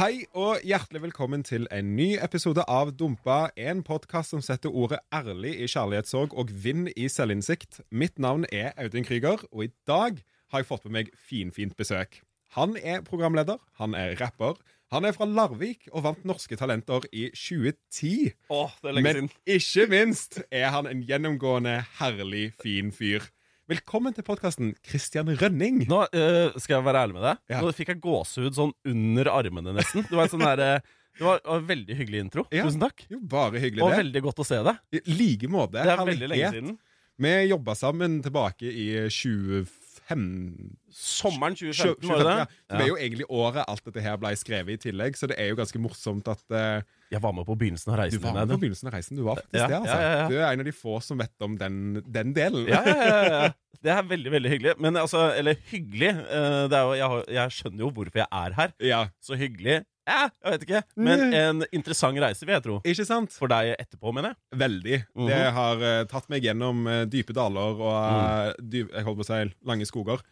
Hei 0.00 0.22
og 0.32 0.62
hjertelig 0.64 1.02
velkommen 1.02 1.42
til 1.44 1.66
en 1.68 1.90
ny 1.92 2.14
episode 2.24 2.62
av 2.72 2.88
Dumpa, 2.96 3.50
en 3.60 3.82
podkast 3.84 4.32
som 4.32 4.40
setter 4.40 4.72
ordet 4.72 4.96
ærlig 5.12 5.50
i 5.60 5.66
kjærlighetssorg 5.68 6.32
og 6.40 6.54
vind 6.64 6.86
i 6.96 7.04
selvinnsikt. 7.12 7.82
Mitt 7.92 8.16
navn 8.16 8.46
er 8.48 8.70
Audun 8.80 9.04
Krüger, 9.04 9.44
og 9.52 9.66
i 9.66 9.68
dag 9.84 10.22
har 10.54 10.62
jeg 10.62 10.68
fått 10.70 10.86
med 10.88 10.94
meg 10.94 11.10
finfint 11.20 11.76
besøk. 11.76 12.22
Han 12.56 12.78
er 12.80 13.04
programleder, 13.04 13.60
han 13.76 13.92
er 13.92 14.16
rapper, 14.22 14.56
han 14.88 15.04
er 15.04 15.12
fra 15.12 15.28
Larvik 15.28 15.90
og 15.92 16.06
vant 16.08 16.24
Norske 16.24 16.56
Talenter 16.56 17.04
i 17.12 17.26
2010. 17.36 18.32
Åh, 18.48 18.72
det 18.80 18.88
er 18.88 18.96
lenge 18.96 19.04
Men 19.04 19.20
siden. 19.20 19.30
ikke 19.58 19.86
minst 19.92 20.40
er 20.48 20.72
han 20.72 20.88
en 20.88 21.04
gjennomgående 21.04 21.76
herlig, 22.00 22.54
fin 22.64 22.88
fyr. 22.88 23.28
Velkommen 23.70 24.10
til 24.10 24.24
podkasten 24.26 24.72
Christian 24.82 25.28
Rønning. 25.38 25.84
Nå 25.86 26.00
øh, 26.10 26.56
skal 26.58 26.80
jeg 26.80 26.84
være 26.88 27.02
ærlig 27.04 27.14
med 27.14 27.22
deg. 27.22 27.42
Ja. 27.52 27.60
Nå 27.62 27.70
fikk 27.76 27.92
jeg 27.92 28.00
gåsehud 28.02 28.56
sånn 28.56 28.72
under 28.90 29.30
armene, 29.30 29.74
nesten. 29.76 30.02
Det 30.08 30.16
var 30.16 30.26
en 30.26 30.32
sånn 30.32 30.42
derre 30.42 30.70
det 31.20 31.26
var 31.26 31.38
en 31.44 31.68
veldig 31.68 31.94
hyggelig 31.98 32.22
intro. 32.24 32.44
Ja. 32.50 32.64
Tusen 32.66 32.82
takk. 32.82 33.04
Jo, 33.12 33.20
bare 33.30 33.60
hyggelig, 33.62 33.84
Og 33.84 33.92
det. 33.92 34.00
veldig 34.00 34.22
godt 34.24 34.42
å 34.42 34.46
se 34.48 34.58
deg. 34.66 34.80
I 34.96 35.14
like 35.20 35.50
måte. 35.52 35.84
Det 35.84 35.92
er 35.92 36.02
veldig 36.08 36.30
lenge 36.32 36.50
siden. 36.56 36.74
Vi 37.20 37.32
jobba 37.50 37.74
sammen 37.76 38.18
tilbake 38.24 38.70
i 38.72 38.86
25 39.12 39.68
Sommeren 40.16 41.54
2015, 41.54 42.02
2015, 42.02 42.08
var 42.10 42.18
det 42.18 42.36
det? 42.40 42.46
Det 42.74 42.84
er 42.84 42.88
jo 42.90 42.96
egentlig 42.98 43.26
året 43.30 43.64
alt 43.68 43.84
dette 43.86 44.02
her 44.04 44.16
ble 44.20 44.32
skrevet 44.38 44.74
i 44.74 44.80
tillegg, 44.88 45.16
så 45.18 45.28
det 45.30 45.36
er 45.38 45.50
jo 45.52 45.58
ganske 45.60 45.80
morsomt 45.82 46.26
at 46.32 46.42
uh, 46.50 46.82
Jeg 47.14 47.22
var 47.22 47.32
med 47.36 47.46
på 47.48 47.56
begynnelsen 47.60 47.92
av 47.94 48.00
reisen. 48.02 48.20
du 48.20 48.26
var 48.26 48.34
med 48.40 48.52
på 48.54 48.58
begynnelsen 48.64 48.90
av 48.90 48.94
reisen. 48.96 49.16
Du 49.18 49.22
var 49.26 49.38
faktisk 49.40 49.60
Ja, 49.60 49.66
det, 49.70 49.78
altså. 49.80 49.96
ja, 49.96 50.02
ja, 50.10 50.18
ja. 50.20 50.28
Du 50.30 50.36
er 50.40 50.46
en 50.50 50.64
av 50.64 50.68
de 50.70 50.74
få 50.76 50.96
som 51.04 51.18
vet 51.22 51.46
om 51.46 51.56
den, 51.60 51.78
den 52.06 52.34
delen. 52.36 52.66
Ja, 52.70 52.82
ja, 52.86 52.96
ja, 53.00 53.24
ja. 53.46 53.50
Det 53.80 53.88
er 53.94 54.02
veldig 54.04 54.30
veldig 54.34 54.50
hyggelig. 54.52 54.72
Men 54.82 54.98
altså, 55.00 55.30
eller 55.38 55.56
hyggelig 55.70 56.10
uh, 56.26 56.66
det 56.68 56.76
er 56.76 56.82
jo, 56.84 56.92
jeg, 56.98 57.06
har- 57.14 57.30
jeg 57.38 57.54
skjønner 57.56 57.84
jo 57.86 57.92
hvorfor 57.96 58.20
jeg 58.20 58.28
er 58.42 58.56
her. 58.58 58.74
Ja, 58.84 59.00
Så 59.24 59.38
hyggelig 59.40 59.80
ja, 60.08 60.26
Jeg 60.30 60.54
vet 60.54 60.66
ikke. 60.66 60.82
Men 60.96 61.22
en 61.36 61.62
interessant 61.76 62.18
reise, 62.22 62.46
vil 62.46 62.56
jeg 62.56 62.64
tro. 62.66 62.80
Ikke 62.88 63.06
sant? 63.08 63.36
For 63.36 63.50
deg 63.52 63.74
etterpå, 63.76 64.12
mener 64.16 64.34
jeg. 64.34 64.60
Veldig. 64.64 64.98
Mhm. 65.14 65.30
Det 65.30 65.40
har 65.60 65.86
uh, 65.86 66.02
tatt 66.10 66.28
meg 66.32 66.44
gjennom 66.46 66.84
uh, 66.88 67.04
dype 67.10 67.36
daler 67.36 67.80
og 67.80 67.88
uh, 67.94 68.52
dyp, 68.60 68.92
jeg 68.94 69.06
holdt 69.06 69.22
på 69.22 69.26
å 69.26 69.30
si 69.30 69.40
lange 69.70 69.88
skoger. 69.88 70.26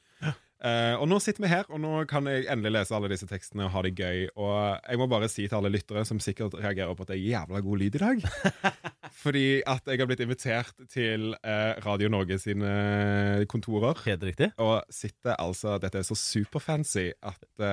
Og 0.58 1.04
nå 1.06 1.20
sitter 1.22 1.44
vi 1.44 1.48
her, 1.52 1.68
og 1.70 1.78
nå 1.78 2.00
kan 2.10 2.26
jeg 2.26 2.48
endelig 2.50 2.72
lese 2.74 2.94
alle 2.96 3.06
disse 3.12 3.28
tekstene 3.30 3.68
og 3.68 3.70
ha 3.76 3.82
det 3.86 3.92
gøy. 3.94 4.24
Og 4.42 4.56
jeg 4.82 4.98
må 4.98 5.06
bare 5.06 5.28
si 5.30 5.44
til 5.44 5.54
alle 5.54 5.70
lyttere 5.70 6.02
som 6.08 6.18
sikkert 6.18 6.56
reagerer 6.58 6.98
på 6.98 7.06
at 7.06 7.12
det 7.12 7.14
er 7.14 7.28
jævla 7.28 7.60
god 7.62 7.78
lyd 7.78 7.94
i 7.94 8.00
dag 8.02 8.24
Fordi 9.22 9.44
at 9.70 9.86
jeg 9.86 10.02
har 10.02 10.10
blitt 10.10 10.24
invitert 10.26 10.82
til 10.90 11.30
Radio 11.86 12.10
Norge 12.10 12.40
sine 12.42 12.72
kontorer. 13.46 14.02
Helt 14.08 14.26
riktig. 14.26 14.50
Og 14.58 14.82
sitter 14.90 15.38
altså 15.38 15.78
Dette 15.78 16.02
er 16.02 16.10
så 16.10 16.18
superfancy 16.18 17.12
at 17.22 17.68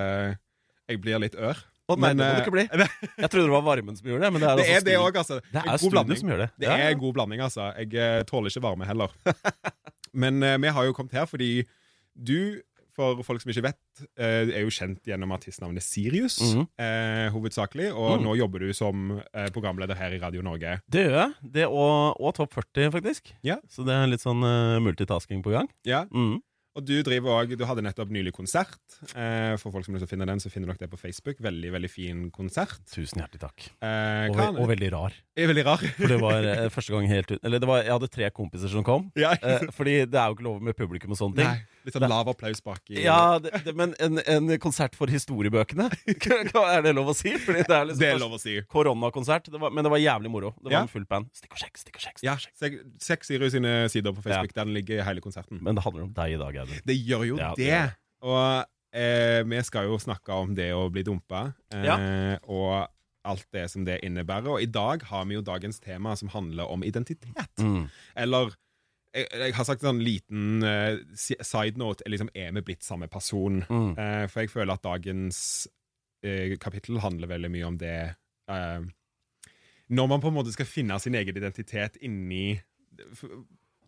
jeg 0.86 1.02
blir 1.02 1.26
litt 1.26 1.34
ør. 1.34 1.58
Å 1.86 1.94
nei, 1.96 2.08
Men, 2.08 2.16
det 2.18 2.26
må 2.26 2.30
det 2.30 2.36
eh, 2.36 2.42
ikke 2.42 2.54
bli. 2.56 2.64
Jeg 3.22 3.30
trodde 3.30 3.46
det 3.46 3.54
var 3.54 3.62
varmen 3.62 3.96
som 3.98 4.08
gjorde 4.10 4.24
det. 4.26 4.32
Men 4.34 4.42
det 4.42 4.48
er, 4.50 4.56
Det 4.56 4.64
altså 4.66 4.76
er 4.76 4.86
det 4.86 4.96
også, 4.98 5.18
altså. 5.22 5.40
Det 5.52 5.60
er 5.62 5.82
god 5.84 5.90
blanding. 5.94 6.18
som 6.18 6.28
gjør 6.32 6.40
det. 6.44 6.48
Det 6.58 6.68
er 6.74 6.86
en 6.90 6.98
god 7.02 7.12
blanding, 7.20 7.40
altså. 7.46 7.68
Jeg 7.78 7.94
eh, 7.94 8.22
tåler 8.26 8.50
ikke 8.50 8.62
varme 8.66 8.88
heller. 8.88 9.12
Men 10.22 10.42
uh, 10.42 10.56
vi 10.62 10.72
har 10.72 10.86
jo 10.88 10.94
kommet 10.96 11.12
her 11.12 11.26
fordi 11.28 11.50
du, 12.16 12.62
for 12.96 13.20
folk 13.26 13.42
som 13.42 13.50
ikke 13.52 13.66
vet, 13.66 13.78
uh, 14.16 14.48
er 14.48 14.62
jo 14.64 14.70
kjent 14.72 15.02
gjennom 15.06 15.34
artistnavnet 15.36 15.84
Sirius, 15.84 16.38
mm 16.40 16.52
-hmm. 16.56 16.66
uh, 16.80 17.32
hovedsakelig. 17.34 17.90
Og 17.92 18.16
Mm. 18.18 18.24
nå 18.24 18.34
jobber 18.36 18.58
du 18.64 18.72
som 18.72 19.20
eh, 19.34 19.48
programleder 19.52 19.94
her 19.94 20.10
i 20.12 20.18
Radio 20.18 20.42
Norge. 20.42 20.80
Det 20.90 21.04
gjør 21.06 21.18
jeg. 21.20 21.32
Det 21.52 21.66
og, 21.66 22.20
og 22.20 22.34
Topp 22.34 22.54
40, 22.54 22.90
faktisk. 22.90 23.34
Ja. 23.44 23.56
Så 23.68 23.84
det 23.84 23.92
er 23.94 24.06
litt 24.06 24.20
sånn 24.24 24.42
eh, 24.42 24.80
multitasking 24.80 25.42
på 25.42 25.50
gang. 25.52 25.68
Ja, 25.84 26.04
Mm. 26.10 26.40
Og 26.76 26.84
du 26.84 26.94
driver 27.02 27.32
også, 27.40 27.56
du 27.56 27.64
hadde 27.64 27.82
nettopp 27.86 28.10
nylig 28.12 28.32
konsert. 28.36 28.76
Eh, 29.16 29.54
for 29.56 29.72
folk 29.72 29.86
som 29.86 29.96
å 29.96 30.08
finne 30.08 30.26
den, 30.28 30.40
så 30.42 30.50
finner 30.52 30.68
dere 30.74 30.84
det 30.84 30.90
på 30.92 30.98
Facebook. 31.00 31.38
Veldig, 31.40 31.70
veldig 31.72 31.88
fin 31.90 32.26
konsert. 32.34 32.76
Tusen 32.92 33.22
hjertelig 33.22 33.40
takk. 33.46 33.68
Eh, 33.80 34.28
Og, 34.28 34.60
og 34.60 34.68
veldig 34.68 34.90
rar. 34.92 35.16
veldig 35.36 35.64
rar. 35.64 35.80
For 35.96 36.12
det 36.12 36.18
var 36.20 36.44
eh, 36.44 36.68
første 36.72 36.92
gang 36.92 37.08
helt 37.08 37.30
ut 37.32 37.40
Eller 37.44 37.58
det 37.62 37.68
var, 37.70 37.80
jeg 37.82 37.92
hadde 37.96 38.08
tre 38.12 38.28
kompiser 38.30 38.68
som 38.72 38.84
kom. 38.84 39.10
ja, 39.16 39.32
Eh, 39.46 39.64
fordi 39.72 39.94
det 40.04 40.18
er 40.20 40.28
jo 40.28 40.36
ikke 40.36 40.44
lov 40.46 40.60
med 40.62 40.76
publikum 40.76 41.12
og 41.12 41.18
sånne 41.20 41.36
ting. 41.40 41.48
Nei, 41.48 41.82
litt 41.86 41.94
sånn 41.96 42.08
lav 42.10 42.28
applaus 42.28 42.60
bak 42.64 42.80
i 42.92 43.02
Ja, 43.04 43.38
det, 43.40 43.52
det, 43.64 43.74
Men 43.76 43.94
en, 44.02 44.18
en 44.26 44.52
konsert 44.60 44.94
for 44.98 45.06
historiebøkene, 45.12 45.88
er 46.76 46.82
det 46.84 46.92
lov 46.96 47.12
å 47.12 47.16
si? 47.16 47.32
Fordi 47.40 47.64
det 47.64 47.72
er 47.76 47.88
liksom 47.88 48.00
Det 48.04 48.10
er 48.12 48.20
lov 48.20 48.36
å 48.36 48.40
si. 48.42 48.56
koronakonsert. 48.68 49.48
Det 49.52 49.60
var, 49.60 49.72
men 49.72 49.84
det 49.86 49.92
var 49.96 50.02
jævlig 50.02 50.30
moro. 50.32 50.52
Det 50.60 50.68
var 50.70 50.76
Ja. 50.78 50.82
en 50.84 50.92
full 50.92 51.04
band. 51.08 51.30
Stikk 51.36 51.52
og 51.56 51.62
sjekk, 51.62 51.80
stikk 51.80 51.96
og 51.96 52.04
sjekk. 52.04 52.18
stikk 52.20 52.28
Ja, 52.28 52.36
og 52.36 52.44
sjekk. 52.44 52.56
sek- 52.60 52.82
Seks 53.06 53.28
Sirius 53.32 53.52
sine 53.56 53.74
sider 53.92 54.12
på 54.12 54.22
Facebook. 54.24 54.52
Den 54.56 54.72
ligger 54.74 55.02
hele 55.06 55.20
konserten. 55.24 55.60
Men 55.62 55.74
det 55.78 55.84
handler 55.84 56.04
om 56.08 56.12
deg 56.16 56.34
i 56.34 56.40
dag, 56.40 56.54
Audun. 56.66 56.82
Det 56.90 56.98
gjør 56.98 57.24
jo 57.30 57.38
Ja, 57.40 57.52
det 57.56 57.70
det. 57.70 57.84
Og 58.26 58.66
eh, 58.96 59.40
vi 59.46 59.62
skal 59.66 59.88
jo 59.90 59.98
snakke 60.02 60.36
om 60.36 60.54
det 60.56 60.70
å 60.74 60.86
bli 60.92 61.04
dumpa, 61.06 61.48
eh, 61.74 62.36
og 62.48 62.86
alt 63.26 63.48
det 63.54 63.66
som 63.72 63.86
det 63.86 64.00
innebærer. 64.06 64.48
Og 64.54 64.62
i 64.62 64.70
dag 64.70 65.02
har 65.10 65.26
vi 65.26 65.36
jo 65.36 65.44
dagens 65.44 65.80
tema 65.82 66.14
som 66.16 66.30
handler 66.32 66.70
om 66.70 66.84
identitet. 66.86 67.58
Mm. 67.58 67.88
Eller 68.16 68.54
jeg, 69.16 69.26
jeg 69.32 69.56
har 69.56 69.66
sagt 69.66 69.82
en 69.82 69.90
sånn 69.90 70.04
liten 70.04 70.66
uh, 70.66 70.98
side 71.16 71.80
note. 71.80 72.06
Liksom, 72.08 72.30
er 72.36 72.52
vi 72.58 72.64
blitt 72.70 72.86
samme 72.86 73.08
person? 73.12 73.62
Mm. 73.66 73.90
Uh, 73.96 74.24
for 74.30 74.44
jeg 74.44 74.52
føler 74.52 74.76
at 74.76 74.84
dagens 74.86 75.40
uh, 76.26 76.54
kapittel 76.62 77.00
handler 77.04 77.32
veldig 77.34 77.52
mye 77.52 77.66
om 77.66 77.80
det 77.80 77.98
Når 79.88 80.06
man 80.06 80.20
på 80.22 80.30
en 80.30 80.36
måte 80.36 80.52
skal 80.54 80.68
finne 80.70 80.98
sin 81.02 81.14
egen 81.18 81.36
identitet 81.36 81.96
inni 82.02 82.60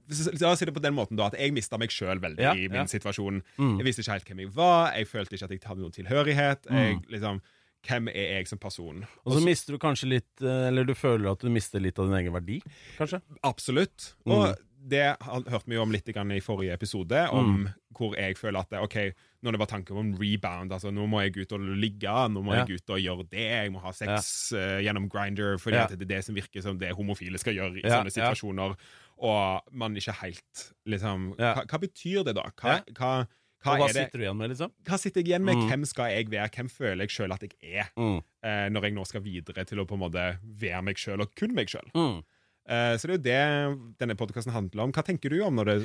La 0.08 0.50
oss 0.52 0.58
si 0.58 0.64
det 0.64 0.72
på 0.74 0.80
den 0.80 0.94
måten 0.96 1.16
da 1.16 1.26
At 1.28 1.34
jeg 1.38 1.52
mista 1.52 1.76
meg 1.78 1.90
sjøl 1.90 2.18
veldig 2.22 2.40
Ja, 2.40 2.54
i 2.54 2.68
min 2.68 2.80
ja. 2.80 2.84
situasjon. 2.88 3.42
Mm. 3.58 3.76
Jeg 3.78 3.84
visste 3.84 4.00
ikke 4.02 4.12
helt 4.16 4.24
hvem 4.30 4.38
jeg 4.46 4.52
var. 4.56 4.92
Jeg 4.96 5.06
følte 5.10 5.34
ikke 5.36 5.44
at 5.44 5.50
jeg 5.50 5.60
hadde 5.68 5.80
noen 5.84 5.92
tilhørighet. 5.92 6.66
Jeg, 6.70 6.96
Mm. 6.96 7.02
liksom, 7.12 7.40
hvem 7.86 8.08
er 8.08 8.38
jeg 8.38 8.48
som 8.48 8.58
person? 8.58 9.06
Og 9.26 9.32
så 9.36 9.44
mister 9.44 9.72
du 9.72 9.78
kanskje 9.78 10.08
litt 10.08 10.40
eh, 10.42 10.68
Eller 10.68 10.84
du 10.84 10.94
føler 10.94 11.30
at 11.30 11.38
du 11.40 11.48
mister 11.50 11.78
litt 11.80 11.98
av 11.98 12.06
din 12.08 12.14
egen 12.24 12.32
verdi, 12.32 12.62
kanskje? 12.98 13.20
Absolutt. 13.44 14.14
Mm. 14.26 14.32
Og 14.32 14.56
det 14.88 15.16
hørte 15.20 15.66
vi 15.66 15.74
jo 15.74 15.82
om 15.82 15.90
litt 15.92 16.08
i 16.08 16.40
forrige 16.40 16.72
episode, 16.72 17.28
om 17.30 17.66
Mm. 17.66 17.74
hvor 17.98 18.14
jeg 18.16 18.36
føler 18.38 18.60
at 18.60 18.70
det, 18.70 18.78
OK, 18.80 19.12
når 19.42 19.52
det 19.52 19.58
var 19.58 19.66
tanken 19.66 19.96
om 19.96 20.14
rebound, 20.14 20.70
altså 20.72 20.90
nå 20.94 21.06
må 21.08 21.20
jeg 21.20 21.36
ut 21.36 21.52
og 21.52 21.60
ligge, 21.60 22.08
nå 22.30 22.42
må 22.42 22.54
Ja. 22.54 22.64
jeg 22.64 22.76
ut 22.80 22.90
og 22.90 22.98
gjøre 22.98 23.28
det, 23.28 23.38
jeg 23.64 23.72
må 23.72 23.80
ha 23.82 23.90
sex 23.90 24.52
eh, 24.52 24.80
gjennom 24.82 25.08
Grinder, 25.10 25.58
fordi 25.58 25.74
Ja. 25.76 25.86
det 25.88 26.00
er 26.02 26.04
det 26.16 26.24
som 26.24 26.34
virker 26.34 26.62
som 26.62 26.78
det 26.78 26.92
homofile 26.94 27.38
skal 27.38 27.54
gjøre 27.54 27.76
i 27.76 27.80
Ja, 27.84 28.02
sånne 28.02 28.16
ja. 28.16 28.32
situasjoner, 28.32 28.76
og 29.18 29.62
man 29.72 29.96
ikke 29.98 30.14
helt 30.22 30.64
liksom 30.86 31.34
Ja. 31.38 31.54
hva, 31.54 31.64
hva 31.66 31.78
betyr 31.82 32.24
det, 32.24 32.34
da? 32.38 32.42
Hva, 32.56 32.78
Ja. 32.78 32.80
hva, 32.94 33.12
Og 33.20 33.64
hva 33.64 33.76
hva 33.78 33.88
er 33.88 33.92
det? 33.92 34.04
sitter 34.06 34.18
du 34.18 34.24
igjen 34.24 34.36
med, 34.38 34.50
liksom? 34.50 34.70
Hva 34.86 34.98
sitter 34.98 35.20
jeg 35.20 35.26
igjen 35.32 35.44
med? 35.44 35.56
Mm. 35.56 35.68
Hvem 35.68 35.84
skal 35.90 36.10
jeg 36.14 36.30
være? 36.30 36.48
Hvem 36.54 36.68
føler 36.70 37.02
jeg 37.02 37.10
sjøl 37.10 37.32
at 37.34 37.40
jeg 37.42 37.52
er? 37.82 37.88
Mm. 37.98 38.22
eh, 38.44 38.68
når 38.70 38.82
jeg 38.82 38.92
nå 38.94 39.04
skal 39.06 39.20
videre 39.24 39.64
til 39.66 39.78
å 39.82 39.86
på 39.86 39.94
en 39.98 40.00
måte 40.04 40.38
være 40.44 40.82
meg 40.84 40.96
sjøl, 40.96 41.20
og 41.20 41.34
kun 41.34 41.54
meg 41.54 41.66
sjøl. 41.66 41.90
Mm. 41.94 42.22
Eh, 42.68 42.94
så 43.00 43.08
det 43.08 43.32
er 43.32 43.64
jo 43.68 43.72
det 43.72 43.98
denne 44.02 44.16
podkasten 44.18 44.52
handler 44.52 44.84
om. 44.84 44.92
Hva 44.92 45.02
tenker 45.06 45.32
du 45.32 45.38
om 45.46 45.56
når 45.56 45.70
det, 45.70 45.76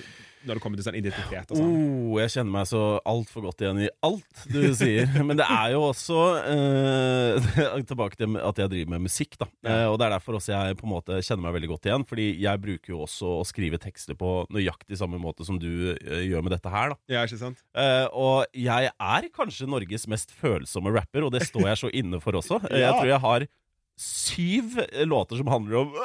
når 0.44 0.60
det 0.60 0.64
kommer 0.66 0.80
til 0.80 0.86
sånn 0.90 0.98
identitet 1.00 1.54
og 1.54 1.60
sånn? 1.62 1.76
Oh, 1.78 2.18
jeg 2.20 2.34
kjenner 2.34 2.52
meg 2.58 2.68
så 2.68 2.82
altfor 3.08 3.46
godt 3.48 3.64
igjen 3.64 3.80
i 3.86 3.90
alt 4.04 4.44
du 4.52 4.60
sier. 4.76 5.08
Men 5.28 5.40
det 5.40 5.48
er 5.48 5.72
jo 5.78 5.86
også 5.88 6.20
eh, 6.52 7.48
Tilbake 7.94 8.20
til 8.20 8.36
at 8.40 8.60
jeg 8.60 8.72
driver 8.74 8.92
med 8.96 9.06
musikk, 9.08 9.38
da. 9.40 9.48
Eh, 9.64 9.86
og 9.88 9.98
det 10.02 10.08
er 10.10 10.16
derfor 10.18 10.38
også 10.40 10.54
jeg 10.54 10.78
på 10.80 10.88
en 10.88 10.94
måte 10.94 11.22
kjenner 11.24 11.46
meg 11.48 11.56
veldig 11.58 11.72
godt 11.74 11.90
igjen. 11.90 12.06
Fordi 12.10 12.28
jeg 12.44 12.64
bruker 12.68 12.94
jo 12.96 13.02
også 13.08 13.32
å 13.40 13.48
skrive 13.48 13.80
tekster 13.82 14.18
på 14.20 14.34
nøyaktig 14.54 15.00
samme 15.00 15.20
måte 15.22 15.48
som 15.48 15.60
du 15.62 15.70
eh, 15.96 16.26
gjør 16.28 16.44
med 16.46 16.56
dette 16.58 16.72
her, 16.74 16.94
da. 16.94 17.00
Ja, 17.16 17.24
ikke 17.28 17.40
sant? 17.42 17.64
Eh, 17.80 18.06
og 18.12 18.46
jeg 18.58 18.92
er 18.92 19.30
kanskje 19.36 19.70
Norges 19.72 20.08
mest 20.12 20.36
følsomme 20.40 20.92
rapper, 20.96 21.26
og 21.28 21.34
det 21.36 21.46
står 21.48 21.70
jeg 21.72 21.82
så 21.86 21.94
inne 22.04 22.20
for 22.24 22.40
også. 22.44 22.60
Eh, 22.74 22.80
Ja. 22.84 22.90
Jeg 22.90 22.96
tror 23.00 23.10
jeg 23.14 23.22
har 23.24 23.44
syv 24.00 24.80
eh, 24.90 25.06
låter 25.06 25.36
som 25.36 25.48
handler 25.48 25.76
om! 25.76 25.94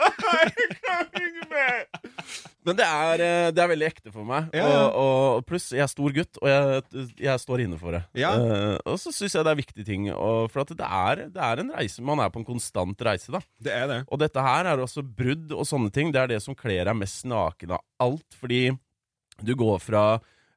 Men 2.68 2.76
det 2.76 2.84
er, 2.84 3.22
eh, 3.24 3.48
det 3.54 3.62
er 3.62 3.70
veldig 3.70 3.86
ekte 3.88 4.10
for 4.12 4.28
meg. 4.28 4.50
Ja, 4.52 4.66
ja. 4.68 4.80
Og, 4.88 5.38
og 5.38 5.46
pluss, 5.48 5.70
jeg 5.72 5.80
er 5.84 5.90
stor 5.90 6.12
gutt, 6.12 6.40
og 6.42 6.50
jeg, 6.50 7.06
jeg 7.24 7.40
står 7.40 7.62
inne 7.64 7.78
for 7.80 7.96
det. 7.96 8.02
Ja. 8.18 8.34
Uh, 8.36 8.76
og 8.92 8.98
så 9.00 9.12
syns 9.14 9.36
jeg 9.38 9.46
det 9.46 9.52
er 9.54 9.60
viktige 9.62 9.86
ting. 9.88 10.08
For 10.52 10.68
det 10.68 10.84
er, 10.84 11.24
det 11.32 11.44
er 11.44 11.62
en 11.62 11.72
reise 11.78 12.04
Man 12.04 12.20
er 12.20 12.32
på 12.34 12.42
en 12.42 12.48
konstant 12.48 13.06
reise, 13.08 13.32
da. 13.32 13.40
Det 13.64 13.72
er 13.72 13.86
det. 13.90 14.00
Og 14.12 14.20
dette 14.20 14.44
her 14.44 14.68
er 14.68 14.84
også 14.84 15.02
brudd 15.06 15.54
og 15.56 15.64
sånne 15.68 15.92
ting. 15.94 16.12
Det 16.12 16.20
er 16.20 16.34
det 16.34 16.42
som 16.44 16.58
kler 16.58 16.84
deg 16.90 16.98
mest 16.98 17.24
naken 17.28 17.78
av 17.78 17.84
alt. 18.04 18.28
Fordi 18.36 18.62
du 19.40 19.54
går 19.56 19.78
fra 19.80 20.04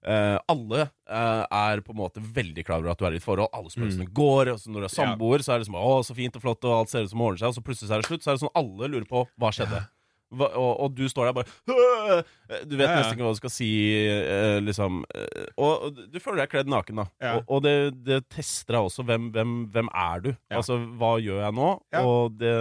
eh, 0.06 0.38
alle 0.50 0.88
uh, 1.10 1.46
er 1.52 1.82
på 1.86 1.94
en 1.94 2.00
måte 2.02 2.22
veldig 2.24 2.66
klar 2.66 2.80
over 2.82 2.92
at 2.94 2.98
du 3.02 3.06
er 3.06 3.14
i 3.14 3.22
et 3.22 3.26
forhold. 3.26 3.50
Alle 3.54 3.70
spøkelsene 3.74 4.10
går. 4.12 4.54
Og 4.56 4.60
så 4.60 4.70
når 4.74 4.82
du 4.82 4.90
er 4.90 4.92
Mm. 4.92 4.98
Samboer, 5.02 5.40
så 5.46 5.54
er 5.54 5.60
det 5.60 5.68
liksom 5.68 5.80
'Å, 5.82 6.04
så 6.06 6.16
fint 6.16 6.36
og 6.36 6.42
flott', 6.44 6.66
og 6.66 6.78
alt 6.80 6.90
ser 6.90 7.04
ut 7.04 7.10
som 7.14 7.22
ordner 7.22 7.38
seg. 7.40 7.48
Og 7.50 7.56
så 7.56 7.66
plutselig 7.66 7.90
så 7.90 7.94
er 7.98 8.02
det 8.02 8.10
slutt. 8.12 8.24
Så 8.24 8.32
er 8.32 8.36
det 8.38 8.46
sånn 8.46 8.56
alle 8.56 8.88
lurer 8.92 9.08
på 9.10 9.28
hva 9.40 9.52
skjedde. 9.52 9.88
Hva, 10.32 10.48
og, 10.56 10.80
og 10.80 10.94
du 10.96 11.10
står 11.12 11.26
der 11.28 11.34
bare 11.36 11.48
«Åh!» 11.68 12.22
Du 12.64 12.78
vet 12.80 12.88
Ja, 12.88 12.94
ja. 12.96 13.00
nesten 13.02 13.18
ikke 13.18 13.26
hva 13.28 13.34
du 13.36 13.40
skal 13.42 13.52
si, 13.52 13.68
uh, 14.24 14.60
liksom. 14.64 15.02
Og, 15.60 15.84
og 15.84 15.98
du 16.08 16.20
føler 16.24 16.38
deg 16.46 16.50
kledd 16.54 16.70
naken, 16.72 16.96
da. 17.02 17.06
Ja. 17.20 17.34
Og, 17.36 17.44
og 17.52 17.64
det, 17.66 17.74
det 18.08 18.22
tester 18.32 18.78
deg 18.78 18.88
også. 18.88 19.04
Hvem, 19.04 19.28
hvem, 19.36 19.52
hvem 19.74 19.90
er 19.92 20.22
du? 20.24 20.30
Altså, 20.50 20.78
hva 21.00 21.18
gjør 21.20 21.44
jeg 21.44 21.54
nå? 21.60 21.68
Og 22.00 22.38
det 22.40 22.54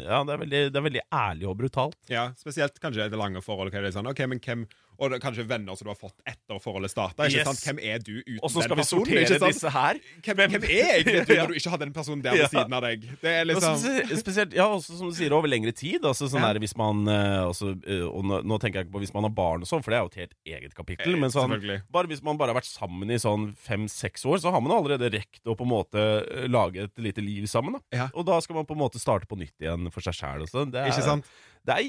Ja, 0.00 0.22
det 0.24 0.32
er, 0.32 0.40
veldig, 0.46 0.62
det 0.72 0.80
er 0.80 0.86
veldig 0.88 1.04
ærlig 1.12 1.48
og 1.50 1.58
brutalt. 1.60 1.96
Ja, 2.08 2.30
Spesielt 2.40 2.80
kanskje 2.80 3.10
det 3.12 3.20
lange 3.20 3.42
forholdet. 3.44 3.74
er 3.74 3.82
det 3.82 3.92
sånn, 3.92 4.08
ok, 4.08 4.24
men 4.26 4.40
hvem, 4.40 4.64
Og 4.98 5.10
det, 5.10 5.16
er 5.18 5.22
kanskje 5.24 5.44
venner 5.48 5.74
som 5.76 5.86
du 5.86 5.90
har 5.90 5.98
fått 5.98 6.14
etter 6.26 6.58
forholdet 6.62 6.90
starta. 6.92 7.26
Yes. 7.30 7.64
Hvem 7.66 7.78
er 7.82 7.98
du 7.98 8.12
uten 8.22 8.38
Og 8.42 8.50
så 8.50 8.60
den 8.60 8.66
skal 8.68 8.76
vi 8.76 8.82
personen? 8.82 9.06
sortere 9.06 9.48
disse 9.50 9.70
her. 9.74 9.98
Hvem, 10.22 10.36
hvem 10.54 10.64
er 10.68 10.90
egentlig 10.94 11.24
du 11.28 11.34
når 11.40 11.48
du 11.50 11.54
ikke 11.58 11.70
har 11.74 11.78
den 11.82 11.92
personen 11.96 12.22
der 12.22 12.30
ved 12.36 12.44
Ja. 12.44 12.48
siden 12.52 12.72
av 12.78 12.82
deg? 12.86 13.06
Det 13.22 13.32
er 13.40 13.44
liksom 13.48 13.76
spesielt- 13.80 14.20
spesielt, 14.22 14.52
ja, 14.54 14.66
også 14.70 14.98
som 14.98 15.08
du 15.10 15.14
sier, 15.18 15.32
over 15.34 15.48
lengre 15.50 15.72
tid. 15.74 16.04
Altså, 16.04 16.28
sånn 16.30 16.40
Ja. 16.44 16.52
der, 16.52 16.60
hvis 16.62 16.76
man, 16.76 17.02
eh, 17.08 17.42
altså, 17.46 17.72
eh, 17.86 18.04
og 18.06 18.24
nå, 18.24 18.42
nå 18.44 18.58
tenker 18.62 18.80
jeg 18.82 18.86
ikke 18.88 18.94
på 18.98 19.02
hvis 19.04 19.14
man 19.14 19.24
har 19.26 19.34
barn 19.34 19.62
og 19.62 19.68
sånn, 19.68 19.82
for 19.82 19.90
det 19.90 19.98
er 19.98 20.02
jo 20.06 20.12
et 20.12 20.20
helt 20.22 20.34
eget 20.46 20.74
kapittel. 20.74 21.14
Eh, 21.14 21.18
Men 21.24 21.30
sånn, 21.30 21.82
bare 21.90 22.06
hvis 22.06 22.22
man 22.22 22.36
bare 22.38 22.52
har 22.54 22.60
vært 22.60 22.70
sammen 22.70 23.10
i 23.10 23.18
sånn 23.18 23.54
fem-seks 23.56 24.24
år, 24.26 24.38
så 24.38 24.52
har 24.54 24.60
man 24.60 24.72
allerede 24.78 25.10
rekt 25.12 25.42
å 25.46 25.56
på 25.56 25.62
en 25.66 25.72
måte 25.74 26.48
lage 26.48 26.84
et 26.84 26.94
lite 26.98 27.18
liv 27.24 27.44
sammen. 27.50 27.72
Da. 27.74 27.80
Ja. 27.96 28.08
Og 28.14 28.24
da 28.26 28.38
skal 28.40 28.54
man 28.56 28.66
på 28.66 28.74
en 28.76 28.82
måte 28.84 29.00
starte 29.02 29.26
på 29.26 29.36
nytt 29.38 29.54
igjen 29.60 29.90
for 29.90 30.00
seg 30.00 30.14
sjæl. 30.14 30.46
Det, 30.70 30.86
Ikke 30.86 31.02
sant? 31.02 31.24
det 31.66 31.74
er 31.74 31.82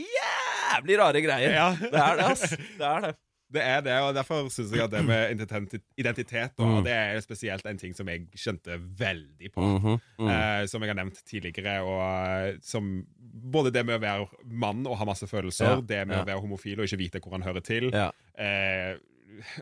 jævlig 0.76 0.98
rare 1.00 1.22
greier. 1.22 1.52
Ja. 1.56 1.70
Det 1.80 2.02
er 2.02 2.16
det, 2.20 2.26
ass. 2.32 2.50
Det 2.56 2.90
er 2.90 3.00
det. 3.08 3.16
Det 3.56 3.62
er 3.62 3.82
det, 3.86 3.94
og 4.02 4.16
derfor 4.18 4.48
syns 4.50 4.72
jeg 4.74 4.82
at 4.84 4.92
det 4.92 5.04
med 5.06 5.30
identitet 6.02 6.58
og 6.58 6.66
Mm. 6.80 6.84
det 6.84 6.92
er 6.94 7.20
spesielt 7.22 7.66
en 7.70 7.78
ting 7.78 7.94
som 7.96 8.08
jeg 8.10 8.26
skjønte 8.36 8.74
veldig 9.00 9.52
på. 9.54 9.62
Mm 9.62 9.78
-hmm, 9.78 10.00
mm. 10.20 10.28
Eh, 10.28 10.66
som 10.68 10.82
jeg 10.82 10.90
har 10.90 10.96
nevnt 10.96 11.22
tidligere. 11.30 11.82
Og 11.82 12.48
eh, 12.50 12.56
som 12.62 13.06
Både 13.52 13.70
det 13.72 13.86
med 13.86 13.96
å 13.96 14.02
være 14.02 14.28
mann 14.46 14.88
og 14.88 14.98
ha 14.98 15.06
masse 15.06 15.28
følelser, 15.28 15.66
Ja, 15.70 15.76
det 15.76 16.08
med 16.08 16.16
ja. 16.18 16.24
å 16.24 16.26
være 16.26 16.40
homofil 16.42 16.80
og 16.80 16.86
ikke 16.86 16.98
vite 16.98 17.20
hvor 17.20 17.32
han 17.32 17.44
hører 17.44 17.60
til, 17.62 17.92
Ja. 17.94 18.10
eh, 18.38 18.98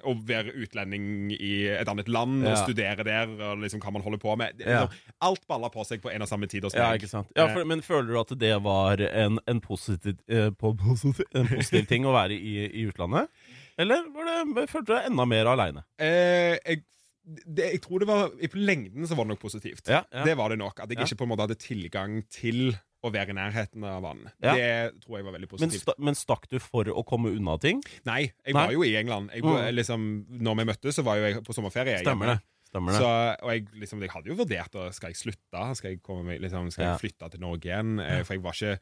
å 0.03 0.13
være 0.27 0.53
utlending 0.63 1.31
i 1.35 1.67
et 1.73 1.87
annet 1.89 2.07
land 2.11 2.45
og 2.47 2.57
studere 2.61 3.03
der, 3.07 3.27
og 3.51 3.59
liksom 3.63 3.81
hva 3.83 3.91
man 3.95 4.01
holder 4.05 4.21
på 4.21 4.35
med. 4.37 4.59
Ja. 4.63 4.83
liksom, 4.85 5.11
alt 5.29 5.47
baller 5.47 5.69
på 5.73 5.85
seg 5.87 6.01
på 6.03 6.11
en 6.13 6.21
og 6.25 6.29
samme 6.31 6.47
tid 6.51 6.63
hos 6.63 6.73
Ja. 6.77 6.91
Ja, 6.93 7.23
Eh. 7.47 7.53
for, 7.53 7.65
men 7.65 7.81
føler 7.81 8.13
du 8.13 8.19
at 8.19 8.33
det 8.39 8.53
var 8.63 9.01
en, 9.01 9.39
en, 9.47 9.59
positiv, 9.61 10.17
eh, 10.27 10.49
positiv, 10.51 11.25
en 11.33 11.47
positiv 11.47 11.85
ting 11.87 12.05
å 12.05 12.13
være 12.15 12.33
i, 12.37 12.55
i 12.69 12.85
utlandet? 12.89 13.29
Eller 13.77 14.03
var 14.13 14.27
det, 14.53 14.69
følte 14.69 14.91
du 14.91 14.93
deg 14.97 15.07
enda 15.11 15.25
mer 15.25 15.45
aleine? 15.49 15.83
Eh, 15.97 16.57
jeg, 16.61 16.83
det, 17.25 17.69
jeg 17.77 17.81
tror 17.81 17.99
det 18.03 18.07
var 18.07 18.29
i- 18.39 18.49
lengden 18.53 19.07
så 19.07 19.15
var 19.15 19.25
det 19.25 19.33
nok 19.33 19.41
positivt. 19.41 19.87
Ja, 19.87 20.03
ja. 20.11 20.23
Det 20.27 20.35
var 20.37 20.49
det 20.53 20.59
nok. 20.59 20.79
At 20.83 20.89
jeg 20.89 20.99
Ja. 20.99 21.05
ikke 21.07 21.17
på 21.23 21.23
en 21.23 21.29
måte 21.33 21.47
hadde 21.47 21.55
tilgang 21.57 22.21
til 22.29 22.75
å 23.03 23.11
være 23.11 23.29
i 23.33 23.37
nærheten 23.37 23.83
av 23.83 24.01
vann. 24.05 24.21
Ja. 24.41 24.53
Det 24.55 25.01
tror 25.03 25.17
jeg 25.19 25.25
var 25.27 25.33
veldig 25.35 25.49
Men, 25.51 25.57
positivt. 25.57 25.81
sta, 25.83 25.93
men 25.99 26.15
stakk 26.15 26.47
du 26.49 26.57
for 26.63 26.85
å 26.85 27.03
komme 27.05 27.33
unna 27.35 27.57
ting? 27.59 27.81
Nei, 28.05 28.31
jeg 28.45 28.53
Nei. 28.55 28.65
var 28.65 28.71
jo 28.71 28.83
i 28.87 28.95
England. 28.95 29.29
Jeg, 29.33 29.43
Mm. 29.43 29.75
liksom, 29.75 30.25
når 30.41 30.55
vi 30.57 30.63
møttes, 30.71 30.95
så 30.95 31.03
var 31.03 31.17
jo 31.17 31.23
jeg 31.27 31.43
på 31.43 31.53
sommerferie. 31.53 31.99
Stemmer 31.99 32.25
det. 32.33 32.39
Stemmer 32.69 32.91
det. 32.95 33.01
Så, 33.03 33.43
og 33.43 33.51
jeg, 33.51 33.67
liksom, 33.83 33.99
jeg 34.01 34.09
hadde 34.09 34.25
jo 34.31 34.35
vurdert 34.39 34.73
å 34.79 34.91
Skal 34.93 35.11
jeg 35.11 35.17
slutte. 35.19 35.75
Skal 35.75 35.91
jeg, 35.91 36.01
komme, 36.01 36.39
liksom, 36.39 36.71
skal 36.71 36.85
jeg 36.85 36.99
flytte 37.03 37.29
til 37.31 37.39
Norge 37.41 37.61
igjen? 37.69 37.99
Eh, 37.99 38.23
For 38.23 38.33
jeg 38.33 38.41
var 38.41 38.53
ikke 38.53 38.79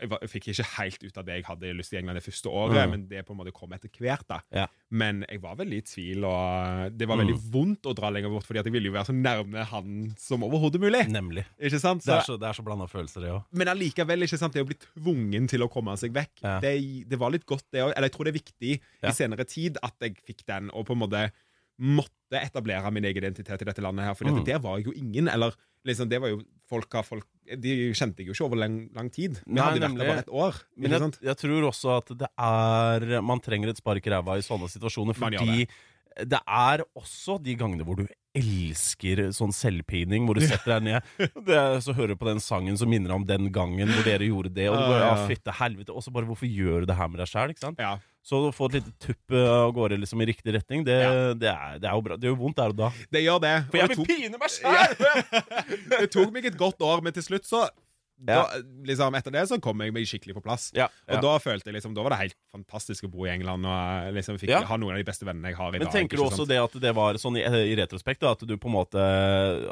jeg, 0.00 0.10
fikk 0.32 0.48
ikke 0.50 0.64
helt 0.78 1.02
ut 1.04 1.18
av 1.18 1.24
det 1.24 1.34
jeg 1.36 1.44
hadde 1.44 1.72
lyst 1.76 1.90
til 1.90 1.98
i 1.98 2.00
England 2.02 2.16
det 2.18 2.24
første 2.24 2.48
året, 2.50 2.74
Mm. 2.86 2.90
men 2.90 3.06
det 3.08 3.24
på 3.26 3.30
en 3.32 3.38
måte 3.38 3.52
kom 3.52 3.70
etter 3.72 3.88
hvert. 4.00 4.26
da 4.26 4.40
Ja. 4.52 4.66
Men 4.90 5.24
jeg 5.28 5.40
var 5.40 5.54
veldig 5.56 5.78
i 5.78 5.80
tvil, 5.82 6.24
og 6.24 6.96
det 6.98 7.06
var 7.08 7.16
Mm. 7.16 7.26
veldig 7.26 7.50
vondt 7.52 7.82
å 7.86 7.94
dra 7.94 8.10
lenger 8.10 8.30
bort, 8.30 8.44
Fordi 8.46 8.58
at 8.60 8.64
jeg 8.66 8.72
ville 8.72 8.86
jo 8.86 8.92
være 8.92 9.06
så 9.06 9.14
nærme 9.14 9.64
han 9.64 10.14
som 10.18 10.40
overhodet 10.42 10.80
mulig. 10.80 11.06
Nemlig. 11.08 11.44
Ikke 11.60 11.78
sant? 11.80 12.02
Det 12.04 12.12
er 12.14 12.20
Så, 12.22 12.34
så, 12.34 12.40
det 12.40 12.48
er 12.48 12.52
så 12.52 12.64
blanda 12.64 12.86
følelser, 12.88 13.20
det 13.20 13.30
òg. 13.30 13.44
men 13.52 13.68
allikevel, 13.68 14.22
ikke 14.22 14.38
sant, 14.38 14.52
det 14.54 14.62
å 14.62 14.66
bli 14.66 14.76
tvungen 14.76 15.48
til 15.48 15.60
å 15.60 15.70
komme 15.70 15.96
seg 15.96 16.12
vekk, 16.12 16.42
Ja. 16.42 16.58
det, 16.60 17.08
det 17.08 17.18
var 17.18 17.30
litt 17.30 17.46
godt, 17.46 17.64
det 17.70 17.80
òg. 17.82 17.92
Eller 17.96 18.08
jeg 18.08 18.12
tror 18.12 18.24
det 18.24 18.34
er 18.34 18.40
viktig 18.40 18.80
Ja. 19.02 19.08
i 19.10 19.12
senere 19.12 19.44
tid 19.46 19.78
at 19.82 19.94
jeg 20.00 20.16
fikk 20.26 20.44
den, 20.46 20.70
og 20.74 20.86
på 20.86 20.92
en 20.92 20.98
måte 20.98 21.30
måtte 21.80 22.38
etablere 22.38 22.90
min 22.92 23.04
egen 23.04 23.24
identitet 23.24 23.62
i 23.62 23.64
dette 23.64 23.82
landet 23.82 24.04
her. 24.04 24.14
For 24.14 24.24
Mm. 24.24 24.44
der 24.44 24.58
var 24.58 24.76
jeg 24.78 24.86
jo 24.86 24.92
ingen. 24.92 25.28
Eller 25.28 25.52
liksom, 25.88 26.10
det 26.10 26.20
var 26.22 26.32
jo 26.32 26.42
folk 26.72 26.98
folk 27.04 27.28
De 27.58 27.72
kjente 27.92 28.22
jeg 28.22 28.30
jo 28.30 28.36
ikke 28.36 28.46
over 28.46 28.60
lang, 28.62 28.76
lang 28.96 29.08
tid. 29.12 29.40
Vi 29.44 29.56
Nei, 29.58 29.64
hadde 29.66 29.82
vært 29.82 29.98
der 29.98 30.10
bare 30.10 30.24
et 30.24 30.34
år. 30.42 30.60
Men 30.78 30.96
jeg, 30.96 31.14
jeg 31.28 31.40
tror 31.42 31.68
også 31.68 31.96
at 31.98 32.12
det 32.22 32.28
er 32.32 33.22
Man 33.24 33.42
trenger 33.44 33.72
et 33.72 33.80
spark 33.82 34.06
i 34.06 34.12
ræva 34.14 34.38
i 34.38 34.44
sånne 34.46 34.70
situasjoner, 34.72 35.18
fordi 35.18 35.66
det 36.28 36.40
er 36.44 36.82
også 36.98 37.38
de 37.40 37.54
gangene 37.56 37.86
hvor 37.86 37.96
du 38.02 38.04
elsker 38.36 39.26
sånn 39.36 39.52
selvpining, 39.52 40.26
hvor 40.28 40.38
du 40.38 40.44
setter 40.44 40.74
deg 40.76 40.86
ned 40.88 41.30
det 41.48 41.60
Så 41.84 41.94
hører 41.96 42.14
du 42.14 42.20
på 42.20 42.28
den 42.28 42.40
sangen 42.42 42.78
som 42.80 42.90
minner 42.92 43.14
om 43.16 43.26
den 43.28 43.50
gangen 43.52 43.92
hvor 43.92 44.06
dere 44.06 44.28
gjorde 44.28 44.52
det, 44.52 44.68
og 44.70 44.76
du 44.76 44.82
går 44.84 44.92
bare, 44.94 45.06
ja, 45.06 45.18
ja. 45.20 45.28
fytte 45.30 45.56
helvete, 45.58 45.92
og 45.92 46.04
så 46.04 46.14
bare 46.14 46.28
hvorfor 46.28 46.48
gjør 46.48 46.84
du 46.84 46.92
det 46.92 46.98
her 46.98 47.12
med 47.12 47.22
deg 47.22 47.32
sjæl, 47.32 47.54
ikke 47.54 47.64
sant? 47.64 47.80
Ja. 47.82 47.96
Så 48.22 48.38
å 48.38 48.50
få 48.54 48.68
et 48.70 48.76
lite 48.78 48.92
tupp 49.02 49.34
av 49.34 49.72
gårde 49.74 49.96
liksom 49.98 50.20
i 50.22 50.26
riktig 50.30 50.52
retning, 50.54 50.84
det, 50.86 50.94
Ja. 51.02 51.14
det, 51.34 51.48
er, 51.50 51.78
det 51.82 51.88
er 51.90 51.94
jo 51.98 52.02
bra. 52.06 52.16
Det 52.16 52.28
gjør 52.30 52.36
vondt 52.38 52.56
der 52.60 52.70
og 52.70 52.76
da. 52.78 52.90
Det 53.10 53.22
gjør 53.24 53.40
det. 53.42 53.54
For 53.70 53.80
jeg 53.80 53.82
jeg 53.82 53.88
vil 53.88 53.98
tok- 53.98 54.12
pine 54.12 54.38
meg 54.38 54.52
sjæl! 54.54 55.42
det 55.90 56.10
tok 56.14 56.30
meg 56.36 56.46
et 56.52 56.58
godt 56.60 56.84
år, 56.86 57.02
men 57.02 57.12
til 57.16 57.24
slutt 57.26 57.48
så. 57.48 57.64
Da, 58.18 58.44
liksom, 58.86 59.14
Etter 59.18 59.32
det 59.34 59.48
så 59.48 59.56
kom 59.60 59.80
jeg 59.82 59.92
meg 59.92 60.04
skikkelig 60.06 60.34
på 60.36 60.42
plass. 60.44 60.70
Ja, 60.76 60.88
Og 61.10 61.22
da 61.22 61.32
følte 61.42 61.70
jeg 61.70 61.74
liksom, 61.78 61.94
da 61.94 62.02
var 62.02 62.10
det 62.14 62.18
helt 62.20 62.36
fantastisk 62.54 63.04
å 63.04 63.10
bo 63.10 63.24
i 63.26 63.30
England 63.32 63.66
og 63.66 64.12
liksom 64.14 64.38
fikk 64.38 64.50
Ja. 64.52 64.60
ha 64.68 64.76
noen 64.76 64.92
av 64.94 65.00
de 65.00 65.06
beste 65.08 65.24
vennene 65.26 65.48
jeg 65.50 65.56
har 65.56 65.68
i 65.74 65.78
Men 65.78 65.86
dag. 65.88 65.92
tenker 65.92 66.16
du 66.16 66.22
også 66.22 66.44
sant? 66.44 66.48
det 66.52 66.58
at 66.62 66.76
det 66.80 66.94
var 66.94 67.14
sånn 67.14 67.36
i, 67.40 67.42
i 67.42 67.74
retrospekt, 67.76 68.20
da, 68.20 68.32
at 68.36 68.44
du 68.46 68.56
på 68.56 68.68
en 68.70 68.76
måte 68.76 69.02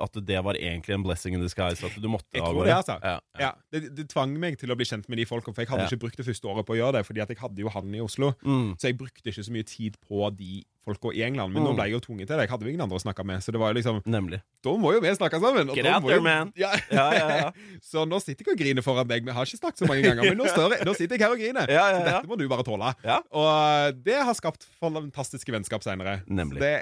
At 0.00 0.12
det 0.26 0.40
var 0.44 0.54
egentlig 0.54 0.94
en 0.94 1.02
blessing 1.04 1.34
in 1.34 1.40
disguise? 1.44 1.84
At 1.84 1.94
du 2.00 2.08
måtte 2.08 2.26
Jeg 2.34 2.42
tror 2.42 2.64
det, 2.64 2.74
altså. 2.74 2.98
Ja, 3.02 3.18
ja. 3.38 3.40
Ja, 3.40 3.52
det, 3.72 3.94
det 3.96 4.08
tvang 4.10 4.34
meg 4.40 4.58
til 4.58 4.70
å 4.72 4.76
bli 4.76 4.84
kjent 4.88 5.08
med 5.08 5.18
de 5.18 5.24
folka, 5.28 5.52
for 5.54 5.62
jeg 5.62 5.68
hadde 5.70 5.86
Ja. 5.86 5.88
ikke 5.92 6.02
brukt 6.06 6.16
det 6.16 6.26
første 6.26 6.44
året 6.50 6.66
på 6.66 6.74
å 6.74 6.78
gjøre 6.80 6.98
det, 6.98 7.06
fordi 7.06 7.22
at 7.22 7.28
jeg 7.28 7.38
hadde 7.38 7.58
jo 7.62 7.68
han 7.68 7.94
i 7.94 8.00
Oslo. 8.00 8.32
Mm. 8.44 8.74
Så 8.78 8.90
jeg 8.90 8.98
brukte 8.98 9.30
ikke 9.30 9.44
så 9.46 9.52
mye 9.54 9.64
tid 9.66 9.96
på 10.08 10.30
de 10.36 10.64
folka 10.84 11.12
i 11.14 11.22
England. 11.26 11.52
Men 11.54 11.62
nå 11.64 11.70
Mm. 11.72 11.76
ble 11.76 11.84
jeg 11.88 11.92
jo 11.92 12.00
tvunget 12.00 12.26
til 12.30 12.36
det. 12.36 12.44
Jeg 12.46 12.50
hadde 12.50 12.64
jo 12.66 12.70
ingen 12.72 12.80
andre 12.86 12.96
å 12.96 13.02
snakke 13.02 13.24
med, 13.26 13.42
så 13.44 13.52
det 13.52 13.60
var 13.60 13.72
jo 13.72 13.76
liksom 13.80 14.00
Nemlig. 14.06 14.40
Da 14.64 14.70
må 14.76 14.92
jo 14.94 15.00
vi 15.00 15.12
snakke 15.14 15.40
sammen! 15.40 15.68
Get 15.74 15.86
out 15.86 16.04
there, 16.06 16.20
man. 16.20 16.52
Ja. 16.56 16.70
Ja, 16.90 17.06
ja, 17.12 17.28
ja. 17.36 17.50
så 17.90 18.06
nå 18.08 18.18
sitter 18.20 18.44
jeg 18.48 18.54
og 18.56 18.60
griner 18.62 18.82
foran 18.82 19.08
deg. 19.08 19.24
Vi 19.24 19.30
har 19.36 19.44
ikke 19.44 19.60
snakket 19.60 19.82
så 19.84 19.88
mange 19.90 20.02
ganger, 20.02 20.22
men 20.30 20.38
nå, 20.40 20.46
jeg, 20.48 20.84
nå 20.88 20.94
sitter 20.96 21.16
jeg 21.16 21.24
her 21.26 21.34
og 21.36 21.38
griner. 21.42 21.68
Ja, 21.70 21.84
ja, 21.90 21.98
Så 22.00 22.06
ja. 22.06 22.16
dette 22.20 22.28
må 22.32 22.38
du 22.40 22.46
bare 22.48 22.64
tåle. 22.66 22.92
Ja. 23.04 23.20
Og 23.30 24.00
det 24.04 24.18
har 24.24 24.34
skapt 24.34 24.66
fantastiske 24.80 25.52
vennskap 25.52 25.84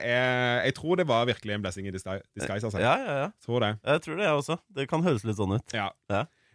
er, 0.06 0.64
jeg 0.68 0.74
tror 0.78 0.96
det 0.96 1.06
var 1.08 1.26
virkelig 1.26 1.54
en 1.58 1.62
blessing 1.62 1.86
i 1.86 1.90
disguise. 1.94 2.22
disguise 2.38 2.64
altså. 2.70 2.80
Ja, 2.82 2.96
ja, 3.02 3.18
ja. 3.24 3.28
Tror 3.44 3.60
det. 3.66 3.74
Jeg 3.84 4.02
tror 4.06 4.16
det, 4.16 4.24
jeg 4.28 4.42
også. 4.42 4.58
Det 4.74 4.88
kan 4.88 5.02
høres 5.02 5.24
litt 5.26 5.36
sånn 5.38 5.54
ut. 5.58 5.74
Ja. 5.74 5.90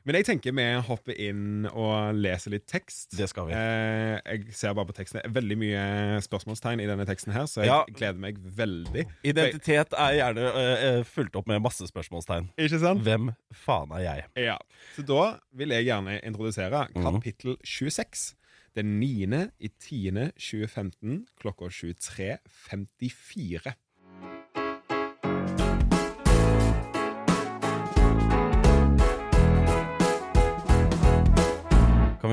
Men 0.05 0.15
jeg 0.19 0.25
tenker 0.27 0.51
vi 0.57 0.63
hopper 0.83 1.15
inn 1.15 1.63
og 1.71 2.11
leser 2.19 2.51
litt 2.51 2.65
tekst. 2.67 3.13
Det 3.15 3.23
skal 3.31 3.45
vi. 3.47 3.53
Eh, 3.55 4.19
jeg 4.33 4.51
ser 4.53 4.73
bare 4.75 4.85
på 4.89 4.94
teksten. 4.97 5.21
Det 5.21 5.25
er 5.29 5.33
veldig 5.38 5.55
mye 5.61 5.83
spørsmålstegn 6.25 6.81
i 6.83 6.88
denne 6.89 7.05
teksten 7.07 7.31
her, 7.31 7.45
så 7.47 7.61
jeg 7.63 7.67
Ja. 7.71 7.85
gleder 7.88 8.19
meg 8.19 8.35
veldig. 8.44 9.05
Identitet 9.23 9.94
er 9.95 10.11
gjerne 10.19 10.44
eh, 10.53 10.83
eh, 11.00 11.03
fulgt 11.07 11.35
opp 11.39 11.47
med 11.47 11.61
masse 11.63 11.88
spørsmålstegn. 11.88 12.50
Ikke 12.59 12.79
sant? 12.83 13.00
Hvem 13.05 13.31
faen 13.53 13.91
er 13.95 14.03
jeg? 14.03 14.25
Ja. 14.50 14.57
Så 14.97 15.05
da 15.07 15.39
vil 15.55 15.69
jeg 15.69 15.85
gjerne 15.88 16.19
introdusere 16.21 16.89
Mhm. 16.94 17.03
kapittel 17.21 17.56
26. 17.63 18.35
Den 18.75 18.99
9. 18.99 19.51
i 19.61 19.69
10. 19.79 20.31
2015 20.35 21.27
klokka 21.39 21.69
23.54. 21.69 23.73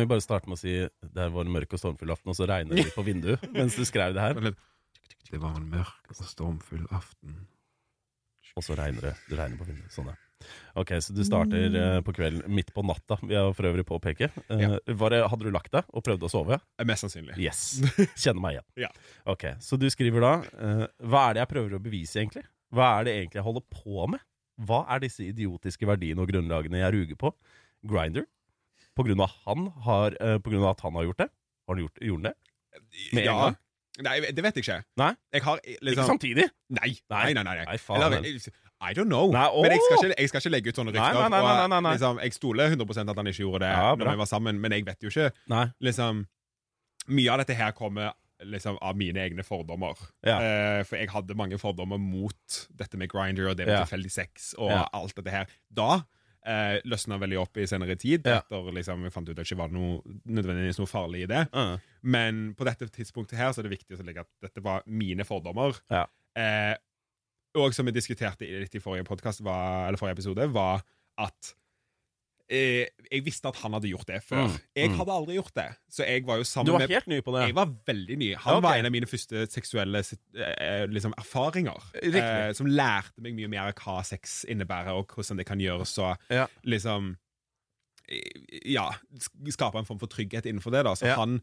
Kan 0.01 0.07
vi 0.09 0.11
bare 0.15 0.25
starte 0.25 0.49
med 0.49 0.57
å 0.57 0.63
si 0.63 0.73
det 1.13 1.29
var 1.35 1.45
en 1.45 1.53
mørk 1.53 1.77
og 1.77 1.81
stormfull 1.83 2.13
aften, 2.15 2.33
og 2.33 2.37
så 2.39 2.49
regner 2.49 2.73
det 2.73 2.87
litt 2.87 2.97
på 2.97 3.05
vinduet 3.05 3.45
mens 3.59 3.77
du 3.77 3.85
skrev 3.85 4.17
det 4.17 4.25
her? 4.25 4.41
Det 5.31 5.39
var 5.39 5.59
en 5.61 5.69
mørk 5.71 6.11
og 6.17 6.25
stormfull 6.27 6.87
aften. 6.97 7.37
Og 8.59 8.65
så 8.67 8.75
regner 8.79 9.11
det. 9.11 9.15
Det 9.29 9.37
regner 9.39 9.61
på 9.61 9.67
vinduet. 9.69 9.93
Sånn, 9.95 10.09
ja. 10.11 10.17
Ok, 10.81 10.95
så 11.05 11.13
du 11.13 11.21
starter 11.27 11.75
eh, 11.77 11.99
på 12.03 12.15
kvelden 12.17 12.49
midt 12.57 12.71
på 12.75 12.83
natta, 12.89 13.19
vil 13.21 13.37
jeg 13.37 13.53
for 13.59 13.69
øvrig 13.69 13.85
påpeke. 13.87 14.31
Eh, 14.49 14.63
Ja. 14.65 14.71
var 15.03 15.13
det, 15.13 15.21
hadde 15.29 15.45
du 15.47 15.51
lagt 15.53 15.71
deg 15.77 15.85
og 15.93 16.03
prøvd 16.07 16.25
å 16.27 16.31
sove? 16.33 16.57
Eh, 16.81 16.87
Mest 16.89 17.05
sannsynlig. 17.05 17.37
Yes. 17.39 17.61
Kjenner 18.25 18.41
meg 18.41 18.57
igjen. 18.57 18.67
Ja. 18.87 18.91
Ok, 19.29 19.45
Så 19.61 19.77
du 19.79 19.85
skriver 19.93 20.25
da 20.25 20.33
Hva 21.05 21.27
er 21.29 21.37
det 21.37 21.45
jeg 21.45 21.53
prøver 21.53 21.77
å 21.77 21.83
bevise, 21.85 22.17
egentlig? 22.25 22.47
Hva 22.73 22.89
er 22.99 23.07
det 23.11 23.15
egentlig 23.21 23.39
jeg 23.43 23.47
holder 23.51 23.67
på 23.77 24.09
med? 24.17 24.25
Hva 24.67 24.83
er 24.97 25.05
disse 25.05 25.25
idiotiske 25.29 25.87
verdiene 25.89 26.25
og 26.25 26.33
grunnlagene 26.33 26.81
jeg 26.83 26.97
ruger 26.97 27.21
på? 27.21 27.31
Grinder? 27.87 28.27
Av 29.01 29.35
han 29.47 29.67
har 29.87 30.17
eh, 30.21 30.39
På 30.39 30.53
grunn 30.53 30.63
av 30.65 30.75
at 30.75 30.81
han 30.87 30.95
har 30.99 31.09
gjort 31.09 31.19
det? 31.25 31.29
Har 31.67 31.75
han 31.77 31.85
gjort, 31.85 32.01
han 32.03 32.23
det? 32.29 32.35
Med 33.17 33.25
ja. 33.25 33.53
Nei, 34.01 34.17
det 34.33 34.43
vet 34.45 34.57
jeg 34.59 34.65
ikke. 34.65 34.81
Nei? 35.01 35.13
Jeg 35.35 35.43
har 35.45 35.61
liksom... 35.67 35.89
Ikke 35.93 36.09
samtidig? 36.09 36.47
Nei. 36.73 36.91
Nei. 37.11 37.25
Nei, 37.35 37.43
nei, 37.43 37.57
nei. 37.67 37.79
Faen, 37.83 38.05
Eller, 38.07 38.53
I 38.81 38.95
don't 38.97 39.11
know. 39.11 39.29
Nei, 39.35 39.45
men 39.61 39.75
jeg 39.75 39.83
skal, 39.85 39.99
ikke, 40.07 40.15
jeg 40.23 40.31
skal 40.31 40.41
ikke 40.41 40.53
legge 40.55 40.73
ut 40.73 40.79
sånne 40.81 40.95
rykter. 40.95 41.19
nei, 41.29 41.41
nei, 41.69 41.81
nei, 41.83 41.93
liksom, 41.99 42.21
jeg 42.25 42.37
stoler 42.37 42.73
100% 42.73 43.13
at 43.13 43.21
han 43.21 43.29
ikke 43.29 43.43
gjorde 43.43 43.67
det 43.67 43.73
Ja, 43.75 43.91
når 43.99 44.13
vi 44.15 44.21
var 44.23 44.31
sammen, 44.31 44.61
men 44.63 44.73
jeg 44.73 44.87
vet 44.89 45.05
jo 45.05 45.13
ikke 45.13 45.29
Nei. 45.53 45.67
liksom 45.85 46.23
Mye 47.11 47.35
av 47.35 47.43
dette 47.43 47.57
her 47.59 47.75
kommer 47.77 48.15
liksom 48.47 48.79
av 48.81 48.97
mine 48.97 49.21
egne 49.21 49.45
fordommer. 49.45 49.99
Ja. 50.25 50.37
Uh, 50.41 50.81
for 50.89 50.97
jeg 50.97 51.11
hadde 51.13 51.37
mange 51.37 51.59
fordommer 51.61 52.01
mot 52.01 52.61
dette 52.79 52.97
med 53.01 53.11
grinder 53.13 53.51
og 53.51 53.59
det 53.59 53.67
med 53.67 53.75
Ja. 53.75 53.83
tilfeldig 53.85 54.13
sex 54.15 54.55
og 54.57 54.71
Ja. 54.71 54.87
alt 54.97 55.15
dette 55.17 55.31
her. 55.35 55.47
Da 55.69 56.03
eh, 56.47 56.77
løsna 56.89 57.19
veldig 57.21 57.41
opp 57.41 57.61
i 57.61 57.67
senere 57.69 57.97
tid. 58.01 58.27
Ja. 58.29 58.41
Etter 58.41 58.71
liksom, 58.77 59.05
Vi 59.07 59.13
fant 59.15 59.29
ut 59.29 59.35
at 59.35 59.41
det 59.43 59.49
ikke 59.49 59.61
var 59.63 59.75
noe, 59.75 60.01
nødvendigvis 60.25 60.81
noe 60.81 60.91
farlig 60.91 61.25
i 61.25 61.31
det. 61.31 61.47
Uh. 61.55 61.77
Men 62.03 62.51
på 62.59 62.67
dette 62.69 62.89
tidspunktet 62.93 63.39
her 63.41 63.53
så 63.53 63.63
er 63.63 63.69
det 63.69 63.77
viktig 63.77 63.99
å 63.99 64.07
legge 64.07 64.25
at 64.25 64.31
dette 64.45 64.65
var 64.65 64.87
mine 64.87 65.27
fordommer. 65.29 65.79
Ja. 65.93 66.07
Eh, 66.39 66.75
og 67.59 67.75
som 67.75 67.89
vi 67.89 67.95
diskuterte 67.95 68.47
litt 68.47 68.77
i 68.79 68.83
forrige 68.83 69.09
podcast, 69.09 69.43
var, 69.43 69.89
eller 69.89 69.99
forrige 70.01 70.21
episode, 70.21 70.47
var 70.55 70.85
at 71.21 71.55
eh, 72.51 72.91
jeg 73.11 73.25
visste 73.27 73.49
at 73.51 73.59
han 73.63 73.75
hadde 73.77 73.91
gjort 73.91 74.09
det 74.09 74.21
før. 74.27 74.49
Mm, 74.49 74.57
Jeg 74.77 74.91
mm. 74.91 74.97
hadde 74.99 75.15
aldri 75.15 75.37
gjort 75.37 75.55
det. 75.55 75.67
Så 75.91 76.05
jeg 76.07 76.27
var 76.27 76.41
jo 76.41 76.47
sammen 76.49 76.67
Du 76.67 76.73
var 76.73 76.83
med 76.85 76.95
helt 76.95 77.07
ny 77.11 77.21
på 77.27 77.35
det. 77.37 77.47
jeg 77.47 77.57
var 77.57 77.73
veldig 77.87 78.19
ny. 78.19 78.31
Han 78.35 78.59
okay. 78.59 78.65
var 78.67 78.81
en 78.81 78.89
av 78.91 78.95
mine 78.95 79.09
første 79.11 79.47
seksuelle 79.51 80.03
eh, 80.03 80.85
liksom, 80.91 81.15
erfaringer. 81.19 81.87
Eh, 82.03 82.53
som 82.59 82.67
lærte 82.71 83.23
meg 83.25 83.39
mye 83.39 83.51
mer 83.51 83.73
hva 83.79 84.01
sex 84.07 84.45
innebærer, 84.51 84.93
og 84.99 85.15
hvordan 85.15 85.41
det 85.43 85.47
kan 85.47 85.63
gjøres. 85.63 85.97
Og 85.99 86.17
Ja. 86.31 86.47
liksom 86.65 87.17
eh, 88.09 88.71
Ja, 88.75 88.91
skape 89.49 89.79
en 89.79 89.87
form 89.89 89.99
for 90.03 90.11
trygghet 90.11 90.47
innenfor 90.47 90.71
det. 90.71 90.85
da 90.85 90.95
Så 90.95 91.07
Ja. 91.07 91.17
han 91.17 91.41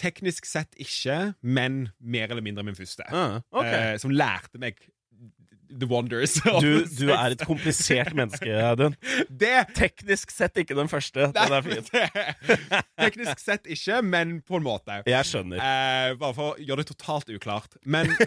Teknisk 0.00 0.46
sett 0.48 0.72
ikke, 0.80 1.34
men 1.42 1.90
mer 2.00 2.30
eller 2.30 2.40
mindre 2.40 2.62
min 2.64 2.74
første. 2.74 3.04
Uh, 3.12 3.40
okay. 3.52 3.92
eh, 3.92 3.98
som 3.98 4.10
lærte 4.10 4.58
meg 4.58 4.78
the 5.78 5.86
wonders. 5.88 6.34
Du, 6.60 6.84
du 7.00 7.10
er 7.12 7.34
et 7.34 7.42
komplisert 7.46 8.12
menneske, 8.16 8.50
Audun. 8.66 8.94
Teknisk 9.76 10.32
sett 10.34 10.58
ikke 10.62 10.76
den 10.78 10.90
første. 10.90 11.28
Den 11.34 11.56
er 11.56 11.66
fin. 11.66 11.84
Teknisk 13.02 13.42
sett 13.42 13.68
ikke, 13.70 14.00
men 14.04 14.38
på 14.46 14.58
en 14.60 14.66
måte. 14.66 15.00
Jeg 15.08 15.28
skjønner. 15.28 15.62
Eh, 15.62 16.14
bare 16.20 16.36
for 16.36 16.52
å 16.52 16.62
gjøre 16.62 16.84
det 16.84 16.90
totalt 16.92 17.32
uklart. 17.32 17.78
Men 17.84 18.12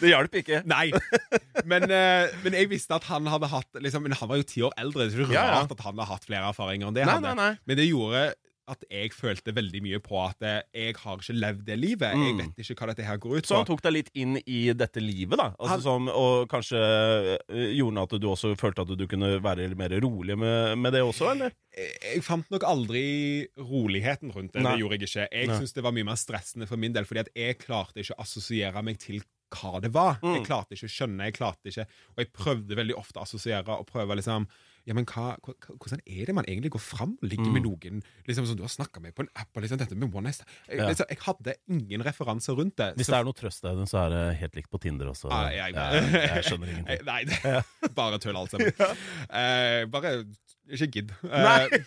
Det 0.00 0.10
hjalp 0.10 0.34
ikke. 0.40 0.62
Nei. 0.68 0.88
Men, 1.68 1.86
eh, 1.90 2.32
men 2.44 2.56
jeg 2.56 2.70
visste 2.72 2.96
at 2.96 3.06
han 3.10 3.28
hadde 3.30 3.48
hatt 3.50 3.80
liksom, 3.82 4.04
Men 4.06 4.16
han 4.18 4.30
var 4.30 4.40
jo 4.40 4.46
ti 4.48 4.64
år 4.66 4.74
eldre. 4.80 5.08
Det 5.08 5.18
er 5.18 5.24
ikke 5.26 5.36
Ja, 5.36 5.46
ja. 5.56 5.62
at 5.66 5.84
han 5.86 6.02
har 6.02 6.10
hatt 6.10 6.26
flere 6.28 6.50
erfaringer 6.50 6.90
enn 6.90 6.98
det. 6.98 7.06
Nei, 7.08 7.18
nei, 7.24 7.34
nei. 7.38 7.52
Men 7.66 7.80
det 7.80 7.88
gjorde 7.88 8.26
at 8.68 8.82
jeg 8.90 9.12
følte 9.14 9.52
veldig 9.54 9.80
mye 9.84 9.98
på 10.02 10.16
at 10.24 10.42
eh, 10.42 10.62
jeg 10.74 10.96
har 10.98 11.20
ikke 11.22 11.36
levd 11.38 11.64
det 11.68 11.76
livet. 11.78 12.12
Jeg 12.16 12.34
Mm. 12.34 12.38
vet 12.56 12.62
ikke 12.64 12.74
hva 12.80 12.88
dette 12.90 13.04
her 13.06 13.16
går 13.22 13.36
ut 13.38 13.46
Så 13.46 13.56
han 13.60 13.66
tok 13.68 13.82
deg 13.82 13.92
litt 13.92 14.10
inn 14.14 14.36
i 14.46 14.72
dette 14.74 15.00
livet, 15.00 15.38
da? 15.38 15.52
Altså 15.58 15.68
Han- 15.76 15.82
som, 15.86 16.08
og 16.08 16.48
kanskje 16.50 16.80
øh, 17.48 17.70
gjorde 17.76 18.02
at 18.02 18.16
du 18.20 18.26
også 18.28 18.54
følte 18.58 18.82
at 18.82 18.94
du 18.98 19.06
kunne 19.06 19.36
være 19.42 19.68
mer 19.78 19.94
rolig 20.02 20.36
med, 20.38 20.76
med 20.78 20.92
det 20.92 21.02
også, 21.02 21.30
eller? 21.34 21.52
Jeg, 21.76 21.92
jeg 22.16 22.22
fant 22.24 22.50
nok 22.50 22.62
aldri 22.66 23.46
roligheten 23.58 24.32
rundt 24.34 24.52
det. 24.52 24.62
Nei. 24.62 24.72
Det 24.76 24.80
gjorde 24.82 24.98
jeg 24.98 25.08
ikke. 25.08 25.28
Jeg 25.32 25.48
syns 25.60 25.72
det 25.76 25.84
var 25.86 25.92
mye 25.96 26.04
mer 26.08 26.18
stressende 26.20 26.66
for 26.68 26.76
min 26.80 26.92
del, 26.96 27.04
fordi 27.08 27.20
at 27.26 27.30
jeg 27.36 27.58
klarte 27.62 28.02
ikke 28.02 28.16
å 28.16 28.22
assosiere 28.24 28.82
meg 28.86 28.98
til 29.02 29.22
hva 29.54 29.78
det 29.80 29.92
var. 29.94 30.18
Mm. 30.22 30.40
Jeg 30.40 30.46
klarte 30.48 30.74
ikke 30.74 30.88
å 30.88 30.94
skjønne, 30.96 31.28
jeg 31.28 31.36
klarte 31.38 31.70
ikke 31.70 31.84
Og 31.86 32.18
jeg 32.24 32.32
prøvde 32.34 32.76
veldig 32.80 32.96
ofte 32.98 33.20
å 33.20 33.22
assosiere 33.22 33.68
og 33.78 33.86
prøve 33.86 34.16
liksom 34.18 34.48
ja, 34.86 34.94
men 34.94 35.04
hva, 35.04 35.34
hvordan 35.42 36.00
er 36.06 36.26
det 36.28 36.34
man 36.34 36.44
egentlig 36.46 36.70
går 36.70 36.80
fram 36.80 37.16
ligger 37.22 37.46
Mm. 37.48 37.52
med 37.56 37.62
noen 37.66 38.02
liksom 38.28 38.46
som 38.46 38.56
du 38.56 38.62
har 38.62 38.70
snakka 38.70 39.00
med 39.02 39.14
på 39.14 39.24
en 39.24 39.28
app? 39.34 39.48
Og 39.56 39.62
liksom 39.62 39.78
dette 39.78 39.96
med 39.98 40.14
one 40.14 40.24
night 40.30 40.44
jeg, 40.68 40.78
Ja. 40.78 40.86
liksom, 40.88 41.06
jeg 41.10 41.18
hadde 41.26 41.54
ingen 41.68 42.02
referanser 42.06 42.54
rundt 42.56 42.76
det. 42.76 42.94
Hvis 42.96 43.06
Så- 43.06 43.12
det 43.12 43.18
er 43.20 43.24
noe 43.24 43.32
trøst 43.34 43.62
der, 43.62 43.84
så 43.86 43.98
er 44.06 44.10
det 44.10 44.38
helt 44.38 44.54
likt 44.54 44.70
på 44.70 44.78
Tinder 44.80 45.06
også. 45.10 45.28
Ah, 45.30 45.50
jeg, 45.50 45.74
jeg, 45.74 46.12
jeg 46.12 46.44
skjønner 46.44 46.68
ingenting. 46.70 47.04
Nei, 47.10 47.24
det 47.24 47.94
bare 47.94 48.18
tull, 48.18 48.36
alt 48.36 48.50
sammen. 48.50 48.72
Uh, 49.30 49.86
bare 49.90 50.24
ikke 50.72 50.90
gidd. 50.98 51.14
Eh, 51.26 51.42
Nei! 51.42 51.80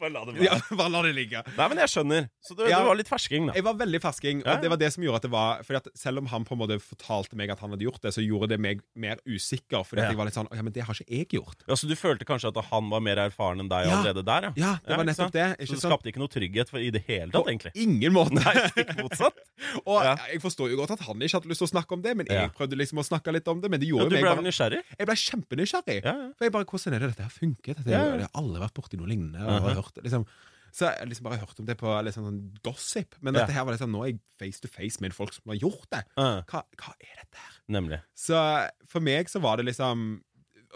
Bare 0.00 0.12
la 0.14 0.20
det 0.24 0.32
være. 0.32 0.44
ja, 0.46 0.54
bare 0.80 0.90
la 0.94 1.00
det 1.04 1.10
ligge. 1.16 1.40
Nei, 1.58 1.64
men 1.68 1.78
jeg 1.82 1.90
skjønner. 1.92 2.26
Så 2.44 2.54
du, 2.56 2.62
Ja. 2.70 2.78
du 2.80 2.86
var 2.88 2.96
litt 2.96 3.08
fersking, 3.10 3.48
da. 3.50 3.54
Jeg 3.58 3.64
var 3.66 3.74
veldig 3.76 4.00
fersking, 4.00 4.40
ja. 4.40 4.54
og 4.54 4.62
det 4.64 4.70
var 4.72 4.78
det 4.80 4.88
som 4.94 5.04
gjorde 5.04 5.18
at 5.20 5.24
det 5.26 5.30
var 5.34 5.60
Fordi 5.66 5.76
at 5.80 5.88
Selv 6.00 6.22
om 6.22 6.28
han 6.32 6.46
på 6.48 6.54
en 6.56 6.60
måte 6.62 6.78
fortalte 6.80 7.36
meg 7.36 7.52
at 7.52 7.60
han 7.60 7.74
hadde 7.74 7.84
gjort 7.84 8.00
det, 8.06 8.12
så 8.16 8.24
gjorde 8.24 8.48
det 8.54 8.58
meg 8.64 8.80
mer 8.96 9.20
usikker. 9.28 9.84
Fordi 9.84 10.00
at 10.04 10.12
jeg 10.14 10.16
var 10.20 10.28
litt 10.30 10.36
sånn 10.38 10.48
Ja, 10.56 10.64
men 10.64 10.72
det 10.72 10.86
har 10.88 10.96
ikke 10.96 11.12
jeg 11.20 11.28
gjort. 11.36 11.64
Ja, 11.68 11.76
så 11.76 11.88
du 11.90 11.92
følte 12.00 12.24
kanskje 12.28 12.48
at 12.52 12.60
han 12.70 12.88
var 12.92 13.04
mer 13.04 13.20
erfaren 13.26 13.60
enn 13.60 13.68
deg 13.72 13.90
allerede 13.92 14.24
der, 14.24 14.48
ja? 14.48 14.52
Ja, 14.56 14.72
det 14.88 14.98
var 15.02 15.08
nettopp 15.10 15.34
det. 15.36 15.46
det. 15.60 15.68
Så 15.68 15.74
Ikke 15.74 15.80
det 15.80 15.84
skapte 15.84 16.12
ikke 16.14 16.22
noe 16.24 16.32
trygghet 16.32 16.72
for, 16.72 16.80
i 16.80 16.88
det 16.96 17.04
hele 17.08 17.28
tatt, 17.36 17.52
egentlig? 17.52 17.74
Ingen 17.84 18.16
måte. 18.16 18.36
Nei, 18.40 18.56
stikk 18.72 18.94
motsatt. 19.02 19.44
og 19.90 20.00
jeg 20.08 20.40
forstår 20.46 20.72
jo 20.72 20.80
godt 20.80 20.96
at 20.96 21.04
han 21.10 21.20
ikke 21.28 21.36
hadde 21.42 21.52
lyst 21.52 21.60
til 21.64 21.68
å 21.68 21.72
snakke 21.74 21.98
om 21.98 22.04
det, 22.08 22.16
men 22.16 22.30
jeg 22.30 22.54
prøvde 22.56 22.80
liksom 22.80 23.02
å 23.04 23.06
snakke 23.06 23.36
litt 23.36 23.52
om 23.52 23.60
det. 23.60 23.68
Men 23.68 23.84
det 23.84 23.90
Ja, 23.92 24.00
du 24.08 24.16
ble 24.16 24.24
bare 24.24 24.44
nysgjerrig? 24.48 24.80
Jeg 24.96 25.10
ble 25.12 25.18
kjempenysgjerrig. 25.26 26.00
For 26.08 26.48
jeg 26.48 26.56
bare, 26.56 26.64
Hvordan 26.70 26.96
er 26.96 27.04
det 27.04 27.12
dette 27.12 27.26
her 27.28 27.34
funker? 27.34 27.76
Dette, 27.82 27.90
Jeg 28.00 28.28
har 28.28 28.30
alle 28.42 28.60
vært 28.62 28.74
borti 28.74 28.96
noe 29.00 29.06
lignende. 29.10 29.40
Og 29.40 29.62
Mhm. 29.62 29.74
hørt, 29.80 30.00
liksom, 30.04 30.26
så 30.72 30.86
jeg 30.90 30.98
har 30.98 31.06
liksom 31.06 31.24
bare 31.24 31.38
hørt 31.38 31.58
om 31.60 31.66
det 31.66 31.76
på 31.78 32.04
liksom 32.04 32.24
sånn 32.28 32.40
gossip. 32.62 33.14
Men 33.20 33.34
dette 33.34 33.50
her 33.52 33.64
var 33.64 33.74
liksom, 33.74 33.90
nå 33.90 34.02
er 34.04 34.12
jeg 34.12 34.20
face 34.38 34.60
to 34.60 34.68
face 34.68 35.00
med 35.00 35.12
folk 35.14 35.32
som 35.32 35.50
har 35.50 35.56
gjort 35.58 35.88
det. 35.90 36.04
Ja, 36.16 36.42
Hva, 36.42 36.62
hva 36.78 36.94
er 37.00 37.16
dette 37.24 37.36
her? 37.36 37.54
nemlig. 37.68 38.00
Så 38.16 38.70
for 38.86 39.00
meg 39.00 39.26
så 39.28 39.40
var 39.40 39.56
det 39.56 39.66
liksom 39.66 40.22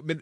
Men 0.03 0.21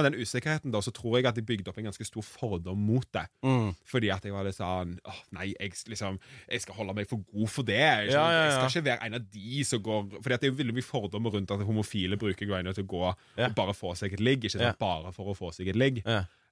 av 0.00 0.06
den 0.06 0.18
usikkerheten 0.20 0.72
da, 0.74 0.80
så 0.84 0.92
tror 0.94 1.18
jeg 1.18 1.28
at 1.30 1.38
jeg 1.38 1.46
bygde 1.48 1.70
opp 1.72 1.78
en 1.80 1.88
ganske 1.90 2.06
stor 2.06 2.24
fordom 2.26 2.80
mot 2.90 3.06
det. 3.16 3.26
Mm. 3.46 3.70
Fordi 3.90 4.10
at 4.14 4.24
jeg 4.26 4.34
var 4.34 4.46
litt 4.46 4.58
sånn 4.58 4.96
åh, 5.04 5.20
Nei, 5.36 5.50
jeg, 5.52 5.74
liksom, 5.90 6.18
jeg 6.50 6.64
skal 6.64 6.78
holde 6.78 6.96
meg 6.98 7.10
for 7.10 7.24
god 7.30 7.52
for 7.52 7.68
det. 7.68 7.78
Jeg, 7.80 8.12
Ja, 8.14 8.24
ja, 8.24 8.32
ja. 8.32 8.42
jeg 8.46 8.56
skal 8.56 8.72
ikke 8.72 8.88
være 8.90 9.08
en 9.08 9.18
av 9.20 9.28
de 9.36 9.64
som 9.66 9.82
går 9.84 10.02
Fordi 10.18 10.36
at 10.36 10.42
det 10.44 10.50
er 10.50 10.58
veldig 10.60 10.76
mye 10.76 10.86
fordommer 10.86 11.34
rundt 11.36 11.54
at 11.54 11.64
homofile 11.66 12.18
bruker 12.20 12.48
greiene 12.48 12.74
til 12.76 12.86
å 12.86 12.90
gå 12.90 13.06
og 13.10 13.56
bare 13.56 13.74
få 13.76 13.94
seg 13.98 14.14
et 14.16 14.22
ligg. 14.22 14.46
Ikke. 14.50 14.74
Bare 14.80 15.12
for 15.16 15.32
å 15.32 15.36
få 15.36 15.52
seg 15.54 15.70
et 15.72 15.78
ligg. 15.78 16.02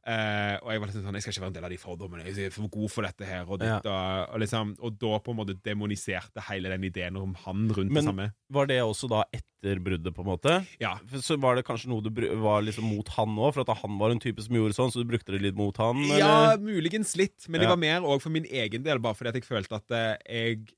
Eh, 0.09 0.55
og 0.62 0.71
jeg 0.73 0.81
var 0.81 0.88
liksom 0.88 1.03
sånn, 1.05 1.17
jeg 1.19 1.23
skal 1.27 1.33
ikke 1.35 1.43
være 1.43 1.50
en 1.50 1.57
del 1.59 1.65
av 1.67 1.73
de 1.75 1.77
fordommene. 1.83 2.25
Jeg 2.25 2.47
er 2.49 2.53
for 2.55 2.69
god 2.73 2.91
for 2.95 3.05
dette 3.05 3.27
her. 3.29 3.43
Og, 3.45 3.61
Ja. 3.61 3.75
og, 3.85 4.31
og, 4.33 4.41
liksom, 4.41 4.71
og 4.81 4.95
da 4.99 5.19
på 5.21 5.35
en 5.35 5.37
måte 5.37 5.57
demoniserte 5.62 6.41
hele 6.49 6.71
den 6.73 6.87
ideen 6.88 7.19
om 7.21 7.35
han 7.45 7.69
rundt 7.69 7.93
Men- 7.93 7.95
det 7.95 8.05
samme. 8.09 8.33
Var 8.50 8.67
det 8.71 8.79
også 8.81 9.11
da 9.12 9.25
etter 9.37 9.83
bruddet, 9.85 10.15
på 10.17 10.25
en 10.25 10.31
måte? 10.33 10.67
Ja. 10.81 10.95
Så 11.21 11.37
var 11.38 11.57
det 11.57 11.67
kanskje 11.67 11.88
noe 11.93 12.00
du 12.00 12.09
var 12.41 12.62
liksom 12.62 12.85
mot 12.88 13.07
han 13.19 13.37
òg, 13.37 13.53
for 13.53 13.61
at 13.69 13.77
han 13.83 13.99
var 13.99 14.11
en 14.11 14.19
type 14.21 14.41
som 14.41 14.55
gjorde 14.57 14.73
sånn, 14.79 14.91
så 14.91 15.05
du 15.05 15.11
brukte 15.12 15.33
det 15.37 15.43
litt 15.43 15.55
mot 15.57 15.77
han? 15.77 15.97
Ja, 16.17 16.57
muligens 16.57 17.15
litt, 17.17 17.47
men 17.49 17.61
det 17.61 17.69
Ja. 17.69 17.75
var 17.75 17.77
mer 17.77 18.00
òg 18.00 18.23
for 18.23 18.31
min 18.31 18.47
egen 18.47 18.83
del, 18.83 18.99
bare 18.99 19.12
fordi 19.15 19.29
at 19.29 19.35
jeg 19.35 19.45
følte 19.45 19.77
at 19.77 19.91
eh, 19.91 20.17
jeg 20.25 20.75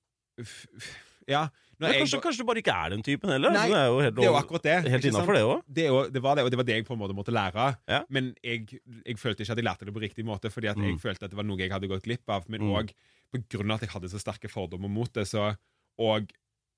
Ja. 1.29 1.49
Når 1.81 1.95
kanskje, 1.97 2.17
jeg 2.19 2.23
kanskje, 2.27 2.43
du 2.45 2.49
bare 2.51 2.61
ikke 2.63 2.75
er 2.77 2.91
den 2.95 3.03
typen 3.03 3.31
heller? 3.33 3.51
Nei, 3.57 3.67
det 3.73 3.77
er 3.81 3.87
jo 3.89 4.01
helt, 4.05 4.15
det 4.17 4.25
er 4.25 4.29
jo 4.31 4.37
akkurat 4.39 4.63
det. 4.69 4.77
helt 4.93 5.05
innafor, 5.11 5.35
det 5.39 5.45
òg. 5.49 5.63
Det, 5.67 5.87
det 6.13 6.23
var 6.23 6.37
det, 6.37 6.45
og 6.45 6.51
det 6.53 6.59
var 6.61 6.67
det 6.69 6.75
jeg 6.77 6.85
på 6.87 6.93
en 6.97 7.01
måte 7.01 7.17
måtte 7.17 7.33
lære. 7.33 7.69
Ja. 7.89 8.03
Men 8.11 8.35
jeg, 8.45 8.67
jeg 9.07 9.17
følte 9.19 9.43
ikke 9.47 9.53
at 9.57 9.63
jeg 9.63 9.65
lærte 9.65 9.85
det 9.89 9.95
på 9.97 10.03
riktig 10.05 10.25
måte, 10.29 10.51
fordi 10.53 10.69
at 10.69 10.77
jeg 10.77 10.93
Mm. 10.95 11.01
følte 11.01 11.25
at 11.25 11.31
det 11.33 11.37
var 11.41 11.45
noe 11.49 11.57
jeg 11.59 11.71
hadde 11.73 11.89
gått 11.89 12.05
glipp 12.05 12.29
av. 12.29 12.45
Men 12.49 12.61
Mm. 12.61 12.75
òg 12.77 12.93
på 13.33 13.43
grunn 13.49 13.71
av 13.71 13.77
at 13.81 13.89
jeg 13.89 13.91
hadde 13.95 14.11
så 14.13 14.21
sterke 14.21 14.49
fordommer 14.51 14.89
mot 14.91 15.11
det, 15.13 15.27
så 15.27 15.57
og 15.99 16.31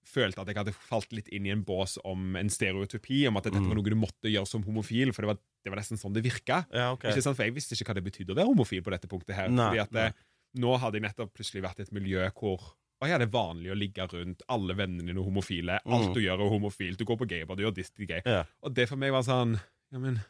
følte 0.04 0.40
at 0.42 0.48
jeg 0.50 0.56
hadde 0.58 0.72
falt 0.74 1.12
litt 1.14 1.28
inn 1.30 1.46
i 1.46 1.50
en 1.54 1.62
bås 1.62 1.96
om 2.04 2.34
en 2.36 2.48
stereotypi, 2.50 3.26
om 3.28 3.36
at 3.38 3.44
dette 3.44 3.60
Mm. 3.60 3.68
var 3.68 3.74
noe 3.78 3.84
du 3.90 3.94
måtte 3.94 4.26
gjøre 4.30 4.46
som 4.48 4.62
homofil, 4.64 5.12
for 5.14 5.22
det 5.22 5.28
var, 5.28 5.38
det 5.64 5.70
var 5.70 5.78
nesten 5.78 5.96
sånn 5.98 6.12
det 6.12 6.24
virka. 6.24 6.66
Ja, 6.74 6.92
okay. 6.92 7.12
For 7.20 7.34
jeg 7.44 7.54
visste 7.54 7.74
ikke 7.78 7.86
hva 7.90 7.94
det 7.94 8.04
betydde 8.04 8.34
å 8.34 8.36
være 8.36 8.50
homofil 8.50 8.82
på 8.82 8.90
dette 8.90 9.06
punktet 9.06 9.34
her. 9.34 9.48
Nei, 9.48 9.68
fordi 9.70 9.80
at 9.80 9.92
det, 9.92 10.14
nå 10.58 10.76
hadde 10.78 10.98
jeg 10.98 11.02
nettopp 11.06 11.32
plutselig 11.32 11.62
vært 11.62 11.78
i 11.78 11.82
et 11.82 11.92
miljø 11.92 12.28
hvor 12.34 12.74
å 13.02 13.08
ja, 13.10 13.18
det 13.18 13.30
vanlig 13.34 13.72
å 13.72 13.76
ligge 13.78 14.06
rundt. 14.12 14.42
Alle 14.48 14.74
vennene 14.78 15.06
dine 15.10 15.24
homofile. 15.24 15.80
Alt 15.84 16.08
Mm. 16.10 16.14
du 16.14 16.20
gjør, 16.22 16.40
er 16.46 16.52
homofilt. 16.54 16.98
Du 16.98 17.04
går 17.08 17.18
på 17.18 17.26
gaybar, 17.28 17.56
du 17.58 17.64
gjør 17.64 17.74
diss 17.74 17.90
gay. 17.98 18.22
Ja. 18.24 18.44
Og 18.62 18.74
det 18.74 18.88
for 18.88 18.96
meg 18.96 19.10
var 19.12 19.22
sånn 19.26 19.58
Ja, 19.92 19.98
men 19.98 20.20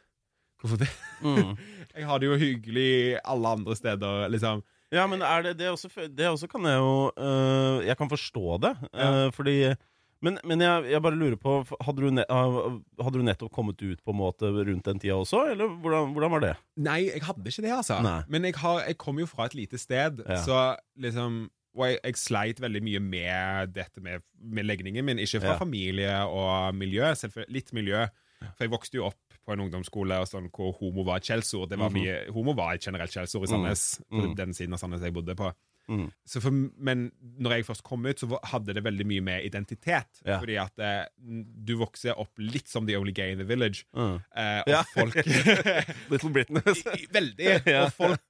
hvorfor 0.61 0.77
det? 0.81 0.89
Mm. 1.21 1.55
Jeg 1.95 2.05
har 2.09 2.19
det 2.19 2.27
jo 2.31 2.37
hyggelig 2.41 3.19
alle 3.23 3.47
andre 3.59 3.75
steder, 3.75 4.27
liksom. 4.33 4.63
Ja, 4.93 5.07
men 5.07 5.19
det 5.19 5.57
det 5.57 5.69
også, 5.71 5.89
det 6.13 6.27
også 6.29 6.47
kan 6.49 6.61
jeg 6.69 6.77
jo 6.77 7.11
øh, 7.17 7.85
Jeg 7.87 7.97
kan 7.97 8.09
forstå 8.09 8.59
det, 8.61 8.75
Ja. 8.93 9.27
øh, 9.27 9.31
fordi 9.33 9.75
men, 10.23 10.37
men 10.47 10.61
jeg, 10.61 10.85
jeg 10.91 11.01
bare 11.03 11.17
lurer 11.19 11.35
på 11.35 11.65
hadde 11.83 11.99
du, 11.99 12.09
ne 12.15 12.23
hadde 12.29 13.11
du 13.17 13.23
nettopp 13.27 13.51
kommet 13.51 13.81
ut 13.83 13.99
på 14.05 14.13
en 14.13 14.17
måte 14.21 14.47
rundt 14.47 14.85
den 14.85 14.99
tida 15.01 15.17
også, 15.19 15.51
eller 15.51 15.67
hvordan, 15.67 16.13
hvordan 16.15 16.31
var 16.31 16.39
det? 16.45 16.53
Nei, 16.79 17.09
jeg 17.09 17.21
hadde 17.25 17.43
ikke 17.51 17.61
det, 17.65 17.73
altså. 17.75 17.97
Nei. 18.05 18.21
Men 18.31 18.45
jeg, 18.47 18.55
har, 18.55 18.85
jeg 18.87 18.97
kom 18.97 19.19
jo 19.19 19.25
fra 19.27 19.49
et 19.49 19.53
lite 19.57 19.77
sted, 19.77 20.21
Ja. 20.29 20.37
så 20.45 20.77
liksom 20.97 21.49
Og 21.75 21.87
jeg, 21.89 21.99
jeg 22.03 22.15
sleit 22.21 22.59
veldig 22.61 22.83
mye 22.85 22.99
med 23.01 23.73
dette 23.73 24.01
med, 24.01 24.21
med 24.39 24.65
legningen 24.65 25.05
min. 25.05 25.17
Ikke 25.17 25.41
fra 25.41 25.55
Ja. 25.55 25.57
familie 25.57 26.11
og 26.29 26.75
miljø, 26.75 27.13
selvfølgelig 27.17 27.53
litt 27.53 27.73
miljø. 27.73 28.05
For 28.57 28.65
jeg 28.67 28.69
vokste 28.71 28.95
jo 28.99 29.05
opp 29.07 29.19
på 29.45 29.53
en 29.53 29.59
ungdomsskole 29.65 30.21
sånn, 30.27 30.49
hvor 30.53 30.71
homo 30.79 31.03
var 31.03 31.17
et 31.17 31.23
skjellsord. 31.27 31.69
Det 31.69 31.79
var 31.79 31.89
Mhm. 31.89 31.97
mye, 31.99 32.31
Homo 32.31 32.53
var 32.53 32.73
et 32.75 32.81
generelt 32.85 33.11
skjellsord 33.11 33.43
i 33.43 33.47
Sandnes, 33.47 33.99
på 34.11 34.21
Mhm. 34.29 34.35
den 34.35 34.53
siden 34.53 34.73
av 34.73 34.79
Sandnes 34.79 35.01
jeg 35.01 35.13
bodde 35.13 35.35
på. 35.35 35.51
Mm. 35.89 36.11
Så 36.25 36.39
for, 36.41 36.49
men 36.51 37.11
når 37.41 37.51
jeg 37.57 37.65
først 37.65 37.83
kom 37.83 38.05
ut, 38.05 38.15
så 38.17 38.39
hadde 38.45 38.73
det 38.73 38.83
veldig 38.85 39.05
mye 39.05 39.21
med 39.21 39.43
identitet. 39.45 40.07
Ja. 40.25 40.39
Fordi 40.39 40.55
at 40.55 40.79
eh, 40.79 41.05
du 41.65 41.75
vokser 41.75 42.17
opp 42.17 42.29
litt 42.37 42.69
som 42.69 42.85
the 42.85 42.95
only 42.95 43.11
gay 43.11 43.31
in 43.31 43.37
the 43.37 43.43
village. 43.43 43.83
Mm. 43.93 44.21
Eh, 44.37 44.59
og 44.61 44.67
Ja. 44.67 44.83
folk 44.95 45.13
Little 46.09 46.29
Britain. 46.29 46.55
Veldig. 47.11 47.61
Ja. 47.67 47.85
Og 47.85 47.91
folk 47.93 48.21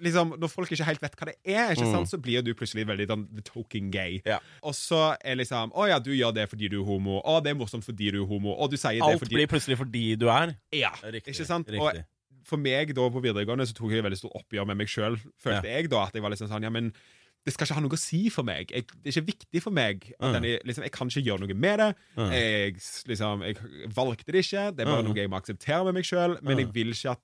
liksom, 0.00 0.34
Når 0.40 0.48
folk 0.50 0.70
ikke 0.72 0.84
helt 0.84 1.00
vet 1.02 1.16
hva 1.16 1.26
det 1.26 1.34
er, 1.44 1.70
ikke 1.74 1.86
Mm. 1.86 2.06
så 2.06 2.18
blir 2.20 2.42
du 2.42 2.54
plutselig 2.54 2.86
veldig 2.86 3.06
sånn 3.08 3.26
the 3.34 3.42
token 3.42 3.90
gay. 3.90 4.20
Ja. 4.26 4.38
Og 4.62 4.72
så 4.74 5.16
er 5.24 5.36
liksom 5.36 5.72
Å 5.72 5.88
ja, 5.88 5.98
du 5.98 6.10
gjør 6.12 6.32
det 6.34 6.48
fordi 6.50 6.68
du 6.70 6.80
er 6.82 6.86
homo. 6.86 7.20
Å, 7.24 7.42
det 7.42 7.50
er 7.50 7.58
morsomt 7.60 7.84
fordi 7.84 8.10
du 8.12 8.22
er 8.22 8.26
homo. 8.26 8.52
Og 8.56 8.70
du 8.70 8.76
sier 8.76 8.94
det 9.00 9.02
Alt 9.02 9.28
blir 9.28 9.46
plutselig 9.46 9.76
fordi 9.78 10.16
du 10.18 10.28
er. 10.28 10.56
Ja, 10.72 10.90
Riktig. 11.02 11.34
ikke 11.34 11.46
sant? 11.46 11.68
Riktig. 11.68 11.80
Og 12.04 12.04
for 12.46 12.56
meg 12.58 12.94
da 12.94 13.08
på 13.10 13.20
videregående 13.22 13.66
så 13.66 13.74
tok 13.74 13.90
jeg 13.90 14.02
veldig 14.04 14.16
stort 14.18 14.36
oppgjør 14.38 14.66
med 14.66 14.76
meg 14.78 14.86
sjøl, 14.88 15.16
følte 15.42 15.64
jeg 15.66 15.90
da. 15.90 16.04
At 16.06 16.14
jeg 16.14 16.22
var 16.22 16.30
liksom 16.30 16.48
sånn 16.48 16.62
Ja, 16.62 16.70
men 16.70 16.92
det 17.46 17.52
skal 17.54 17.66
ikke 17.66 17.74
ha 17.74 17.80
noe 17.80 17.94
å 17.94 17.98
si 17.98 18.28
for 18.28 18.42
meg. 18.42 18.70
Jeg, 18.72 18.86
det 19.04 19.06
er 19.16 19.20
ikke 19.20 19.26
viktig 19.34 19.62
for 19.62 19.70
meg. 19.70 20.12
Mm. 20.20 20.32
den 20.32 20.44
er, 20.44 20.58
liksom, 20.66 20.82
jeg 20.82 20.90
kan 20.92 21.06
ikke 21.08 21.22
gjøre 21.22 21.40
noe 21.46 21.54
med 21.54 21.78
det. 21.78 21.94
Mm. 22.16 22.30
Jeg, 22.32 22.72
liksom, 23.06 23.42
jeg 23.46 23.56
valgte 23.94 24.32
det 24.32 24.42
ikke. 24.46 24.64
Det 24.74 24.80
er 24.82 24.90
bare 24.90 25.02
Mm. 25.02 25.08
noe 25.08 25.14
jeg 25.20 25.30
må 25.30 25.36
akseptere 25.38 25.84
med 25.84 25.94
meg 25.94 26.04
sjøl. 26.04 26.38
Men 26.42 26.56
Mm. 26.56 26.58
jeg 26.64 26.72
vil 26.74 26.90
ikke 26.90 27.10
at 27.12 27.20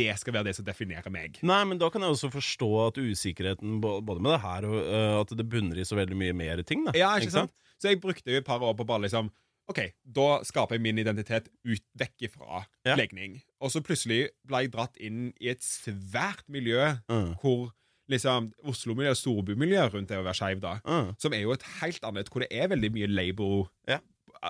det 0.00 0.16
skal 0.20 0.34
være 0.38 0.48
det 0.48 0.56
som 0.56 0.64
definerer 0.66 1.12
meg. 1.12 1.36
Nei, 1.46 1.60
men 1.68 1.78
da 1.80 1.90
kan 1.92 2.00
jeg 2.06 2.16
også 2.16 2.32
forstå 2.32 2.70
at 2.88 2.98
usikkerheten 3.04 3.78
både 3.84 4.16
med 4.24 4.32
det 4.34 4.40
her 4.46 4.66
og 4.70 4.78
uh, 4.80 5.20
at 5.20 5.36
det 5.36 5.46
bunner 5.52 5.78
i 5.80 5.84
så 5.88 5.98
veldig 6.00 6.16
mye 6.24 6.36
mer 6.40 6.64
ting. 6.64 6.88
Da. 6.88 6.96
Ja, 6.98 7.12
ikke 7.20 7.36
sant? 7.36 7.52
Så 7.80 7.92
jeg 7.92 8.00
brukte 8.02 8.32
jo 8.32 8.40
et 8.42 8.48
par 8.48 8.60
år 8.64 8.74
på 8.80 8.84
bare 8.88 9.04
liksom 9.06 9.28
OK, 9.70 9.78
da 10.02 10.40
skaper 10.42 10.74
jeg 10.74 10.82
min 10.82 10.98
identitet 10.98 11.44
ut 11.62 11.84
vekk 12.00 12.24
ifra 12.26 12.64
Ja. 12.88 12.96
legning. 12.98 13.36
Og 13.62 13.70
så 13.70 13.78
plutselig 13.86 14.24
ble 14.48 14.64
jeg 14.64 14.72
dratt 14.74 14.96
inn 14.98 15.28
i 15.38 15.46
et 15.52 15.62
svært 15.62 16.42
miljø 16.50 16.96
Mm. 17.06 17.36
hvor 17.38 17.68
liksom 18.10 18.48
Oslo-miljø 18.66 19.12
og 19.12 19.20
storbymiljø 19.20 19.84
rundt 19.92 20.08
det 20.10 20.18
å 20.18 20.24
være 20.26 20.34
skeiv, 20.40 20.58
da. 20.64 20.72
Mm. 20.82 21.12
Som 21.22 21.36
er 21.36 21.44
jo 21.44 21.52
et 21.54 21.62
helt 21.78 22.02
annet, 22.08 22.26
hvor 22.32 22.42
det 22.42 22.48
er 22.50 22.66
veldig 22.72 22.90
mye 22.96 23.06
label 23.06 23.68
Ja. 23.86 24.00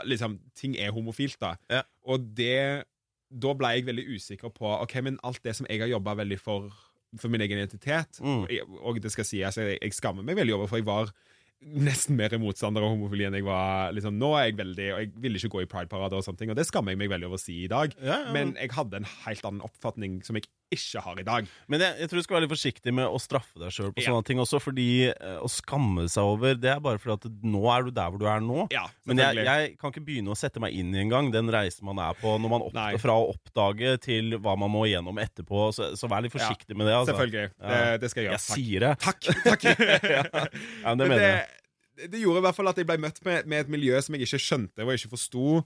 Liksom, 0.06 0.38
ting 0.56 0.76
er 0.80 0.92
homofilt, 0.96 1.36
da. 1.42 1.56
Ja. 1.68 1.82
Og 2.06 2.24
det 2.38 2.86
Da 3.30 3.52
ble 3.54 3.68
jeg 3.76 3.86
veldig 3.86 4.06
usikker 4.16 4.50
på 4.54 4.70
OK, 4.82 4.96
men 5.06 5.18
alt 5.22 5.42
det 5.46 5.54
som 5.56 5.66
jeg 5.70 5.80
har 5.84 5.88
jobba 5.92 6.16
veldig 6.24 6.38
for 6.42 6.70
for 7.18 7.26
min 7.28 7.40
egen 7.42 7.58
identitet, 7.58 8.20
Mm. 8.22 8.44
og 8.46 8.86
og 8.86 9.00
det 9.02 9.10
skal 9.10 9.24
sies, 9.26 9.56
jeg, 9.58 9.78
jeg 9.82 9.92
skammer 9.96 10.22
meg 10.22 10.36
veldig 10.38 10.54
over, 10.54 10.68
for 10.70 10.78
jeg 10.78 10.86
var 10.86 11.08
nesten 11.60 12.14
mer 12.16 12.30
motstander 12.38 12.80
av 12.86 12.92
homofili 12.94 13.26
enn 13.26 13.34
jeg 13.34 13.44
var 13.44 13.90
liksom, 13.92 14.14
Nå 14.16 14.30
er 14.38 14.44
jeg 14.46 14.56
veldig 14.56 14.86
Og 14.94 15.00
jeg 15.02 15.10
ville 15.20 15.36
ikke 15.36 15.50
gå 15.56 15.62
i 15.64 15.66
prideparader 15.68 16.16
og 16.16 16.24
sånne 16.24 16.38
ting, 16.38 16.50
og 16.50 16.56
det 16.56 16.64
skammer 16.68 16.94
jeg 16.94 16.98
meg 17.02 17.10
veldig 17.10 17.26
over 17.28 17.36
å 17.36 17.42
si 17.42 17.64
i 17.64 17.68
dag. 17.68 17.92
Ja, 18.00 18.20
ja, 18.24 18.32
Men 18.32 18.54
jeg 18.56 18.70
hadde 18.72 18.96
en 19.02 19.08
helt 19.26 19.44
annen 19.44 19.60
oppfatning 19.66 20.20
som 20.24 20.38
jeg 20.38 20.46
ikke 20.74 21.00
har 21.02 21.18
i 21.20 21.24
dag. 21.26 21.48
Men 21.72 21.82
jeg, 21.84 21.96
jeg 22.02 22.10
tror 22.10 22.20
du 22.20 22.24
skal 22.26 22.36
være 22.36 22.44
litt 22.46 22.52
forsiktig 22.54 22.92
med 22.94 23.06
å 23.10 23.18
straffe 23.22 23.58
deg 23.62 23.72
sjøl 23.74 23.90
på 23.96 24.02
Ja. 24.04 24.10
sånne 24.12 24.26
ting 24.28 24.38
også, 24.42 24.60
fordi 24.62 24.86
eh, 25.10 25.38
å 25.42 25.48
skamme 25.50 26.04
seg 26.10 26.22
over 26.30 26.54
Det 26.60 26.70
er 26.72 26.80
bare 26.84 27.00
fordi 27.02 27.16
at 27.18 27.44
nå 27.50 27.62
er 27.74 27.86
du 27.88 27.90
der 27.96 28.10
hvor 28.12 28.22
du 28.22 28.26
er 28.30 28.40
nå. 28.44 28.66
Ja, 28.74 28.84
Men 29.08 29.18
jeg, 29.22 29.42
jeg 29.48 29.72
kan 29.80 29.90
ikke 29.94 30.04
begynne 30.06 30.30
å 30.34 30.38
sette 30.38 30.62
meg 30.62 30.76
inn 30.78 30.94
i 30.94 31.02
engang 31.02 31.32
den 31.34 31.50
reisen 31.50 31.84
man 31.90 31.98
er 32.02 32.14
på 32.20 32.36
når 32.38 32.52
man 32.54 32.66
opp, 32.68 32.74
Nei. 32.78 32.92
fra 33.02 33.16
å 33.18 33.28
oppdage 33.34 33.96
til 34.06 34.36
hva 34.38 34.54
man 34.60 34.70
må 34.72 34.84
igjennom 34.86 35.18
etterpå. 35.22 35.68
Så, 35.76 35.90
så 35.98 36.10
vær 36.10 36.22
litt 36.26 36.34
forsiktig 36.34 36.76
med 36.78 36.86
det. 36.86 36.94
Altså. 36.98 37.12
Selvfølgelig. 37.14 37.46
Ja. 37.58 37.70
Det, 37.70 38.00
det 38.04 38.10
skal 38.14 38.26
jeg 38.26 38.30
Jeg 38.36 38.70
gjøre. 38.78 38.94
Takk. 39.00 39.24
sier 39.26 39.44
det. 39.50 39.64
Takk. 39.66 39.70
takk. 39.70 39.70
Ja, 40.84 40.94
men 40.94 40.98
det 40.98 41.06
Men 41.10 41.16
mener 41.16 41.26
jeg. 41.26 41.46
det, 42.00 42.10
det 42.14 42.20
gjorde 42.22 42.40
i 42.40 42.44
hvert 42.46 42.56
fall 42.56 42.70
at 42.70 42.78
jeg 42.80 42.86
ble 42.88 42.96
møtt 43.02 43.18
med, 43.26 43.46
med 43.50 43.64
et 43.66 43.72
miljø 43.74 43.98
som 44.00 44.14
jeg 44.16 44.24
ikke 44.28 44.40
skjønte 44.40 44.86
og 44.86 44.94
ikke 44.94 45.10
forsto, 45.12 45.60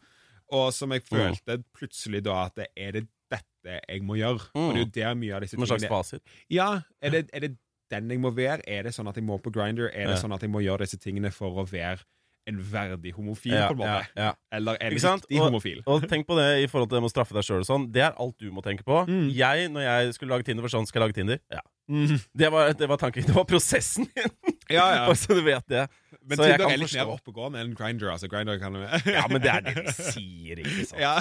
og 0.54 0.66
som 0.76 0.92
jeg 0.92 1.04
følte 1.06 1.58
plutselig 1.76 2.20
da 2.26 2.40
at 2.48 2.56
det 2.58 2.66
er 2.76 2.96
det 2.98 3.04
dette 3.34 3.76
jeg 3.88 4.02
må 4.06 4.16
gjøre. 4.20 4.48
Mm. 4.54 4.64
Og 4.64 4.72
det 4.74 4.80
er 4.80 4.84
jo 4.84 4.90
der 5.00 5.20
mye 5.20 5.36
av 5.36 5.44
disse 5.44 5.56
tingene 5.56 5.68
en 5.70 5.74
slags 5.76 5.90
fasit. 5.92 6.22
Ja, 6.52 6.70
er 7.02 7.14
det, 7.18 7.26
er 7.32 7.46
det 7.48 7.54
den 7.92 8.10
jeg 8.10 8.20
må 8.24 8.30
være? 8.34 8.62
Er 8.66 8.86
det 8.88 8.94
sånn 8.96 9.08
at 9.10 9.16
jeg 9.20 9.24
må 9.28 9.36
på 9.44 9.52
Grinder? 9.54 9.90
Er 9.92 10.08
det 10.08 10.16
Ja. 10.16 10.22
sånn 10.24 10.34
at 10.34 10.42
jeg 10.42 10.50
må 10.50 10.62
gjøre 10.64 10.86
disse 10.86 10.98
tingene 11.00 11.30
for 11.32 11.62
å 11.62 11.66
være 11.68 12.00
en 12.46 12.58
verdig 12.60 13.14
homofil, 13.16 13.54
Ja, 13.56 13.68
på 13.70 13.72
en 13.72 13.78
måte? 13.80 14.06
ja, 14.18 14.24
ja. 14.26 14.32
Eller 14.52 14.76
er 14.78 14.92
sant? 15.00 15.22
riktig 15.24 15.38
homofil? 15.40 15.78
Og 15.88 16.02
tenk 16.10 16.26
på 16.28 16.36
det 16.36 16.48
i 16.64 16.66
forhold 16.68 16.90
til 16.90 16.96
det 16.98 17.02
med 17.04 17.08
å 17.08 17.14
straffe 17.14 17.32
deg 17.32 17.42
sjøl 17.46 17.62
og 17.62 17.68
sånn. 17.68 17.86
Det 17.92 18.02
er 18.04 18.12
alt 18.20 18.36
du 18.36 18.50
må 18.52 18.60
tenke 18.62 18.84
på. 18.84 18.98
Mm. 19.08 19.30
Jeg, 19.32 19.70
når 19.72 19.80
jeg 19.86 20.12
skulle 20.18 20.34
lage 20.34 20.44
Tinder, 20.44 20.60
for 20.66 20.68
sånn 20.74 20.84
Skal 20.86 21.00
jeg 21.00 21.08
lage 21.08 21.16
Tinder? 21.16 21.38
Ja. 21.50 21.62
Mm. 21.88 22.20
Det 22.36 22.50
var, 22.52 22.72
det 22.76 22.88
var 22.88 22.96
tanken. 23.00 23.24
Det 23.24 23.34
var 23.36 23.44
prosessen 23.48 24.04
min. 24.12 24.36
Ja, 24.68 24.84
ja. 24.92 25.06
Bare 25.08 25.16
så 25.16 25.32
du 25.36 25.40
vet 25.44 25.64
det. 25.68 25.86
Men 26.26 26.38
Tinder 26.40 26.64
er 26.70 26.78
litt 26.80 26.94
mer 26.96 27.10
oppegående 27.12 27.60
enn 27.60 27.74
Grinder. 27.76 28.10
Altså. 28.14 28.28
Grinder 28.32 28.58
kan 28.62 28.76
Ja, 29.06 29.26
men 29.28 29.42
det 29.44 29.50
er 29.52 29.60
det 29.66 29.74
de 29.76 29.92
sier, 30.14 30.62
ikke 30.62 30.86
sant? 30.88 31.00
Ja. 31.02 31.18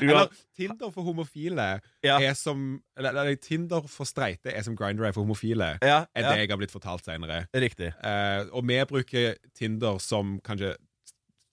Eller 0.00 0.28
Tinder 0.58 0.90
for 0.94 1.06
homofile 1.06 1.68
Ja. 2.04 2.18
er 2.18 2.34
som 2.38 2.80
Eller, 2.98 3.34
Tinder 3.40 3.86
for 3.88 4.08
streite 4.08 4.50
er 4.52 4.62
som 4.66 4.76
Grinder 4.76 5.06
er 5.06 5.12
for 5.16 5.22
homofile. 5.24 5.76
Ja, 5.82 6.04
Er 6.14 6.26
det 6.28 6.38
jeg 6.42 6.50
har 6.50 6.60
blitt 6.60 6.74
fortalt 6.74 7.04
senere. 7.06 7.44
Riktig. 7.54 7.92
Eh, 8.02 8.44
og 8.52 8.66
vi 8.66 8.80
bruker 8.90 9.34
Tinder 9.56 9.98
som 10.02 10.38
kanskje 10.44 10.74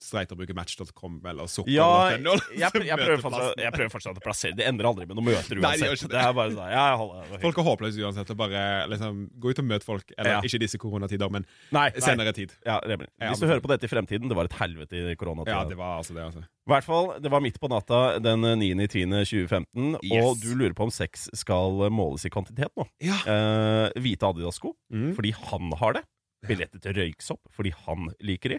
streiter 0.02 0.36
bruke 0.38 0.54
Match.com 0.54 1.16
eller 1.26 1.48
sukker. 1.50 1.72
Ja, 1.74 1.86
eller 2.14 2.38
jeg, 2.54 2.70
som 2.70 2.84
jeg, 2.86 2.98
prøver 3.00 3.22
fortsatt, 3.24 3.58
jeg 3.58 3.72
prøver 3.74 3.90
fortsatt 3.90 4.20
å 4.20 4.22
plassere 4.22 4.54
Det 4.58 4.66
ender 4.70 4.86
aldri 4.86 5.06
med 5.10 5.16
noen 5.18 5.26
møter 5.32 5.58
uansett. 5.58 5.62
Nei, 5.64 5.72
det. 5.98 6.10
det. 6.12 6.20
er 6.22 6.36
bare 6.38 6.52
sånn 6.54 6.70
Ja, 6.70 6.84
jeg 6.92 6.98
holder 7.00 7.42
Folk 7.42 7.58
er 7.58 7.66
håpløse 7.66 8.04
uansett. 8.06 8.30
Bare 8.38 8.62
liksom, 8.92 9.18
Gå 9.42 9.50
ut 9.50 9.58
og 9.64 9.66
møt 9.72 9.84
folk. 9.86 10.12
Eller 10.16 10.30
Ja. 10.36 10.40
ikke 10.46 10.60
disse 10.62 10.78
koronatider, 10.78 11.30
men 11.34 11.46
Nei, 11.74 11.88
nei. 11.90 12.00
senere 12.04 12.32
tid. 12.36 12.54
Ja, 12.64 12.78
Hvis 12.84 13.40
du 13.42 13.46
hører 13.50 13.60
på 13.64 13.72
dette 13.74 13.84
i 13.84 13.90
fremtiden, 13.90 14.28
det 14.30 14.36
var 14.38 14.44
et 14.46 14.54
helvete 14.60 15.02
i 15.12 15.16
koronatida. 15.18 15.56
Ja, 15.64 15.64
det 15.68 15.76
var 15.76 15.98
altså 15.98 16.14
det, 16.14 16.22
altså. 16.28 16.44
I 16.46 16.70
hvert 16.70 16.84
fall, 16.84 17.06
det 17.24 17.30
var 17.32 17.40
midt 17.40 17.58
på 17.58 17.68
natta 17.72 18.18
den 18.20 18.42
9.10.2015, 18.60 19.96
og 20.20 20.40
du 20.42 20.50
lurer 20.54 20.74
på 20.76 20.84
om 20.88 20.92
sex 20.94 21.28
skal 21.38 21.88
måles 21.94 22.26
i 22.28 22.30
kvantitet 22.32 22.70
nå. 22.78 22.86
Ja. 23.04 23.18
Eh, 23.24 23.90
hvite 23.98 24.28
Adidas-sko, 24.28 24.74
Mm. 24.92 25.14
fordi 25.16 25.32
han 25.34 25.72
har 25.80 25.92
det. 25.98 26.04
Billetter 26.46 26.78
til 26.80 26.94
røyksopp, 26.94 27.40
fordi 27.50 27.72
han 27.86 28.12
liker 28.22 28.48
de. 28.54 28.58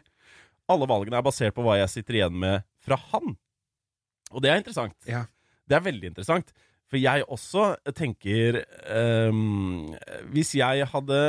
Alle 0.70 0.88
valgene 0.90 1.18
er 1.20 1.26
basert 1.26 1.56
på 1.58 1.64
hva 1.66 1.78
jeg 1.80 1.90
sitter 1.90 2.20
igjen 2.20 2.36
med 2.40 2.64
fra 2.86 2.96
han. 3.12 3.36
Og 4.32 4.42
det 4.44 4.52
er 4.52 4.60
interessant. 4.62 4.96
Ja. 5.10 5.24
Det 5.70 5.78
er 5.80 5.86
veldig 5.86 6.12
interessant. 6.12 6.52
For 6.90 6.98
jeg 6.98 7.24
også 7.30 7.76
tenker 7.94 8.64
um, 9.30 9.92
Hvis 10.34 10.56
jeg 10.58 10.86
hadde 10.90 11.20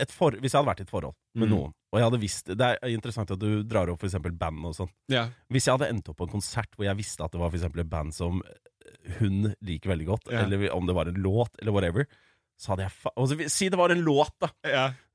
et 0.00 0.10
for, 0.10 0.32
Hvis 0.40 0.54
jeg 0.54 0.58
hadde 0.58 0.70
vært 0.70 0.80
i 0.80 0.86
et 0.88 0.90
forhold 0.90 1.14
med 1.36 1.48
Mm. 1.48 1.52
noen, 1.52 1.72
og 1.92 1.98
jeg 1.98 2.04
hadde 2.06 2.20
visst 2.22 2.46
Det 2.46 2.60
er 2.62 2.88
interessant 2.94 3.30
at 3.34 3.38
du 3.42 3.62
drar 3.66 3.90
opp 3.90 4.02
eksempel 4.06 4.32
band 4.38 4.64
og 4.70 4.74
sånn. 4.76 4.90
ja. 5.10 5.28
Hvis 5.50 5.66
jeg 5.66 5.74
hadde 5.76 5.88
endt 5.92 6.08
opp 6.08 6.16
på 6.20 6.24
en 6.28 6.32
konsert 6.36 6.70
hvor 6.76 6.86
jeg 6.86 6.96
visste 6.96 7.24
at 7.24 7.32
det 7.34 7.40
var 7.40 7.50
for 7.50 7.80
et 7.80 7.90
band 7.90 8.14
som 8.14 8.40
hun 9.18 9.54
liker 9.60 9.90
veldig 9.90 10.06
godt, 10.06 10.30
Ja. 10.32 10.44
eller 10.44 10.70
om 10.72 10.86
det 10.86 10.94
var 10.94 11.06
en 11.08 11.20
låt, 11.20 11.50
eller 11.60 11.72
whatever, 11.72 12.06
så 12.56 12.68
hadde 12.72 12.84
jeg 12.86 12.92
fa 12.92 13.10
altså, 13.16 13.48
Si 13.50 13.68
det 13.68 13.76
var 13.78 13.90
en 13.90 14.02
låt, 14.04 14.32
da! 14.40 14.48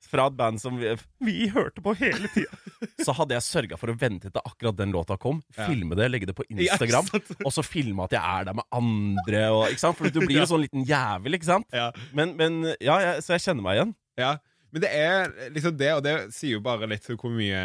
Ja. 0.02 0.08
Fra 0.10 0.26
et 0.32 0.36
band 0.40 0.58
som 0.62 0.78
vi, 0.80 0.94
vi 1.22 1.48
hørte 1.54 1.82
på 1.86 1.92
hele 2.00 2.30
tida. 2.34 2.56
Så 3.06 3.14
hadde 3.18 3.36
jeg 3.36 3.44
sørga 3.46 3.78
for 3.78 3.92
å 3.92 3.96
vente 4.00 4.32
til 4.32 4.42
akkurat 4.42 4.78
den 4.80 4.92
låta 4.96 5.18
kom, 5.20 5.42
Ja. 5.58 5.68
filme 5.68 5.96
det, 6.00 6.08
legge 6.10 6.26
det 6.30 6.36
på 6.38 6.46
Instagram, 6.56 7.06
ja, 7.14 7.20
og 7.46 7.52
så 7.54 7.62
filme 7.68 8.04
at 8.08 8.16
jeg 8.16 8.22
er 8.24 8.46
der 8.50 8.54
med 8.58 8.64
andre. 8.72 9.42
Og, 9.54 9.66
ikke 9.70 9.84
sant? 9.84 9.98
For 10.00 10.10
du 10.10 10.22
blir 10.24 10.40
jo 10.40 10.46
sånn 10.50 10.64
liten 10.64 10.86
jævel, 10.88 11.36
ikke 11.38 11.50
sant? 11.52 11.68
ja. 11.76 11.92
Men, 12.16 12.34
men 12.40 12.62
ja, 12.80 12.96
jeg, 13.04 13.26
så 13.28 13.36
jeg 13.36 13.44
kjenner 13.50 13.66
meg 13.68 13.78
igjen. 13.82 13.94
Ja, 14.18 14.32
men 14.72 14.84
det 14.86 14.90
er 14.94 15.32
liksom 15.54 15.78
det, 15.78 15.92
og 15.98 16.04
det 16.06 16.16
sier 16.36 16.56
jo 16.60 16.64
bare 16.64 16.86
litt 16.90 17.06
hvor 17.10 17.32
mye 17.34 17.62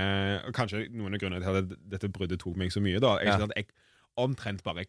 og 0.49 0.55
Kanskje 0.57 0.87
noen 0.91 1.13
av 1.15 1.21
grunnene 1.21 1.43
til 1.45 1.59
at 1.61 1.75
dette 1.95 2.09
bruddet 2.13 2.41
tok 2.41 2.57
meg 2.57 2.73
så 2.73 2.81
mye. 2.81 2.99
da 3.03 3.19
Jeg, 3.21 3.29
Ja. 3.29 3.41
at 3.45 3.53
jeg 3.57 3.67
omtrent 4.17 4.63
bare 4.65 4.87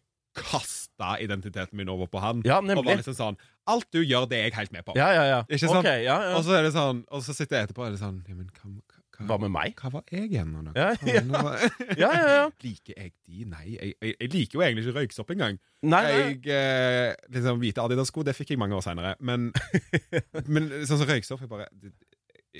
kasta 0.96 1.20
identiteten 1.20 1.76
min 1.76 1.88
over 1.88 2.06
på 2.06 2.18
han. 2.18 2.42
Ja, 2.44 2.58
og 2.58 2.84
var 2.84 2.96
liksom 2.96 3.14
sånn 3.14 3.36
Alt 3.66 3.88
du 3.92 4.02
gjør, 4.02 4.28
det 4.28 4.38
er 4.38 4.44
jeg 4.50 4.54
helt 4.54 4.72
med 4.72 4.84
på. 4.84 4.92
Ja, 4.96 5.12
ja, 5.12 5.24
ja. 5.26 5.40
Ikke 5.48 5.66
sant? 5.66 5.80
Okay, 5.84 6.04
ja, 6.04 6.20
ja. 6.30 6.36
Og 6.36 6.44
så 6.44 6.54
er 6.56 6.62
det 6.62 6.72
sånn 6.72 7.04
Og 7.10 7.22
så 7.24 7.34
sitter 7.34 7.58
jeg 7.58 7.68
etterpå 7.68 7.82
og 7.82 7.88
er 7.88 7.96
det 7.96 8.02
sånn 8.02 8.22
ja, 8.28 8.34
men 8.34 8.48
hva, 8.54 8.70
hva, 8.70 9.26
Hva 9.26 9.38
med 9.42 9.50
meg? 9.50 9.74
hva 9.80 9.90
var 9.96 10.04
jeg 10.12 10.30
igjen 10.30 10.52
nå? 10.54 10.72
Ja, 10.76 10.92
Ja, 11.02 11.22
Ja, 11.96 12.10
ja, 12.12 12.26
ja. 12.38 12.48
Liker 12.62 12.94
jeg 12.94 13.12
de? 13.26 13.44
Nei, 13.50 13.64
jeg, 13.74 13.94
jeg, 14.00 14.16
jeg 14.20 14.32
liker 14.34 14.58
jo 14.60 14.66
egentlig 14.66 14.86
ikke 14.86 14.98
røyksopp 15.00 15.32
engang. 15.34 15.58
Nei, 15.86 16.02
nei. 16.02 16.18
Jeg, 16.20 16.42
eh, 16.50 17.14
liksom 17.34 17.60
Hvite 17.62 17.82
Adidas-sko, 17.84 18.24
det 18.26 18.36
fikk 18.36 18.54
jeg 18.54 18.60
mange 18.60 18.76
år 18.78 18.84
seinere. 18.86 19.16
Men, 19.20 19.50
men 20.52 20.70
sånn 20.86 21.02
som 21.02 21.08
røyksopp 21.10 21.42
jeg 21.44 21.50
bare 21.50 21.68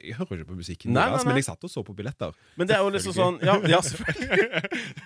Jeg 0.04 0.14
hører 0.18 0.40
ikke 0.42 0.48
på 0.50 0.56
musikken 0.58 0.92
Nei, 0.92 1.04
deres, 1.08 1.24
nei, 1.24 1.24
nei. 1.24 1.32
men 1.32 1.40
jeg 1.40 1.46
satt 1.48 1.64
og 1.64 1.70
så 1.72 1.82
på 1.86 1.94
billetter. 1.96 2.34
Men 2.60 2.68
det 2.68 2.76
er 2.76 2.82
jo 2.84 2.90
liksom 2.94 3.14
sånn 3.16 3.38
ja, 3.46 3.54
ja, 3.72 3.80
selvfølgelig. 3.90 4.48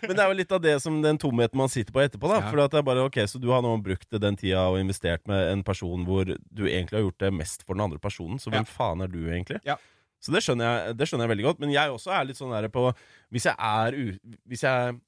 Men 0.08 0.16
det 0.16 0.24
er 0.24 0.28
jo 0.32 0.38
litt 0.40 0.52
av 0.56 0.62
det 0.64 0.74
som 0.82 0.98
den 1.04 1.18
tomheten 1.22 1.56
man 1.60 1.68
sitter 1.72 1.92
på 1.94 2.02
etterpå. 2.04 2.28
da 2.32 2.40
Ja. 2.40 2.50
For 2.50 2.64
at 2.64 2.70
det 2.74 2.78
er 2.82 2.86
bare, 2.90 3.04
ok, 3.06 3.20
Så 3.30 3.38
du 3.40 3.48
har 3.54 3.62
nå 3.62 3.74
brukt 3.82 4.10
den 4.10 4.36
tida 4.36 4.66
og 4.70 4.80
investert 4.80 5.22
med 5.30 5.52
en 5.52 5.62
person 5.66 6.04
hvor 6.08 6.24
du 6.26 6.64
egentlig 6.66 6.98
har 6.98 7.06
gjort 7.06 7.18
det 7.26 7.32
mest 7.32 7.62
for 7.66 7.74
den 7.78 7.86
andre 7.86 7.98
personen. 7.98 8.38
Så 8.42 8.50
hvem 8.50 8.64
Ja. 8.66 8.72
faen 8.78 9.02
er 9.02 9.08
du, 9.08 9.20
egentlig? 9.30 9.60
Ja. 9.64 9.76
Så 10.20 10.32
det 10.34 10.42
skjønner, 10.44 10.64
jeg, 10.88 10.96
det 10.98 11.06
skjønner 11.08 11.24
jeg 11.28 11.32
veldig 11.36 11.44
godt. 11.50 11.60
Men 11.60 11.70
jeg 11.72 11.88
også 11.94 12.10
er 12.12 12.24
litt 12.28 12.36
sånn 12.36 12.50
der 12.52 12.68
på 12.68 12.90
Hvis 13.32 13.46
jeg 13.48 13.54
er. 13.56 14.18
Hvis 14.46 14.62
jeg 14.66 14.98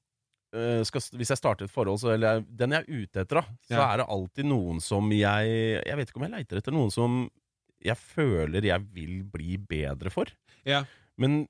øh, 0.54 0.84
skal, 0.84 1.00
hvis 1.18 1.28
jeg 1.32 1.38
starter 1.40 1.64
et 1.68 1.70
forhold, 1.72 1.98
så, 2.00 2.14
eller 2.14 2.40
den 2.48 2.72
jeg 2.72 2.84
er 2.84 3.02
ute 3.02 3.20
etter, 3.24 3.40
da, 3.40 3.42
så 3.68 3.76
Ja. 3.76 3.86
er 3.92 3.96
det 4.02 4.06
alltid 4.08 4.44
noen 4.48 4.80
som 4.80 5.10
jeg 5.12 5.82
Jeg 5.84 5.96
vet 5.96 6.08
ikke 6.10 6.16
om 6.20 6.26
jeg 6.28 6.32
leiter 6.38 6.56
etter 6.60 6.72
noen 6.72 6.90
som 6.92 7.30
jeg 7.84 7.98
føler 7.98 8.64
jeg 8.64 8.86
vil 8.94 9.22
bli 9.32 9.58
bedre 9.58 10.10
for. 10.14 10.30
Ja, 10.66 10.84
Men 11.18 11.44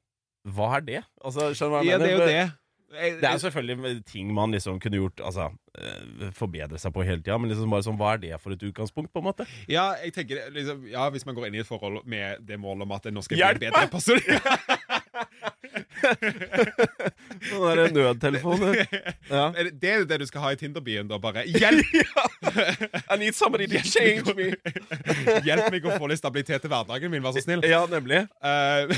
hva 0.49 0.77
er 0.79 0.85
det? 0.87 1.05
Altså, 1.23 1.53
skjønner 1.55 1.71
du 1.71 1.77
hva 1.77 1.83
jeg 1.87 1.93
ja 1.93 1.99
det 2.03 2.11
er 2.11 2.17
jo 2.17 2.27
det. 2.27 2.51
Det 2.93 3.25
er 3.25 3.39
selvfølgelig 3.41 4.05
ting 4.05 4.35
man 4.37 4.53
liksom 4.53 4.77
kunne 4.81 4.99
gjort 4.99 5.21
Altså, 5.25 5.47
eh, 5.81 6.27
forbedre 6.37 6.77
seg 6.79 6.93
på 6.93 7.05
hele 7.07 7.23
tida, 7.23 7.39
men 7.41 7.49
liksom 7.49 7.71
bare 7.73 7.87
sånn, 7.87 7.97
hva 7.97 8.11
er 8.15 8.21
det 8.21 8.41
for 8.43 8.53
et 8.53 8.65
utgangspunkt, 8.69 9.13
på 9.15 9.23
en 9.23 9.29
måte? 9.31 9.47
ja, 9.71 9.95
jeg 10.03 10.13
tenker 10.13 10.51
liksom, 10.53 10.85
ja, 10.91 11.07
Hvis 11.11 11.25
man 11.25 11.39
går 11.39 11.49
inn 11.49 11.57
i 11.57 11.63
et 11.63 11.69
forhold 11.69 12.03
med 12.05 12.43
det 12.45 12.59
målet 12.61 12.85
om 12.85 12.93
at 12.93 13.09
nå 13.09 13.23
skal 13.25 13.39
jeg 13.39 13.63
bli 13.63 13.71
en 13.71 13.73
bedre 13.73 13.89
person 13.89 14.21
Sånn 17.49 17.79
der 17.79 17.95
nødtelefon. 17.95 18.65
Ja. 19.33 19.47
Er 19.57 19.69
det 19.69 19.73
det 19.81 19.91
er 19.93 20.03
det 20.11 20.19
du 20.21 20.27
skal 20.29 20.43
ha 20.45 20.51
i 20.53 20.59
Tinder-byen, 20.61 21.07
da? 21.09 21.17
Bare 21.23 21.45
hjelp! 21.49 21.89
I 23.13 23.17
need 23.17 23.37
somebody 23.37 23.67
to 23.71 23.81
change 23.81 24.35
me. 24.37 24.51
hjelp 25.47 25.71
meg 25.73 25.87
å 25.89 25.97
få 25.97 26.11
litt 26.11 26.21
stabilitet 26.21 26.67
i 26.67 26.71
hverdagen 26.73 27.13
min, 27.13 27.23
vær 27.25 27.33
så 27.37 27.45
snill. 27.45 27.65
Ja, 27.69 27.85
nemlig. 27.89 28.27
Eh, 28.45 28.93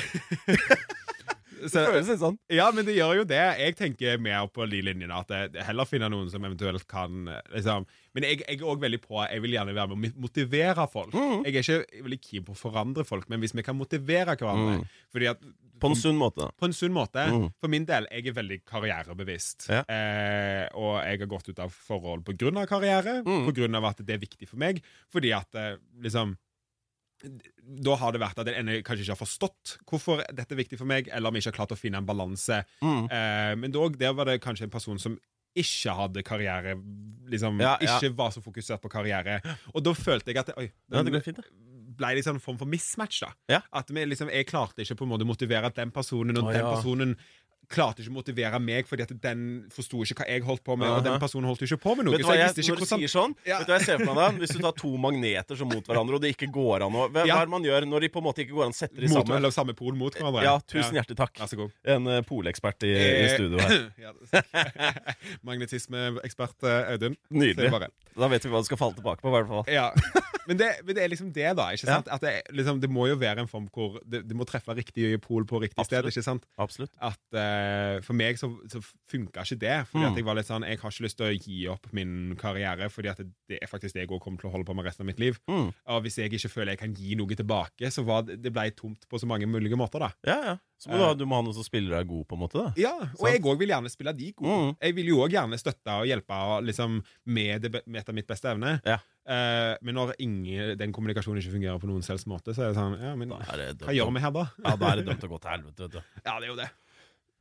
Det 1.72 1.84
føles 1.88 2.08
litt 2.12 2.20
sånn. 2.20 2.38
ja, 2.52 2.70
men 2.74 2.84
det 2.86 2.94
gjør 2.96 3.16
jo 3.20 3.24
det. 3.24 3.40
Jeg 3.60 3.76
tenker 3.78 4.18
mer 4.20 4.46
på 4.52 4.66
de 4.70 4.82
linjene 4.84 5.16
at 5.16 5.28
jeg 5.34 5.64
heller 5.64 5.84
finner 5.88 6.12
noen 6.12 6.30
som 6.30 6.44
eventuelt 6.44 6.86
kan 6.90 7.24
liksom. 7.54 7.86
Men 8.14 8.22
jeg, 8.28 8.42
jeg 8.46 8.60
er 8.60 8.64
òg 8.70 8.78
veldig 8.84 9.00
på 9.02 9.18
Jeg 9.26 9.42
vil 9.42 9.56
gjerne 9.56 9.74
være 9.74 9.96
med 9.96 10.12
å 10.14 10.20
motivere 10.22 10.84
folk. 10.92 11.12
Mm. 11.16 11.44
Jeg 11.48 11.56
er 11.56 11.64
ikke 11.64 12.02
veldig 12.06 12.20
keen 12.22 12.44
på 12.46 12.52
å 12.54 12.60
forandre 12.60 13.04
folk, 13.08 13.28
men 13.32 13.40
hvis 13.42 13.54
vi 13.56 13.62
kan 13.66 13.76
motivere 13.78 14.36
hverandre 14.36 14.78
Mm. 14.78 14.84
Fordi 15.12 15.26
at 15.30 15.40
På 15.80 15.88
en 15.90 15.96
sunn 15.98 16.16
måte. 16.16 16.46
på 16.56 16.64
en 16.68 16.72
sunn 16.72 16.92
måte. 16.94 17.24
Mm. 17.30 17.48
For 17.60 17.68
min 17.68 17.84
del, 17.84 18.06
jeg 18.10 18.28
er 18.30 18.32
veldig 18.36 18.60
karrierebevisst. 18.64 19.66
Ja. 19.68 19.82
Eh, 19.90 20.68
og 20.78 21.00
jeg 21.04 21.18
har 21.20 21.26
gått 21.30 21.48
ut 21.50 21.58
av 21.60 21.70
forhold 21.74 22.24
av 22.62 22.66
karriere, 22.70 23.22
Mm. 23.24 23.46
av 23.74 23.84
at 23.90 23.98
det 24.06 24.14
er 24.14 24.18
viktig 24.22 24.48
for 24.48 24.56
meg. 24.56 24.82
Fordi 25.12 25.32
at 25.36 25.54
eh, 25.54 25.76
liksom 26.00 26.36
Da 27.84 27.94
har 27.96 28.12
det 28.12 28.20
vært 28.20 28.38
at 28.42 28.46
den 28.46 28.54
ene 28.60 28.82
kanskje 28.84 29.06
ikke 29.06 29.14
har 29.16 29.22
forstått 29.26 29.76
hvorfor 29.88 30.20
dette 30.34 30.52
er 30.52 30.60
viktig 30.60 30.78
for 30.78 30.84
meg, 30.90 31.08
eller 31.12 31.28
om 31.30 31.34
jeg 31.34 31.42
ikke 31.46 31.52
har 31.54 31.58
klart 31.66 31.72
å 31.76 31.80
finne 31.80 31.96
en 32.02 32.06
balanse. 32.08 32.62
Mm. 32.84 33.04
Eh, 33.10 33.54
men 33.56 33.72
dog, 33.72 33.96
der 33.98 34.12
var 34.12 34.28
det 34.28 34.40
kanskje 34.44 34.64
en 34.68 34.74
person 34.74 34.98
som 35.00 35.16
ikke 35.56 35.92
hadde 35.94 36.22
karriere 36.26 36.74
Liksom 37.30 37.60
Ja, 37.62 37.76
ja. 37.80 37.94
ikke 38.00 38.10
var 38.18 38.30
så 38.34 38.42
fokusert 38.44 38.82
på 38.82 38.90
karriere. 38.92 39.38
Og 39.72 39.82
da 39.86 39.92
følte 39.96 40.28
jeg 40.34 40.36
at 40.42 40.50
Oi, 40.58 40.64
Ja, 40.90 41.02
det 41.02 41.06
den- 41.06 41.14
går 41.14 41.22
fint, 41.24 41.38
ble 41.96 42.06
liksom 42.18 42.34
en 42.36 42.40
form 42.42 42.58
for 42.58 42.66
mismatch. 42.66 43.20
da 43.20 43.30
Ja. 43.48 43.60
At 43.72 43.88
vi 43.88 44.04
liksom, 44.04 44.28
Jeg 44.30 44.46
klarte 44.46 44.82
ikke 44.82 44.96
på 44.98 45.04
en 45.06 45.10
måte 45.14 45.24
motivere 45.24 45.72
den 45.72 45.90
personen, 45.92 46.36
og 46.36 46.44
Å, 46.44 46.52
den 46.52 46.60
ja. 46.60 46.74
personen 46.74 47.16
klarte 47.70 48.02
ikke 48.04 48.10
å 48.12 48.16
motivere 48.18 48.58
meg 48.60 48.86
fordi 48.88 49.02
at 49.06 49.12
den 49.22 49.44
forsto 49.72 50.02
ikke 50.04 50.20
hva 50.22 50.26
jeg 50.28 50.42
holdt 50.46 50.64
på 50.66 50.76
med, 50.78 50.88
og 50.90 51.04
den 51.06 51.18
personen 51.22 51.46
holdt 51.48 51.62
ikke 51.66 51.78
på 51.82 51.94
med 51.96 52.06
noe. 52.08 52.14
Vet 52.16 52.24
du 52.24 52.28
hva 52.28 52.36
jeg 52.36 52.50
jeg, 52.54 52.68
hvordan 52.74 53.08
sånn, 53.08 53.34
Ja. 53.50 53.58
vet 53.60 53.66
du 53.66 53.72
hva 53.72 53.78
jeg 53.80 53.86
ser 53.88 53.98
for 54.02 54.10
meg 54.10 54.20
da? 54.20 54.28
Hvis 54.42 54.54
du 54.56 54.60
tar 54.64 54.74
to 54.78 54.90
magneter 55.00 55.56
som 55.58 55.68
mot 55.72 55.84
hverandre, 55.86 56.18
og 56.18 56.22
det 56.24 56.34
ikke 56.36 56.50
går 56.54 56.84
an 56.86 56.92
å 57.00 57.06
Hva, 57.10 57.24
Ja. 57.26 57.38
er 57.40 57.46
det 57.48 57.54
man 57.54 57.64
gjør 57.64 57.86
når 57.88 58.00
de 58.06 58.08
på 58.14 58.22
en 58.22 58.26
måte 58.28 58.44
ikke 58.44 58.54
går 58.58 58.66
an 58.68 58.74
å 58.76 58.78
sette 58.78 58.96
de 59.00 59.08
mot, 59.08 59.18
sammen? 59.22 59.36
Eller 59.38 59.50
samme 59.54 59.74
pol 59.78 59.94
mot 59.98 60.14
hverandre. 60.14 60.42
Ja, 60.44 60.58
tusen 60.60 60.94
hjertelig 60.98 61.16
takk. 61.16 61.40
En 61.84 62.06
uh, 62.06 62.20
polekspert 62.26 62.82
i, 62.84 62.92
i 62.92 63.08
Eh, 63.24 63.34
studio 63.36 63.58
her. 63.58 63.88
ja, 64.04 64.12
Magnetismeekspert 65.48 66.62
eh, 66.68 66.92
Audun. 66.94 67.16
Nydelig. 67.30 67.70
bare- 67.70 67.90
Da 68.16 68.28
vet 68.28 68.44
vi 68.44 68.50
hva 68.52 68.60
du 68.62 68.68
skal 68.68 68.78
falle 68.78 68.94
tilbake 68.94 69.20
på, 69.24 69.28
i 69.28 69.34
hvert 69.34 69.48
fall. 69.50 69.64
Ja. 69.72 69.88
Men 70.46 70.58
det, 70.60 70.68
men 70.84 70.94
det 70.94 71.02
er 71.02 71.08
liksom 71.08 71.32
det, 71.32 71.48
da. 71.56 71.70
ikke 71.72 71.86
Ja. 71.88 71.94
sant? 71.96 72.08
At 72.12 72.20
det, 72.20 72.42
liksom, 72.52 72.80
det 72.80 72.90
må 72.92 73.08
jo 73.08 73.16
være 73.16 73.40
en 73.40 73.48
form 73.48 73.68
hvor 73.72 73.98
det, 74.04 74.26
det 74.28 74.36
må 74.36 74.44
treffe 74.46 74.74
riktig 74.76 75.20
pol 75.24 75.44
på 75.48 75.60
riktig 75.62 75.84
sted. 75.86 76.04
Ikke 76.04 76.22
sant? 76.22 76.44
Absolutt. 76.60 76.92
At 77.00 77.18
eh, 77.54 78.00
For 78.04 78.16
meg 78.18 78.38
så, 78.40 78.50
så 78.70 78.80
funka 79.10 79.44
ikke 79.46 79.58
det. 79.62 79.76
Fordi 79.90 80.04
Mm. 80.04 80.10
at 80.12 80.16
Jeg 80.20 80.24
var 80.26 80.34
litt 80.38 80.46
sånn, 80.50 80.66
jeg 80.66 80.78
har 80.82 80.90
ikke 80.90 81.04
lyst 81.06 81.16
til 81.20 81.26
å 81.30 81.38
gi 81.38 81.58
opp 81.70 81.86
min 81.92 82.34
karriere, 82.40 82.90
fordi 82.90 83.10
at 83.10 83.22
det 83.48 83.58
er 83.62 83.70
faktisk 83.70 83.94
det 83.94 84.04
jeg 84.08 84.20
kommer 84.20 84.38
til 84.40 84.50
å 84.50 84.52
holde 84.52 84.66
på 84.68 84.74
med 84.76 84.84
resten 84.86 85.04
av 85.06 85.10
mitt 85.12 85.20
liv. 85.22 85.38
Mm. 85.48 85.72
Og 85.86 86.02
hvis 86.04 86.16
jeg 86.18 86.32
ikke 86.32 86.50
føler 86.52 86.74
jeg 86.74 86.82
kan 86.84 86.94
gi 86.94 87.14
noe 87.16 87.34
tilbake, 87.38 87.90
så 87.94 88.04
var 88.04 88.22
det, 88.26 88.40
det 88.42 88.52
ble 88.52 88.70
tomt 88.76 89.06
på 89.08 89.18
så 89.20 89.26
mange 89.30 89.46
mulige 89.46 89.76
måter. 89.78 90.00
da 90.00 90.12
Ja, 90.26 90.38
ja. 90.52 90.56
Så 90.84 90.90
må 90.90 90.98
du, 90.98 91.04
ha, 91.06 91.14
du 91.16 91.24
må 91.24 91.36
ha 91.38 91.42
noen 91.46 91.54
som 91.56 91.64
spiller 91.64 91.94
deg 91.96 92.08
god, 92.10 92.26
på 92.28 92.34
en 92.36 92.40
måte. 92.42 92.58
da 92.60 92.72
Ja, 92.76 92.92
Og 92.98 93.22
sånn. 93.22 93.30
jeg 93.32 93.42
òg 93.46 93.58
vil 93.62 93.70
gjerne 93.70 93.88
spille 93.92 94.12
de 94.12 94.32
gode. 94.36 94.50
Mm. 94.74 94.76
Jeg 94.82 94.94
vil 94.98 95.06
jo 95.06 95.16
òg 95.24 95.30
gjerne 95.32 95.56
støtte 95.60 95.94
og 96.02 96.04
hjelpe 96.10 96.34
og 96.34 96.64
liksom, 96.66 96.98
med, 97.24 97.62
det, 97.62 97.70
med 97.86 98.02
etter 98.02 98.12
mitt 98.12 98.26
beste 98.28 98.50
evne. 98.52 98.80
Ja. 98.84 98.98
Uh, 99.24 99.72
men 99.80 99.94
når 99.96 100.12
ingen, 100.20 100.74
den 100.76 100.92
kommunikasjonen 100.92 101.40
ikke 101.40 101.54
fungerer 101.54 101.80
på 101.80 101.88
noen 101.88 102.02
selvs 102.04 102.26
måte, 102.28 102.52
så 102.52 102.66
er 102.66 102.74
det 102.74 102.76
sånn 102.76 102.98
Ja, 103.00 103.14
men 103.16 103.30
det 103.32 103.38
hva 103.80 103.94
gjør 103.96 104.12
vi 104.12 104.20
her, 104.20 104.30
da? 104.36 104.42
Ja, 104.60 104.74
da 104.76 104.90
er 104.92 104.96
det 105.00 105.06
dømt 105.08 105.24
å 105.24 105.30
gå 105.32 105.38
til 105.40 105.50
helvete. 105.54 105.86
vet 105.86 105.92
du 105.92 106.00
Ja, 106.26 106.34
det 106.40 106.44
er 106.44 106.50
jo 106.50 106.56
det. 106.58 106.68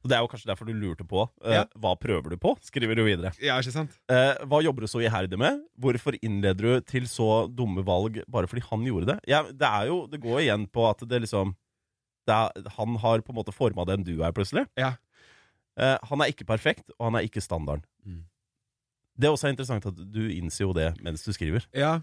Og 0.04 0.10
Det 0.12 0.18
er 0.18 0.22
jo 0.22 0.28
kanskje 0.28 0.50
derfor 0.52 0.68
du 0.68 0.74
lurte 0.76 1.06
på. 1.08 1.30
eh, 1.46 1.54
Ja. 1.54 1.64
Hva 1.80 1.94
prøver 1.98 2.30
du 2.34 2.38
på? 2.38 2.58
Skriver 2.62 2.96
du 2.96 3.04
videre. 3.06 3.32
Ja, 3.40 3.56
ikke 3.62 3.72
sant? 3.72 3.98
Eh, 4.12 4.36
hva 4.46 4.60
jobber 4.62 4.82
du 4.84 4.88
så 4.92 5.00
iherdig 5.00 5.38
med? 5.40 5.62
Hvorfor 5.80 6.18
innleder 6.22 6.60
du 6.62 6.82
til 6.82 7.04
så 7.08 7.48
dumme 7.48 7.84
valg 7.88 8.22
bare 8.28 8.48
fordi 8.48 8.62
han 8.70 8.84
gjorde 8.84 9.06
det? 9.14 9.20
Ja, 9.32 9.44
det 9.44 9.62
er 9.70 9.88
jo, 9.88 10.06
det 10.08 10.20
går 10.22 10.42
igjen 10.44 10.68
på 10.68 10.90
at 10.90 11.00
det 11.08 11.22
liksom 11.24 11.56
det 12.28 12.32
er, 12.36 12.70
Han 12.78 12.96
har 12.98 13.20
på 13.20 13.32
en 13.34 13.36
måte 13.36 13.52
forma 13.56 13.84
den 13.86 14.04
du 14.04 14.22
er, 14.24 14.32
plutselig. 14.32 14.68
Ja. 14.78 14.94
Eh, 15.78 15.98
han 16.04 16.22
er 16.22 16.32
ikke 16.32 16.46
perfekt, 16.46 16.90
og 17.00 17.08
han 17.12 17.16
er 17.16 17.26
ikke 17.28 17.42
standarden. 17.44 17.84
Mm. 18.06 18.24
Det 19.20 19.28
er 19.28 19.32
også 19.36 19.50
interessant 19.52 19.86
at 19.86 19.96
du 20.12 20.22
innser 20.32 20.66
jo 20.66 20.74
det 20.74 21.02
mens 21.04 21.24
du 21.24 21.32
skriver. 21.32 21.66
Ja. 21.74 22.02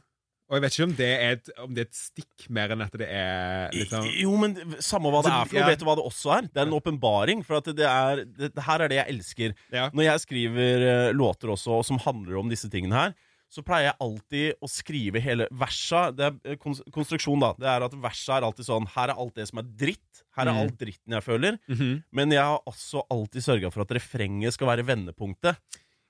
Og 0.51 0.57
jeg 0.59 0.63
vet 0.65 0.75
ikke 0.75 0.87
om 0.89 0.95
det 0.99 1.09
er 1.15 1.33
et, 1.37 1.49
om 1.63 1.75
det 1.77 1.85
er 1.85 1.89
et 1.89 1.95
stikk 2.01 2.47
mer 2.51 2.73
enn 2.75 2.83
at 2.83 2.95
det 2.99 3.07
er 3.07 3.71
liksom 3.71 4.09
Jo, 4.19 4.33
men 4.43 4.57
samme 4.83 5.13
hva 5.15 5.21
det 5.23 5.31
Altså, 5.31 5.37
er 5.37 5.47
for 5.47 5.55
noe, 5.55 5.63
ja. 5.63 5.69
vet 5.71 5.79
du 5.79 5.87
hva 5.87 5.95
det 6.01 6.07
også 6.11 6.33
er? 6.37 6.49
Det 6.51 6.59
er 6.59 6.67
en 6.67 6.75
åpenbaring. 6.81 7.45
For 7.47 7.61
at 7.61 7.71
det 7.79 7.87
er 7.87 8.25
det, 8.27 8.51
her 8.67 8.83
er 8.83 8.91
det 8.91 8.99
jeg 8.99 9.15
elsker. 9.15 9.55
Ja. 9.71 9.89
Når 9.95 10.09
jeg 10.09 10.25
skriver 10.27 10.87
eh, 10.91 11.11
låter 11.15 11.53
også 11.55 11.79
som 11.87 12.01
handler 12.03 12.41
om 12.43 12.51
disse 12.51 12.67
tingene 12.73 12.99
her, 12.99 13.15
så 13.51 13.65
pleier 13.67 13.89
jeg 13.89 13.97
alltid 14.05 14.61
å 14.63 14.69
skrive 14.71 15.19
hele 15.23 15.47
versa. 15.59 16.03
Det 16.15 16.27
er 16.29 16.53
eh, 16.55 16.59
konstruksjon, 16.95 17.41
da. 17.43 17.53
Det 17.59 17.67
er 17.71 17.87
at 17.87 17.95
versa 18.03 18.37
er 18.41 18.47
alltid 18.47 18.67
sånn 18.69 18.87
Her 18.95 19.11
er 19.15 19.19
alt 19.23 19.35
det 19.39 19.47
som 19.51 19.59
er 19.63 19.71
dritt. 19.81 20.25
Her 20.39 20.47
er 20.51 20.55
Mm. 20.55 20.61
alt 20.65 20.77
dritten 20.79 21.15
jeg 21.17 21.25
føler. 21.27 21.57
Mhm. 21.71 22.03
Men 22.15 22.31
jeg 22.35 22.43
har 22.43 22.59
også 22.67 23.03
alltid 23.11 23.43
sørga 23.47 23.71
for 23.75 23.83
at 23.87 23.95
refrenget 23.99 24.55
skal 24.55 24.71
være 24.71 24.87
vendepunktet. 24.87 25.59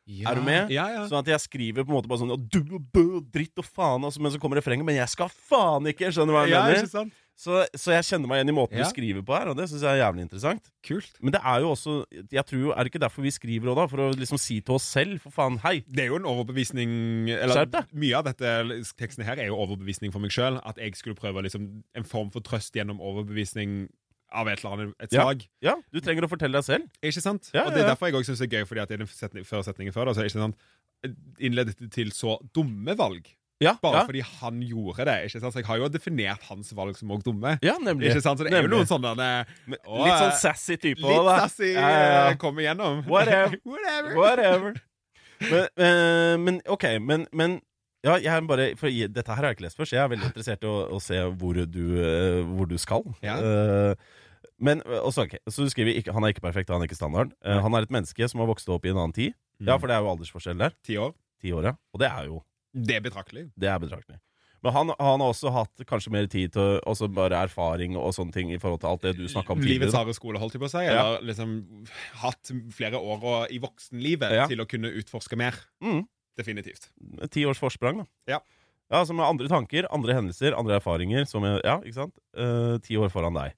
Ja. 0.09 0.31
Er 0.31 0.39
du 0.41 0.43
med? 0.47 0.71
Ja, 0.75 0.89
ja. 0.91 1.03
Sånn 1.11 1.21
at 1.23 1.29
jeg 1.31 1.43
skriver 1.45 1.85
på 1.85 1.93
en 1.93 1.99
måte 2.01 2.11
bare 2.11 2.23
sånn 2.23 2.49
Du 2.51 2.61
bø 2.93 3.21
dritt 3.31 3.59
og 3.61 3.67
faen, 3.69 4.05
altså, 4.07 4.23
men 4.23 4.33
så 4.35 4.41
kommer 4.43 4.59
refrenget. 4.59 4.87
Men 4.87 4.99
jeg 4.99 5.13
skal 5.13 5.31
faen 5.31 5.87
ikke! 5.93 6.11
Skjønner 6.11 6.33
du 6.33 6.39
hva 6.39 6.47
jeg 6.49 6.57
ja, 6.57 6.63
mener? 6.67 6.87
ikke 6.87 6.95
sant? 6.95 7.19
Så, 7.41 7.63
så 7.73 7.95
jeg 7.95 8.05
kjenner 8.05 8.29
meg 8.29 8.41
igjen 8.41 8.51
i 8.53 8.55
måten 8.59 8.77
Ja. 8.77 8.85
du 8.85 8.93
skriver 8.93 9.23
på 9.25 9.33
her, 9.33 9.49
og 9.49 9.57
det 9.57 9.65
syns 9.71 9.81
jeg 9.87 9.97
er 9.97 10.03
jævlig 10.03 10.27
interessant. 10.27 10.67
Kult. 10.85 11.15
Men 11.25 11.33
det 11.33 11.41
er 11.41 11.63
jo 11.65 11.71
også 11.73 11.95
Jeg 12.35 12.45
tror 12.51 12.61
jo, 12.61 12.73
Er 12.75 12.85
det 12.85 12.91
ikke 12.93 13.01
derfor 13.01 13.25
vi 13.25 13.33
skriver 13.33 13.71
òg, 13.73 13.79
da? 13.81 13.87
For 13.89 14.03
å 14.05 14.09
liksom 14.13 14.41
si 14.41 14.59
til 14.61 14.77
oss 14.77 14.85
selv 14.85 15.23
For 15.25 15.33
faen, 15.33 15.57
hei! 15.65 15.81
Det 15.89 16.05
er 16.05 16.11
jo 16.13 16.19
en 16.21 16.29
overbevisning 16.29 17.31
eller. 17.39 17.71
Mye 17.97 18.19
av 18.19 18.29
dette 18.29 18.53
teksten 19.01 19.25
her 19.25 19.41
er 19.41 19.49
jo 19.49 19.57
overbevisning 19.57 20.13
for 20.13 20.21
meg 20.21 20.35
sjøl. 20.35 20.61
At 20.69 20.77
jeg 20.83 20.99
skulle 21.01 21.17
prøve 21.17 21.47
liksom, 21.47 21.71
en 21.97 22.05
form 22.09 22.29
for 22.35 22.45
trøst 22.45 22.77
gjennom 22.77 23.01
overbevisning 23.01 23.87
av 24.33 24.49
et 24.49 24.59
eller 24.63 24.73
annet 24.77 24.95
et 25.01 25.13
Ja. 25.13 25.23
slag. 25.25 25.47
Ja, 25.63 25.75
du 25.93 26.01
trenger 26.01 26.23
å 26.27 26.31
fortelle 26.31 26.53
deg 26.61 26.65
selv. 26.65 26.89
Ikke 27.03 27.21
sant? 27.23 27.51
Ja, 27.55 27.65
Og 27.67 27.75
det 27.75 27.83
er 27.85 27.89
derfor 27.95 28.07
jeg 28.11 28.15
også 28.21 28.33
syns 28.35 28.39
det 28.45 28.53
er 28.53 28.61
gøy, 28.61 28.67
fordi 28.69 28.81
at 28.83 28.91
i 28.91 28.97
den 28.97 29.07
setning, 29.07 29.45
før 29.45 29.63
setningen 29.67 29.93
før 29.93 30.07
da, 30.07 30.13
så 30.15 30.25
ikke 30.27 30.39
sant 30.39 30.57
innledet 31.41 31.77
til 31.95 32.11
så 32.13 32.39
dumme 32.55 32.97
valg. 32.99 33.29
Ja, 33.61 33.75
Bare 33.83 34.07
fordi 34.09 34.23
han 34.25 34.61
gjorde 34.65 35.05
det. 35.05 35.17
ikke 35.29 35.41
sant? 35.43 35.53
Så 35.53 35.61
jeg 35.61 35.67
har 35.69 35.77
jo 35.83 35.89
definert 35.93 36.43
hans 36.49 36.71
valg 36.73 36.97
som 36.97 37.11
også 37.13 37.25
dumme. 37.27 37.59
ja 37.63 37.75
nemlig. 37.79 38.09
Ikke 38.09 38.23
sant? 38.25 38.39
Så 38.41 38.45
det 38.49 38.55
er 38.57 38.63
jo 38.65 38.71
noen 38.73 38.87
sånne 38.89 39.13
Litt 39.69 39.81
sånn 39.85 40.31
eh, 40.31 40.39
sassy 40.41 40.77
type 40.81 40.97
Litt 41.01 41.05
også, 41.05 41.25
da. 41.27 41.35
sassy 41.49 41.73
Ja, 41.75 41.81
ja, 41.81 41.99
ja. 42.07 42.23
eh, 42.31 42.37
kommer 42.41 42.63
igjennom. 42.65 43.03
Whatever. 43.07 43.59
Whatever. 43.65 44.15
Whatever. 44.17 44.81
Men, 45.41 45.69
eh, 45.77 46.37
men 46.41 46.63
OK, 46.73 46.87
men, 47.05 47.27
men 47.37 47.61
ja, 48.05 48.17
jeg 48.17 48.47
bare, 48.49 48.71
for 48.81 48.89
Dette 48.89 49.29
her 49.29 49.37
har 49.43 49.51
jeg 49.51 49.59
ikke 49.59 49.67
lest 49.67 49.77
før, 49.77 49.85
så 49.85 49.97
jeg 49.99 50.05
er 50.05 50.09
veldig 50.15 50.31
interessert 50.31 50.65
i 50.65 50.69
å, 50.71 50.77
å 50.97 51.01
se 51.05 51.21
hvor 51.37 51.61
du, 51.69 51.81
hvor 52.57 52.65
du 52.71 52.79
skal. 52.81 53.05
Ja. 53.21 53.37
Eh, 53.37 53.95
men 54.61 54.83
eh, 54.87 55.01
også, 55.01 55.25
okay, 55.27 55.41
Så 55.49 55.65
du 55.67 55.71
skriver 55.73 55.97
ikke, 55.99 56.13
han 56.13 56.25
er 56.25 56.35
ikke 56.35 56.45
perfekt, 56.45 56.71
han 56.71 56.83
er 56.83 56.89
ikke 56.89 56.99
standard. 56.99 57.33
Uh, 57.45 57.59
han 57.65 57.75
er 57.75 57.87
et 57.87 57.93
menneske 57.95 58.29
som 58.31 58.41
har 58.43 58.49
vokst 58.51 58.69
opp 58.73 58.85
i 58.87 58.93
en 58.93 58.99
annen 59.01 59.17
tid. 59.17 59.37
Ja, 59.61 59.77
For 59.81 59.91
det 59.91 59.97
er 59.97 60.05
jo 60.05 60.13
aldersforskjell 60.15 60.61
der. 60.61 60.75
Ti 60.87 60.97
år. 61.01 61.15
Ti 61.41 61.53
år, 61.57 61.71
ja. 61.73 61.77
Og 61.93 62.01
det 62.03 62.09
er 62.11 62.27
jo 62.31 62.43
Det 62.77 62.97
er 62.97 63.01
betraktelig. 63.05 63.49
Det 63.59 63.69
er 63.69 63.81
betraktelig. 63.83 64.21
Men 64.63 64.75
han, 64.77 64.91
han 65.01 65.23
har 65.25 65.31
også 65.33 65.49
hatt 65.55 65.83
kanskje 65.89 66.13
mer 66.13 66.27
tid 66.29 66.53
til 66.53 66.81
også 66.85 67.09
bare 67.17 67.39
erfaring 67.49 67.95
og 67.97 68.13
sånne 68.13 68.33
ting 68.35 68.51
i 68.53 68.59
forhold 68.61 68.83
til 68.83 68.91
alt 68.91 69.05
det 69.07 69.15
du 69.17 69.25
snakka 69.25 69.55
om 69.55 69.61
tidligere. 69.63 69.87
Livets 69.87 69.97
harde 69.97 70.13
skole, 70.17 70.41
holdt 70.43 70.57
jeg 70.59 70.61
på 70.61 70.69
å 70.69 70.73
si. 70.75 70.83
Ja. 70.85 70.99
Eller 71.17 71.25
liksom 71.31 71.55
hatt 72.21 72.53
flere 72.77 73.01
år 73.01 73.25
og- 73.25 73.51
i 73.51 73.59
voksenlivet 73.59 74.31
Ja. 74.37 74.47
til 74.47 74.61
å 74.61 74.69
kunne 74.69 74.93
utforske 74.93 75.37
mer. 75.41 75.57
Mm. 75.81 76.05
Definitivt. 76.37 76.91
Ti 77.31 77.45
års 77.49 77.59
forsprang, 77.59 78.05
da. 78.05 78.07
Ja. 78.29 78.39
Ja, 78.91 79.05
Som 79.05 79.17
Med 79.17 79.25
andre 79.27 79.49
tanker, 79.49 79.87
andre 79.91 80.15
hendelser, 80.15 80.53
andre 80.59 80.77
erfaringer. 80.81 81.25
Som 81.27 81.45
er, 81.45 81.61
ja, 81.65 81.79
ikke 81.81 81.95
sant? 81.95 82.15
Uh, 82.37 82.77
ti 82.79 82.97
år 82.97 83.09
foran 83.09 83.33
deg. 83.33 83.55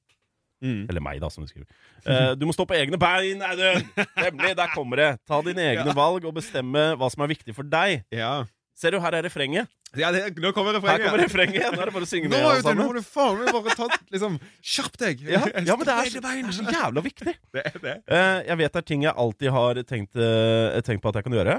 Mm. 0.62 0.86
Eller 0.88 1.02
meg, 1.02 1.18
da, 1.22 1.26
som 1.34 1.42
du 1.42 1.50
skriver. 1.50 1.66
Uh, 2.06 2.32
du 2.38 2.46
må 2.46 2.54
stå 2.54 2.62
på 2.70 2.76
egne 2.78 2.98
bein, 3.02 3.42
Audun! 3.42 3.82
Nemlig, 4.14 4.52
der 4.60 4.70
kommer 4.76 5.00
det. 5.00 5.10
Ta 5.26 5.40
dine 5.42 5.64
egne 5.72 5.88
Ja. 5.90 5.94
valg 5.98 6.24
og 6.28 6.36
bestemme 6.38 6.92
hva 7.00 7.08
som 7.10 7.24
er 7.26 7.32
viktig 7.34 7.54
for 7.56 7.66
deg. 7.66 8.04
Ja. 8.14 8.44
Ser 8.78 8.94
du, 8.94 9.00
her 9.02 9.14
er 9.18 9.22
refrenget. 9.26 9.68
ja 9.98 10.08
det, 10.14 10.22
nå 10.40 10.50
kommer 10.56 10.72
Her 10.72 10.78
refrenget. 10.80 11.02
kommer 11.10 11.20
refrenget. 11.26 11.66
Nå 11.74 11.82
er 11.82 11.90
det 11.90 11.94
bare 11.98 12.06
å 12.06 12.08
synge 12.08 12.30
Nå, 12.30 12.38
med 12.38 12.46
vet 12.48 12.64
du, 12.64 12.78
nå 12.78 12.86
må 12.88 12.94
du 12.96 13.02
faen 13.04 13.36
meg 13.42 13.50
bare 13.52 13.74
ta 13.76 13.88
liksom 14.14 14.38
Skjerp 14.64 14.94
deg! 15.02 15.20
Ja, 15.28 15.42
ja, 15.68 15.76
men 15.76 15.84
det 15.90 15.92
er, 15.98 16.08
så, 16.14 16.22
det 16.24 16.30
er 16.32 16.54
så 16.56 16.64
jævla 16.78 17.04
viktig. 17.04 17.34
Det 17.58 17.66
er 17.68 17.76
det. 17.84 17.96
Uh, 18.08 18.38
jeg 18.48 18.56
vet 18.62 18.72
det 18.72 18.80
er 18.80 18.88
ting 18.94 19.04
jeg 19.04 19.12
alltid 19.26 19.52
har 19.58 19.82
tenkt, 19.90 20.16
uh, 20.16 20.78
tenkt 20.86 21.02
på 21.04 21.12
at 21.12 21.20
jeg 21.20 21.26
kan 21.28 21.36
gjøre, 21.36 21.58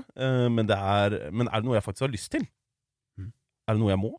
men, 0.49 0.65
det 0.71 0.79
er, 0.79 1.19
men 1.35 1.51
er 1.51 1.61
det 1.61 1.67
noe 1.69 1.77
jeg 1.77 1.85
faktisk 1.85 2.07
har 2.07 2.15
lyst 2.15 2.31
til? 2.33 2.47
Mm. 3.21 3.29
Er 3.69 3.77
det 3.77 3.83
noe 3.83 3.93
jeg 3.93 4.01
må? 4.01 4.15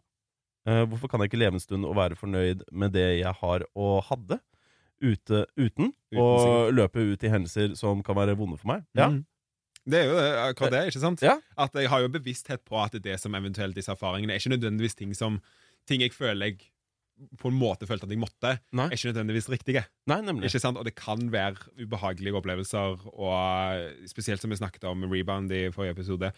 Hvorfor 0.64 1.10
kan 1.12 1.20
jeg 1.20 1.28
ikke 1.28 1.42
leve 1.42 1.58
en 1.58 1.60
stund 1.60 1.84
og 1.84 1.92
være 1.98 2.16
fornøyd 2.16 2.62
med 2.72 2.94
det 2.94 3.08
jeg 3.18 3.34
har 3.42 3.66
og 3.76 3.98
hadde, 4.06 4.38
ute, 5.02 5.46
uten, 5.58 5.92
Uten 6.12 6.20
og 6.22 6.72
løpe 6.74 7.02
ut 7.12 7.22
i 7.24 7.28
hendelser 7.32 7.74
som 7.76 8.02
kan 8.02 8.14
være 8.16 8.36
vonde 8.38 8.56
for 8.58 8.68
meg? 8.74 8.84
Ja. 8.94 9.08
Mm. 9.10 9.24
Det 9.86 9.98
er 10.00 10.04
jo 10.08 10.14
det, 10.16 10.28
akkurat 10.48 10.72
det, 10.72 10.82
ikke 10.88 11.00
sant? 11.02 11.20
Ja. 11.22 11.34
At 11.60 11.74
jeg 11.74 11.90
har 11.90 12.00
jo 12.00 12.08
bevissthet 12.08 12.62
på 12.64 12.78
at 12.82 12.92
det 13.04 13.18
som 13.20 13.34
eventuelt 13.34 13.74
disse 13.76 13.92
erfaringene 13.92 14.32
er 14.32 14.38
ikke 14.40 14.54
nødvendigvis 14.56 14.94
ting 14.96 15.14
som 15.14 15.40
Ting 15.86 16.00
jeg 16.00 16.14
føler 16.16 16.46
jeg 16.46 16.70
på 17.38 17.50
en 17.50 17.58
måte 17.60 17.84
følte 17.86 18.04
at 18.06 18.10
jeg 18.10 18.18
måtte, 18.18 18.54
Nei. 18.72 18.86
er 18.88 18.96
ikke 18.96 19.10
nødvendigvis 19.12 19.50
riktige. 19.52 19.82
Nei, 20.08 20.16
nemlig. 20.24 20.48
Ikke 20.48 20.58
sant? 20.62 20.78
Og 20.80 20.84
det 20.86 20.94
kan 20.96 21.30
være 21.30 21.56
ubehagelige 21.84 22.32
opplevelser, 22.34 23.04
og 23.12 24.08
spesielt 24.08 24.40
som 24.40 24.50
vi 24.50 24.56
snakket 24.56 24.84
om 24.88 25.04
rebound 25.12 25.52
i 25.52 25.68
forrige 25.70 25.92
episode, 25.92 26.32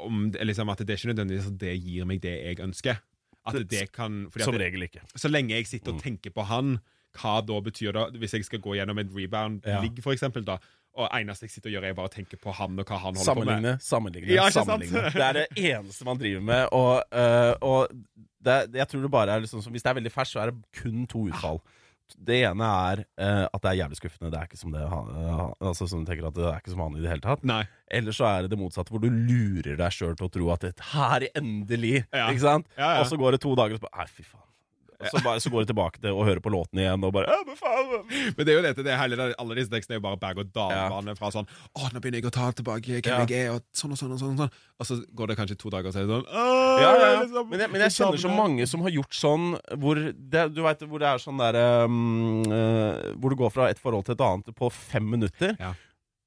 om 0.00 0.30
liksom 0.32 0.68
at 0.72 0.78
det 0.82 0.90
er 0.90 0.96
ikke 1.00 1.12
nødvendigvis 1.12 1.46
at 1.52 1.58
det 1.60 1.74
gir 1.84 2.08
meg 2.08 2.20
det 2.24 2.34
jeg 2.40 2.60
ønsker. 2.64 2.98
At 3.46 3.68
Det- 3.68 3.92
kan 3.92 4.26
Som 4.38 4.54
regel 4.54 4.82
ikke. 4.82 5.00
Så 5.16 5.28
lenge 5.30 5.50
jeg 5.54 5.66
sitter 5.66 5.92
og 5.92 5.96
Mm. 5.98 6.02
tenker 6.02 6.30
på 6.30 6.44
han, 6.44 6.80
hva 7.16 7.38
da 7.46 7.60
betyr 7.64 7.92
det 7.96 8.20
hvis 8.20 8.34
jeg 8.36 8.44
skal 8.44 8.60
gå 8.60 8.74
gjennom 8.76 8.98
en 8.98 9.08
rebound-ligg, 9.14 10.02
for 10.04 10.12
eksempel, 10.12 10.44
da. 10.44 10.58
Og 10.98 11.06
eneste 11.14 11.46
jeg 11.46 11.50
sitter 11.54 11.70
og 11.70 11.74
gjør, 11.76 11.84
er 11.86 11.94
bare 11.94 12.10
å 12.10 12.12
tenke 12.12 12.36
på 12.42 12.52
han 12.58 12.78
og 12.78 12.84
hva 12.88 12.96
han 12.98 13.14
holder 13.14 13.34
på 13.38 13.44
med. 13.62 13.82
Sammenligne, 13.86 14.32
Ja, 14.34 14.48
sammenligne. 14.50 15.02
Det 15.14 15.22
er 15.28 15.36
det 15.36 15.46
eneste 15.54 16.04
man 16.08 16.18
driver 16.18 16.40
med. 16.42 16.64
Og, 16.74 17.02
øh, 17.14 17.54
og 17.62 17.92
det, 18.42 18.56
jeg 18.74 18.88
tror 18.88 19.02
det 19.04 19.10
bare 19.10 19.36
er 19.36 19.40
liksom 19.44 19.62
Hvis 19.70 19.82
det 19.84 19.90
er 19.92 19.94
veldig 20.00 20.10
ferskt, 20.14 20.32
så 20.34 20.40
er 20.42 20.50
det 20.50 20.82
kun 20.82 21.06
to 21.06 21.28
utfall. 21.30 21.60
Det 22.16 22.38
ene 22.48 22.64
er 22.64 23.02
øh, 23.04 23.44
at 23.52 23.62
det 23.62 23.68
er 23.70 23.78
jævlig 23.82 23.98
skuffende. 24.00 24.30
Det 24.32 24.38
er 24.40 24.48
ikke 24.48 24.56
som 24.58 24.72
det 24.72 24.80
øh, 24.82 25.42
Altså 25.60 25.86
som 25.86 26.06
tenker 26.08 26.26
at 26.26 26.34
det 26.38 26.46
er 26.48 26.58
ikke 26.62 26.72
som 26.72 26.80
han 26.80 26.96
i 26.96 27.02
det 27.04 27.10
hele 27.12 27.24
tatt. 27.26 27.44
Nei. 27.46 27.62
Eller 27.94 28.16
så 28.16 28.24
er 28.32 28.42
det 28.46 28.50
det 28.56 28.58
motsatte, 28.58 28.90
hvor 28.90 29.02
du 29.04 29.10
lurer 29.12 29.76
deg 29.78 29.92
sjøl 29.94 30.16
til 30.16 30.26
å 30.26 30.32
tro 30.32 30.50
at 30.56 30.64
dette 30.66 30.82
her 30.96 31.28
endelig 31.36 31.98
Ja. 32.10 32.26
Ikke 32.32 32.42
sant? 32.46 32.66
Ja, 32.78 32.94
ja. 32.96 33.00
Og 33.04 33.10
så 33.12 33.20
går 33.20 33.36
det 33.36 33.42
to 33.44 33.54
dager, 33.54 33.76
og 33.76 33.82
så 33.82 33.86
bare 33.86 34.02
Nei, 34.02 34.10
fy 34.18 34.24
faen. 34.24 34.47
Og 34.98 35.06
så, 35.12 35.20
bare, 35.22 35.38
så 35.38 35.50
går 35.52 35.62
de 35.62 35.68
tilbake 35.70 36.00
til 36.02 36.10
å 36.18 36.24
høre 36.26 36.40
på 36.42 36.50
låten 36.50 36.80
igjen, 36.82 37.04
og 37.06 37.12
bare 37.14 37.30
«Ja, 37.30 37.36
men 37.46 37.54
faen. 37.58 38.00
Men 38.34 38.40
det 38.42 38.50
er 38.50 38.56
jo 38.56 38.62
dette, 38.64 38.82
det 38.82 38.90
er 38.90 38.98
hele, 38.98 39.28
alle 39.38 39.54
disse 39.58 39.70
tekstene 39.70 39.94
er 39.94 40.00
jo 40.00 40.04
bare 40.08 40.18
berg-og-dal-bane 40.24 41.14
fra 41.18 41.30
sånn 41.34 41.46
Å, 41.46 41.90
nå 41.94 42.00
begynner 42.02 42.18
jeg 42.18 42.26
å 42.26 42.34
ta 42.34 42.48
tilbake 42.58 42.98
hvem 42.98 43.06
Ja. 43.06 43.20
jeg 43.30 43.46
er, 43.46 43.52
og 43.54 43.62
sånn 43.78 43.94
og 43.94 44.00
sånn 44.00 44.16
og 44.16 44.18
sånn. 44.22 44.34
Og, 44.34 44.42
sånn. 44.42 44.50
og 44.82 44.88
så 44.90 44.98
går 45.14 45.30
det 45.32 45.38
kanskje 45.38 45.58
to 45.62 45.70
dager, 45.70 45.86
og 45.92 45.94
så 45.94 46.02
er 46.02 46.08
det 46.08 46.16
sånn 46.16 46.26
Ja, 46.34 46.48
ja, 46.82 46.92
ja. 46.98 47.20
liksom, 47.22 47.48
Men, 47.52 47.62
jeg, 47.62 47.70
men 47.76 47.84
jeg 47.86 47.94
kjenner 47.98 48.22
så 48.24 48.32
mange 48.34 48.66
som 48.66 48.82
har 48.88 48.94
gjort 48.98 49.14
sånn 49.22 49.46
hvor 49.78 50.02
det, 50.02 50.46
Du 50.56 50.62
vet, 50.66 50.82
hvor 50.90 50.98
det 51.04 51.12
er 51.12 51.22
sånn 51.22 51.38
derre 51.44 51.64
um, 51.86 52.42
uh, 52.50 53.14
Hvor 53.22 53.30
du 53.34 53.38
går 53.44 53.54
fra 53.54 53.68
et 53.70 53.78
forhold 53.82 54.08
til 54.08 54.18
et 54.18 54.24
annet 54.26 54.50
på 54.58 54.70
fem 54.74 55.06
minutter. 55.14 55.54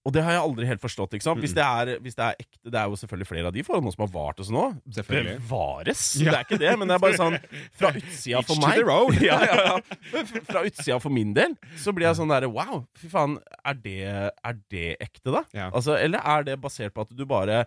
Og 0.02 0.14
det 0.16 0.24
har 0.26 0.34
jeg 0.34 0.42
aldri 0.42 0.66
helt 0.66 0.82
forstått. 0.82 1.12
ikke 1.14 1.26
sant? 1.28 1.42
Hvis, 1.44 1.54
det 1.54 1.62
er, 1.62 1.92
hvis 2.02 2.16
det 2.18 2.24
er 2.26 2.40
ekte 2.42 2.72
Det 2.74 2.80
er 2.80 2.88
jo 2.90 2.96
selvfølgelig 2.98 3.28
flere 3.30 3.50
av 3.52 3.54
de 3.54 3.64
forholdene 3.68 3.94
som 3.94 4.02
har 4.08 4.12
vart 4.16 4.40
og 4.42 4.48
sånn 4.48 4.58
òg. 4.58 4.80
Bevares! 5.12 6.02
Ja. 6.18 6.32
Det 6.32 6.38
er 6.40 6.48
ikke 6.48 6.60
det, 6.64 6.72
men 6.82 6.90
det 6.90 6.96
er 6.96 7.04
bare 7.04 7.20
sånn 7.20 7.38
Fra 7.78 7.92
utsida 8.00 8.42
for 8.48 8.64
meg 8.64 8.82
ja, 9.30 9.38
ja, 9.46 9.60
ja. 9.68 9.76
Fra 10.50 10.64
utsida 10.66 10.98
for 11.04 11.14
min 11.14 11.36
del 11.38 11.54
så 11.78 11.94
blir 11.94 12.10
jeg 12.10 12.18
sånn 12.18 12.34
derre 12.34 12.50
Wow, 12.52 12.86
fy 12.98 13.12
faen. 13.12 13.38
Er 13.62 13.78
det, 13.78 14.00
er 14.10 14.58
det 14.74 14.88
ekte, 15.06 15.30
da? 15.38 15.44
Ja. 15.54 15.70
Altså, 15.70 15.94
eller 16.02 16.24
er 16.26 16.50
det 16.50 16.58
basert 16.64 16.96
på 16.98 17.06
at 17.06 17.14
du 17.14 17.24
bare 17.30 17.62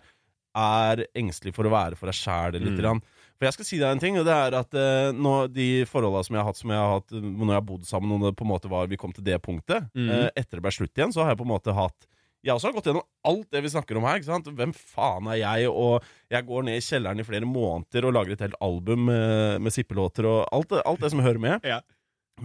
er 0.55 1.01
engstelig 1.17 1.55
for 1.55 1.67
å 1.67 1.71
være 1.73 1.97
for 1.99 2.11
deg 2.11 2.17
sjæl 2.19 2.59
litt? 2.59 2.79
Mm. 2.83 2.99
For 3.35 3.47
jeg 3.47 3.55
skal 3.57 3.67
si 3.67 3.79
deg 3.81 3.91
en 3.91 3.99
ting, 4.03 4.19
og 4.19 4.27
det 4.27 4.35
er 4.35 4.55
at 4.55 4.75
uh, 4.79 5.09
nå, 5.15 5.33
de 5.51 5.69
forholda 5.89 6.21
som 6.23 6.37
jeg 6.37 6.41
har 6.43 6.47
hatt 6.47 6.59
Som 6.61 6.71
jeg 6.71 6.79
har 6.79 6.93
hatt 6.93 7.15
eh, 7.15 7.23
når 7.25 7.49
jeg 7.51 7.57
har 7.59 7.65
bodd 7.71 7.87
sammen, 7.87 8.13
og 8.15 8.27
det 8.29 8.35
på 8.39 8.45
en 8.47 8.51
måte 8.53 8.71
var 8.71 8.87
vi 8.91 8.99
kom 8.99 9.15
til 9.15 9.25
det 9.27 9.39
punktet 9.43 9.87
Mm. 9.95 10.07
uh, 10.11 10.27
Etter 10.35 10.59
det 10.59 10.63
ble 10.67 10.71
slutt 10.75 10.95
igjen, 10.95 11.11
så 11.15 11.23
har 11.23 11.33
jeg 11.33 11.41
på 11.41 11.47
en 11.47 11.51
måte 11.55 11.75
hatt 11.75 12.07
jeg 12.45 12.53
også 12.53 12.69
har 12.69 12.75
gått 12.75 12.87
gjennom 12.91 13.05
alt 13.25 13.47
det 13.55 13.61
vi 13.65 13.71
snakker 13.73 13.97
om 13.97 14.05
her. 14.05 14.19
ikke 14.19 14.29
sant? 14.29 14.49
Hvem 14.59 14.73
faen 14.77 15.29
er 15.33 15.39
jeg? 15.41 15.69
Og 15.71 16.05
jeg 16.31 16.45
går 16.45 16.65
ned 16.67 16.77
i 16.77 16.85
kjelleren 16.85 17.21
i 17.21 17.25
flere 17.25 17.49
måneder 17.49 18.05
og 18.05 18.13
lager 18.13 18.35
et 18.35 18.43
helt 18.45 18.57
album 18.63 19.07
med, 19.09 19.61
med 19.65 19.73
sippelåter 19.73 20.27
og 20.29 20.43
alt 20.53 20.69
det, 20.73 20.83
alt 20.85 21.01
det 21.01 21.13
som 21.13 21.23
hører 21.25 21.41
med. 21.41 21.65
Ja. 21.65 21.79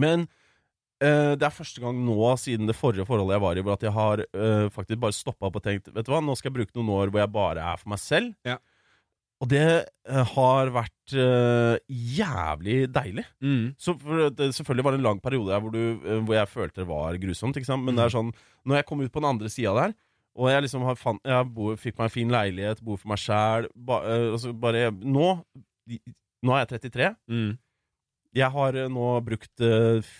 Men 0.01 0.25
uh, 1.05 1.37
det 1.37 1.45
er 1.45 1.53
første 1.53 1.85
gang 1.85 2.01
nå 2.07 2.33
siden 2.41 2.71
det 2.71 2.79
forrige 2.79 3.05
forholdet 3.09 3.37
jeg 3.37 3.45
var 3.45 3.61
i, 3.61 3.65
hvor 3.67 3.77
at 3.77 3.85
jeg 3.85 3.97
har 3.99 4.25
uh, 4.25 4.67
faktisk 4.73 5.03
bare 5.05 5.17
stoppa 5.17 5.51
opp 5.51 5.61
og 5.61 5.67
tenkt 5.67 5.93
Vet 5.93 6.09
du 6.09 6.13
hva, 6.15 6.23
nå 6.25 6.37
skal 6.39 6.53
jeg 6.53 6.61
bruke 6.61 6.79
noen 6.79 6.95
år 6.97 7.13
hvor 7.13 7.25
jeg 7.25 7.35
bare 7.37 7.71
er 7.75 7.83
for 7.83 7.93
meg 7.93 8.01
selv. 8.03 8.33
Ja. 8.49 8.57
Og 9.41 9.49
det 9.49 9.65
eh, 9.65 10.33
har 10.35 10.71
vært 10.75 11.15
uh, 11.17 11.79
jævlig 11.89 12.83
deilig. 12.93 13.25
Mm. 13.41 13.73
Så 13.81 13.95
for 13.97 14.29
det 14.37 14.51
selvfølgelig 14.57 14.85
var 14.85 14.95
det 14.95 15.01
en 15.01 15.07
lang 15.07 15.23
periode 15.25 15.61
hvor, 15.65 15.73
du, 15.73 15.97
eh, 16.05 16.21
hvor 16.21 16.37
jeg 16.37 16.51
følte 16.53 16.83
det 16.83 16.89
var 16.91 17.17
grusomt. 17.23 17.57
Ikke 17.57 17.71
sant? 17.71 17.87
Men 17.87 17.97
det 17.97 18.05
er 18.05 18.15
sånn, 18.19 18.35
når 18.69 18.81
jeg 18.81 18.89
kom 18.91 19.01
ut 19.01 19.13
på 19.13 19.23
den 19.23 19.31
andre 19.31 19.53
sida 19.53 19.73
der, 19.79 19.97
og 20.41 20.53
jeg 20.53 20.67
liksom 20.67 20.85
har 20.87 21.01
fan, 21.01 21.19
jeg 21.27 21.49
bor, 21.57 21.81
fikk 21.81 21.97
meg 21.97 22.07
en 22.07 22.15
fin 22.15 22.37
leilighet, 22.37 22.85
bor 22.85 23.01
for 23.01 23.11
meg 23.11 23.21
sjæl 23.21 23.67
ba, 23.75 23.99
uh, 24.05 24.29
altså 24.37 24.53
bare 24.57 24.93
Nå 24.95 25.33
Nå 26.41 26.55
er 26.55 26.63
jeg 26.63 26.81
33. 26.87 27.09
Mm. 27.29 27.51
Jeg 28.37 28.55
har 28.55 28.77
eh, 28.79 28.91
nå 28.93 29.09
brukt 29.27 29.65
eh, 29.65 30.11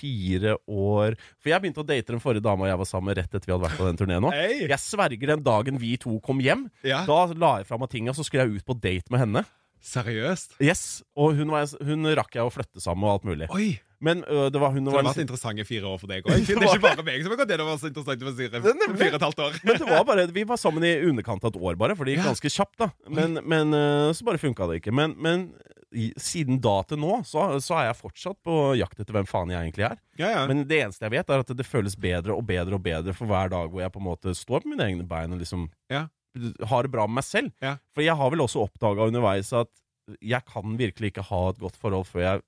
fire 0.00 0.56
år 0.66 1.16
For 1.40 1.52
jeg 1.52 1.62
begynte 1.62 1.84
å 1.84 1.86
date 1.86 2.14
den 2.14 2.22
forrige 2.22 2.44
dama 2.44 2.68
jeg 2.70 2.80
var 2.80 2.88
sammen 2.88 3.12
med 3.12 3.20
rett 3.20 3.30
etter 3.30 3.46
vi 3.46 3.54
hadde 3.54 3.66
vært 3.68 3.80
på 3.80 3.88
den 3.88 4.00
turneen. 4.00 4.28
Hey. 4.34 4.64
Jeg 4.66 4.80
sverger 4.82 5.34
den 5.34 5.44
dagen 5.46 5.80
vi 5.80 5.94
to 6.00 6.16
kom 6.24 6.40
hjem. 6.42 6.66
Ja. 6.86 7.04
Da 7.08 7.22
la 7.34 7.58
jeg 7.60 7.68
fra 7.70 7.78
meg 7.80 7.92
tinga, 7.92 8.16
så 8.16 8.24
skulle 8.26 8.46
jeg 8.48 8.60
ut 8.60 8.68
på 8.68 8.76
date 8.80 9.12
med 9.12 9.24
henne. 9.26 9.44
Seriøst? 9.80 10.58
Yes, 10.60 11.00
Og 11.16 11.38
hun, 11.38 11.48
var, 11.52 11.70
hun 11.86 12.04
rakk 12.18 12.36
jeg 12.36 12.44
å 12.44 12.52
flytte 12.52 12.82
sammen 12.84 13.06
og 13.08 13.14
alt 13.14 13.30
mulig. 13.30 13.48
Oi! 13.54 13.70
Men 14.00 14.22
ø, 14.24 14.46
det 14.48 14.60
var 14.60 14.72
hun 14.72 14.80
Så 14.80 14.88
det 14.88 14.94
var 14.94 15.04
har 15.04 15.10
vært 15.10 15.22
interessante 15.26 15.64
fire 15.68 15.88
år 15.90 15.98
for 16.00 16.08
deg 16.08 16.24
òg. 16.24 16.38
Det 16.48 16.54
er 16.56 16.68
ikke 16.70 16.84
bare 16.86 17.04
meg 17.04 17.24
som 17.24 17.34
har 17.34 17.40
gått 17.42 17.50
gjennom 17.52 17.72
så 17.80 17.90
interessant 17.90 18.22
for 18.24 18.38
fire, 18.38 18.62
fire 18.62 19.10
og 19.10 19.18
et 19.18 19.26
halvt 19.26 19.42
år. 19.44 19.58
Men 19.68 19.80
det 19.82 19.88
var 19.90 20.06
bare, 20.08 20.24
Vi 20.36 20.44
var 20.48 20.60
sammen 20.60 20.86
i 20.88 20.94
underkant 21.04 21.44
av 21.44 21.52
et 21.52 21.58
år, 21.60 21.76
bare, 21.80 21.96
for 21.98 22.08
det 22.08 22.16
gikk 22.16 22.28
ganske 22.30 22.52
kjapt. 22.54 22.78
da 22.80 22.88
Men, 23.12 23.36
men 23.44 23.76
så 24.16 24.24
bare 24.24 24.40
funka 24.40 24.70
det 24.70 24.80
ikke. 24.80 24.94
Men, 24.96 25.16
men 25.20 25.50
siden 26.22 26.60
da 26.62 26.76
til 26.86 27.00
nå, 27.02 27.16
så, 27.26 27.48
så 27.62 27.74
er 27.80 27.88
jeg 27.88 27.98
fortsatt 27.98 28.38
på 28.46 28.56
jakt 28.78 29.00
etter 29.02 29.16
hvem 29.16 29.26
faen 29.28 29.50
jeg 29.50 29.64
egentlig 29.66 29.86
er. 29.88 29.98
Ja, 30.20 30.28
ja. 30.36 30.44
Men 30.50 30.62
det 30.70 30.78
eneste 30.84 31.06
jeg 31.08 31.14
vet, 31.16 31.30
er 31.34 31.42
at 31.42 31.52
det 31.58 31.66
føles 31.66 31.96
bedre 31.98 32.36
og 32.36 32.44
bedre 32.46 32.78
og 32.78 32.84
bedre 32.84 33.14
for 33.16 33.26
hver 33.30 33.50
dag 33.52 33.70
hvor 33.72 33.82
jeg 33.82 33.92
på 33.94 34.02
en 34.02 34.06
måte 34.06 34.34
står 34.38 34.62
på 34.64 34.70
mine 34.74 34.86
egne 34.86 35.06
bein 35.10 35.34
og 35.34 35.42
liksom 35.42 35.68
Ja. 35.90 36.06
har 36.70 36.82
det 36.86 36.92
bra 36.94 37.06
med 37.10 37.18
meg 37.18 37.26
selv. 37.26 37.50
For 37.94 38.02
jeg 38.06 38.14
har 38.16 38.30
vel 38.30 38.44
også 38.46 38.62
oppdaga 38.68 39.08
underveis 39.10 39.50
at 39.52 39.70
jeg 40.22 40.42
kan 40.46 40.76
virkelig 40.78 41.10
ikke 41.12 41.26
ha 41.28 41.40
et 41.50 41.58
godt 41.62 41.76
forhold 41.78 42.06
før 42.06 42.20
jeg 42.24 42.40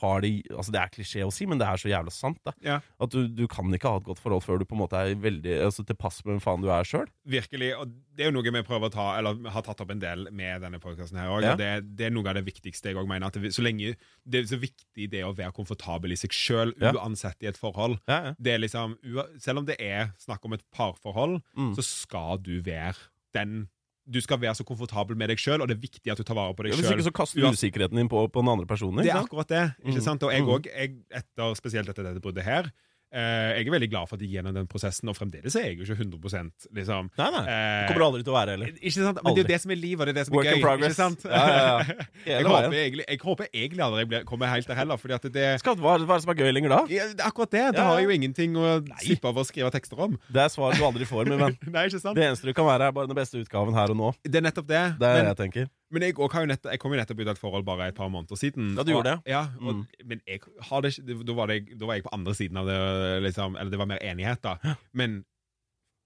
har 0.00 0.20
det 0.22 0.30
Altså 0.50 0.72
Det 0.72 0.80
er 0.80 0.90
klisjé 0.94 1.24
å 1.26 1.32
si, 1.34 1.46
men 1.46 1.58
det 1.58 1.66
er 1.66 1.76
så 1.80 1.88
jævla 1.90 2.12
sant. 2.14 2.38
da 2.46 2.52
Ja. 2.62 2.80
At 3.00 3.10
du, 3.10 3.26
du 3.28 3.46
kan 3.48 3.72
ikke 3.74 3.88
ha 3.90 3.96
et 4.00 4.04
godt 4.06 4.18
forhold 4.22 4.42
før 4.44 4.58
du 4.60 4.64
på 4.64 4.76
en 4.76 4.82
måte 4.84 4.96
er 5.00 5.14
veldig 5.18 5.56
altså, 5.66 5.84
tilpass 5.86 6.20
med 6.24 6.36
hvem 6.36 6.42
faen 6.44 6.62
du 6.62 6.68
er 6.70 6.84
sjøl. 6.84 7.08
Virkelig. 7.26 7.70
Og 7.80 7.90
det 8.16 8.24
er 8.26 8.30
jo 8.30 8.34
noe 8.36 8.42
vi 8.54 8.62
prøver 8.66 8.90
å 8.90 8.92
ta 8.94 9.06
Eller 9.18 9.38
har 9.50 9.62
tatt 9.66 9.80
opp 9.80 9.90
en 9.90 10.00
del 10.02 10.28
med 10.30 10.62
denne 10.62 10.78
podkasten 10.82 11.18
her 11.18 11.28
òg. 11.34 11.42
Ja. 11.42 11.56
Det, 11.56 11.70
det 11.98 12.06
er 12.08 12.14
noe 12.14 12.28
av 12.30 12.34
det 12.38 12.44
viktigste 12.46 12.90
jeg 12.92 12.96
òg 13.00 13.08
mener. 13.10 13.26
At 13.32 13.38
det, 13.40 13.52
så 13.56 13.62
lenge 13.64 13.96
Det 14.24 14.42
er 14.44 14.48
så 14.52 14.60
viktig 14.60 15.10
det 15.10 15.24
å 15.26 15.34
være 15.36 15.52
komfortabel 15.56 16.12
i 16.12 16.20
seg 16.20 16.30
sjøl, 16.36 16.74
Ja. 16.80 16.92
uansett 16.92 17.42
i 17.42 17.46
et 17.50 17.58
forhold. 17.58 17.98
Det 18.38 18.54
er 18.54 18.58
liksom 18.62 18.96
Selv 19.40 19.58
om 19.58 19.66
det 19.66 19.76
er 19.80 20.12
snakk 20.20 20.44
om 20.44 20.52
et 20.54 20.64
parforhold, 20.74 21.40
Mm. 21.56 21.74
så 21.76 21.82
skal 21.82 22.38
du 22.38 22.60
være 22.62 22.96
den 23.34 23.68
Du 24.08 24.20
skal 24.20 24.40
være 24.40 24.54
så 24.54 24.64
komfortabel 24.64 25.16
med 25.16 25.28
deg 25.28 25.38
sjøl, 25.38 25.60
og 25.60 25.68
det 25.68 25.76
er 25.76 25.80
viktig 25.82 26.10
at 26.10 26.18
du 26.18 26.22
tar 26.24 26.34
vare 26.34 26.54
på 26.56 26.64
deg 26.64 26.72
Hvis 26.74 26.88
ikke 26.90 27.04
så 27.04 27.12
kaster 27.12 27.40
du 27.40 27.50
usikkerheten 27.52 27.96
din 28.00 28.08
på, 28.08 28.22
på 28.32 28.40
den 28.40 28.48
andre 28.48 28.66
personen. 28.66 29.02
Det 29.04 29.10
er 29.12 29.18
sant? 29.20 29.28
akkurat 29.28 29.48
det. 29.48 29.64
ikke 29.84 29.98
Mm. 30.00 30.04
sant? 30.06 30.22
Og 30.22 30.32
jeg 30.32 30.42
Mm. 30.42 30.48
òg, 30.56 30.66
etter, 31.10 31.54
spesielt 31.54 31.88
etter 31.88 32.02
dette 32.02 32.20
bruddet 32.20 32.42
her 32.44 32.70
eh, 33.12 33.58
Jeg 33.58 33.66
er 33.66 33.72
veldig 33.74 33.88
glad 33.90 34.08
for 34.10 34.16
at 34.18 34.22
jeg 34.24 34.30
gjennom 34.36 34.54
den 34.54 34.68
prosessen, 34.70 35.08
og 35.10 35.16
fremdeles 35.18 35.56
er 35.58 35.66
jeg 35.70 35.78
jo 35.80 35.86
ikke 35.86 35.96
100 36.04 36.50
liksom 36.76 37.10
Nei, 37.18 37.28
nei. 37.34 37.42
eh, 37.44 37.80
Det 37.80 37.90
kommer 37.90 38.00
du 38.02 38.06
aldri 38.06 38.22
til 38.26 38.32
å 38.32 38.36
være 38.36 38.54
heller. 38.56 38.72
Ikke 38.78 38.94
sant? 38.96 39.20
Men 39.24 39.34
det 39.34 39.42
er 39.42 39.44
jo 39.44 39.50
det 39.50 39.60
som 39.64 39.74
er 39.74 39.80
livet, 39.80 40.00
og 40.00 40.06
det 40.08 40.14
er 40.14 40.18
det 40.20 40.26
som 40.28 40.36
Work 40.36 40.50
er 40.50 40.58
in 40.58 40.64
gøy. 40.64 40.76
Ikke 40.80 40.98
sant? 40.98 41.24
Ja, 41.26 41.42
ja, 41.50 41.64
ja. 41.64 42.06
jeg, 42.30 42.46
håper 42.46 42.76
egentlig, 42.80 43.06
jeg 43.08 43.22
håper 43.24 43.50
egentlig 43.50 43.84
aldri 43.86 44.06
jeg 44.20 44.28
kommer 44.30 44.52
helt 44.54 44.70
der 44.70 44.80
heller, 44.80 45.00
Fordi 45.00 45.16
at 45.18 45.28
det 45.34 45.48
Skal, 45.64 45.76
hva, 45.80 45.96
hva 45.98 46.14
er 46.14 46.20
det 46.20 46.22
som 46.26 46.34
er 46.34 46.40
gøy 46.44 46.52
lenger 46.54 46.76
da? 46.76 46.80
ja, 46.92 47.08
akkurat 47.26 47.50
det. 47.56 47.66
Det 47.76 47.88
har 47.90 48.00
jo 48.04 48.14
ingenting 48.14 48.56
å 48.60 48.78
slippe 49.02 49.30
av 49.32 49.40
å 49.42 49.46
skrive 49.48 49.72
tekster 49.74 50.00
om. 50.06 50.16
Det 50.30 50.44
er 50.46 50.52
svar 50.52 50.76
du 50.76 50.84
aldri 50.86 51.08
får, 51.08 51.30
min 51.30 51.40
venn. 51.46 51.58
Nei, 51.74 51.86
ikke 51.90 52.02
sant? 52.02 52.16
Det 52.18 52.26
eneste 52.28 52.48
du 52.50 52.54
kan 52.56 52.68
være, 52.68 52.90
er 52.90 52.96
bare 52.96 53.10
den 53.10 53.18
beste 53.18 53.40
utgaven 53.40 53.74
her 53.76 53.92
og 53.94 54.00
nå. 54.00 54.12
Det 54.26 54.40
er 54.42 54.46
nettopp 54.50 54.68
det. 54.70 54.84
Det 55.00 55.10
er 55.10 55.22
det 55.24 55.30
jeg 55.32 55.40
tenker. 55.44 55.70
Men 55.90 56.06
jeg, 56.06 56.14
nett, 56.46 56.68
jeg 56.70 56.80
kom 56.82 56.92
jo 56.94 57.00
nettopp 57.00 57.20
ut 57.20 57.26
av 57.26 57.32
et 57.34 57.40
forhold 57.42 57.66
bare 57.66 57.88
et 57.90 57.96
par 57.96 58.10
måneder 58.12 58.38
siden. 58.38 58.74
Ja, 58.78 58.84
du 58.86 58.92
gjorde 58.92 59.16
og, 59.18 59.30
Ja, 59.30 59.42
og, 59.60 59.80
Mm. 59.80 60.06
Men 60.06 60.20
jeg 60.26 60.40
har 60.68 60.82
det 60.82 60.94
da 61.26 61.34
var, 61.34 61.50
det, 61.50 61.78
da 61.78 61.86
var 61.86 61.98
jeg 61.98 62.04
på 62.06 62.14
andre 62.14 62.34
siden 62.34 62.56
av 62.60 62.66
det, 62.66 62.78
liksom. 63.26 63.56
Eller 63.56 63.70
det 63.70 63.78
var 63.80 63.90
mer 63.90 64.02
enighet, 64.02 64.42
da. 64.42 64.76
Men 64.92 65.24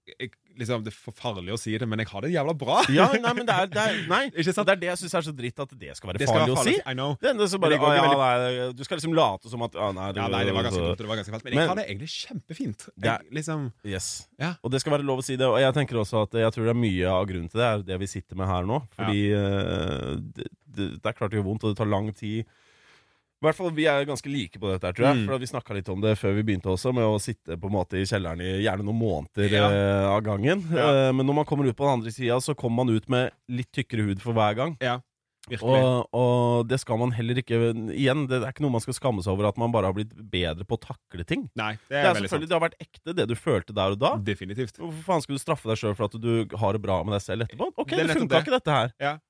jeg, 0.05 0.29
liksom, 0.59 0.83
Det 0.85 0.91
er 0.91 0.97
for 0.97 1.15
farlig 1.17 1.53
å 1.53 1.57
si 1.59 1.73
det, 1.77 1.87
men 1.89 2.01
jeg 2.01 2.09
har 2.11 2.25
det 2.25 2.31
jævla 2.33 2.53
bra. 2.57 2.77
Ja, 2.93 3.07
nei, 3.13 3.31
men 3.37 3.47
det 3.47 3.55
er, 3.55 3.69
det 3.71 3.81
er, 3.81 3.99
nei, 4.13 4.21
det 4.31 4.45
er 4.45 4.79
det 4.81 4.89
jeg 4.91 5.01
syns 5.01 5.15
er 5.19 5.25
så 5.27 5.33
dritt, 5.35 5.61
at 5.63 5.73
det 5.73 5.95
skal 5.97 6.11
være 6.11 6.21
Det 6.21 6.27
skal 6.29 6.41
farlig 6.41 6.55
farlig, 6.55 6.55
å 6.55 6.65
si. 6.65 6.75
farlig. 6.79 6.93
I 6.93 6.97
know. 6.97 7.15
Det 7.21 7.31
ender 7.31 7.61
bare 7.63 7.75
det 7.75 7.79
ah, 7.81 7.95
ja, 7.97 8.17
nei, 8.21 8.67
Du 8.77 8.83
skal 8.87 8.99
liksom 9.01 9.15
late 9.17 9.51
som 9.51 9.65
at 9.67 9.77
ah, 9.79 9.93
nei, 9.95 10.09
Ja, 10.17 10.27
nei, 10.31 10.43
det 10.47 10.55
var 10.57 10.67
ganske 10.69 10.83
godt, 10.85 11.01
det 11.01 11.09
var 11.11 11.21
ganske 11.21 11.35
fælt. 11.35 11.47
Men, 11.47 11.55
Men- 11.55 11.61
jeg 11.63 11.71
har 11.71 11.79
det 11.81 11.87
egentlig 11.89 12.11
kjempefint. 12.15 12.87
Det 12.95 13.11
Jeg, 13.11 13.31
liksom, 13.39 13.65
Yes. 13.85 14.09
Ja. 14.41 14.53
Og 14.61 14.73
det 14.73 14.83
skal 14.83 14.97
være 14.97 15.07
lov 15.07 15.23
å 15.23 15.25
si 15.25 15.39
det. 15.39 15.47
Og 15.49 15.57
jeg 15.61 15.77
tenker 15.77 16.01
også 16.01 16.25
at 16.25 16.37
jeg 16.41 16.55
tror 16.55 16.69
det 16.69 16.75
er 16.75 16.83
mye 16.83 17.15
av 17.15 17.25
grunnen 17.29 17.49
til 17.51 17.61
det 17.61 17.69
er 17.71 17.87
det 17.93 17.99
vi 18.01 18.11
sitter 18.11 18.39
med 18.39 18.49
her 18.51 18.67
nå. 18.67 18.81
Fordi 18.95 19.25
det, 20.35 20.47
det, 20.75 20.91
det 21.01 21.09
er 21.09 21.17
klart 21.17 21.33
det 21.33 21.39
gjør 21.41 21.49
vondt, 21.49 21.65
og 21.65 21.73
det 21.73 21.79
tar 21.81 21.89
lang 21.89 22.11
tid. 22.15 22.45
I 23.45 23.49
hvert 23.51 23.59
fall, 23.61 23.71
Vi 23.77 23.85
er 23.87 24.05
ganske 24.09 24.31
like 24.33 24.57
på 24.59 24.73
dette, 24.73 24.89
her, 24.89 24.97
tror 24.97 25.07
jeg. 25.11 25.21
Mm. 25.21 25.25
For 25.29 25.45
Vi 25.45 25.51
snakka 25.53 25.77
litt 25.77 25.89
om 25.93 26.01
det 26.01 26.15
før 26.17 26.35
vi 26.35 26.43
begynte 26.49 26.73
også, 26.73 26.91
med 26.97 27.05
å 27.05 27.15
sitte 27.21 27.55
på 27.61 27.69
en 27.69 27.77
måte 27.77 28.01
i 28.01 28.05
kjelleren 28.09 28.41
i 28.41 28.51
gjerne 28.65 28.83
noen 28.89 28.99
måneder 29.05 29.51
Ja. 29.53 29.67
eh, 29.69 30.05
av 30.09 30.21
gangen. 30.25 30.65
Ja. 30.73 30.89
Eh, 30.89 31.11
men 31.13 31.25
når 31.29 31.35
man 31.43 31.45
kommer 31.45 31.69
ut 31.69 31.77
på 31.77 31.85
den 31.85 31.99
andre 32.01 32.11
sida, 32.11 32.41
så 32.41 32.55
kommer 32.57 32.83
man 32.83 32.95
ut 32.95 33.07
med 33.07 33.29
litt 33.47 33.69
tykkere 33.71 34.09
hud 34.09 34.21
for 34.25 34.33
hver 34.33 34.55
gang. 34.57 34.77
virkelig. 35.47 35.77
Og, 35.77 36.07
og 36.17 36.67
det 36.67 36.79
skal 36.81 36.97
man 36.97 37.11
heller 37.13 37.37
ikke 37.37 37.53
Igjen, 37.93 38.23
det 38.25 38.39
er 38.41 38.49
ikke 38.49 38.63
noe 38.65 38.71
man 38.73 38.81
skal 38.81 38.95
skamme 38.97 39.21
seg 39.21 39.29
over 39.35 39.45
at 39.51 39.59
man 39.61 39.69
bare 39.71 39.85
har 39.85 39.93
blitt 39.93 40.09
bedre 40.17 40.65
på 40.65 40.73
å 40.73 40.81
takle 40.81 41.21
ting. 41.23 41.43
Nei, 41.55 41.75
det 41.85 41.93
Det 41.93 41.99
er, 41.99 42.01
er 42.01 42.13
veldig 42.15 42.29
selvfølgelig, 42.31 42.47
sant. 42.47 42.49
det 42.49 42.57
har 42.57 42.63
vært 42.65 42.81
ekte, 42.81 43.13
det 43.19 43.27
du 43.29 43.35
følte 43.37 43.75
der 43.77 43.93
og 43.93 43.99
da. 44.01 44.15
Definitivt. 44.17 44.79
Hvorfor 44.81 45.03
faen 45.05 45.21
skal 45.21 45.37
du 45.37 45.43
straffe 45.43 45.69
deg 45.69 45.77
sjøl 45.77 45.93
for 45.95 46.05
at 46.09 46.17
du 46.17 46.47
har 46.57 46.73
det 46.73 46.81
bra 46.81 46.97
med 47.05 47.13
deg 47.13 47.21
selv 47.21 47.45
etterpå? 47.45 47.69
Ok, 47.77 47.93
Det 47.93 47.99
er 47.99 48.07
det, 48.09 48.17
funka 48.17 48.41
ikke 48.41 48.55
dette 48.57 48.73
her. 48.79 49.21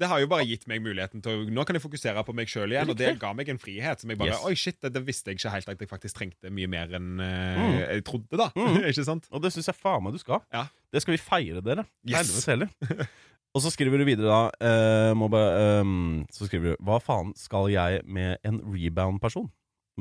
Det 0.00 0.08
har 0.08 0.22
jo 0.22 0.26
bare 0.30 0.46
gitt 0.48 0.64
meg 0.70 0.80
muligheten 0.82 1.20
til 1.22 1.42
å 1.42 1.50
Nå 1.52 1.64
kan 1.68 1.76
jeg 1.76 1.82
fokusere 1.84 2.22
på 2.24 2.32
meg 2.34 2.48
sjøl 2.48 2.72
igjen, 2.72 2.88
og 2.90 2.96
det 2.96 3.10
ga 3.20 3.32
meg 3.36 3.50
en 3.52 3.58
frihet 3.60 4.00
som 4.00 4.08
jeg 4.10 4.18
bare 4.18 4.32
Yes. 4.32 4.44
Oi, 4.48 4.54
shit, 4.56 4.78
det, 4.80 4.92
det 4.94 5.02
visste 5.06 5.30
jeg 5.30 5.38
ikke 5.38 5.52
helt 5.52 5.68
at 5.68 5.84
jeg 5.84 5.90
faktisk 5.90 6.16
trengte 6.16 6.50
mye 6.50 6.70
mer 6.72 6.94
enn 6.96 7.10
uh, 7.20 7.58
Mm. 7.62 7.74
jeg 7.82 8.04
trodde, 8.08 8.38
da. 8.40 8.48
Mm. 8.56 8.78
ikke 8.90 9.04
sant? 9.04 9.28
Og 9.30 9.42
det 9.44 9.52
syns 9.52 9.68
jeg 9.68 9.76
faen 9.78 10.02
meg 10.06 10.16
du 10.16 10.22
skal. 10.22 10.40
Ja. 10.54 10.64
Det 10.92 11.02
skal 11.04 11.12
vi 11.16 11.20
feire, 11.20 11.60
dere. 11.64 11.84
Yes. 12.08 12.32
Heller. 12.48 12.72
Og 13.52 13.60
så 13.60 13.68
skriver 13.74 14.00
du 14.00 14.06
videre 14.08 14.32
da 14.32 14.42
Uh, 14.64 15.12
må 15.18 15.26
bare, 15.28 15.80
ehm, 15.82 16.22
Så 16.32 16.46
skriver 16.48 16.72
du 16.72 16.84
Hva 16.88 16.96
faen 17.04 17.34
skal 17.36 17.68
jeg 17.68 18.00
med 18.08 18.38
en 18.48 18.62
rebound-person? 18.64 19.50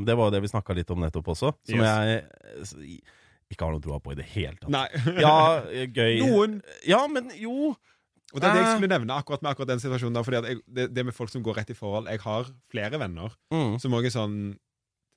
Det 0.08 0.15
var 0.15 0.30
jo 0.30 0.36
det 0.38 0.39
vi 0.45 0.51
snakka 0.54 0.71
litt 0.77 0.91
om 0.95 1.01
nettopp 1.04 1.34
også, 1.34 1.49
som 1.67 1.82
Yes. 1.82 2.71
jeg 2.71 2.93
eh, 2.95 3.17
ikke 3.51 3.65
har 3.67 3.73
noe 3.75 3.84
troa 3.84 3.97
på 3.99 4.13
i 4.13 4.15
det 4.15 4.23
hele 4.32 4.56
tatt. 4.56 4.71
Nei. 4.71 4.86
Ja, 5.19 5.34
eh, 5.67 5.89
gøy. 5.97 6.21
Noen 6.23 6.62
Ja, 6.88 7.01
men 7.12 7.27
jo. 7.36 7.73
Og 8.34 8.39
det 8.41 8.48
er 8.50 8.54
det 8.54 8.62
jeg 8.62 8.67
Eh. 8.70 8.76
skulle 8.78 8.88
nevne 9.00 9.13
akkurat 9.17 9.41
med 9.41 9.52
akkurat 9.52 9.67
den 9.67 9.80
situasjonen. 9.80 10.13
der 10.13 10.24
Fordi 10.24 10.62
det, 10.74 10.94
det 10.96 11.06
med 11.06 11.13
folk 11.13 11.30
som 11.30 11.44
går 11.44 11.56
rett 11.58 11.70
i 11.70 11.74
forhold 11.74 12.08
Jeg 12.08 12.20
har 12.22 12.46
flere 12.72 13.00
venner 13.00 13.30
Mm. 13.52 13.80
som 13.80 13.91
også 13.91 14.06
er 14.06 14.10
sånn 14.20 14.58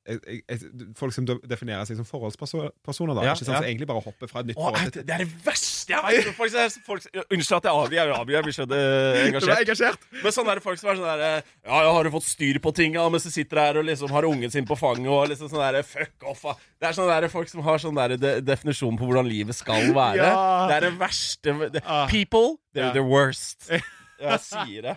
jeg, 0.04 0.18
jeg, 0.26 0.40
jeg, 0.50 0.88
Folk 0.98 1.14
som 1.16 1.26
definerer 1.26 1.86
seg 1.88 1.96
som 1.96 2.06
forholdspersoner, 2.08 3.14
da. 3.16 3.24
Ja, 3.24 3.32
ikke 3.32 3.46
sant? 3.46 3.54
ja. 3.54 3.60
Så 3.62 3.68
egentlig 3.68 3.88
bare 3.88 4.02
hopper 4.04 4.28
fra 4.30 4.42
et 4.42 4.50
nytt 4.50 4.58
forhold 4.58 4.92
til 4.92 5.06
det, 5.06 5.14
er 5.16 5.24
det 5.24 5.44
verste 5.46 5.94
jeg 5.94 6.04
vet! 6.04 6.28
Folk, 6.36 6.52
folk, 6.86 7.06
unnskyld 7.24 7.56
at 7.58 7.68
jeg 7.68 7.72
avbryter, 7.72 8.12
jeg 8.12 8.34
jeg 8.34 8.46
blir 8.46 8.56
så 8.56 8.66
eh, 8.66 8.82
er 8.82 9.28
engasjert. 9.30 9.62
engasjert! 9.64 10.06
Men 10.20 10.36
sånn 10.36 10.50
er 10.52 10.60
det 10.60 10.64
folk 10.66 10.80
som 10.80 10.90
er 10.92 11.00
sånn 11.00 11.08
der 11.08 11.24
Ja, 11.24 11.80
ja, 11.86 11.94
har 11.96 12.08
du 12.08 12.12
fått 12.14 12.28
styr 12.28 12.60
på 12.64 12.74
tinga 12.76 13.06
mens 13.12 13.28
du 13.28 13.32
sitter 13.32 13.62
her 13.62 13.80
og 13.80 13.88
liksom 13.88 14.12
har 14.12 14.28
ungen 14.28 14.52
sin 14.52 14.68
på 14.68 14.76
fanget 14.80 15.12
og 15.12 15.28
liksom 15.32 15.52
sånn 15.52 15.64
der 15.64 15.80
Fuck 15.88 16.28
off, 16.34 16.44
ah. 16.52 16.60
Det 16.80 16.90
er 16.90 16.98
sånn 16.98 17.10
der 17.12 17.28
folk 17.32 17.48
som 17.52 17.64
har 17.64 17.80
sånn 17.80 17.96
der 17.96 18.16
de, 18.20 18.34
definisjon 18.44 18.98
på 19.00 19.08
hvordan 19.08 19.28
livet 19.28 19.56
skal 19.56 19.88
være. 19.94 20.20
Ja. 20.20 20.68
Det 20.68 20.78
er 20.78 20.88
det 20.88 20.94
verste 21.00 21.58
det, 21.72 21.84
Ah. 21.84 22.06
People, 22.08 22.56
they're 22.74 22.92
the 22.92 23.04
worst. 23.04 23.68
Jeg 24.20 24.40
sier 24.44 24.84
det. 24.90 24.94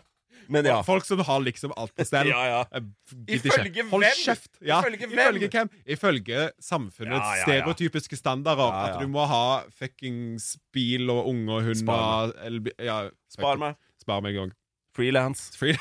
Men 0.50 0.68
ja. 0.70 0.78
Folk 0.86 1.06
som 1.06 1.20
har 1.28 1.40
liksom 1.44 1.74
alt 1.78 1.94
på 1.96 2.06
stell. 2.08 2.30
Ja, 2.34 2.44
ja. 2.50 2.62
Jeg 2.74 3.40
Ifølge 3.40 3.72
hvem? 3.74 3.90
Hold 3.92 4.06
kjeft. 4.24 4.52
Ja, 4.62 4.80
Ifølge 4.82 5.08
hvem? 5.08 5.18
ifølge 5.20 5.50
hvem? 5.54 5.72
Ifølge 5.86 6.46
samfunnets 6.64 7.44
stereotypiske 7.44 8.20
standarder. 8.20 8.72
At 8.72 9.02
du 9.02 9.08
må 9.12 9.26
ha 9.30 9.44
fuckings 9.76 10.56
bil 10.74 11.10
og 11.14 11.28
unge 11.34 11.60
og 11.60 11.68
hund 11.70 11.82
Spar 11.84 12.32
og 12.34 12.72
ja, 12.80 13.02
Spar 13.34 13.60
meg. 13.62 13.78
Spar 14.02 14.24
meg 14.24 14.36
en 14.36 14.44
gang. 14.46 14.56
Frilans. 14.98 15.52
Free 15.60 15.78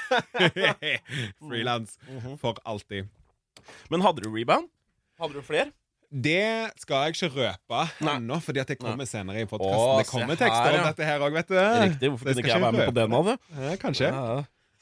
Frilans 1.48 1.98
for 2.40 2.58
alltid. 2.64 3.08
Men 3.90 4.04
hadde 4.04 4.26
du 4.26 4.30
rebound? 4.30 4.68
Hadde 5.20 5.38
du 5.38 5.44
flere? 5.44 5.72
Det 6.06 6.70
skal 6.78 7.08
jeg 7.08 7.16
ikke 7.16 7.28
røpe 7.34 7.80
ennå, 8.06 8.38
fordi 8.40 8.60
at 8.62 8.68
det 8.70 8.76
kommer 8.78 9.08
senere 9.08 9.42
i 9.42 9.48
podkasten. 9.48 9.98
Det 9.98 10.06
kommer 10.06 10.36
her, 10.36 10.42
tekster 10.44 10.76
om 10.78 10.84
dette 10.86 11.08
her 11.08 11.24
òg, 11.26 11.34
vet 11.34 11.48
du. 11.50 11.56
Riktig. 11.58 12.10
Hvorfor 12.12 12.28
Det 12.28 12.34
kunne 12.36 12.44
ikke 12.44 12.52
jeg 12.52 12.62
være 12.62 12.76
med 12.76 12.86
på 12.86 12.94
den 13.00 13.16
av 13.18 13.30
det? 13.30 13.36
Ja, 13.56 13.72
kanskje. 13.82 14.10
Ja. 14.14 14.36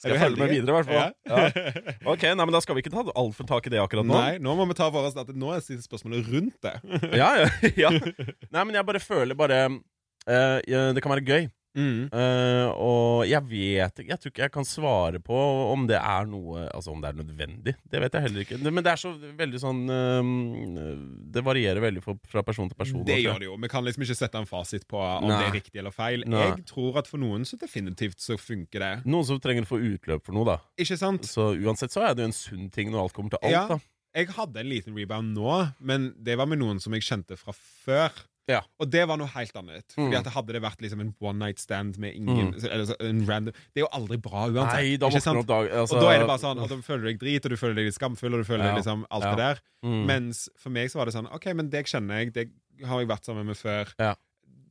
Skal 0.05 0.14
jeg 0.14 0.21
følge 0.21 0.40
med 0.43 0.53
videre, 0.53 0.69
i 0.69 0.77
hvert 0.77 0.88
fall. 0.90 0.99
Ja. 1.01 1.40
Ja. 1.49 1.95
Ok, 2.14 2.27
nei, 2.29 2.45
men 2.45 2.53
Da 2.53 2.61
skal 2.61 2.77
vi 2.77 2.85
ikke 2.85 2.93
ta 2.93 3.05
altfor 3.17 3.49
tak 3.49 3.67
i 3.69 3.73
det 3.73 3.81
akkurat 3.81 4.05
nå. 4.07 4.14
Nei, 4.14 4.37
nå 4.45 4.55
må 4.59 4.67
vi 4.69 4.77
ta 4.77 4.90
for 4.93 5.09
oss 5.09 5.17
at 5.21 5.33
nå 5.33 5.55
er 5.57 5.64
spørsmålet 5.64 6.29
rundt 6.35 6.59
det. 6.67 6.75
Ja, 7.17 7.31
ja, 7.40 7.49
ja. 7.87 7.93
Nei, 8.55 8.62
men 8.62 8.77
jeg 8.77 8.88
bare 8.90 9.03
føler 9.03 9.38
bare 9.38 9.61
uh, 9.73 10.59
Det 10.61 11.05
kan 11.05 11.14
være 11.17 11.25
gøy. 11.25 11.49
Mm. 11.74 12.04
Uh, 12.14 12.68
og 12.78 13.24
jeg 13.26 13.42
vet 13.50 13.96
ikke 13.98 14.12
Jeg 14.12 14.20
tror 14.22 14.30
ikke 14.30 14.42
jeg 14.44 14.52
kan 14.54 14.66
svare 14.68 15.18
på 15.18 15.34
om 15.72 15.88
det 15.90 15.96
er 15.98 16.28
noe 16.30 16.68
Altså 16.70 16.92
om 16.92 17.00
det 17.02 17.08
er 17.10 17.16
nødvendig. 17.18 17.74
Det 17.90 17.98
vet 18.04 18.14
jeg 18.14 18.22
heller 18.28 18.44
ikke. 18.44 18.58
Men 18.70 18.84
det 18.87 18.92
er 18.92 19.00
så 19.02 19.10
veldig 19.40 19.58
sånn 19.58 19.80
uh, 19.90 20.92
Det 21.34 21.42
varierer 21.42 21.82
veldig 21.82 22.02
fra- 22.04 22.14
fra 22.30 22.44
person 22.46 22.68
til 22.70 22.78
person. 22.78 23.02
Det 23.04 23.16
også. 23.16 23.24
gjør 23.26 23.38
det 23.42 23.48
jo. 23.48 23.56
Vi 23.64 23.68
kan 23.72 23.84
liksom 23.84 24.04
ikke 24.06 24.16
sette 24.20 24.38
en 24.38 24.46
fasit 24.46 24.87
på 24.90 25.00
om 25.02 25.26
Nei. 25.28 25.38
det 25.40 25.48
er 25.48 25.56
riktig 25.58 25.82
eller 25.82 25.94
feil. 25.94 26.22
Nei. 26.30 26.44
Jeg 26.52 26.66
tror 26.70 26.98
at 27.02 27.10
for 27.10 27.18
noen 27.22 27.42
så 27.48 27.58
definitivt 27.60 28.20
så 28.22 28.38
funker 28.38 28.78
det. 28.84 28.92
Noen 29.10 29.26
som 29.26 29.40
trenger 29.42 29.66
å 29.66 29.70
få 29.74 29.80
utløp 29.82 30.24
for 30.24 30.37
noe, 30.37 30.44
da. 30.52 30.58
Ikke 30.78 30.96
sant? 31.00 31.26
Så 31.26 31.50
uansett 31.58 31.90
så 31.94 32.04
er 32.06 32.14
det 32.14 32.22
jo 32.24 32.30
en 32.30 32.37
sunn 32.38 32.70
ting 32.70 32.92
når 32.94 33.02
alt 33.08 33.16
kommer 33.18 33.34
til 33.34 33.42
alt, 33.42 33.52
Ja. 33.52 33.66
da. 33.74 33.78
Jeg 34.14 34.28
hadde 34.37 34.60
en 34.62 34.68
liten 34.70 34.94
rebound 34.94 35.34
nå, 35.34 35.56
men 35.82 36.12
det 36.22 36.37
var 36.38 36.46
med 36.46 36.60
noen 36.60 36.78
som 36.80 36.94
jeg 36.94 37.02
kjente 37.02 37.34
fra 37.37 37.50
før. 37.52 38.12
Ja. 38.46 38.61
Og 38.78 38.90
det 38.90 39.07
var 39.09 39.16
noe 39.16 39.26
helt 39.33 39.54
annet. 39.57 39.87
Fordi 39.94 40.11
Mm. 40.12 40.18
at 40.18 40.26
Hadde 40.35 40.52
det 40.52 40.61
vært 40.62 40.80
liksom 40.83 41.00
en 41.00 41.14
one 41.20 41.38
night 41.38 41.59
stand 41.59 41.96
med 41.98 42.14
ingen 42.14 42.54
eller 42.54 42.85
så- 42.85 42.96
en 43.00 43.24
random 43.26 43.54
Det 43.72 43.80
er 43.80 43.87
jo 43.87 43.88
aldri 43.92 44.20
bra 44.20 44.48
uansett. 44.48 44.74
Nei, 44.74 44.96
da 44.96 45.09
våkner 45.09 45.38
opp 45.40 45.46
dag 45.46 45.70
altså, 45.70 45.94
og 45.96 46.00
da 46.02 46.11
er 46.11 46.18
det 46.18 46.26
bare 46.28 46.38
sånn 46.38 46.62
at 46.62 46.68
du 46.68 46.83
føler 46.83 47.04
deg 47.04 47.18
drit, 47.20 47.44
og 47.44 47.50
du 47.50 47.57
føler 47.57 47.74
deg 47.76 47.85
litt 47.87 47.94
skamfull, 47.94 48.35
og 48.35 48.44
du 48.44 48.52
føler 48.52 48.64
Ja. 48.64 48.74
deg 48.74 48.85
liksom 48.85 49.07
alt 49.11 49.24
Ja. 49.24 49.35
det 49.35 49.38
der. 49.38 49.61
mm. 49.88 50.07
Mens 50.07 50.48
for 50.59 50.70
meg 50.70 50.90
så 50.90 50.96
var 50.96 51.07
det 51.07 51.14
sånn 51.14 51.33
OK, 51.35 51.46
men 51.54 51.70
deg 51.70 51.87
kjenner 51.87 52.18
jeg, 52.20 52.33
det 52.35 52.50
har 52.85 53.00
jeg 53.00 53.09
vært 53.09 53.24
sammen 53.24 53.46
med 53.46 53.57
før. 53.57 53.88
Ja. 53.98 54.14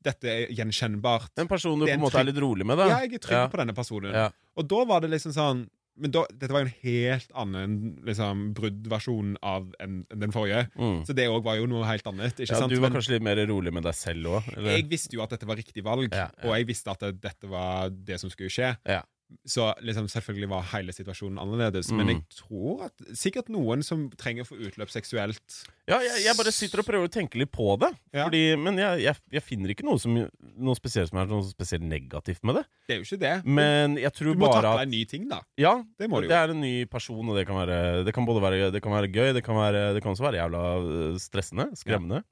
Dette 0.04 0.26
er 0.28 0.48
gjenkjennbart. 0.54 1.30
En 1.38 1.48
person 1.48 1.80
du 1.80 1.86
på 1.86 1.92
en 1.92 2.00
måte 2.02 2.20
er 2.20 2.26
litt 2.26 2.36
rolig 2.36 2.66
med, 2.66 2.78
da. 2.78 2.88
Ja, 2.90 3.00
jeg 3.00 3.14
er 3.14 3.20
trygg 3.20 3.52
på 3.52 3.58
denne 3.58 3.74
personen. 3.74 4.32
Og 4.58 4.68
da 4.68 4.84
var 4.86 5.00
det 5.00 5.10
liksom 5.12 5.32
sånn 5.34 5.68
Men 5.96 6.14
da, 6.14 6.24
dette 6.32 6.50
var 6.56 6.64
jo 6.64 6.70
en 6.72 6.78
helt 6.82 7.34
annen 7.38 7.74
liksom, 8.08 8.48
bruddversjon 8.58 9.36
av 9.46 9.68
en, 9.84 10.00
en 10.10 10.24
den 10.24 10.34
forrige. 10.34 10.64
Mm. 10.74 11.04
Så 11.06 11.14
det 11.14 11.28
òg 11.30 11.44
var 11.46 11.60
jo 11.60 11.68
noe 11.70 11.86
helt 11.86 12.08
annet. 12.10 12.42
Ja, 12.42 12.58
sant? 12.58 12.74
du 12.74 12.80
var 12.80 12.90
Men 12.90 12.98
kanskje 12.98 13.18
litt 13.18 13.26
mer 13.28 13.42
rolig 13.50 13.74
med 13.76 13.86
deg 13.86 13.94
selv 13.98 14.32
òg? 14.40 14.50
jeg 14.72 14.88
visste 14.90 15.14
jo 15.18 15.22
at 15.26 15.36
dette 15.36 15.46
var 15.50 15.60
riktig 15.60 15.86
valg, 15.86 16.10
Ja, 16.10 16.30
ja. 16.32 16.48
og 16.48 16.56
jeg 16.58 16.70
visste 16.72 16.96
at 16.96 17.06
dette 17.22 17.50
var 17.52 17.94
det 17.94 18.18
som 18.24 18.34
skulle 18.34 18.50
skje. 18.54 18.74
Ja. 18.90 19.04
Så 19.50 19.66
liksom, 19.82 20.06
selvfølgelig 20.12 20.48
var 20.52 20.66
hele 20.74 20.94
situasjonen 20.94 21.40
annerledes. 21.42 21.90
Mm. 21.92 21.98
Men 22.00 22.12
jeg 22.12 22.20
tror 22.38 22.84
at 22.88 23.06
sikkert 23.18 23.50
noen 23.54 23.82
som 23.86 24.06
trenger 24.20 24.46
å 24.46 24.50
få 24.50 24.60
utløp 24.62 24.92
seksuelt 24.94 25.58
Ja, 25.90 25.98
jeg, 26.06 26.22
jeg 26.28 26.38
bare 26.38 26.54
sitter 26.54 26.84
og 26.84 26.88
prøver 26.88 27.10
å 27.10 27.12
tenke 27.12 27.40
litt 27.42 27.52
på 27.54 27.66
det. 27.82 27.90
Ja. 28.14 28.28
Fordi, 28.28 28.44
men 28.62 28.78
jeg, 28.80 29.02
jeg, 29.08 29.22
jeg 29.34 29.46
finner 29.46 29.74
ikke 29.74 29.88
noe, 29.88 30.00
som, 30.02 30.16
noe 30.16 30.78
spesielt 30.80 31.12
som 31.12 31.20
er 31.24 31.32
noe 31.32 31.48
spesielt 31.48 31.86
negativt 31.88 32.44
med 32.46 32.62
det. 32.62 32.66
Det 32.88 32.96
er 32.96 33.02
jo 33.02 33.08
ikke 33.08 33.22
det. 33.24 33.34
Men 33.60 33.98
jeg 34.02 34.14
tror 34.16 34.38
du 34.38 34.44
må 34.44 34.52
ta 34.52 34.60
takle 34.62 34.76
at 34.78 34.88
en 34.88 34.94
ny 34.94 35.04
ting, 35.10 35.28
da. 35.32 35.42
Ja, 35.60 35.76
Det 35.98 36.12
du 36.14 36.30
det 36.30 36.40
er 36.40 36.54
en 36.54 36.64
ny 36.64 36.76
person, 36.92 37.24
og 37.26 37.40
det 37.40 37.48
kan 37.50 37.58
være 37.58 38.04
Det 38.06 38.14
kan 38.16 38.28
både 38.30 38.44
være, 38.44 38.72
det 38.76 38.84
kan 38.86 38.94
være 38.96 39.12
gøy, 39.12 39.34
det 39.36 39.44
kan, 39.46 39.58
være, 39.58 39.90
det 39.98 40.04
kan 40.06 40.14
også 40.14 40.28
være 40.30 40.44
jævla 40.44 40.64
øh, 40.78 41.20
stressende, 41.22 41.72
skremmende. 41.80 42.24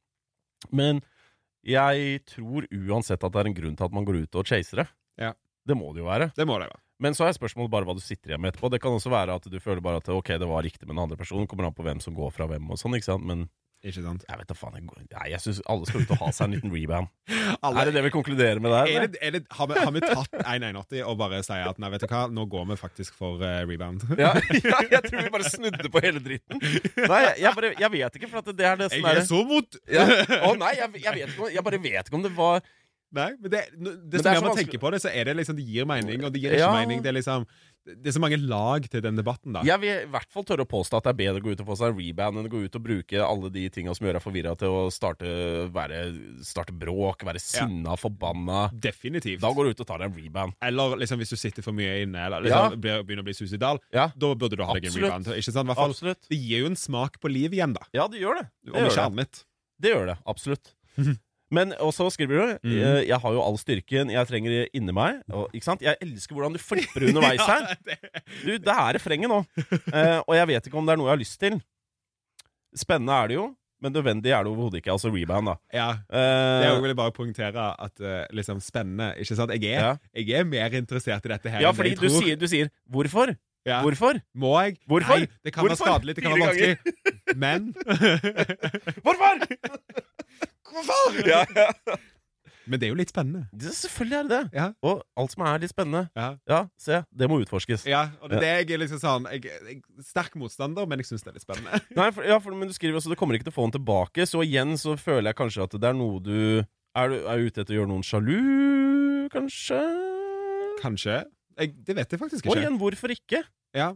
Men 0.70 1.02
jeg 1.66 2.22
tror 2.30 2.66
uansett 2.70 3.22
at 3.22 3.34
det 3.34 3.42
er 3.42 3.50
en 3.50 3.58
grunn 3.58 3.78
til 3.78 3.88
at 3.88 3.96
man 3.96 4.06
går 4.06 4.24
ut 4.24 4.38
og 4.40 4.48
chaser 4.50 4.84
det. 4.84 4.88
Ja. 5.22 5.34
Det 5.68 5.78
må 5.78 5.92
det 5.94 6.02
jo 6.04 6.10
være. 6.10 6.32
Det 6.36 6.48
må 6.50 6.58
det 6.62 6.68
være. 6.72 6.82
Men 7.02 7.16
så 7.18 7.26
er 7.26 7.34
spørsmålet 7.34 7.72
bare 7.74 7.88
hva 7.90 7.96
du 7.98 8.02
sitter 8.04 8.34
igjen 8.34 8.42
med 8.44 8.54
etterpå. 8.54 8.70
Det 8.70 8.82
kan 8.84 8.94
også 8.94 9.10
være 9.14 9.34
at 9.40 9.48
du 9.50 9.58
føler 9.62 9.82
bare 9.82 10.02
at 10.04 10.10
ok, 10.14 10.36
det 10.42 10.50
var 10.50 10.62
riktig 10.66 10.86
med 10.86 10.96
den 10.96 11.04
andre 11.08 11.18
personen. 11.18 11.48
Kommer 11.50 11.66
an 11.70 11.74
på 11.78 11.86
hvem 11.88 12.02
som 12.04 12.14
går 12.18 12.30
fra 12.36 12.46
hvem 12.52 12.70
og 12.70 12.78
sånn, 12.82 12.94
ikke 12.98 13.10
sant. 13.10 13.26
Men 13.26 13.48
Ikke 13.82 14.04
sant? 14.06 14.22
jeg 14.30 14.38
vet 14.38 14.50
da 14.52 14.54
faen. 14.54 14.76
Jeg, 14.78 15.08
nei, 15.10 15.24
jeg 15.32 15.42
syns 15.42 15.62
alle 15.66 15.88
skal 15.90 16.04
ut 16.06 16.12
og 16.14 16.20
ha 16.22 16.28
seg 16.38 16.46
en 16.46 16.52
liten 16.54 16.70
rebound. 16.70 17.08
Alle- 17.66 17.82
Er 17.82 17.90
det 17.90 17.94
det 17.96 18.04
vi 18.06 18.12
konkluderer 18.14 18.62
med 18.62 18.70
der? 18.76 18.92
Er 18.94 19.08
det, 19.08 19.18
er 19.26 19.32
det, 19.34 19.42
har, 19.58 19.68
vi, 19.72 19.80
har 19.82 19.92
vi 19.96 20.02
tatt 20.04 20.36
181 20.38 21.02
og 21.10 21.16
bare 21.18 21.40
sier 21.48 21.66
at 21.72 21.82
nei, 21.82 21.90
vet 21.96 22.06
du 22.06 22.08
hva, 22.12 22.20
nå 22.30 22.46
går 22.54 22.68
vi 22.70 22.78
faktisk 22.78 23.18
for 23.18 23.42
uh, 23.42 23.64
rebound? 23.66 24.06
Ja, 24.22 24.36
ja, 24.38 24.84
jeg 24.94 25.02
tror 25.08 25.26
vi 25.26 25.32
bare 25.34 25.50
snudde 25.50 25.90
på 25.90 26.04
hele 26.06 26.22
dritten. 26.22 26.62
Nei, 26.62 27.22
jeg, 27.26 27.34
jeg, 27.42 27.56
bare, 27.58 27.74
jeg 27.82 27.92
vet 27.98 28.20
ikke, 28.22 28.30
for 28.36 28.44
at 28.46 28.54
det 28.62 28.70
er 28.70 28.78
det 28.84 28.92
Jeg 28.92 29.02
som 29.02 29.10
er 29.16 29.24
så 29.32 29.42
mot 29.50 29.82
ja. 29.90 30.06
Å 30.52 30.54
nei, 30.62 30.76
jeg, 30.78 30.94
jeg, 31.02 31.18
vet 31.18 31.34
ikke, 31.34 31.50
jeg 31.58 31.66
bare 31.72 31.82
vet 31.90 32.06
ikke 32.14 32.20
om 32.22 32.28
det 32.30 32.34
var 32.38 32.62
Nei, 33.12 33.32
men 33.42 33.52
det, 33.52 33.62
det, 33.76 33.92
det 34.10 34.22
som 34.24 34.30
er 34.32 34.36
man 34.36 34.40
så 34.40 34.46
må 34.46 34.50
vanskelig- 34.54 34.70
tenke 34.72 34.80
på 34.80 34.92
det, 34.94 35.02
så 35.04 35.10
er 35.12 35.26
det 35.28 35.34
liksom 35.36 35.56
Det 35.58 35.66
gir 35.68 35.86
mening, 35.86 36.24
og 36.24 36.32
det 36.32 36.40
gir 36.42 36.54
ikke 36.56 36.60
Ja. 36.64 36.72
mening. 36.72 37.02
Det 37.04 37.10
er 37.12 37.18
liksom 37.20 37.46
Det 37.84 38.08
er 38.08 38.14
så 38.14 38.20
mange 38.22 38.38
lag 38.38 38.86
til 38.88 39.02
den 39.02 39.16
debatten, 39.18 39.54
da. 39.54 39.64
Jeg 39.66 39.80
vil 39.82 39.90
i 39.90 40.06
hvert 40.14 40.30
fall 40.32 40.44
tørre 40.46 40.64
å 40.64 40.70
påstå 40.70 40.98
at 41.00 41.04
det 41.04 41.10
er 41.10 41.18
bedre 41.18 41.42
å 41.42 41.44
gå 41.44 41.52
ut 41.56 41.62
og 41.64 41.68
få 41.72 41.76
seg 41.80 41.90
en 41.90 41.98
rebound 41.98 42.38
enn 42.38 42.46
å 42.46 42.52
gå 42.54 42.62
ut 42.64 42.76
og 42.78 42.84
bruke 42.86 43.18
alle 43.26 43.50
de 43.50 43.64
tinga 43.74 43.96
som 43.98 44.06
gjør 44.06 44.14
deg 44.20 44.22
forvirra, 44.24 44.54
til 44.56 44.68
å 44.70 44.84
starte, 44.94 45.26
være, 45.74 46.14
starte 46.46 46.72
bråk, 46.78 47.26
være 47.26 47.42
sinna, 47.42 47.98
forbanna. 47.98 48.70
Definitivt. 48.80 49.42
Da 49.42 49.50
går 49.52 49.66
du 49.66 49.70
ut 49.72 49.82
og 49.82 49.88
tar 49.88 49.98
deg 50.06 50.12
en 50.14 50.24
rebound. 50.24 50.54
Eller 50.62 50.96
liksom 51.02 51.18
hvis 51.18 51.34
du 51.34 51.36
sitter 51.42 51.66
for 51.66 51.74
mye 51.74 52.04
inne, 52.06 52.22
eller 52.30 52.46
liksom, 52.46 52.78
Ja. 52.86 53.02
begynner 53.02 53.26
å 53.26 53.28
bli 53.28 53.34
suicidal, 53.34 53.80
Ja, 53.92 54.08
da 54.16 54.34
burde 54.36 54.56
du 54.56 54.64
ha 54.64 54.74
deg 54.78 54.86
en 54.86 54.92
rebound. 55.02 55.26
Ikke 55.34 55.52
sant? 55.52 55.68
I 55.68 55.74
fall, 55.74 55.90
absolutt. 55.90 56.30
det 56.30 56.38
gir 56.38 56.60
jo 56.62 56.66
en 56.68 56.76
smak 56.78 57.20
på 57.20 57.34
liv 57.34 57.52
igjen, 57.52 57.74
da. 57.74 57.82
Ja, 57.94 58.08
det 58.08 58.22
gjør 58.22 58.40
det. 58.44 58.48
Om 58.68 58.74
Det 58.74 58.82
gjør 58.86 58.92
ikke 58.94 59.10
annet. 59.10 59.44
Det 59.82 59.90
gjør 59.96 60.06
det, 60.06 60.18
absolutt. 60.28 60.76
Men 61.52 61.74
også 61.84 62.08
skriver 62.16 62.38
du 62.40 62.68
Mhm. 62.70 62.78
eh, 62.80 63.02
Jeg 63.08 63.20
har 63.20 63.32
jo 63.36 63.42
all 63.44 63.58
styrken 63.60 64.10
jeg 64.12 64.28
trenger 64.28 64.68
inni 64.74 64.94
meg. 64.96 65.22
Og, 65.32 65.50
ikke 65.54 65.64
sant? 65.68 65.82
Jeg 65.82 65.96
elsker 66.02 66.34
hvordan 66.36 66.54
du 66.54 66.60
flipper 66.60 67.08
underveis 67.10 67.42
her. 67.52 67.76
Du, 68.46 68.52
det 68.58 68.68
er 68.68 68.94
refrenget 68.96 69.30
nå. 69.30 69.42
Uh, 69.92 70.20
og 70.28 70.36
jeg 70.38 70.48
vet 70.48 70.68
ikke 70.68 70.78
om 70.80 70.86
det 70.88 70.94
er 70.94 70.98
noe 71.02 71.10
jeg 71.12 71.18
har 71.18 71.24
lyst 71.26 71.40
til. 71.40 71.60
Spennende 72.76 73.12
er 73.12 73.28
det 73.28 73.36
jo, 73.36 73.50
men 73.84 73.92
nødvendig 73.92 74.32
er 74.32 74.44
det 74.46 74.52
overhodet 74.54 74.80
ikke. 74.80 74.92
Altså 74.94 75.12
rebound, 75.12 75.48
da. 75.52 75.56
ja. 75.76 75.90
Uh, 76.08 76.64
Jeg 76.64 76.82
vil 76.88 76.96
bare 76.96 77.12
poengtere 77.12 77.68
at 77.84 78.00
uh, 78.00 78.24
liksom 78.32 78.60
spennende 78.64 79.12
Ikke 79.20 79.36
sant? 79.36 79.52
Jeg 79.52 79.74
er, 79.76 79.82
Ja. 79.90 79.96
jeg 80.16 80.30
er 80.40 80.44
mer 80.46 80.70
interessert 80.80 81.26
i 81.26 81.28
dette 81.34 81.50
her 81.50 81.60
ja, 81.62 81.70
enn 81.70 81.76
fordi 81.76 81.90
jeg 81.90 82.00
du 82.00 82.06
Ja, 82.08 82.20
sier, 82.22 82.36
du 82.38 82.48
sier 82.48 82.70
'hvorfor'? 82.90 83.36
Ja. 83.66 83.82
Hvorfor? 83.84 84.18
Må 84.34 84.56
jeg? 84.64 84.78
Hvorfor? 84.90 85.20
Nei, 85.20 85.28
det 85.46 85.54
kan 85.54 85.62
Hvorfor? 85.68 85.86
være 85.86 86.00
skadelig, 86.00 86.16
det 86.16 86.24
kan 86.24 86.32
være 86.32 86.48
vanskelig. 86.50 86.78
Men 87.38 87.74
Hvorfor? 89.06 89.34
Hvorfor? 90.72 91.22
ja, 91.28 91.44
ja. 91.56 92.00
Men 92.70 92.80
det 92.80 92.88
er 92.88 92.92
jo 92.92 92.98
litt 93.00 93.12
spennende. 93.12 93.48
Det, 93.58 93.72
selvfølgelig 93.76 94.18
er 94.18 94.28
det 94.28 94.32
det. 94.38 94.60
Ja. 94.60 94.68
Og 94.86 95.02
alt 95.20 95.34
som 95.34 95.44
er 95.48 95.62
litt 95.64 95.74
spennende. 95.74 96.04
Ja. 96.18 96.28
Ja, 96.48 96.60
se, 96.80 97.02
det 97.10 97.28
må 97.32 97.40
utforskes. 97.42 97.88
Ja, 97.90 98.04
og 98.22 98.32
det 98.32 98.38
er 98.38 98.44
det 98.44 98.52
jeg 98.52 98.76
er 98.76 98.82
liksom 98.84 99.02
sånn 99.02 99.26
Jeg 99.34 99.44
jeg 99.48 99.80
er 99.82 100.06
sterk 100.06 100.38
motstander, 100.40 100.86
men 100.90 101.02
jeg 101.02 101.10
syns 101.10 101.26
det 101.26 101.34
er 101.34 101.40
litt 101.40 101.46
spennende. 101.46 101.82
Nei, 102.00 102.10
for, 102.14 102.28
ja, 102.28 102.38
for, 102.44 102.56
men 102.58 102.70
du 102.70 102.76
skriver 102.78 103.02
også 103.02 103.12
du 103.12 103.18
kommer 103.20 103.38
ikke 103.38 103.50
til 103.50 103.56
å 103.56 103.58
få 103.58 103.68
den 103.68 103.76
tilbake, 103.80 104.28
så 104.30 104.44
igjen 104.46 104.78
så 104.80 104.96
føler 105.00 105.32
jeg 105.32 105.40
kanskje 105.42 105.66
at 105.66 105.76
det 105.80 105.90
er 105.90 105.98
noe 105.98 106.22
du 106.24 106.38
Er 106.62 107.12
du 107.12 107.18
er 107.24 107.44
ute 107.48 107.64
etter 107.64 107.74
å 107.74 107.82
gjøre 107.82 107.92
noen 107.92 108.06
sjalu, 108.06 108.40
kanskje? 109.34 109.82
Kanskje. 110.82 111.22
Jeg, 111.60 111.76
det 111.88 111.96
vet 111.98 112.16
jeg 112.16 112.20
faktisk 112.20 112.46
ikke. 112.46 112.54
Og 112.54 112.62
igjen, 112.62 112.80
hvorfor 112.82 113.14
ikke? 113.14 113.44
Ja. 113.78 113.94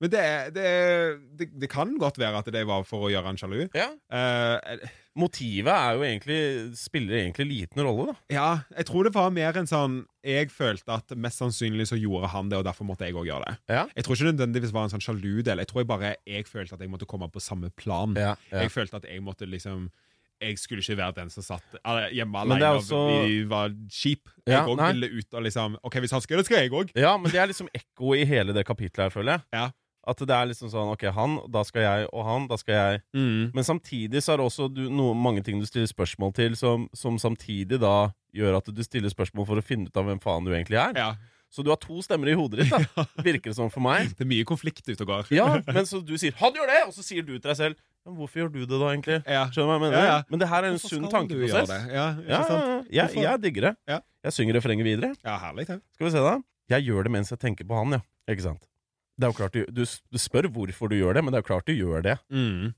Men 0.00 0.10
det, 0.12 0.20
er- 0.20 0.50
det, 0.52 0.62
er- 0.66 1.16
det, 1.40 1.46
det 1.60 1.68
kan 1.72 1.94
godt 1.98 2.18
være 2.20 2.36
at 2.42 2.48
det 2.52 2.66
var 2.68 2.82
for 2.84 3.06
å 3.06 3.10
gjøre 3.10 3.24
han 3.30 3.38
sjalu. 3.40 3.62
Ja. 3.74 3.90
Uh, 4.12 4.86
Motivet 5.16 5.72
er 5.72 5.94
jo 5.96 6.02
egentlig 6.04 6.38
spiller 6.76 7.16
egentlig 7.22 7.46
liten 7.48 7.80
rolle, 7.86 8.10
da. 8.10 8.16
ja, 8.34 8.48
jeg 8.76 8.84
tror 8.90 9.06
det 9.08 9.14
var 9.14 9.30
mer 9.32 9.56
en 9.56 9.64
sånn 9.70 9.94
Jeg 10.26 10.50
følte 10.52 10.92
at 10.92 11.14
mest 11.16 11.40
sannsynlig 11.40 11.86
så 11.88 11.96
gjorde 11.96 12.28
han 12.34 12.50
det, 12.52 12.58
og 12.60 12.66
derfor 12.68 12.84
måtte 12.84 13.06
jeg 13.08 13.16
òg 13.16 13.24
gjøre 13.30 13.46
det. 13.48 13.54
Ja. 13.72 13.86
Jeg 13.96 14.04
tror 14.04 14.18
ikke 14.18 14.28
nødvendigvis 14.34 14.74
var 14.76 14.84
en 14.84 14.92
sånn 14.92 15.04
sjalu 15.06 15.38
del. 15.46 15.62
Jeg 15.64 15.70
tror 15.70 15.86
bare 15.88 16.10
jeg 16.28 16.44
følte 16.50 16.76
at 16.76 16.84
jeg 16.84 16.90
måtte 16.92 17.08
komme 17.08 17.30
på 17.32 17.40
samme 17.40 17.70
plan. 17.80 18.12
Jeg 18.52 18.68
følte 18.74 19.00
at 19.00 19.08
jeg 19.08 19.22
måtte 19.24 19.48
liksom 19.48 19.88
Jeg 20.44 20.58
skulle 20.60 20.82
ikke 20.84 20.98
være 21.00 21.14
den 21.16 21.30
som 21.32 21.42
satt 21.46 21.78
eh, 21.80 22.10
hjemme 22.12 22.36
alene 22.42 22.74
også- 22.76 22.92
og 23.00 23.24
vi 23.24 23.38
var 23.48 23.70
kjip. 23.88 24.28
Jeg 24.44 24.52
Ja, 24.52 24.66
òg 24.68 24.82
ville 24.92 25.08
ut 25.16 25.32
og 25.32 25.42
liksom 25.48 25.78
OK, 25.82 25.94
hvis 26.04 26.10
han 26.12 26.20
skal 26.20 26.34
gjøre 26.36 26.42
det, 26.44 26.46
skal 26.50 26.60
jeg 26.60 26.70
òg. 26.76 26.92
Ja, 26.94 27.16
men 27.16 27.32
det 27.32 27.40
er 27.40 27.46
liksom 27.48 27.70
ekko 27.72 28.12
i 28.20 28.26
hele 28.28 28.52
det 28.52 28.66
kapitlet 28.68 29.06
her, 29.06 29.08
føler 29.16 29.38
jeg. 29.38 29.42
Ja. 29.54 29.70
At 30.06 30.20
det 30.22 30.34
er 30.34 30.46
liksom 30.46 30.70
sånn 30.70 30.92
OK, 30.92 31.02
han, 31.16 31.38
da 31.50 31.64
skal 31.66 31.82
jeg, 31.82 32.08
og 32.14 32.26
han, 32.28 32.44
da 32.50 32.58
skal 32.60 32.76
jeg. 32.78 33.00
Mm. 33.16 33.50
Men 33.56 33.66
samtidig 33.66 34.22
så 34.22 34.34
er 34.34 34.40
det 34.40 34.46
også 34.46 34.68
du, 34.70 34.84
noe, 34.92 35.16
mange 35.18 35.42
ting 35.46 35.58
du 35.58 35.66
stiller 35.66 35.90
spørsmål 35.90 36.34
til, 36.36 36.54
som, 36.58 36.86
som 36.94 37.18
samtidig 37.18 37.80
da 37.82 38.12
gjør 38.36 38.60
at 38.60 38.70
du 38.70 38.82
stiller 38.86 39.10
spørsmål 39.10 39.48
for 39.48 39.58
å 39.58 39.64
finne 39.66 39.90
ut 39.90 39.98
av 39.98 40.06
hvem 40.06 40.22
faen 40.22 40.46
du 40.46 40.52
egentlig 40.54 40.78
er. 40.78 40.94
Ja. 40.94 41.10
Så 41.50 41.62
du 41.64 41.70
har 41.72 41.78
to 41.80 41.98
stemmer 42.04 42.28
i 42.30 42.36
hodet 42.36 42.64
ditt, 42.64 42.72
da. 42.94 43.06
Virker 43.26 43.50
det 43.50 43.56
som 43.58 43.70
for 43.72 43.82
meg. 43.82 44.12
Det 44.14 44.26
er 44.26 44.30
mye 44.30 44.46
konflikt 44.46 44.86
ute 44.86 44.98
og 45.02 45.10
går. 45.10 45.30
Ja, 45.34 45.48
men 45.74 45.86
så 45.88 46.02
du 46.04 46.14
sier 46.20 46.34
'han 46.38 46.54
gjør 46.54 46.70
det', 46.70 46.86
og 46.86 46.94
så 46.94 47.02
sier 47.06 47.26
du 47.26 47.34
til 47.38 47.50
deg 47.50 47.58
selv 47.58 47.76
men 48.06 48.14
'hvorfor 48.14 48.38
gjør 48.38 48.52
du 48.54 48.60
det 48.62 48.78
da, 48.78 48.86
egentlig'? 48.94 49.22
Ja. 49.26 49.46
Skjønner 49.50 49.66
du 49.66 49.70
hva 49.72 49.74
jeg 49.74 49.82
mener? 49.82 49.98
Ja, 49.98 50.10
ja. 50.12 50.22
Men 50.30 50.38
det 50.38 50.48
her 50.48 50.62
er 50.62 50.68
en 50.70 50.78
Hvorfor 50.78 50.94
sunn 50.94 51.10
tankeprosess. 51.10 51.70
Ja, 51.90 52.04
Ja, 52.22 52.84
ja, 52.86 53.06
jeg, 53.10 53.42
digger 53.42 53.62
det. 53.70 53.74
Jeg 54.22 54.32
synger 54.32 54.54
refrenget 54.60 54.86
videre. 54.86 55.14
Ja, 55.24 55.38
herlig, 55.42 55.66
ja. 55.68 55.80
Skal 55.94 56.06
vi 56.06 56.12
se, 56.14 56.22
da. 56.22 56.36
Jeg 56.70 56.86
gjør 56.86 57.02
det 57.02 57.10
mens 57.10 57.30
jeg 57.30 57.38
tenker 57.42 57.66
på 57.66 57.74
han, 57.74 57.98
ja. 57.98 58.00
Ikke 58.30 58.42
sant? 58.46 58.62
Det 59.16 59.24
er 59.24 59.32
jo 59.32 59.36
klart 59.38 59.52
du, 59.56 59.64
du, 59.72 59.84
spør 60.20 60.48
hvorfor 60.52 60.88
du 60.92 60.96
gjør 60.98 61.14
det, 61.16 61.24
men 61.24 61.32
det 61.32 61.38
er 61.38 61.42
jo 61.44 61.48
klart 61.54 61.66
du 61.66 61.72
gjør 61.72 62.02
det. 62.04 62.18
Mm. 62.30 62.74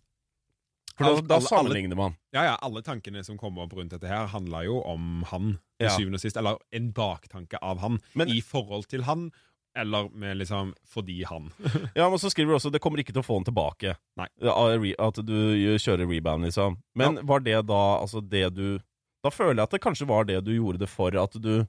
For 0.99 1.05
da, 1.20 1.36
da 1.36 1.39
sammenligner 1.43 1.99
man. 1.99 2.14
Ja, 2.34 2.43
ja, 2.45 2.55
alle 2.62 2.82
tankene 2.82 3.24
som 3.26 3.36
kommer 3.39 3.62
opp 3.66 3.74
rundt 3.78 3.93
dette 3.95 4.09
her, 4.11 4.26
handler 4.32 4.64
jo 4.66 4.80
om 4.82 5.24
han, 5.30 5.59
Ja. 5.78 5.91
syvende 5.95 6.18
og 6.18 6.22
sist. 6.24 6.36
Eller 6.36 6.59
en 6.74 6.93
baktanke 6.93 7.59
av 7.62 7.78
han, 7.78 8.01
Men- 8.14 8.28
i 8.34 8.41
forhold 8.41 8.89
til 8.91 9.03
han, 9.07 9.30
eller 9.78 10.09
med 10.11 10.39
liksom 10.41 10.72
fordi 10.86 11.20
han. 11.26 11.53
Ja, 11.95 12.09
men 12.11 12.18
så 12.18 12.30
skriver 12.30 12.51
du 12.51 12.57
også 12.57 12.72
det 12.74 12.80
kommer 12.82 12.99
ikke 12.99 13.12
til 13.14 13.22
å 13.22 13.26
få 13.26 13.36
han 13.39 13.47
tilbake. 13.47 13.95
Nei. 14.18 14.26
At 14.99 15.20
du 15.22 15.36
kjører 15.78 16.09
rebound, 16.11 16.45
liksom. 16.49 16.78
Men 16.99 17.14
Ja. 17.20 17.22
var 17.22 17.41
det 17.47 17.66
da 17.66 17.82
altså 18.03 18.20
det 18.28 18.55
du 18.55 18.78
Da 19.22 19.30
føler 19.30 19.55
jeg 19.59 19.62
at 19.66 19.70
det 19.70 19.80
kanskje 19.82 20.07
var 20.07 20.24
det 20.24 20.45
du 20.45 20.53
gjorde 20.55 20.78
det 20.78 20.89
for, 20.89 21.11
at 21.18 21.32
du 21.43 21.66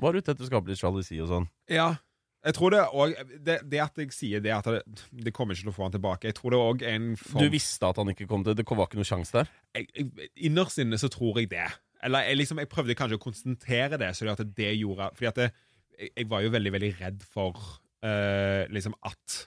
var 0.00 0.12
ute 0.16 0.32
etter 0.32 0.44
å 0.44 0.48
skape 0.48 0.68
litt 0.68 0.78
sjalusi 0.80 1.20
og 1.22 1.28
sånn. 1.28 1.48
Ja. 1.68 1.96
Jeg 2.44 2.54
tror 2.58 2.74
det 2.74 2.80
òg 2.92 3.14
det, 3.46 3.54
det 3.72 3.80
at 3.80 3.96
jeg 4.02 4.12
sier 4.12 4.42
det, 4.44 4.52
at 4.52 4.66
det, 4.68 5.04
det 5.26 5.32
kommer 5.32 5.56
ikke 5.56 5.64
til 5.64 5.72
å 5.72 5.76
få 5.78 5.86
han 5.86 5.94
tilbake 5.94 6.28
Jeg 6.28 6.36
tror 6.36 6.52
det 6.52 6.88
er 6.90 6.98
en 6.98 7.06
form 7.16 7.40
Du 7.46 7.48
visste 7.54 7.88
at 7.88 7.96
han 8.00 8.10
ikke 8.12 8.26
kom 8.28 8.44
til 8.44 8.56
Det 8.58 8.66
var 8.68 8.84
ikke 8.84 9.00
noe 9.00 9.08
sjanse 9.08 9.32
der? 9.38 9.48
jeg, 9.78 9.88
jeg, 9.96 10.28
Innerst 10.50 10.78
inne 10.82 10.98
så 11.00 11.08
tror 11.12 11.40
jeg 11.40 11.48
det. 11.54 11.64
Eller 12.04 12.26
jeg, 12.28 12.36
liksom, 12.42 12.60
jeg 12.60 12.68
prøvde 12.68 12.96
kanskje 12.98 13.16
å 13.16 13.22
konsentrere 13.24 13.96
det, 14.00 14.10
så 14.16 14.26
det 14.28 14.34
at 14.36 14.52
det 14.58 14.74
gjorde 14.76 15.08
Fordi 15.16 15.30
at 15.32 15.40
jeg, 15.46 15.54
jeg 16.20 16.28
var 16.28 16.44
jo 16.44 16.52
veldig, 16.52 16.72
veldig 16.76 16.92
redd 17.00 17.24
for 17.24 17.56
uh, 18.04 18.64
liksom 18.74 18.96
at 19.08 19.38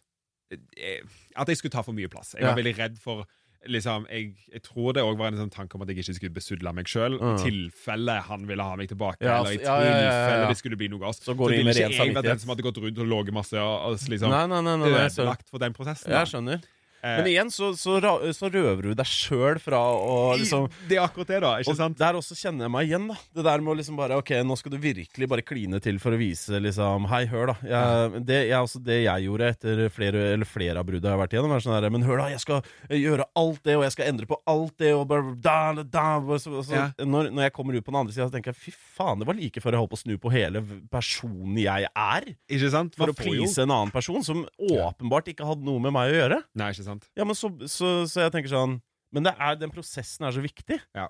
eh, 0.55 1.03
At 1.37 1.51
jeg 1.53 1.59
skulle 1.59 1.75
ta 1.75 1.83
for 1.85 1.93
mye 1.93 2.09
plass. 2.09 2.33
Jeg 2.33 2.47
var 2.47 2.55
Ja. 2.55 2.61
veldig 2.63 2.75
redd 2.79 2.97
for 3.03 3.27
liksom, 3.65 4.05
jeg, 4.11 4.35
jeg 4.53 4.61
tror 4.63 4.93
det 4.93 5.03
òg 5.03 5.17
var 5.17 5.31
en 5.33 5.39
sånn 5.41 5.49
tanke 5.53 5.75
om 5.75 5.81
at 5.81 5.89
jeg 5.89 5.97
ikke 6.03 6.15
skulle 6.19 6.35
besudle 6.35 6.73
meg 6.77 6.85
sjøl, 6.87 7.17
Mm. 7.17 7.33
i 7.33 7.43
tilfelle 7.49 8.19
han 8.27 8.45
ville 8.47 8.63
ha 8.63 8.75
meg 8.75 8.87
tilbake. 8.91 9.23
Ja, 9.25 9.39
eller 9.39 9.51
i 9.51 9.57
altså, 9.57 9.65
ja, 9.65 9.97
tilfelle 9.97 10.43
ja. 10.43 10.47
det 10.51 10.57
skulle 10.61 10.77
bli 10.77 10.87
noe 10.93 11.09
oss. 11.09 11.19
Så 11.25 11.33
går 11.35 11.49
det 11.49 11.57
ville 11.63 11.73
ikke 11.73 11.89
jeg 12.05 12.15
vært 12.15 12.29
den 12.29 12.39
som 12.39 12.49
hadde 12.53 12.65
gått 12.67 12.77
rundt 12.77 12.99
og 12.99 13.07
ligget 13.07 13.33
masse 13.33 13.57
og 13.57 13.75
og 13.87 13.97
liksom 14.09 14.29
Nei, 14.29 14.45
nei, 14.47 14.61
nei. 14.61 14.75
nei, 14.83 15.07
så, 15.09 15.23
ødelagt 15.23 15.49
for 15.49 15.59
den 15.59 15.73
prosessen. 15.73 16.11
jeg 16.11 16.27
skjønner. 16.31 16.61
Eh, 17.03 17.17
Men 17.21 17.27
igjen 17.29 17.51
så, 17.53 17.71
så, 17.77 17.99
så 18.33 18.49
røver 18.49 18.87
du 18.89 18.93
deg 18.97 19.05
sjøl 19.05 19.59
fra 19.61 19.77
å 19.93 20.33
liksom 20.39 20.65
Det 20.89 20.97
er 20.97 21.03
akkurat 21.05 21.29
det, 21.29 21.39
da. 21.43 21.51
Ikke 21.61 21.69
Og 21.73 21.77
sant? 21.77 21.97
der 21.99 22.17
også 22.17 22.33
kjenner 22.39 22.65
jeg 22.65 22.73
meg 22.73 22.87
igjen, 22.89 23.05
da. 23.11 23.17
Det 23.37 23.43
der 23.45 23.61
med 23.61 23.73
å 23.73 23.77
liksom 23.77 23.99
bare 23.99 24.17
Ok, 24.17 24.31
nå 24.41 24.57
skal 24.57 24.73
du 24.73 24.79
virkelig 24.81 25.27
bare 25.29 25.45
kline 25.45 25.77
til 25.83 25.99
for 26.01 26.15
å 26.15 26.19
vise 26.19 26.57
liksom 26.63 27.05
Hei, 27.11 27.23
hør, 27.29 27.51
da. 27.53 27.55
Jeg, 27.69 28.23
det, 28.25 28.39
jeg, 28.49 28.57
også, 28.65 28.81
det 28.87 28.97
jeg 29.03 29.27
gjorde 29.27 29.51
etter 29.53 29.83
flere, 29.93 30.23
eller 30.33 30.49
flere 30.49 30.81
av 30.81 30.87
bruddene 30.89 31.11
jeg 31.11 31.15
har 31.17 31.21
vært 31.21 31.35
igjennom, 31.37 31.53
er 31.57 31.65
sånn 31.67 31.75
her 31.77 31.89
Men 31.93 32.07
hør, 32.07 32.23
da, 32.23 32.27
jeg 32.33 32.43
skal 32.43 32.71
gjøre 32.97 33.29
alt 33.43 33.61
det, 33.69 33.77
og 33.77 33.85
jeg 33.85 33.95
skal 33.97 34.09
endre 34.15 34.29
på 34.33 34.39
alt 34.55 34.75
det, 34.81 34.91
og 34.97 35.05
bare 35.13 35.35
da, 35.37 35.57
da, 35.77 35.85
da, 35.93 36.07
og 36.25 36.41
så, 36.41 36.55
og 36.57 36.65
så, 36.65 36.73
Ja. 36.77 36.87
når, 37.05 37.29
når 37.37 37.47
jeg 37.47 37.53
kommer 37.55 37.77
ut 37.77 37.85
på 37.85 37.93
den 37.93 37.99
andre 38.01 38.13
sida, 38.17 38.27
tenker 38.33 38.51
jeg 38.55 38.59
fy 38.67 38.73
faen, 38.97 39.21
det 39.21 39.29
var 39.29 39.37
like 39.37 39.61
før 39.63 39.77
jeg 39.77 39.83
holdt 39.85 39.93
på 39.93 39.99
å 40.01 40.03
snu 40.03 40.15
på 40.25 40.33
hele 40.33 40.61
personen 40.91 41.57
jeg 41.61 41.87
er, 41.93 42.27
Ikke 42.49 42.71
sant? 42.73 42.97
for 42.97 43.05
Man 43.07 43.13
å 43.13 43.17
får 43.21 43.29
please 43.29 43.61
en 43.63 43.73
annen 43.77 43.93
person 43.93 44.25
som 44.25 44.43
åpenbart 44.57 45.29
ikke 45.31 45.45
hadde 45.47 45.65
noe 45.67 45.79
med 45.83 45.93
meg 45.95 46.11
å 46.11 46.17
gjøre. 46.17 46.39
Nei, 46.57 46.71
ikke 46.73 46.85
sant? 46.87 46.96
Ja, 47.17 47.23
men 47.25 47.35
så, 47.35 47.49
så, 47.67 48.05
så 48.07 48.21
jeg 48.25 48.31
tenker 48.35 48.49
sånn 48.49 48.81
Men 49.13 49.23
det 49.23 49.33
er, 49.39 49.55
den 49.55 49.71
prosessen 49.71 50.25
er 50.27 50.31
så 50.35 50.41
viktig. 50.43 50.79
Ja. 50.95 51.07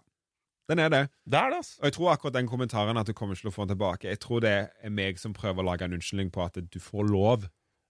Den 0.70 0.80
er 0.84 0.90
det. 0.92 1.00
Det 1.26 1.40
er 1.40 1.50
det, 1.50 1.58
altså. 1.64 1.78
Og 1.80 1.86
jeg 1.88 1.94
tror 1.96 2.12
akkurat 2.14 2.34
den 2.36 2.48
kommentaren 2.48 2.98
at 3.00 3.08
du 3.08 3.14
kommer 3.14 3.36
til 3.40 3.48
å 3.50 3.54
få 3.56 3.66
den 3.66 3.76
tilbake 3.78 4.04
Jeg 4.12 4.20
tror 4.20 4.42
det 4.44 4.52
er 4.84 4.90
meg 4.94 5.18
som 5.20 5.34
prøver 5.34 5.64
å 5.64 5.70
lage 5.72 5.86
en 5.88 5.94
unnskyldning 5.98 6.30
på 6.36 6.44
at 6.46 6.60
du 6.60 6.80
får 6.80 7.08
lov 7.10 7.48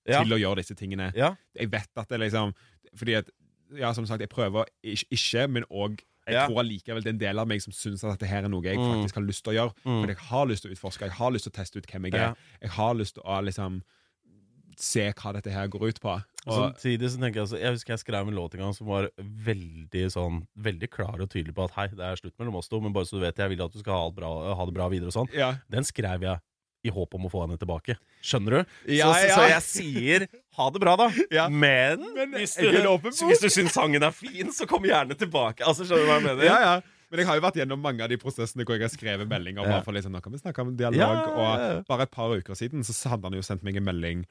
Ja. 0.07 0.21
til 0.23 0.31
å 0.33 0.39
gjøre 0.39 0.61
disse 0.61 0.75
tingene. 0.79 1.11
Ja. 1.15 1.33
Jeg 1.57 1.71
vet 1.71 1.89
at 1.97 2.07
det 2.09 2.19
liksom 2.21 2.53
Fordi 2.95 3.15
at 3.19 3.29
Ja, 3.75 3.91
som 3.93 4.05
sagt, 4.07 4.21
jeg 4.21 4.29
prøver 4.29 4.63
ikke, 4.83 5.05
ikke 5.11 5.47
men 5.51 5.63
òg 5.71 5.99
jeg 6.27 6.35
Ja. 6.35 6.45
tror 6.47 6.59
allikevel 6.59 7.03
det 7.03 7.07
er 7.07 7.13
en 7.15 7.19
del 7.19 7.39
av 7.39 7.47
meg 7.47 7.61
som 7.61 7.71
syns 7.73 8.03
at 8.03 8.19
dette 8.19 8.27
her 8.29 8.43
er 8.43 8.49
noe 8.49 8.61
jeg 8.63 8.75
Mm. 8.77 8.83
faktisk 8.93 9.15
har 9.15 9.23
lyst 9.23 9.43
til 9.43 9.53
å 9.53 9.55
gjøre. 9.57 9.73
Mm. 9.85 9.99
Fordi 10.01 10.07
jeg 10.15 10.17
har 10.27 10.45
lyst 10.45 10.61
til 10.63 10.71
å 10.71 10.75
utforske, 10.75 10.99
jeg 11.07 11.11
har 11.11 11.31
lyst 11.31 11.43
til 11.47 11.51
å 11.51 11.55
teste 11.55 11.77
ut 11.77 11.87
hvem 11.87 12.03
jeg 12.03 12.13
er. 12.15 12.35
Jeg 12.61 12.69
har 12.71 12.93
lyst 12.95 13.13
til 13.15 13.23
å 13.23 13.41
liksom 13.43 13.81
se 14.77 15.07
hva 15.09 15.33
dette 15.35 15.53
her 15.53 15.69
går 15.73 15.87
ut 15.89 16.01
på. 16.03 16.15
Og 16.47 16.53
samtidig 16.53 17.09
så 17.11 17.19
tenker 17.19 17.41
Jeg 17.41 17.43
altså, 17.43 17.57
Jeg 17.59 17.75
husker 17.75 17.91
jeg 17.91 18.01
skrev 18.05 18.29
en 18.29 18.37
låt 18.37 18.53
en 18.55 18.61
gang 18.63 18.75
som 18.77 18.87
var 18.87 19.09
veldig 19.19 20.03
sånn 20.13 20.37
Veldig 20.63 20.87
klar 20.93 21.19
og 21.19 21.27
tydelig 21.33 21.51
på 21.57 21.65
at 21.65 21.73
hei, 21.75 21.87
det 21.91 22.05
er 22.07 22.21
slutt 22.21 22.37
mellom 22.39 22.55
oss 22.61 22.71
to, 22.71 22.79
men 22.79 22.93
bare 22.95 23.09
så 23.09 23.17
du 23.17 23.25
vet, 23.25 23.41
jeg 23.41 23.51
vil 23.51 23.63
at 23.65 23.73
du 23.73 23.81
skal 23.81 23.97
ha, 23.97 24.05
alt 24.05 24.15
bra, 24.15 24.29
ha 24.55 24.67
det 24.69 24.75
bra 24.77 24.87
videre 24.93 25.11
og 25.11 25.17
sånn. 25.17 25.33
ja. 25.35 25.57
Den 25.67 25.83
skrev 25.87 26.23
jeg 26.23 26.39
i 26.87 26.91
håp 26.93 27.15
om 27.17 27.25
å 27.27 27.31
få 27.31 27.41
henne 27.43 27.57
tilbake. 27.59 27.97
Skjønner 28.23 28.59
du? 28.59 28.75
Ja, 28.95 29.09
så, 29.09 29.17
så, 29.19 29.27
ja. 29.27 29.35
så 29.35 29.47
jeg 29.49 29.63
sier 29.65 30.27
ha 30.55 30.67
det 30.71 30.81
bra, 30.83 30.93
da. 30.99 31.07
Ja. 31.33 31.47
Men, 31.51 32.05
Men 32.15 32.37
hvis, 32.37 32.53
du, 32.55 32.69
det 32.69 32.85
hvis 32.85 33.43
du 33.43 33.49
syns 33.51 33.75
sangen 33.75 34.05
er 34.05 34.13
fin, 34.15 34.53
så 34.55 34.69
kom 34.69 34.85
gjerne 34.87 35.17
tilbake. 35.17 35.65
Altså, 35.67 35.87
Skjønner 35.89 36.05
du 36.05 36.11
hva 36.13 36.19
jeg 36.21 36.27
mener? 36.29 36.47
ja, 36.47 36.61
ja. 36.63 36.77
Men 37.07 37.21
jeg 37.21 37.27
har 37.29 37.37
jo 37.39 37.43
vært 37.45 37.57
gjennom 37.61 37.79
mange 37.79 38.03
av 38.03 38.11
de 38.11 38.17
prosessene 38.19 38.65
hvor 38.67 38.75
jeg 38.75 38.83
har 38.83 38.91
skrevet 38.91 39.29
meldinger. 39.31 39.63
Ja. 39.63 39.77
Bare 39.77 39.85
for 39.85 39.95
liksom, 39.95 40.11
nå 40.15 40.19
kan 40.23 40.33
vi 40.33 40.41
snakke 40.41 40.63
om 40.65 40.73
dialog. 40.75 41.21
Og 41.31 41.85
bare 41.87 42.07
et 42.07 42.11
par 42.11 42.33
uker 42.35 42.57
siden 42.59 42.83
så 42.83 43.13
hadde 43.13 43.29
han 43.29 43.37
jo 43.37 43.45
sendt 43.47 43.63
meg 43.63 43.79
en 43.79 43.87
melding 43.87 44.25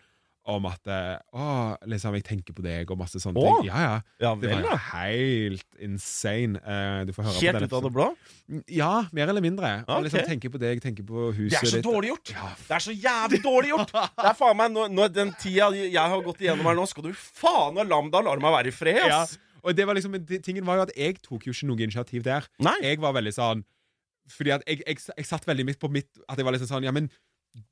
om 0.47 0.67
at 0.71 0.91
eh, 0.91 1.17
Å, 1.37 1.47
liksom, 1.91 2.15
jeg 2.19 2.25
tenker 2.27 2.57
på 2.57 2.65
deg, 2.65 2.91
og 2.93 3.01
masse 3.01 3.21
sånne 3.23 3.41
Å? 3.41 3.55
ting. 3.61 3.71
Ja, 3.71 3.83
ja. 3.83 3.95
Ja 4.23 4.33
Det 4.41 4.59
var 4.63 4.83
helt 4.93 5.81
insane. 5.83 6.61
Uh, 6.63 7.03
du 7.09 7.13
får 7.17 7.29
høre 7.29 7.43
Helt 7.43 7.59
på 7.59 7.67
ut 7.67 7.77
av 7.79 7.87
det 7.87 7.93
blå? 7.97 8.09
Ja, 8.71 8.93
mer 9.17 9.33
eller 9.33 9.45
mindre. 9.45 9.73
Og 9.91 10.07
liksom 10.07 10.27
tenker 10.29 10.53
på 10.55 10.61
deg, 10.63 10.83
tenker 10.85 11.07
på 11.07 11.31
huset 11.33 11.51
ditt. 11.51 11.57
Det 11.57 11.63
er 11.63 11.73
så 11.73 11.81
ditt. 11.81 11.89
dårlig 11.89 12.13
gjort! 12.15 12.35
Ja, 12.37 12.53
Det 12.61 12.79
er 12.79 12.87
så 12.87 12.95
jævlig 12.95 13.43
dårlig 13.45 13.73
gjort! 13.75 13.97
Det 13.97 14.31
er 14.31 14.39
faen 14.39 14.61
meg 14.61 14.77
når, 14.77 14.93
når 14.95 15.17
Den 15.17 15.35
tida 15.41 15.73
jeg 15.77 16.15
har 16.15 16.23
gått 16.25 16.45
igjennom 16.45 16.71
her 16.71 16.79
nå, 16.79 16.87
skal 16.91 17.09
du 17.09 17.13
faen 17.17 17.83
og 17.83 17.91
lambda 17.91 18.23
la 18.25 18.37
meg 18.41 18.55
være 18.61 18.73
i 18.73 18.77
fred, 18.77 19.03
ja. 19.03 19.25
ass! 19.25 19.37
Og 19.67 19.75
det 19.75 19.87
var 19.87 19.99
liksom, 19.99 20.15
tingen 20.45 20.67
var 20.67 20.79
jo 20.79 20.85
at 20.87 20.93
jeg 20.95 21.19
tok 21.25 21.49
jo 21.49 21.55
ikke 21.55 21.67
noe 21.67 21.83
initiativ 21.83 22.27
der. 22.27 22.47
Nei. 22.63 22.77
Jeg 22.85 23.01
var 23.03 23.17
veldig 23.17 23.33
sånn 23.35 23.65
Fordi 24.31 24.53
at 24.55 24.67
jeg, 24.67 24.83
jeg, 24.87 25.01
jeg 25.11 25.27
satt 25.27 25.47
veldig 25.47 25.67
midt 25.67 25.81
på 25.83 25.91
mitt 25.93 26.09
At 26.31 26.39
jeg 26.39 26.47
var 26.47 26.55
liksom 26.55 26.71
sånn 26.71 26.87
Ja, 26.87 26.95
men 26.95 27.11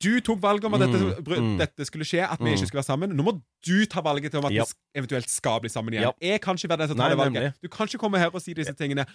du 0.02 0.20
tok 0.24 0.40
valget 0.42 0.64
om 0.68 0.74
at 0.74 0.80
dette, 0.86 1.00
Mm, 1.24 1.50
mm. 1.54 1.58
dette 1.58 1.86
skulle 1.88 2.04
skje, 2.08 2.22
at 2.24 2.38
vi 2.40 2.50
Mm. 2.50 2.56
ikke 2.56 2.66
skulle 2.70 2.82
være 2.82 2.90
sammen. 2.92 3.10
Nå 3.16 3.22
må 3.26 3.40
du 3.66 3.86
ta 3.86 4.00
valget 4.00 4.30
til 4.32 4.40
om 4.40 4.46
at 4.46 4.52
yep. 4.52 4.66
vi 4.94 5.00
eventuelt 5.00 5.28
skal 5.28 5.60
bli 5.60 5.68
sammen 5.72 5.92
igjen. 5.94 6.08
Yep. 6.12 6.20
Jeg 6.20 6.40
kan 6.40 6.54
ikke 6.56 6.68
være 6.72 6.78
den 6.84 6.88
som 6.88 6.96
tar 6.96 7.04
Nei, 7.08 7.14
det 7.14 7.18
valget. 7.18 7.42
nemlig. 7.42 7.62
Du 7.62 7.68
kan 7.68 7.86
ikke 7.86 7.98
komme 7.98 8.18
her 8.18 8.30
og 8.32 8.40
si 8.42 8.52
disse 8.54 8.72
tingene. 8.74 9.06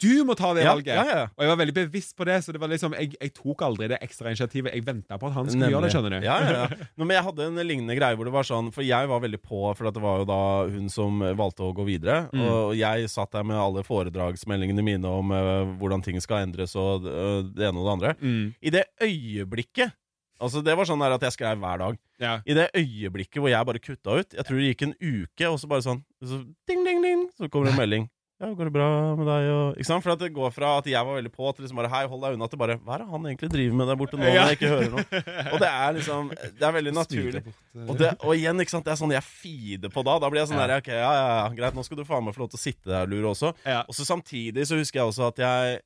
Du 0.00 0.22
må 0.22 0.36
ta 0.38 0.52
det 0.54 0.62
Ja, 0.62 0.74
valget! 0.76 0.94
ja, 0.94 1.04
ja. 1.10 1.22
Og 1.34 1.42
jeg 1.42 1.48
var 1.50 1.56
veldig 1.58 1.74
bevisst 1.74 2.14
på 2.16 2.24
det, 2.24 2.36
så 2.44 2.52
det 2.54 2.60
var 2.60 2.68
liksom 2.70 2.92
jeg, 2.94 3.16
jeg 3.20 3.32
tok 3.34 3.62
aldri 3.66 3.88
det 3.90 3.98
ekstra 4.00 4.30
initiativet. 4.30 4.70
Jeg 4.72 4.84
venta 4.86 5.18
på 5.18 5.26
at 5.26 5.32
han 5.34 5.48
skulle 5.50 5.70
gjøre 5.72 5.82
det, 5.82 5.90
skjønner 5.90 6.10
du. 6.14 6.18
Ja, 6.22 6.36
ja, 6.38 6.52
ja. 6.54 6.68
Nå, 6.96 7.02
men 7.04 7.16
jeg 7.16 7.24
hadde 7.26 7.42
en 7.48 7.58
lignende 7.66 7.96
greie 7.98 8.14
hvor 8.14 8.24
det 8.24 8.32
var 8.32 8.46
sånn 8.46 8.70
For 8.72 8.86
jeg 8.86 9.08
var 9.10 9.18
veldig 9.24 9.40
på, 9.42 9.74
for 9.74 9.90
det 9.90 10.00
var 10.00 10.18
jo 10.22 10.24
da 10.30 10.38
hun 10.70 10.86
som 10.88 11.18
valgte 11.18 11.66
å 11.66 11.74
gå 11.74 11.82
videre. 11.84 12.28
Mm. 12.30 12.44
Og 12.46 12.76
jeg 12.78 13.10
satt 13.10 13.32
der 13.34 13.42
med 13.42 13.56
alle 13.58 13.82
foredragsmeldingene 13.82 14.84
mine 14.86 15.04
om 15.04 15.32
uh, 15.34 15.66
hvordan 15.82 16.00
ting 16.06 16.20
skal 16.22 16.46
endres 16.46 16.76
og 16.78 17.02
uh, 17.02 17.42
det 17.42 17.66
ene 17.66 17.82
og 17.82 17.88
det 17.90 17.94
andre. 17.98 18.14
Mm. 18.22 18.54
I 18.62 18.70
det 18.70 18.84
øyeblikket 19.02 19.90
Altså 20.38 20.62
Det 20.62 20.74
var 20.78 20.86
sånn 20.86 21.00
der 21.02 21.16
at 21.16 21.24
jeg 21.26 21.34
skrev 21.34 21.58
hver 21.58 21.80
dag. 21.82 21.98
Ja. 22.22 22.34
I 22.46 22.54
det 22.54 22.68
øyeblikket 22.78 23.40
hvor 23.42 23.50
jeg 23.50 23.66
bare 23.66 23.78
kutta 23.82 24.18
ut 24.20 24.34
Jeg 24.34 24.46
tror 24.46 24.58
det 24.58 24.68
gikk 24.72 24.84
en 24.86 24.94
uke, 24.98 25.48
og 25.50 25.58
så 25.58 25.70
bare 25.70 25.84
sånn 25.86 26.04
så 26.22 26.40
ding, 26.70 26.84
ding, 26.86 27.02
ding, 27.02 27.26
Så 27.38 27.48
kommer 27.50 27.70
det 27.70 27.74
en 27.76 27.82
melding. 27.84 28.08
Ja, 28.38 28.52
går 28.54 28.68
det 28.68 28.72
bra 28.76 28.86
med 29.18 29.26
deg? 29.26 29.46
Og, 29.50 29.78
ikke 29.80 29.86
sant? 29.88 30.04
For 30.04 30.12
at 30.14 30.20
det 30.22 30.28
går 30.36 30.52
fra 30.54 30.68
at 30.78 30.86
jeg 30.86 31.02
var 31.08 31.16
veldig 31.18 31.30
på, 31.34 31.48
til 31.56 31.64
liksom 31.64 31.78
bare 31.80 31.88
Hei, 31.90 32.02
hold 32.06 32.20
deg 32.22 32.36
unna, 32.36 32.46
til 32.52 32.60
bare 32.60 32.76
Hva 32.78 32.94
er 32.94 33.02
det 33.02 33.06
han 33.10 33.24
egentlig 33.26 33.48
driver 33.50 33.78
med 33.80 33.88
der 33.90 33.96
borte 33.98 34.14
nå? 34.20 34.22
Når 34.22 34.36
jeg 34.36 34.56
ikke 34.58 34.70
hører 34.70 34.92
noe? 34.92 35.22
Og 35.52 35.56
det 35.64 35.70
er 35.72 35.96
liksom 35.96 36.28
Det 36.36 36.66
er 36.68 36.74
veldig 36.76 36.92
naturlig. 36.94 37.42
Eh. 37.48 37.82
Og, 37.88 37.94
det, 37.98 38.12
og 38.22 38.34
igjen, 38.36 38.62
ikke 38.62 38.74
sant, 38.76 38.86
det 38.86 38.92
er 38.94 39.00
sånn 39.00 39.14
jeg 39.16 39.26
feeder 39.26 39.90
på 39.90 40.04
da. 40.06 40.14
Da 40.22 40.30
blir 40.30 40.42
jeg 40.44 40.50
sånn 40.52 40.60
Ja. 40.62 40.68
der, 40.70 40.82
ok, 40.84 40.90
ja, 40.94 41.08
ja, 41.18 41.24
ja, 41.40 41.48
greit, 41.58 41.74
nå 41.80 41.82
skal 41.88 41.98
du 41.98 42.04
faen 42.06 42.22
meg 42.28 42.36
få 42.38 42.44
lov 42.44 42.52
til 42.54 42.60
å 42.60 42.62
sitte 42.62 42.92
der, 42.92 43.10
Lure, 43.10 43.32
også. 43.34 43.50
Ja. 43.66 43.80
Og 43.90 43.98
så 43.98 44.06
samtidig 44.06 44.68
så 44.70 44.78
husker 44.78 45.00
jeg 45.02 45.10
også 45.10 45.32
at 45.32 45.42
jeg 45.42 45.82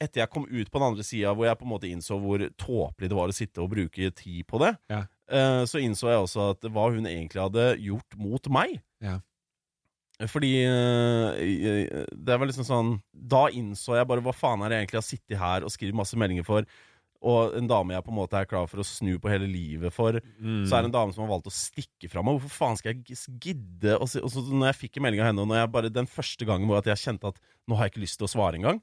Etter 0.00 0.24
jeg 0.24 0.32
kom 0.32 0.48
ut 0.48 0.68
på 0.72 0.80
den 0.80 0.86
andre 0.88 1.04
sida, 1.06 1.32
hvor 1.36 1.46
jeg 1.48 1.56
på 1.60 1.64
en 1.68 1.72
måte 1.74 1.88
innså 1.92 2.16
hvor 2.20 2.42
tåpelig 2.60 3.08
det 3.12 3.16
var 3.20 3.28
å 3.32 3.36
sitte 3.36 3.60
og 3.64 3.70
bruke 3.76 4.08
tid 4.16 4.40
på 4.48 4.60
det, 4.64 4.72
Ja. 4.92 5.04
eh, 5.28 5.62
så 5.68 5.80
innså 5.84 6.08
jeg 6.12 6.20
også 6.24 6.50
at 6.56 6.64
hva 6.72 6.88
hun 6.96 7.04
egentlig 7.08 7.40
hadde 7.44 7.68
gjort 7.80 8.16
mot 8.20 8.48
meg. 8.52 8.80
Ja. 9.04 9.20
Fordi 10.30 10.50
eh, 10.62 12.06
det 12.14 12.36
var 12.38 12.46
liksom 12.46 12.66
sånn 12.68 12.90
Da 13.14 13.48
innså 13.50 13.96
jeg 13.98 14.06
bare 14.06 14.22
hva 14.24 14.34
faen 14.36 14.62
er 14.62 14.70
det 14.70 14.78
egentlig 14.82 14.98
jeg 15.00 15.02
har 15.02 15.10
sittet 15.10 15.40
her 15.40 15.64
og 15.66 15.72
skrevet 15.74 15.96
masse 15.98 16.18
meldinger 16.20 16.46
for, 16.46 16.66
og 17.24 17.54
en 17.56 17.66
dame 17.70 17.94
jeg 17.96 18.04
på 18.04 18.12
en 18.12 18.18
måte 18.18 18.36
er 18.36 18.44
klar 18.44 18.66
for 18.68 18.82
å 18.82 18.84
snu 18.84 19.14
på 19.18 19.30
hele 19.32 19.46
livet 19.48 19.94
for, 19.96 20.18
Mm. 20.36 20.66
så 20.68 20.76
er 20.76 20.82
det 20.84 20.90
en 20.90 20.96
dame 20.98 21.14
som 21.16 21.24
har 21.24 21.30
valgt 21.32 21.48
å 21.48 21.54
stikke 21.56 22.10
fra 22.12 22.20
meg. 22.22 22.36
Hvorfor 22.36 22.52
faen 22.52 22.76
skal 22.76 22.92
jeg 22.92 23.16
gidde 23.40 23.94
Og 23.96 24.06
så 24.10 24.20
når 24.52 24.66
jeg 24.74 24.78
fikk 24.82 24.98
en 25.00 25.06
melding 25.06 25.22
av 25.24 25.30
henne, 25.30 25.40
og 25.40 25.48
når 25.48 25.62
jeg 25.62 25.72
bare 25.72 25.90
den 25.94 26.06
første 26.10 26.44
gangen 26.44 26.68
hvor 26.68 26.84
jeg 26.84 27.00
kjente 27.00 27.32
at 27.32 27.40
nå 27.66 27.78
har 27.78 27.86
jeg 27.88 27.94
ikke 27.94 28.04
lyst 28.04 28.18
til 28.20 28.28
å 28.28 28.32
svare 28.34 28.60
engang 28.60 28.82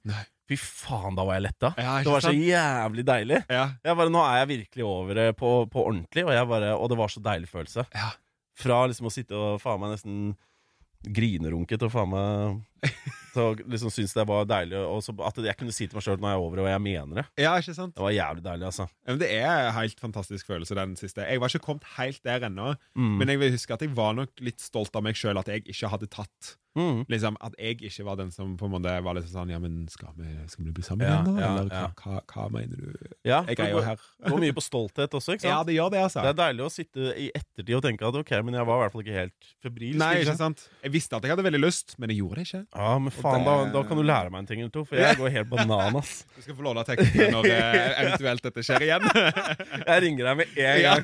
Fy 0.50 0.58
faen, 0.60 1.16
da 1.16 1.24
var 1.24 1.38
jeg 1.38 1.46
letta. 1.46 1.70
Ja, 1.80 2.00
det 2.04 2.12
var 2.12 2.26
så 2.26 2.34
jævlig 2.36 3.06
deilig. 3.08 3.38
Ja. 3.48 3.70
Jeg 3.86 3.96
bare, 3.96 4.12
Nå 4.12 4.20
er 4.26 4.42
jeg 4.42 4.50
virkelig 4.50 4.84
over 4.90 5.14
det 5.16 5.28
på, 5.40 5.52
på 5.72 5.86
ordentlig, 5.88 6.26
og, 6.26 6.34
jeg 6.36 6.48
bare, 6.50 6.74
og 6.76 6.90
det 6.92 6.98
var 7.00 7.08
så 7.14 7.22
deilig 7.24 7.48
følelse. 7.48 7.86
Ja. 7.96 8.10
Fra 8.60 8.82
liksom 8.92 9.08
å 9.08 9.14
sitte 9.16 9.38
og 9.38 9.62
faen 9.64 9.80
meg 9.80 9.94
nesten 9.94 10.34
grinerunke 11.06 11.80
og 11.82 11.94
faen 11.94 12.14
meg 12.14 13.02
Til 13.32 13.42
å 13.44 13.56
liksom 13.72 13.92
synes 13.94 14.14
det 14.18 14.26
var 14.28 14.46
deilig, 14.50 14.78
og 14.84 15.02
så 15.06 15.16
at 15.28 15.38
jeg 15.46 15.58
kunne 15.60 15.72
si 15.76 15.88
til 15.88 15.96
meg 16.00 16.04
sjøl 16.06 16.18
når 16.20 16.34
jeg 16.34 16.38
er 16.40 16.46
over 16.46 16.64
og 16.66 16.70
jeg 16.72 16.82
mener 16.84 17.22
det. 17.22 17.26
ja, 17.46 17.54
ikke 17.62 17.76
sant? 17.78 17.96
Det 17.96 18.04
var 18.04 18.12
jævlig 18.16 18.44
deilig, 18.44 18.66
altså. 18.72 18.88
Ja, 19.06 19.12
men 19.14 19.20
det 19.24 19.32
er 19.40 19.52
en 19.70 19.74
helt 19.80 20.00
fantastisk 20.04 20.48
følelse, 20.52 20.76
den 20.76 20.96
siste. 21.00 21.24
Jeg 21.28 21.40
var 21.40 21.48
ikke 21.54 21.66
kommet 21.66 21.88
helt 21.98 22.22
der 22.28 22.48
ennå, 22.50 22.76
Mm. 22.98 23.18
men 23.18 23.28
jeg 23.30 23.40
vil 23.40 23.52
huske 23.56 23.74
at 23.74 23.82
jeg 23.82 23.96
var 23.96 24.14
nok 24.14 24.30
litt 24.44 24.60
stolt 24.60 24.96
av 24.96 25.04
meg 25.04 25.16
sjøl 25.16 25.40
at 25.40 25.48
jeg 25.48 25.64
ikke 25.68 25.90
hadde 25.90 26.08
tatt 26.12 26.58
Mm. 26.72 27.02
Liksom, 27.12 27.36
At 27.44 27.52
jeg 27.60 27.82
ikke 27.84 28.06
var 28.08 28.16
den 28.16 28.30
som 28.32 28.54
på 28.56 28.64
en 28.64 28.72
måte 28.72 29.04
var 29.04 29.14
litt 29.18 29.26
sånn 29.28 29.50
Ja, 29.52 29.58
men 29.60 29.90
skal 29.92 30.14
vi, 30.16 30.24
skal 30.48 30.64
vi 30.64 30.72
bli 30.72 30.82
sammen 30.88 31.04
Ja, 31.04 31.18
igjen, 31.20 31.36
da? 31.36 31.42
ja, 31.42 31.50
Eller 31.52 31.74
ja. 31.76 31.88
hva, 32.00 32.22
hva, 32.32 32.46
mener 32.50 32.78
du? 32.80 33.10
Ja, 33.28 33.42
Jeg 33.44 33.60
er 33.60 33.72
jo 33.74 33.82
her. 33.84 33.98
Det 34.24 34.32
går 34.32 34.40
mye 34.40 34.54
på 34.56 34.64
stolthet 34.70 35.12
også, 35.20 35.34
ikke 35.36 35.44
sant? 35.44 35.52
Ja, 35.52 35.58
det 35.68 35.76
gjør 35.76 35.92
det, 35.92 36.00
altså. 36.06 36.22
Det 36.24 36.30
er 36.32 36.38
deilig 36.40 36.64
å 36.64 36.72
sitte 36.72 37.12
i 37.20 37.28
ettertid 37.36 37.76
og 37.76 37.84
tenke 37.84 38.08
at 38.08 38.16
ok, 38.22 38.32
men 38.48 38.56
jeg 38.56 38.64
var 38.72 38.80
i 38.80 38.84
hvert 38.86 38.96
fall 38.96 39.04
ikke 39.04 39.18
helt 39.20 39.50
febrilsk. 39.68 40.00
Nei, 40.00 40.14
ikke 40.24 40.38
sant? 40.40 40.64
Jeg 40.86 40.94
visste 40.96 41.20
at 41.20 41.28
jeg 41.28 41.36
hadde 41.36 41.44
veldig 41.50 41.60
lyst, 41.66 41.98
men 42.00 42.14
jeg 42.16 42.22
gjorde 42.24 42.40
det 42.40 42.48
ikke. 42.48 42.64
Ja, 42.80 42.94
men 43.04 43.12
faen, 43.24 43.44
det- 43.46 43.48
da, 43.48 43.56
da 43.74 43.84
kan 43.88 44.00
du 44.00 44.04
lære 44.08 44.32
meg 44.34 44.40
en 44.44 44.50
ting 44.50 44.62
eller 44.64 44.74
to, 44.76 44.84
for 44.90 45.00
jeg 45.00 45.18
går 45.20 45.34
helt 45.38 45.50
bananas. 45.52 46.12
Du 46.36 46.42
skal 46.46 46.56
få 46.58 46.64
låne 46.66 46.84
teksten 46.88 47.34
når 47.36 47.48
eh, 47.54 47.90
eventuelt 48.02 48.46
dette 48.48 48.64
skjer 48.66 48.86
igjen. 48.88 49.04
Jeg 49.92 50.02
ringer 50.06 50.30
deg 50.32 50.40
med 50.40 50.56
en 50.58 50.82
gang. 50.88 51.04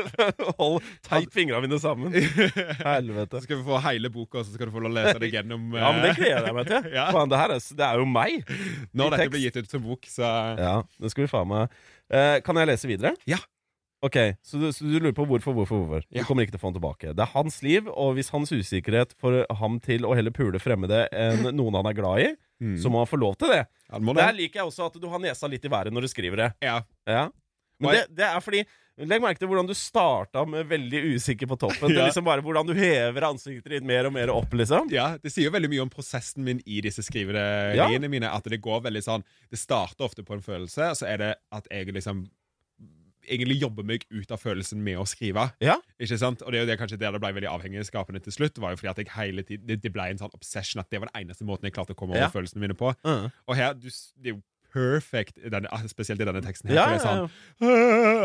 Hold 0.60 0.84
teip 1.06 1.32
fingrene 1.32 1.62
mine 1.64 1.78
sammen. 1.80 2.12
Helvete. 2.12 3.38
Så 3.40 3.46
skal 3.46 3.60
vi 3.62 3.64
få 3.66 3.80
hele 3.86 4.10
boka, 4.12 4.44
så 4.44 4.52
skal 4.52 4.68
du 4.68 4.74
få 4.76 4.82
lov 4.84 4.92
å 4.92 4.96
lese 4.98 5.16
deg 5.22 5.36
gjennom 5.38 5.66
Ja, 5.76 5.90
men 5.96 6.04
det 6.04 6.12
eh, 6.12 6.20
gleder 6.20 6.50
jeg 6.50 6.58
meg 6.60 6.70
til. 6.70 6.88
Faen, 7.16 7.32
det 7.32 7.40
her 7.40 7.56
er, 7.56 7.66
det 7.80 7.88
er 7.88 8.02
jo 8.02 8.08
meg. 8.12 8.54
Når 8.96 9.16
dette 9.16 9.28
blir 9.32 9.44
gitt 9.48 9.60
ut 9.62 9.72
som 9.76 9.84
bok, 9.88 10.08
så 10.12 10.30
Ja, 10.60 10.76
det 11.00 11.12
skal 11.14 11.24
vi 11.26 11.32
faen 11.32 11.48
meg. 11.54 11.76
Eh, 12.12 12.36
kan 12.46 12.60
jeg 12.60 12.68
lese 12.74 12.90
videre? 12.90 13.16
Ja. 13.26 13.40
Ok, 14.06 14.16
så 14.46 14.60
du, 14.60 14.66
så 14.76 14.86
du 14.86 14.96
lurer 15.00 15.14
på 15.16 15.24
hvorfor, 15.28 15.54
hvorfor, 15.56 15.82
hvorfor? 15.84 16.06
Ja. 16.12 16.22
Du 16.22 16.28
kommer 16.28 16.46
ikke 16.46 16.54
til 16.54 16.60
å 16.60 16.64
få 16.64 16.70
han 16.70 16.78
tilbake. 16.78 17.12
Det 17.16 17.24
er 17.26 17.32
hans 17.34 17.60
liv, 17.66 17.88
og 17.90 18.14
hvis 18.18 18.30
hans 18.34 18.52
usikkerhet 18.54 19.14
får 19.20 19.42
ham 19.60 19.78
til 19.82 20.06
å 20.06 20.14
heller 20.16 20.34
pule 20.36 20.60
fremmede 20.62 21.06
enn 21.16 21.48
noen 21.58 21.78
han 21.80 21.92
er 21.92 21.98
glad 22.02 22.26
i, 22.26 22.34
Mm. 22.56 22.78
så 22.80 22.88
må 22.88 23.02
han 23.02 23.08
få 23.10 23.18
lov 23.20 23.34
til 23.36 23.50
det. 23.52 23.58
Ja, 23.92 23.98
det 24.00 24.12
Der 24.16 24.32
liker 24.32 24.62
jeg 24.62 24.68
også 24.70 24.86
at 24.88 24.94
du 24.96 25.02
har 25.12 25.20
nesa 25.20 25.44
litt 25.52 25.66
i 25.68 25.68
været 25.68 25.92
når 25.92 26.06
du 26.06 26.08
skriver 26.08 26.40
det. 26.40 26.46
Ja. 26.64 26.78
Ja. 27.04 27.26
Men 27.84 27.92
det, 27.92 28.04
det 28.16 28.24
er 28.24 28.40
fordi 28.40 28.62
Legg 28.96 29.20
merke 29.20 29.36
til 29.42 29.50
hvordan 29.50 29.68
du 29.68 29.74
starta 29.76 30.46
med 30.48 30.64
veldig 30.70 31.02
usikker 31.18 31.50
på 31.50 31.58
toppen. 31.60 31.90
Det 31.92 31.98
er 32.00 32.06
liksom 32.08 32.24
bare 32.24 32.40
hvordan 32.40 32.64
du 32.64 32.72
hever 32.72 33.26
ansiktet 33.28 33.74
ditt 33.74 33.84
mer 33.84 34.08
og 34.08 34.14
mer 34.16 34.32
opp, 34.32 34.48
liksom. 34.56 34.88
ja, 34.88 35.18
Det 35.20 35.28
sier 35.34 35.50
jo 35.50 35.52
veldig 35.52 35.68
mye 35.74 35.82
om 35.84 35.90
prosessen 35.92 36.46
min 36.48 36.62
i 36.64 36.80
disse 36.80 37.04
skriveriene 37.04 38.08
mine. 38.08 38.30
At 38.32 38.48
det 38.48 38.62
går 38.64 38.80
veldig 38.88 39.02
sånn 39.04 39.26
Det 39.52 39.60
starter 39.60 40.08
ofte 40.08 40.24
på 40.24 40.38
en 40.38 40.40
følelse, 40.48 40.88
og 40.94 40.96
så 40.96 41.10
er 41.12 41.20
det 41.26 41.30
at 41.52 41.68
jeg 41.68 41.92
liksom 41.92 42.24
Egentlig 43.28 43.60
jobber 43.60 43.82
meg 43.84 44.04
ut 44.10 44.30
av 44.30 44.38
følelsen 44.42 44.78
med 44.82 44.96
å 44.98 45.06
skrive. 45.06 45.52
Ja. 45.60 45.76
Ikke 46.00 46.18
sant? 46.18 46.42
Og 46.42 46.52
det 46.52 46.58
er 46.60 46.64
jo 46.66 46.70
det 46.72 46.78
kanskje 46.80 46.98
der 46.98 47.12
det 47.12 47.20
ble 47.20 47.32
veldig 47.34 47.50
avhengighetsskapende 47.50 48.22
til 48.22 48.32
slutt. 48.32 48.58
var 48.58 48.70
jo 48.70 48.76
fordi 48.76 48.90
at 48.90 48.96
jeg 49.04 49.08
hele 49.16 49.42
tiden, 49.42 49.66
det, 49.66 49.82
det 49.82 49.92
ble 49.92 50.02
en 50.10 50.18
sånn 50.18 50.34
obsession 50.34 50.80
at 50.80 50.90
det 50.90 51.00
var 51.00 51.10
den 51.12 51.26
eneste 51.26 51.44
måten 51.44 51.64
jeg 51.64 51.74
klarte 51.74 51.92
å 51.92 51.98
komme 51.98 52.12
over 52.14 52.26
Ja. 52.28 52.28
følelsene 52.30 52.60
mine 52.60 52.74
på. 52.74 52.94
Uh. 53.04 53.28
Og 53.48 53.56
her, 53.56 53.74
du, 53.74 53.88
det 54.22 54.32
er 54.32 54.36
jo 54.36 54.42
perfect, 54.76 55.38
denne, 55.40 55.70
spesielt 55.88 56.20
i 56.20 56.24
denne 56.28 56.42
teksten. 56.44 56.68
her, 56.68 56.76
Ja, 56.76 56.86
ja, 56.90 56.96
ja, 56.96 57.00
sånn. 57.00 57.30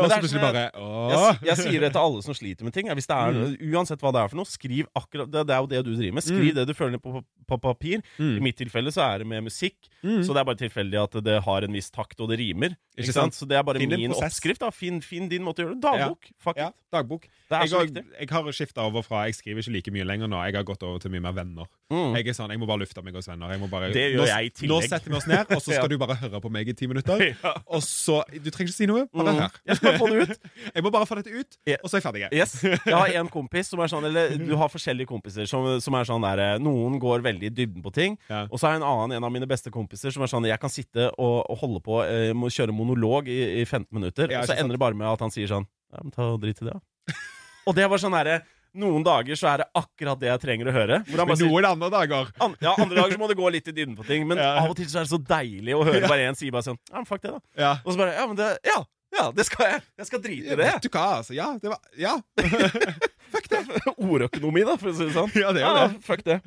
Og 0.02 0.10
så 0.10 0.18
plutselig 0.20 0.40
sånn- 0.40 0.42
bare 0.42 0.64
Jeg, 0.74 1.38
jeg 1.48 1.56
sier 1.62 1.80
det 1.80 1.92
til 1.94 2.00
alle 2.02 2.22
som 2.22 2.34
sliter 2.36 2.64
med 2.66 2.74
ting. 2.74 2.88
Hvis 2.92 3.06
det 3.08 3.16
er, 3.16 3.32
Mm. 3.32 3.72
Uansett 3.72 4.00
hva 4.02 4.12
det 4.12 4.20
er 4.20 4.28
for 4.28 4.36
noe, 4.36 4.44
skriv 4.44 4.86
akkurat 4.94 5.30
Det, 5.30 5.46
det 5.46 5.54
er 5.56 5.60
jo 5.62 5.66
det 5.66 5.84
du 5.86 5.94
driver 5.96 6.12
med. 6.12 6.22
Skriv 6.22 6.54
det 6.54 6.66
du 6.66 6.74
føler 6.74 6.98
på, 7.00 7.24
på, 7.48 7.56
papir. 7.60 8.02
I 8.18 8.22
Mm. 8.22 8.42
mitt 8.42 8.56
tilfelle 8.56 8.92
så 8.92 9.00
er 9.14 9.18
det 9.18 9.26
med 9.28 9.44
musikk, 9.44 9.76
Mm. 10.04 10.20
så 10.24 10.34
det 10.34 10.40
er 10.40 10.44
bare 10.44 10.56
tilfeldig 10.60 11.02
at 11.02 11.24
det 11.24 11.42
har 11.42 11.62
en 11.64 11.72
viss 11.72 11.90
takt, 11.90 12.20
og 12.20 12.28
det 12.28 12.38
rimer. 12.38 12.76
Ikke, 12.92 13.06
Ikke 13.08 13.12
sant? 13.16 13.32
sant? 13.32 13.38
Så 13.40 13.48
det 13.48 13.56
er 13.56 13.62
bare 13.64 13.78
Finn 13.80 13.88
min 13.96 14.12
oppskrift. 14.12 14.60
da 14.60 14.68
Finn, 14.70 15.00
finn 15.00 15.28
din 15.28 15.42
måte 15.42 15.62
å 15.62 15.66
gjøre 15.70 15.74
det 15.80 15.82
Dagbok. 15.82 16.26
Fuck 16.38 16.56
Ja, 16.58 16.68
it. 16.68 16.74
dagbok. 16.92 17.22
Det 17.48 17.56
er 17.56 17.60
Jeg 17.62 17.68
så 17.70 17.76
har, 17.78 17.86
viktig. 17.86 18.04
jeg 18.20 18.28
har 18.30 18.42
skifta 18.52 18.80
over 18.84 19.02
fra 19.02 19.24
Jeg 19.26 19.34
skriver 19.34 19.60
ikke 19.60 19.72
like 19.72 19.90
mye 19.92 20.04
lenger 20.04 20.28
nå. 20.28 20.36
Jeg 20.44 20.54
har 20.56 20.64
gått 20.64 20.82
over 20.82 20.98
til 20.98 21.10
mye 21.10 21.20
mer 21.20 21.32
venner. 21.32 21.64
Mm. 21.92 22.14
Jeg 22.16 22.26
er 22.28 22.32
sånn, 22.32 22.50
jeg 22.50 22.58
må 22.60 22.66
bare 22.66 22.80
lufte 22.80 23.02
meg 23.04 23.14
hos 23.14 23.28
venner. 23.28 23.50
Jeg 23.52 23.60
må 23.60 23.68
bare, 23.68 23.90
Det 23.92 24.12
gjør 24.12 24.20
nå, 24.22 24.26
jeg 24.28 24.44
i 24.46 24.50
tillegg. 24.50 24.68
Nå 24.68 24.88
setter 24.88 25.10
vi 25.10 25.16
oss 25.16 25.26
ned, 25.26 25.46
og 25.52 25.60
så 25.62 25.72
skal 25.76 25.82
Ja. 25.84 25.88
du 25.88 25.98
bare 25.98 26.14
høre 26.16 26.40
på 26.40 26.50
meg 26.50 26.68
i 26.68 26.72
ti 26.72 26.86
minutter. 26.86 27.36
Og 27.72 27.80
så, 27.82 28.22
Du 28.32 28.50
trenger 28.50 28.68
ikke 28.68 28.76
si 28.76 28.86
noe, 28.86 29.06
bare 29.12 29.32
Mm. 29.32 29.40
hør. 29.40 29.50
Jeg 29.66 29.76
skal 29.76 29.98
få 29.98 30.08
det 30.08 30.28
ut. 30.28 30.38
Jeg 30.74 30.82
må 30.84 30.90
bare 30.92 31.06
få 31.06 31.14
dette 31.16 31.32
ut, 31.32 31.56
og 31.84 31.88
så 31.90 31.96
er 31.96 32.00
jeg 32.00 32.04
ferdig. 32.12 32.32
Yes. 32.32 32.62
Jeg 32.62 32.94
har 32.94 33.06
en 33.20 33.28
kompis 33.28 33.68
som 33.68 33.80
er 33.80 33.86
sånn 33.88 34.04
Eller 34.04 34.36
du 34.36 34.56
har 34.56 34.68
forskjellige 34.68 35.06
kompiser 35.06 35.46
som, 35.48 35.80
som 35.80 35.94
er 35.94 36.04
sånn 36.04 36.22
der 36.22 36.58
Noen 36.58 36.98
går 37.00 37.20
veldig 37.22 37.44
i 37.44 37.50
dybden 37.50 37.82
på 37.82 37.92
ting. 37.92 38.18
Og 38.30 38.58
så 38.60 38.68
er 38.68 38.76
en 38.76 38.82
annen, 38.82 39.12
en 39.16 39.24
av 39.24 39.32
mine 39.32 39.46
beste 39.46 39.70
kompiser, 39.70 40.10
som 40.12 40.22
er 40.22 40.26
sånn 40.28 40.44
Jeg 40.48 40.58
kan 40.60 40.70
sitte 40.70 41.10
og, 41.18 41.44
og 41.50 41.58
holde 41.58 41.80
på 41.80 42.00
eh, 42.04 42.32
Må 42.32 42.48
kjøre 42.52 42.72
monolog 42.84 43.28
i, 43.32 43.38
i 43.62 43.64
15 43.64 43.86
minutter, 43.96 44.32
og 44.38 44.46
så 44.48 44.56
ender 44.58 44.76
det 44.76 44.82
bare 44.82 44.98
med 44.98 45.06
at 45.10 45.20
han 45.24 45.30
sier 45.34 45.48
sånn 45.50 45.66
Ja, 45.92 46.00
men 46.02 46.10
ta 46.14 46.30
drit 46.40 46.60
i 46.62 46.66
det, 46.68 46.74
da. 46.74 47.14
og 47.68 47.74
det 47.78 47.86
var 47.92 48.00
sånn 48.02 48.16
herre 48.18 48.40
Noen 48.72 49.02
dager 49.04 49.36
så 49.36 49.50
er 49.50 49.58
det 49.60 49.66
akkurat 49.76 50.16
det 50.22 50.30
jeg 50.30 50.40
trenger 50.40 50.70
å 50.70 50.72
høre. 50.72 50.96
Men 51.04 51.18
noen 51.20 51.36
sier 51.36 51.66
andre 51.68 51.90
dager 51.92 52.30
an, 52.40 52.54
Ja, 52.64 52.72
andre 52.80 52.96
dager 53.02 53.12
så 53.12 53.20
må 53.20 53.26
det 53.28 53.36
gå 53.36 53.50
litt 53.52 53.66
i 53.68 53.74
dybden 53.76 53.98
på 53.98 54.06
ting, 54.08 54.24
men 54.30 54.38
Ja. 54.40 54.54
av 54.62 54.70
og 54.72 54.78
til 54.78 54.88
så 54.88 55.02
er 55.02 55.04
det 55.04 55.12
så 55.12 55.18
deilig 55.20 55.74
å 55.76 55.82
høre 55.84 56.08
bare 56.08 56.24
én 56.30 56.38
si 56.38 56.48
bare 56.54 56.64
sånn 56.70 56.78
Ja, 56.88 56.96
men 57.02 57.04
fuck 57.10 57.20
det, 57.20 57.34
da. 57.34 57.42
Ja. 57.60 57.72
Og 57.84 57.92
så 57.92 58.00
bare 58.00 58.14
Ja, 58.16 58.24
men 58.30 58.38
det 58.40 58.48
Ja, 58.64 58.78
ja, 59.12 59.26
det 59.36 59.44
skal 59.44 59.66
jeg. 59.74 59.82
Jeg 60.00 60.08
skal 60.08 60.22
drite 60.24 60.54
i 60.54 60.56
det. 60.56 60.64
Vet 60.72 60.86
du 60.86 60.88
hva, 60.88 61.04
altså? 61.18 61.34
Ja, 61.36 61.50
det 61.60 61.68
var 61.68 61.82
Ja. 62.00 62.14
Fuck 63.32 63.46
det. 63.52 63.60
Ordøkonomi, 63.96 64.62
da, 64.68 64.74
for 64.80 64.88
å 64.90 64.96
si 64.96 65.04
det 65.08 65.12
sånn. 65.14 65.30
Ja, 65.40 65.52
det 65.56 65.60
er 65.62 65.68
jo 65.68 65.76
Ja, 65.76 65.84
det. 65.88 66.00
fuck 66.04 66.24
det. 66.24 66.38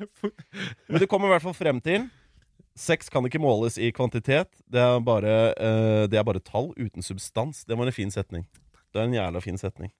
Men 0.90 1.02
det 1.02 1.08
kommer 1.10 1.30
i 1.30 1.36
hvert 1.36 1.42
fall 1.46 1.54
frem 1.58 1.78
til 1.82 2.08
Sex 2.76 3.08
kan 3.08 3.24
ikke 3.24 3.40
måles 3.40 3.78
i 3.80 3.88
kvantitet. 3.96 4.50
Det 4.68 4.80
er 4.82 4.98
bare, 5.04 5.36
uh, 5.56 6.04
det 6.10 6.18
er 6.20 6.26
bare 6.28 6.42
tall 6.44 6.72
uten 6.76 7.02
substans. 7.04 7.64
Det 7.64 7.76
var 7.78 7.88
en 7.88 7.96
fin 7.96 8.12
setning. 8.12 8.44
Det 8.92 9.00
er 9.00 9.08
en 9.08 9.16
jævla 9.16 9.40
fin 9.44 9.58
setning. 9.60 9.92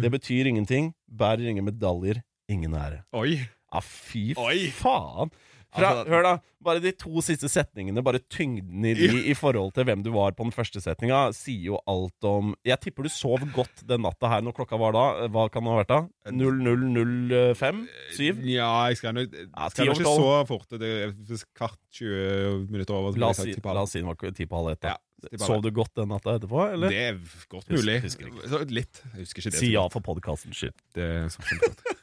Det 0.00 0.10
betyr 0.16 0.50
ingenting. 0.50 0.92
Bærer 1.08 1.48
ingen 1.48 1.64
medaljer. 1.64 2.20
Ingen 2.50 2.74
ære. 2.74 3.02
Oi. 3.16 3.38
Ja, 3.70 3.80
fy 3.80 4.34
Oi. 4.36 4.68
faen. 4.74 5.30
Fra, 5.70 5.90
Altså- 5.90 6.10
hør, 6.10 6.22
da. 6.22 6.38
Bare 6.62 6.80
de 6.82 6.90
to 6.92 7.22
siste 7.24 7.48
setningene, 7.48 8.02
bare 8.04 8.18
tyngden 8.28 8.84
i 8.84 8.92
de 8.92 9.06
i 9.30 9.34
forhold 9.34 9.72
til 9.72 9.84
hvem 9.84 10.02
du 10.04 10.10
var 10.12 10.32
på 10.36 10.44
den 10.44 10.52
første 10.52 10.80
setninga, 10.82 11.32
sier 11.32 11.70
jo 11.70 11.78
alt 11.88 12.26
om 12.28 12.54
Jeg 12.66 12.80
tipper 12.80 13.06
du 13.06 13.08
sov 13.08 13.38
godt 13.54 13.86
den 13.88 14.02
natta 14.02 14.28
her 14.28 14.42
når 14.42 14.52
klokka 14.58 14.76
var 14.76 14.92
da. 14.92 15.28
Hva 15.32 15.46
kan 15.50 15.64
det 15.64 15.72
ha 15.72 15.78
vært 15.80 15.88
da? 15.88 16.00
0005? 16.30 17.88
7? 18.12 18.42
Ja, 18.44 18.68
jeg 18.90 18.96
skal 19.00 19.14
nok 19.14 19.32
Ja, 19.32 19.68
skal 19.72 19.86
ikke 19.94 20.04
så 20.04 20.46
fort. 20.50 20.68
Det 20.80 20.90
er 20.90 21.44
kvart 21.56 21.78
20 21.96 22.66
minutter 22.70 22.94
over. 22.94 23.16
La 23.16 23.30
oss, 23.30 23.40
si, 23.40 23.54
si 23.54 24.00
den 24.00 24.10
var 24.10 24.16
ti 24.36 24.44
på 24.46 24.60
halv 24.60 24.74
ett. 24.74 24.84
Ja. 24.90 24.96
Sov 25.42 25.62
du 25.64 25.70
godt 25.74 25.92
den 25.98 26.10
natta 26.12 26.36
etterpå, 26.38 26.62
eller? 26.74 26.92
Det 26.92 27.02
er 27.10 27.18
godt 27.52 27.68
mulig. 27.72 27.98
husker 28.06 28.30
ikke. 28.30 28.62
Litt. 28.74 29.02
Jeg 29.12 29.26
husker 29.26 29.42
ikke 29.44 29.54
det. 29.54 29.60
Si 29.62 29.70
ja 29.74 29.84
for 29.92 30.04
podkastens 30.04 30.60
skyld. 30.60 30.76
Det 30.96 31.06
er. 31.06 31.28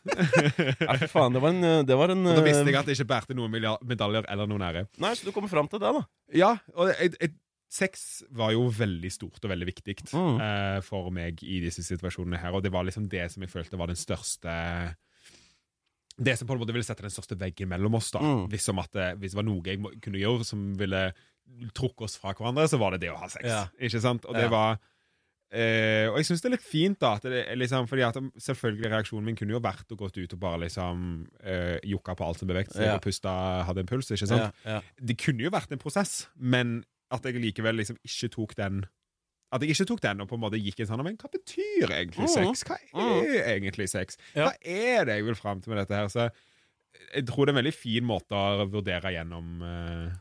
Nei, 0.88 0.96
fy 1.02 1.10
faen, 1.12 1.36
det 1.36 1.42
var 1.44 1.56
en, 1.56 1.66
det 1.88 1.98
var 2.00 2.14
en 2.14 2.24
da 2.30 2.40
visste 2.46 2.64
jeg 2.64 2.74
eh, 2.76 2.80
at 2.80 2.88
det 2.88 2.96
ikke 2.98 3.10
bærte 3.10 3.38
noen 3.38 3.54
medaljer 3.54 4.30
eller 4.32 4.50
noen 4.50 4.64
ære. 4.70 4.86
Nei, 5.04 5.12
så 5.18 5.28
du 5.28 5.34
kommer 5.36 5.52
fram 5.52 5.70
til 5.72 5.84
det, 5.84 5.92
da. 6.00 6.06
Ja, 6.36 6.54
og 6.78 6.94
jeg, 6.94 7.14
jeg, 7.20 7.36
sex 7.72 8.24
var 8.32 8.54
jo 8.56 8.68
veldig 8.72 9.12
stort 9.12 9.44
og 9.44 9.52
veldig 9.52 9.68
viktig 9.68 9.98
Mm. 10.14 10.38
uh, 10.40 10.80
for 10.86 11.10
meg 11.12 11.42
i 11.44 11.60
disse 11.64 11.84
situasjonene 11.84 12.40
her, 12.40 12.56
og 12.56 12.64
det 12.64 12.72
var 12.72 12.86
liksom 12.88 13.10
det 13.12 13.26
som 13.34 13.44
jeg 13.44 13.52
følte 13.52 13.80
var 13.80 13.92
den 13.92 14.00
største 14.00 14.54
Det 16.18 16.34
som 16.40 16.48
på 16.50 16.56
en 16.56 16.60
måte 16.64 16.74
ville 16.74 16.84
sette 16.88 17.04
den 17.06 17.14
største 17.14 17.38
veggen 17.38 17.70
mellom 17.70 17.94
oss, 18.00 18.10
da. 18.12 18.20
Mm. 18.24 18.48
Hvis, 18.50 18.68
om 18.74 18.80
at 18.82 18.92
det, 18.98 19.08
hvis 19.22 19.36
det 19.36 19.38
var 19.38 19.46
noe 19.46 19.62
jeg 19.70 19.80
må, 19.84 19.92
kunne 20.02 20.18
gjøre 20.22 20.44
som 20.48 20.74
ville 20.80 21.02
trukke 21.78 22.04
oss 22.08 22.18
fra 22.20 22.34
hverandre, 22.34 22.66
så 22.68 22.80
var 22.82 22.96
det 22.96 23.04
det 23.06 23.12
å 23.14 23.20
ha 23.22 23.30
sex. 23.30 23.46
Ja. 23.48 23.68
Ikke 23.80 24.02
sant? 24.04 24.26
Og 24.26 24.34
det 24.36 24.48
Ja. 24.48 24.50
var 24.52 24.80
eh, 25.54 26.10
Og 26.10 26.18
jeg 26.20 26.26
syns 26.28 26.42
det 26.42 26.50
er 26.50 26.56
litt 26.58 26.66
fint, 26.66 27.00
da. 27.00 27.14
Det, 27.24 27.46
liksom, 27.56 27.88
fordi 27.88 28.04
at 28.04 28.18
selvfølgelig 28.44 28.90
Reaksjonen 28.92 29.24
min 29.30 29.36
kunne 29.40 29.54
jo 29.56 29.62
vært 29.64 29.88
å 29.94 29.96
gått 29.96 30.18
ut 30.18 30.34
og 30.34 30.40
bare 30.42 30.60
liksom 30.66 31.28
eh, 31.44 31.78
jokka 31.88 32.16
på 32.20 32.26
alt 32.28 32.40
som 32.42 32.50
beveget 32.50 32.74
seg, 32.74 32.84
Ja. 32.90 32.96
og 32.98 33.02
pusta, 33.06 33.64
hadde 33.70 33.80
en 33.86 33.88
puls. 33.88 34.10
Ikke 34.12 34.28
sant? 34.28 34.54
Det 35.00 35.18
kunne 35.22 35.46
jo 35.46 35.50
vært 35.54 35.72
en 35.72 35.80
prosess, 35.80 36.28
men 36.36 36.84
at 37.12 37.24
jeg 37.24 37.40
likevel 37.40 37.78
liksom 37.80 37.96
ikke 38.04 38.30
tok 38.34 38.56
den 38.58 38.82
At 39.52 39.62
jeg 39.64 39.72
ikke 39.76 39.86
tok 39.88 40.02
den 40.04 40.22
og 40.22 40.28
på 40.28 40.36
en 40.36 40.42
måte 40.44 40.60
gikk 40.60 40.80
inn 40.84 40.88
sånn 40.90 41.04
Men 41.06 41.16
hva 41.18 41.30
betyr 41.32 41.88
egentlig 41.90 42.28
Mhm. 42.28 42.34
sex? 42.36 42.64
Hva 42.68 42.78
er 43.24 43.46
egentlig 43.56 43.90
sex? 43.90 44.18
Hva 44.36 44.52
er 44.62 45.06
det 45.06 45.16
jeg 45.22 45.26
vil 45.26 45.36
fram 45.40 45.62
til 45.62 45.74
med 45.74 45.80
dette 45.88 45.96
her? 45.96 46.08
Så 46.12 46.30
jeg 47.16 47.26
tror 47.30 47.46
det 47.46 47.54
er 47.54 47.58
en 47.58 47.64
veldig 47.66 47.74
fin 47.78 48.04
måte 48.04 48.32
å 48.36 48.66
vurdere 48.70 49.14
gjennom 49.14 49.62
uh, 49.62 50.12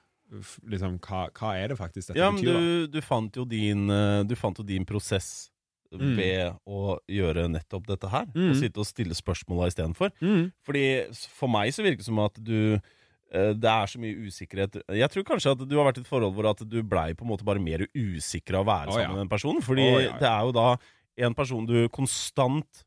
liksom, 0.68 0.98
hva, 1.00 1.26
hva 1.32 1.54
er 1.56 1.68
det 1.72 1.78
faktisk 1.78 2.08
dette 2.12 2.18
ja, 2.20 2.30
men 2.30 2.42
betyr? 2.42 2.52
du, 2.52 2.86
du 2.96 3.00
fant 3.02 3.34
jo 3.38 3.44
din 3.48 3.88
eh, 3.90 4.22
Du 4.24 4.34
fant 4.38 4.58
jo 4.58 4.64
din 4.66 4.84
prosess 4.84 5.50
Mm. 5.96 6.16
ved 6.18 6.56
å 6.66 6.96
gjøre 7.08 7.44
nettopp 7.48 7.86
dette 7.86 8.08
her. 8.10 8.26
Mm. 8.34 8.48
Og 8.50 8.56
sitte 8.58 8.80
og 8.82 8.86
stille 8.88 9.14
spørsmåla 9.14 9.68
istedenfor. 9.70 10.10
Mm. 10.20 10.48
Fordi 10.66 10.82
for 11.38 11.48
meg 11.48 11.70
så 11.72 11.84
virker 11.86 12.02
det 12.02 12.04
som 12.08 12.18
at 12.18 12.34
du 12.42 12.80
det 13.32 13.68
er 13.68 13.86
så 13.90 13.98
mye 13.98 14.28
usikkerhet 14.28 14.76
Jeg 14.94 15.10
tror 15.10 15.24
kanskje 15.26 15.50
at 15.56 15.62
du 15.66 15.72
har 15.76 15.88
vært 15.88 15.98
i 15.98 16.04
et 16.04 16.08
forhold 16.08 16.34
hvor 16.36 16.46
at 16.52 16.60
du 16.62 16.76
blei 16.86 17.08
på 17.18 17.26
en 17.26 17.32
måte 17.32 17.44
bare 17.44 17.58
mer 17.62 17.82
usikker 17.90 18.54
av 18.60 18.62
å 18.62 18.68
være 18.70 18.92
Å, 18.92 18.94
sammen 18.94 19.08
ja. 19.08 19.14
med 19.16 19.22
den 19.24 19.32
personen. 19.32 19.64
Fordi 19.66 19.82
oh, 19.82 19.96
ja, 19.98 20.04
ja. 20.12 20.18
det 20.20 20.28
er 20.30 20.44
jo 20.46 20.54
da 20.54 20.66
en 21.26 21.34
person 21.34 21.66
du 21.66 21.74
konstant 21.90 22.84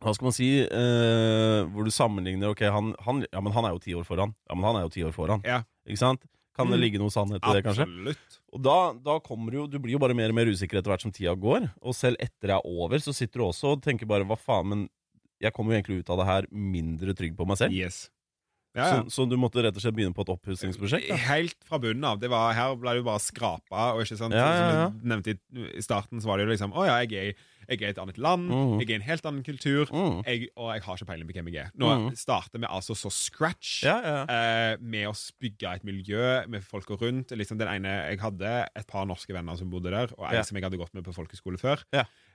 Hva 0.00 0.14
skal 0.14 0.28
man 0.30 0.34
si 0.36 0.48
eh, 0.62 1.60
Hvor 1.74 1.84
du 1.84 1.90
sammenligner 1.92 2.52
Ok, 2.54 2.62
han, 2.70 2.94
han, 3.04 3.22
ja, 3.28 3.42
men 3.44 3.52
han 3.52 3.68
er 3.68 3.76
jo 3.76 3.82
ti 3.82 3.94
år 3.98 4.06
foran. 4.08 4.32
Ja, 4.48 4.56
men 4.56 4.68
han 4.70 4.80
er 4.80 4.86
jo 4.86 4.92
ti 4.94 5.04
år 5.04 5.12
foran. 5.16 5.42
Ja. 5.44 5.62
Ikke 5.88 6.00
sant? 6.04 6.24
Kan 6.58 6.72
det 6.72 6.78
Mm. 6.78 6.82
ligge 6.82 6.98
noe 6.98 7.12
sannhet 7.14 7.38
i 7.44 7.52
det, 7.54 7.62
kanskje? 7.62 7.84
Absolutt. 7.86 8.38
Og 8.50 8.62
da, 8.66 8.76
da 8.98 9.18
kommer 9.22 9.54
du 9.54 9.66
Du 9.70 9.76
blir 9.78 9.94
jo 9.94 10.00
bare 10.02 10.16
mer 10.18 10.32
og 10.32 10.34
mer 10.34 10.48
usikker 10.50 10.80
etter 10.80 10.90
hvert 10.90 11.04
som 11.04 11.12
tida 11.14 11.34
går. 11.38 11.68
Og 11.82 11.94
selv 11.94 12.18
etter 12.18 12.50
det 12.50 12.56
er 12.56 12.66
over, 12.66 12.98
så 12.98 13.14
sitter 13.14 13.38
du 13.38 13.44
også 13.46 13.76
og 13.76 13.82
tenker 13.84 14.08
bare 14.10 14.26
hva 14.26 14.34
faen, 14.38 14.66
men 14.72 14.88
jeg 15.38 15.54
kommer 15.54 15.70
jo 15.74 15.78
egentlig 15.78 16.00
ut 16.00 16.10
av 16.10 16.18
det 16.18 16.26
her 16.26 16.48
mindre 16.50 17.14
trygg 17.14 17.36
på 17.38 17.46
meg 17.46 17.60
selv. 17.60 17.76
Yes. 17.78 18.08
Ja, 18.76 18.84
ja. 18.84 19.02
Så, 19.08 19.10
så 19.14 19.26
du 19.28 19.36
måtte 19.40 19.62
rett 19.64 19.76
og 19.76 19.82
slett 19.82 19.96
begynne 19.96 20.14
på 20.16 20.24
et 20.26 20.32
oppussingsprosjekt? 20.34 21.12
Helt 21.28 21.56
fra 21.66 21.80
bunnen 21.82 22.04
av. 22.04 22.18
Det 22.20 22.30
var, 22.32 22.52
her 22.56 22.74
ble 22.78 22.98
jo 22.98 23.06
bare 23.06 23.22
skrapa. 23.22 23.92
Og 23.96 24.04
ikke 24.04 24.18
sant? 24.20 24.36
Ja. 24.36 24.48
Som 24.48 24.98
du 24.98 25.08
nevnte 25.14 25.34
i, 25.34 25.38
i 25.78 25.84
starten, 25.84 26.20
så 26.20 26.30
var 26.30 26.38
det 26.38 26.46
jo 26.46 26.52
liksom 26.52 26.76
Å 26.76 26.84
ja, 26.86 26.98
jeg 27.06 27.32
er, 27.32 27.46
jeg 27.68 27.80
er 27.80 27.86
i 27.86 27.90
et 27.94 28.02
annet 28.02 28.20
land. 28.20 28.46
Mm. 28.50 28.76
Jeg 28.82 28.88
er 28.88 28.92
i 28.92 28.98
en 28.98 29.06
helt 29.08 29.28
annen 29.30 29.46
kultur. 29.46 29.90
Mm. 29.94 30.20
Jeg, 30.28 30.50
og 30.54 30.70
jeg 30.74 30.84
har 30.84 31.00
ikke 31.00 31.10
peiling 31.10 31.30
på 31.30 31.38
hvem 31.38 31.50
jeg 31.52 31.64
er. 31.64 31.74
Nå 31.80 31.90
mm. 32.04 32.06
starter 32.20 32.62
vi 32.62 32.70
altså 32.78 32.96
så 32.98 33.12
scratch. 33.14 33.74
Eh, 33.88 34.76
med 34.80 35.10
å 35.10 35.16
bygge 35.42 35.74
et 35.80 35.88
miljø 35.88 36.24
med 36.52 36.66
folka 36.66 37.00
rundt. 37.00 37.34
Liksom 37.34 37.60
den 37.60 37.72
ene, 37.72 37.98
Jeg 38.12 38.22
hadde 38.22 38.54
et 38.68 38.88
par 38.88 39.08
norske 39.08 39.34
venner 39.34 39.58
som 39.58 39.72
bodde 39.72 39.94
der, 39.94 40.12
og 40.18 40.28
ei 40.30 40.44
som 40.44 40.58
jeg 40.58 40.68
hadde 40.68 40.80
gått 40.80 40.94
med 40.96 41.06
på 41.08 41.16
folkeskole 41.16 41.60
før. 41.60 41.82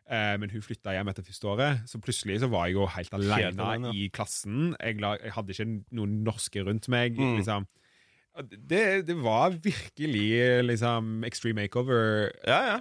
Eh, 0.04 0.34
men 0.39 0.51
hun 0.51 0.64
flytta 0.66 0.91
hjem 0.97 1.10
etter 1.14 1.24
første 1.24 1.47
året, 1.47 1.84
så 1.88 1.99
plutselig 2.04 2.41
så 2.43 2.49
var 2.51 2.68
jeg 2.68 2.76
jo 2.76 2.88
helt 2.91 3.14
alene 3.16 3.68
alene, 3.68 3.93
i 3.95 4.10
klassen. 4.12 4.74
Jeg, 4.76 4.99
la, 5.04 5.14
jeg 5.24 5.32
hadde 5.38 5.56
ikke 5.56 5.70
noen 5.95 6.18
norske 6.26 6.66
rundt 6.68 6.89
meg. 6.91 7.16
Mm. 7.20 7.38
liksom 7.39 7.70
det, 8.41 9.05
det 9.05 9.13
var 9.21 9.53
virkelig 9.61 10.63
liksom 10.65 11.23
extreme 11.27 11.61
makeover. 11.61 12.31
ja, 12.47 12.59
ja. 12.65 12.77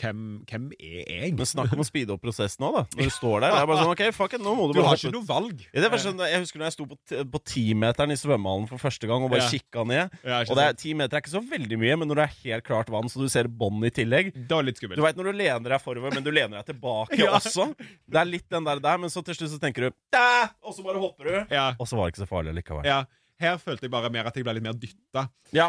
Hvem, 0.00 0.22
hvem 0.50 0.64
er 0.80 1.04
jeg? 1.06 1.34
Men 1.38 1.46
snakk 1.46 1.70
om 1.76 1.82
å 1.84 1.86
speede 1.86 2.10
opp 2.14 2.22
prosessen 2.24 2.64
nå, 2.64 2.72
da. 2.74 2.82
Når 2.96 3.06
du 3.10 3.14
står 3.14 3.36
der. 3.44 3.54
Det 3.54 3.60
er 3.62 3.68
bare 3.70 3.84
sånn, 3.84 3.92
ok, 3.94 4.02
fuck 4.16 4.34
it, 4.34 4.42
nå 4.42 4.54
må 4.58 4.66
du 4.70 4.74
Du 4.76 4.82
har 4.82 4.98
ikke 4.98 5.12
noe 5.14 5.28
valg. 5.28 5.62
Ja, 5.70 5.90
sånn, 6.02 6.18
jeg 6.26 6.42
husker 6.42 6.58
når 6.58 6.66
jeg 6.70 6.76
sto 6.76 6.86
på, 6.90 7.40
timeteren 7.46 8.10
i 8.14 8.18
svømmehallen 8.18 8.66
for 8.70 8.82
første 8.82 9.06
gang 9.10 9.22
og 9.22 9.30
bare 9.30 9.44
Ja. 9.46 9.50
kikka 9.54 9.84
ned. 9.86 10.16
Ja, 10.26 10.40
Og 10.42 10.56
det 10.58 10.64
er, 10.66 10.72
ti 10.82 10.94
meter 10.98 11.16
er 11.20 11.22
ikke 11.22 11.34
så 11.36 11.44
veldig 11.50 11.78
mye, 11.78 11.96
men 12.02 12.08
når 12.10 12.20
det 12.22 12.24
er 12.26 12.34
helt 12.42 12.64
klart 12.66 12.90
vann, 12.90 13.06
så 13.12 13.22
du 13.22 13.28
ser 13.30 13.46
bånd 13.46 13.84
i 13.86 13.90
tillegg 13.94 14.32
Det 14.34 14.50
var 14.50 14.66
litt 14.66 14.76
skummelt. 14.80 14.96
Du 14.98 15.02
veit 15.06 15.16
når 15.16 15.30
du 15.30 15.38
lener 15.38 15.70
deg 15.76 15.80
forover, 15.86 16.12
men 16.14 16.24
du 16.26 16.32
lener 16.34 16.58
deg 16.62 16.74
tilbake 16.74 17.22
også. 17.38 17.70
Det 17.78 18.18
er 18.20 18.26
litt 18.26 18.48
den 18.50 18.64
der 18.66 18.82
der, 18.82 18.98
men 18.98 19.10
så 19.12 19.22
til 19.24 19.34
slutt 19.38 19.54
så 19.54 19.60
tenker 19.62 19.86
du 19.86 19.94
«Dæ!» 20.12 20.50
Og 20.66 20.74
så 20.74 20.82
bare 20.82 20.98
hopper 20.98 21.24
du. 21.30 21.54
Ja, 21.54 21.74
Og 21.78 21.86
så 21.86 21.94
var 21.96 22.08
det 22.10 22.16
ikke 22.16 22.24
så 22.26 22.30
farlig 22.34 22.56
likevel. 22.58 22.84
ja. 22.90 23.04
Her 23.38 23.58
følte 23.60 23.84
jeg 23.84 23.90
bare 23.92 24.08
mer 24.08 24.24
at 24.30 24.36
jeg 24.38 24.44
ble 24.46 24.54
litt 24.56 24.64
mer 24.64 24.72
dytta. 24.80 25.26
Ja, 25.52 25.66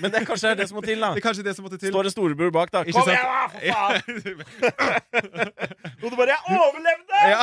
Men 0.00 0.10
det 0.12 0.20
er 0.20 0.26
kanskje 0.28 0.52
det 0.56 0.68
som 0.70 0.76
må 0.78 0.82
til, 0.86 1.00
da. 1.02 1.08
Det 1.16 1.18
er 1.18 1.24
kanskje 1.26 1.42
det 1.48 1.54
som 1.56 1.64
måtte 1.66 1.78
til. 1.82 1.90
Står 1.90 2.06
det 2.06 2.12
storebror 2.14 2.52
bak, 2.54 2.70
da. 2.70 2.84
Ikke 2.86 3.00
Kom 3.00 3.10
igjen, 3.10 3.26
da, 3.26 3.48
for 3.50 3.58
faen! 3.74 4.98
Og 6.02 6.12
du 6.12 6.16
bare 6.16 6.30
'Jeg 6.30 6.42
overlevde!' 6.46 7.22
Ja. 7.28 7.42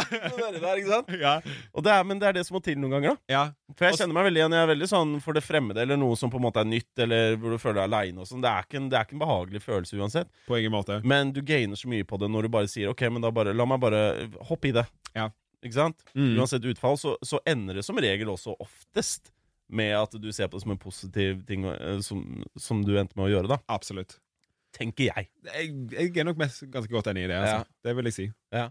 Det 0.54 0.62
der, 0.64 0.76
ikke 0.80 0.90
sant? 0.94 1.10
ja. 1.20 1.34
Og 1.74 1.84
det 1.84 1.92
er, 1.92 2.04
men 2.08 2.20
det 2.22 2.28
er 2.30 2.34
det 2.40 2.46
som 2.48 2.56
må 2.56 2.62
til 2.64 2.78
noen 2.80 2.96
ganger, 2.96 3.10
da. 3.16 3.34
ja. 3.36 3.44
For 3.76 3.86
jeg 3.90 4.00
kjenner 4.00 4.16
meg 4.16 4.28
veldig 4.30 4.40
igjen. 4.42 4.56
Jeg 4.56 4.64
er 4.64 4.72
veldig 4.72 4.88
sånn 4.90 5.14
for 5.22 5.36
det 5.36 5.44
fremmede, 5.44 5.82
eller 5.84 6.00
noe 6.00 6.16
som 6.16 6.32
på 6.32 6.40
en 6.40 6.46
måte 6.48 6.64
er 6.64 6.70
nytt, 6.72 6.92
eller 7.04 7.36
hvor 7.42 7.52
du 7.52 7.60
føler 7.60 7.82
deg 7.82 7.88
aleine 7.90 8.24
og 8.24 8.28
sånn. 8.32 8.42
Det, 8.46 8.50
er 8.52 8.64
ikke 8.70 8.80
en- 8.80 8.90
det 8.90 8.98
er 9.00 9.04
ikke 9.10 9.18
en 9.20 9.24
behagelig 9.26 9.62
følelse 9.66 10.00
uansett. 10.00 10.32
På 10.48 10.56
ingen 10.60 10.72
måte. 10.72 11.02
Men 11.04 11.34
du 11.36 11.42
gainer 11.42 11.76
så 11.76 11.92
mye 11.92 12.08
på 12.08 12.20
det 12.22 12.32
når 12.32 12.48
du 12.48 12.50
bare 12.56 12.68
sier 12.72 12.88
'ok, 12.94 13.10
men 13.12 13.22
da 13.22 13.32
bare 13.32 13.54
la 13.54 13.66
meg 13.66 13.80
bare 13.84 14.30
hoppe 14.48 14.70
i 14.72 14.72
det'. 14.72 14.88
Ja. 15.16 15.30
Ikke 15.66 15.74
sant? 15.74 15.98
Mm. 16.16 16.38
Uansett 16.40 16.64
utfall, 16.64 16.96
så, 16.98 17.18
så 17.26 17.40
ender 17.46 17.74
det 17.76 17.84
som 17.86 17.98
regel 17.98 18.28
også 18.30 18.56
oftest 18.62 19.32
med 19.70 19.96
at 19.98 20.16
du 20.22 20.32
ser 20.32 20.50
på 20.50 20.58
det 20.58 20.66
som 20.66 20.76
en 20.76 20.82
positiv 20.82 21.42
ting 21.48 21.66
eh, 21.66 22.00
som, 22.06 22.24
som 22.58 22.84
du 22.86 22.96
endte 23.00 23.18
med 23.18 23.30
å 23.30 23.34
gjøre, 23.34 23.56
da. 23.56 23.60
Absolutt. 23.72 24.20
Tenker 24.76 25.12
jeg. 25.12 25.30
Jeg, 25.48 25.76
jeg 25.94 26.18
er 26.20 26.28
nok 26.28 26.40
mest 26.42 26.66
ganske 26.72 26.92
godt 26.92 27.08
enig 27.14 27.26
i 27.26 27.32
det. 27.32 27.40
Altså. 27.40 27.64
Ja. 27.64 27.88
Det 27.88 27.96
vil 27.98 28.12
jeg 28.12 28.18
si. 28.18 28.32
Ja. 28.54 28.70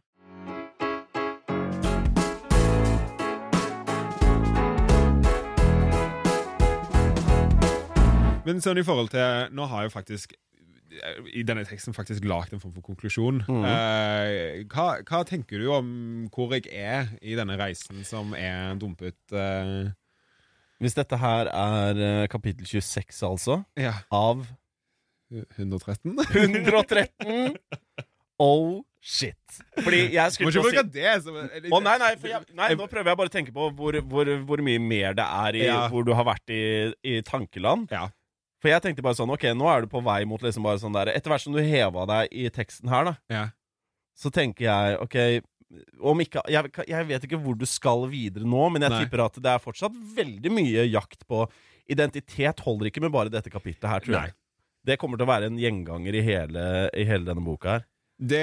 Men 8.44 8.60
sånn 8.60 8.76
i 8.76 8.84
forhold 8.84 9.08
til 9.14 9.54
Nå 9.56 9.64
har 9.70 9.84
jeg 9.84 9.88
jo 9.88 9.94
faktisk 9.94 10.34
i 11.34 11.42
denne 11.42 11.64
teksten 11.66 11.94
faktisk 11.96 12.22
lagd 12.28 12.52
en 12.54 12.60
form 12.62 12.74
for 12.76 12.84
konklusjon. 12.86 13.40
Mm. 13.48 13.64
Eh, 13.66 14.60
hva, 14.70 15.00
hva 15.08 15.22
tenker 15.26 15.58
du 15.58 15.66
om 15.74 15.88
hvor 16.30 16.54
jeg 16.54 16.68
er 16.70 17.08
i 17.18 17.34
denne 17.34 17.56
reisen 17.58 18.04
som 18.06 18.30
er 18.38 18.76
dumpet 18.78 19.34
eh, 19.34 19.90
Hvis 20.82 20.96
dette 20.98 21.16
her 21.20 21.48
er 21.52 22.00
eh, 22.08 22.26
kapittel 22.32 22.66
26, 22.66 23.22
altså, 23.28 23.60
Ja, 23.78 23.92
av 24.12 24.42
113? 25.58 26.14
113 26.34 27.56
Oh 28.42 28.82
shit. 29.04 29.36
Fordi 29.78 30.00
jeg 30.14 30.24
Må 30.42 30.50
skulle 30.50 30.50
ikke 30.50 30.70
til 30.72 30.80
å 30.80 30.84
si 30.84 30.98
det 30.98 31.14
som 31.22 31.36
Å 31.38 31.80
nei, 31.84 31.94
nei, 32.02 32.10
jeg, 32.18 32.42
nei, 32.58 32.68
nå 32.78 32.88
prøver 32.90 33.12
jeg 33.12 33.20
bare 33.20 33.30
å 33.30 33.34
tenke 33.34 33.54
på 33.54 33.68
hvor, 33.78 33.98
hvor, 34.10 34.30
hvor 34.48 34.62
mye 34.66 34.82
mer 34.82 35.14
det 35.18 35.26
er 35.26 35.58
i 35.60 35.64
Ja. 35.68 35.84
hvor 35.92 36.06
du 36.06 36.10
har 36.18 36.26
vært 36.26 36.50
i, 36.50 36.62
i 37.06 37.20
tankeland. 37.26 37.86
Ja. 37.94 38.08
For 38.64 38.72
jeg 38.72 38.82
tenkte 38.82 39.04
bare 39.04 39.18
sånn, 39.18 39.30
ok, 39.34 39.44
nå 39.54 39.68
er 39.70 39.84
du 39.84 39.90
på 39.92 40.00
vei 40.02 40.22
mot 40.26 40.42
liksom 40.42 40.64
bare 40.66 40.80
sånn 40.82 40.94
der 40.96 41.12
Etter 41.14 41.30
hvert 41.34 41.44
som 41.44 41.54
du 41.54 41.60
heva 41.62 42.06
deg 42.10 42.32
i 42.32 42.48
teksten 42.50 42.90
her, 42.90 43.10
da, 43.12 43.14
Ja. 43.30 43.44
så 44.18 44.30
tenker 44.34 44.66
jeg, 44.66 44.98
ok 45.04 45.16
ikke, 46.24 46.42
jeg, 46.52 46.72
jeg 46.90 47.08
vet 47.08 47.26
ikke 47.28 47.40
hvor 47.42 47.56
du 47.58 47.66
skal 47.68 48.06
videre 48.12 48.46
nå, 48.48 48.64
men 48.74 48.86
jeg 48.86 48.94
Nei. 48.94 49.02
tipper 49.04 49.24
at 49.26 49.38
det 49.42 49.52
er 49.52 49.62
fortsatt 49.62 49.96
veldig 50.16 50.52
mye 50.54 50.88
jakt 50.90 51.26
på 51.28 51.46
Identitet 51.84 52.62
holder 52.64 52.88
ikke 52.88 53.02
med 53.04 53.12
bare 53.12 53.28
dette 53.28 53.50
kapitlet 53.52 53.84
her, 53.84 54.00
tror 54.00 54.14
Nei. 54.14 54.22
jeg. 54.30 54.36
Det 54.88 54.94
kommer 55.00 55.20
til 55.20 55.26
å 55.26 55.28
være 55.28 55.50
en 55.50 55.58
gjenganger 55.60 56.16
i 56.16 56.22
hele, 56.24 56.62
i 56.96 57.04
hele 57.04 57.28
denne 57.28 57.44
boka 57.44 57.74
her. 57.74 57.84
Det, 58.16 58.38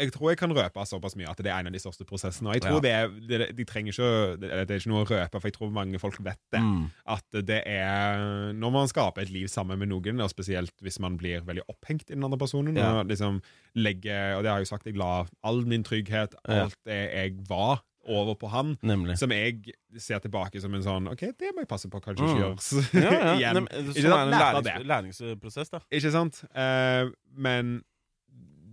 jeg, 0.00 0.10
tror 0.12 0.30
jeg 0.32 0.38
kan 0.40 0.50
røpe 0.50 0.82
såpass 0.90 1.14
mye 1.14 1.28
at 1.30 1.38
det 1.38 1.46
er 1.46 1.60
en 1.62 1.68
av 1.70 1.72
de 1.72 1.78
største 1.78 2.02
prosessene. 2.04 2.48
Og 2.50 2.54
jeg 2.56 2.64
tror 2.64 2.80
det, 2.82 2.90
er- 2.90 3.12
det, 3.28 3.56
de 3.56 3.64
trenger 3.64 3.92
ikke 3.94 4.08
det, 4.42 4.48
det 4.66 4.74
er 4.74 4.80
ikke 4.82 4.90
noe 4.90 5.04
å 5.04 5.08
røpe, 5.08 5.38
for 5.40 5.46
jeg 5.48 5.54
tror 5.54 5.70
mange 5.70 6.00
folk 6.02 6.18
vet 6.26 6.40
det. 6.50 6.60
Mm. 6.60 6.88
At 7.14 7.38
det 7.46 7.60
er 7.70 8.52
Når 8.58 8.72
man 8.74 8.88
skaper 8.90 9.22
et 9.22 9.30
liv 9.30 9.46
sammen 9.48 9.78
med 9.78 9.88
noen, 9.92 10.20
og 10.20 10.30
spesielt 10.34 10.74
hvis 10.82 10.98
man 11.00 11.16
blir 11.16 11.46
veldig 11.46 11.62
opphengt 11.70 12.10
i 12.10 12.14
den 12.16 12.24
andre 12.26 12.38
personen, 12.42 12.74
Ja. 12.76 12.90
og 13.00 13.06
liksom 13.06 13.40
legger 13.76 14.36
Og 14.36 14.42
det 14.42 14.50
har 14.50 14.58
jeg 14.58 14.66
jo 14.66 14.72
sagt, 14.74 14.86
jeg 14.86 14.96
la 14.96 15.24
all 15.44 15.64
min 15.64 15.84
trygghet, 15.84 16.34
Ja. 16.48 16.64
alt 16.64 16.76
det 16.84 16.98
jeg 17.14 17.36
var, 17.48 17.82
over 18.06 18.34
på 18.34 18.50
han. 18.50 18.76
Nemlig. 18.82 19.16
Som 19.16 19.30
jeg 19.32 19.72
ser 19.96 20.18
tilbake 20.20 20.60
som 20.60 20.74
en 20.74 20.82
sånn 20.82 21.06
OK, 21.08 21.20
det 21.38 21.54
må 21.54 21.62
jeg 21.62 21.68
passe 21.70 21.88
på 21.88 22.02
kanskje 22.04 22.26
ikke 22.26 22.34
Mm. 22.34 22.42
gjøres 22.42 22.92
Ja, 22.92 23.12
ja. 23.12 23.34
igjen. 23.38 23.54
Nem- 23.62 23.68
Ikke 23.94 24.02
Sånn 24.02 24.12
er 24.12 24.26
en 24.26 24.34
lærings, 24.34 24.84
læringsprosess, 25.16 25.70
da. 25.70 25.80
Ikke 25.90 26.10
sant? 26.12 26.42
Uh, 26.52 27.14
men 27.34 27.82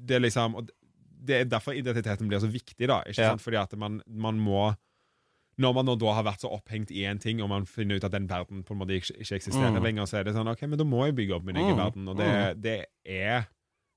det 0.05 0.15
er 0.15 0.19
liksom 0.25 0.67
Det 1.23 1.35
er 1.35 1.43
derfor 1.45 1.73
identiteten 1.77 2.27
blir 2.27 2.39
så 2.41 2.49
viktig, 2.49 2.87
da. 2.87 3.03
Ikke 3.05 3.19
Ja. 3.21 3.29
sant? 3.29 3.41
Fordi 3.41 3.57
at 3.61 3.77
man, 3.77 4.01
man 4.07 4.39
må 4.39 4.75
Når 5.59 5.73
man 5.75 5.85
da 5.99 6.13
har 6.13 6.23
vært 6.23 6.39
så 6.41 6.49
opphengt 6.49 6.89
i 6.91 7.03
en 7.05 7.19
ting, 7.19 7.41
og 7.41 7.49
man 7.49 7.65
finner 7.65 7.95
ut 7.97 8.03
at 8.03 8.11
den 8.11 8.25
verden 8.27 8.63
på 8.63 8.71
en 8.73 8.79
måte 8.79 8.95
ikke, 8.97 9.11
ikke 9.19 9.35
eksisterer 9.35 9.77
Mm. 9.77 9.83
lenger, 9.83 10.03
så 10.07 10.17
er 10.17 10.23
det 10.23 10.33
sånn 10.33 10.47
OK, 10.49 10.61
men 10.65 10.77
da 10.79 10.83
må 10.85 11.05
jeg 11.05 11.15
bygge 11.15 11.35
opp 11.35 11.43
min 11.43 11.55
egen 11.57 11.75
Mm. 11.75 11.77
verden. 11.77 12.07
Og 12.07 12.17
det, 12.17 12.61
det 12.61 12.85
er 13.05 13.45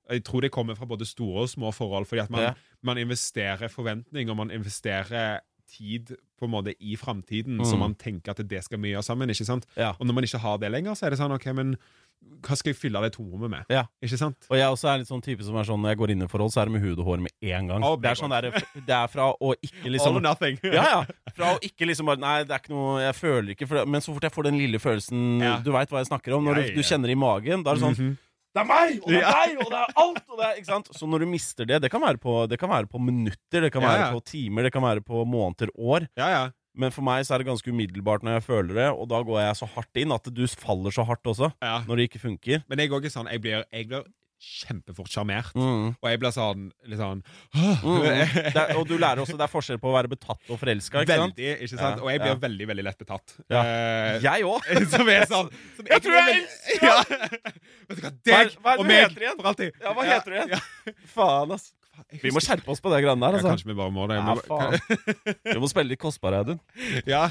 Jeg 0.07 0.23
tror 0.23 0.41
det 0.41 0.51
kommer 0.51 0.75
fra 0.77 0.85
både 0.85 1.03
store 1.07 1.41
og 1.41 1.49
små 1.49 1.71
forhold, 1.73 2.05
fordi 2.05 2.21
at 2.21 2.29
man, 2.29 2.41
Ja. 2.41 2.53
man 2.83 2.97
investerer 2.97 3.67
forventning, 3.67 4.29
og 4.29 4.37
man 4.37 4.51
investerer 4.51 5.39
tid 5.67 6.15
på 6.37 6.43
en 6.45 6.51
måte 6.51 6.75
i 6.79 6.95
framtiden, 6.95 7.57
så 7.65 7.73
Mm. 7.73 7.79
man 7.79 7.95
tenker 7.95 8.29
at 8.37 8.47
det 8.47 8.63
skal 8.63 8.77
vi 8.79 8.91
gjøre 8.91 9.01
sammen. 9.03 9.29
ikke 9.29 9.45
sant? 9.45 9.65
Ja. 9.75 9.93
Og 9.99 10.05
når 10.05 10.13
man 10.13 10.23
ikke 10.23 10.37
har 10.37 10.57
det 10.59 10.71
lenger, 10.71 10.91
så 10.93 11.07
er 11.07 11.09
det 11.09 11.17
sånn 11.19 11.31
OK, 11.33 11.45
men 11.55 11.77
hva 12.45 12.55
skal 12.57 12.71
jeg 12.73 12.77
fylle 12.77 13.01
det 13.01 13.11
tomrommet 13.15 13.49
med? 13.51 13.69
Ja. 13.73 13.83
Ikke 14.05 14.17
sant? 14.21 14.47
Og 14.51 14.57
jeg 14.57 14.69
også 14.69 14.89
er 14.91 15.01
litt 15.01 15.09
sånn 15.09 15.23
type 15.25 15.45
som 15.45 15.55
er 15.57 15.67
sånn 15.67 15.81
når 15.81 15.93
jeg 15.93 15.99
går 16.01 16.13
inn 16.13 16.25
i 16.25 16.27
forhold, 16.29 16.53
så 16.53 16.61
er 16.61 16.69
det 16.69 16.75
med 16.75 16.83
hud 16.85 16.99
og 17.01 17.07
hår 17.09 17.23
med 17.25 17.33
en 17.55 17.69
gang. 17.71 17.85
Oh, 17.85 17.95
det, 18.01 18.11
er 18.11 18.19
sånn 18.19 18.33
der, 18.33 18.49
det 18.75 18.95
er 18.97 19.07
fra 19.11 19.31
å 19.33 19.53
ikke 19.57 19.89
liksom 19.93 20.13
All 20.13 20.19
or 20.21 20.25
nothing. 20.25 20.59
Ja, 20.65 20.83
ja. 20.91 21.31
Fra 21.37 21.53
å 21.55 21.61
ikke 21.65 21.89
liksom 21.89 22.11
bare 22.11 22.21
Nei, 22.21 22.35
det 22.45 22.53
er 22.55 22.61
ikke 22.61 22.75
noe 22.75 22.99
Jeg 23.03 23.17
føler 23.17 23.55
ikke 23.55 23.69
det. 23.71 23.87
Men 23.95 24.03
så 24.05 24.13
fort 24.13 24.27
jeg 24.29 24.35
får 24.35 24.49
den 24.49 24.59
lille 24.61 24.81
følelsen 24.81 25.25
Ja. 25.43 25.55
Du 25.65 25.71
veit 25.75 25.91
hva 25.91 26.03
jeg 26.03 26.11
snakker 26.11 26.37
om. 26.37 26.45
Når 26.45 26.61
du, 26.61 26.69
du 26.77 26.85
kjenner 26.85 27.11
i 27.11 27.17
magen, 27.19 27.65
da 27.65 27.73
er 27.73 27.81
det 27.81 27.85
sånn 27.87 27.97
Mhm. 27.99 28.13
Det 28.55 28.61
er 28.61 28.67
meg! 28.69 28.91
Og 29.03 29.09
det 29.11 29.17
er 29.19 29.25
deg! 29.35 29.57
Og 29.65 29.71
det 29.73 29.79
er 29.81 29.89
alt! 29.99 30.21
Og 30.31 30.37
det 30.39 30.45
er, 30.45 30.59
ikke 30.61 30.69
sant? 30.69 30.89
Så 30.95 31.07
når 31.11 31.25
du 31.25 31.27
mister 31.27 31.67
det 31.67 31.81
Det 31.83 31.89
kan 31.91 31.99
være 31.99 32.21
på, 32.23 32.35
det 32.47 32.55
kan 32.61 32.71
være 32.71 32.87
på 32.87 33.01
minutter, 33.03 33.65
det 33.65 33.71
kan 33.73 33.83
være 33.83 34.13
på 34.15 34.21
timer, 34.31 34.63
det 34.63 34.71
kan 34.71 34.85
være 34.85 35.03
på 35.03 35.25
måneder, 35.27 35.73
år. 35.75 36.05
Ja, 36.15 36.29
ja. 36.31 36.45
Men 36.77 36.91
for 36.95 37.05
meg 37.07 37.23
så 37.25 37.35
er 37.35 37.43
det 37.43 37.47
ganske 37.49 37.71
umiddelbart 37.71 38.25
når 38.25 38.39
jeg 38.39 38.47
føler 38.49 38.73
det, 38.81 38.89
og 38.95 39.07
da 39.11 39.21
går 39.23 39.41
jeg 39.45 39.55
så 39.61 39.69
hardt 39.77 40.01
inn 40.03 40.11
at 40.15 40.27
du 40.35 40.43
faller 40.59 40.91
så 40.95 41.05
hardt 41.07 41.23
også. 41.31 41.51
ja. 41.63 41.79
Når 41.87 42.01
det 42.01 42.09
ikke 42.11 42.23
funker. 42.27 42.63
Men 42.69 42.79
jeg 42.83 42.91
går 42.91 43.03
ikke 43.03 43.13
sånn 43.15 43.31
Jeg 43.31 43.41
blir, 43.43 43.63
jeg 43.71 43.87
blir 43.91 44.05
kjempefort 44.45 45.09
sjarmert. 45.09 45.55
Mm. 45.57 45.93
Og 45.95 46.07
jeg 46.11 46.19
blir 46.21 46.33
sånn 46.35 46.65
litt 46.85 46.99
sånn 46.99 47.21
Mm. 47.55 48.03
Er, 48.59 48.73
og 48.75 48.83
du 48.87 48.97
lærer 48.99 49.21
også 49.23 49.37
det 49.39 49.45
er 49.47 49.51
forskjell 49.51 49.79
på 49.81 49.89
å 49.89 49.93
være 49.95 50.11
betatt 50.11 50.51
og 50.51 50.59
forelska? 50.59 51.01
Veldig, 51.07 51.47
ikke 51.63 51.71
sant? 51.79 51.97
Ja, 51.97 52.03
Og 52.03 52.09
jeg 52.11 52.21
blir 52.21 52.33
ja. 52.33 52.39
veldig, 52.43 52.67
veldig 52.73 52.85
lett 52.85 52.99
betatt. 52.99 53.35
Ja. 53.49 53.63
Uh, 53.63 54.19
Jeg 54.25 54.45
òg! 54.45 54.67
som 54.93 55.09
er 55.15 55.25
sånn 55.31 55.49
som 55.79 55.89
Jeg 55.89 56.03
tror 56.05 56.17
jeg 56.19 56.35
elsker 56.35 56.83
er 56.83 56.85
ja. 56.91 56.99
Vet 57.87 57.97
du 57.97 58.03
hva, 58.03 58.11
deg 58.27 58.53
Hva 58.59 58.59
hva 58.59 58.75
det 58.75 58.83
og 58.83 58.91
meg 58.91 59.17
for 59.39 59.49
alltid. 59.53 59.81
Ja, 59.81 59.95
hva 59.95 60.05
heter 60.11 60.35
du 60.35 60.37
igjen? 60.41 60.99
Faen, 61.15 61.55
ass. 61.57 61.71
Vi 62.21 62.31
må 62.35 62.41
skjerpe 62.43 62.69
oss 62.73 62.81
på 62.83 62.91
det 62.93 63.01
greiene 63.05 63.21
der, 63.25 63.37
Ja, 63.37 63.41
altså. 63.41 63.53
kanskje 63.55 63.71
vi 63.71 63.77
bare 63.79 63.93
må 63.95 64.05
det. 64.11 64.17
Ja, 64.19 64.35
faen. 64.45 65.35
Vi 65.53 65.59
må 65.63 65.69
spille 65.71 65.89
litt 65.93 66.01
kostbare, 66.01 66.43
Audun. 66.43 66.59
Ja. 67.09 67.29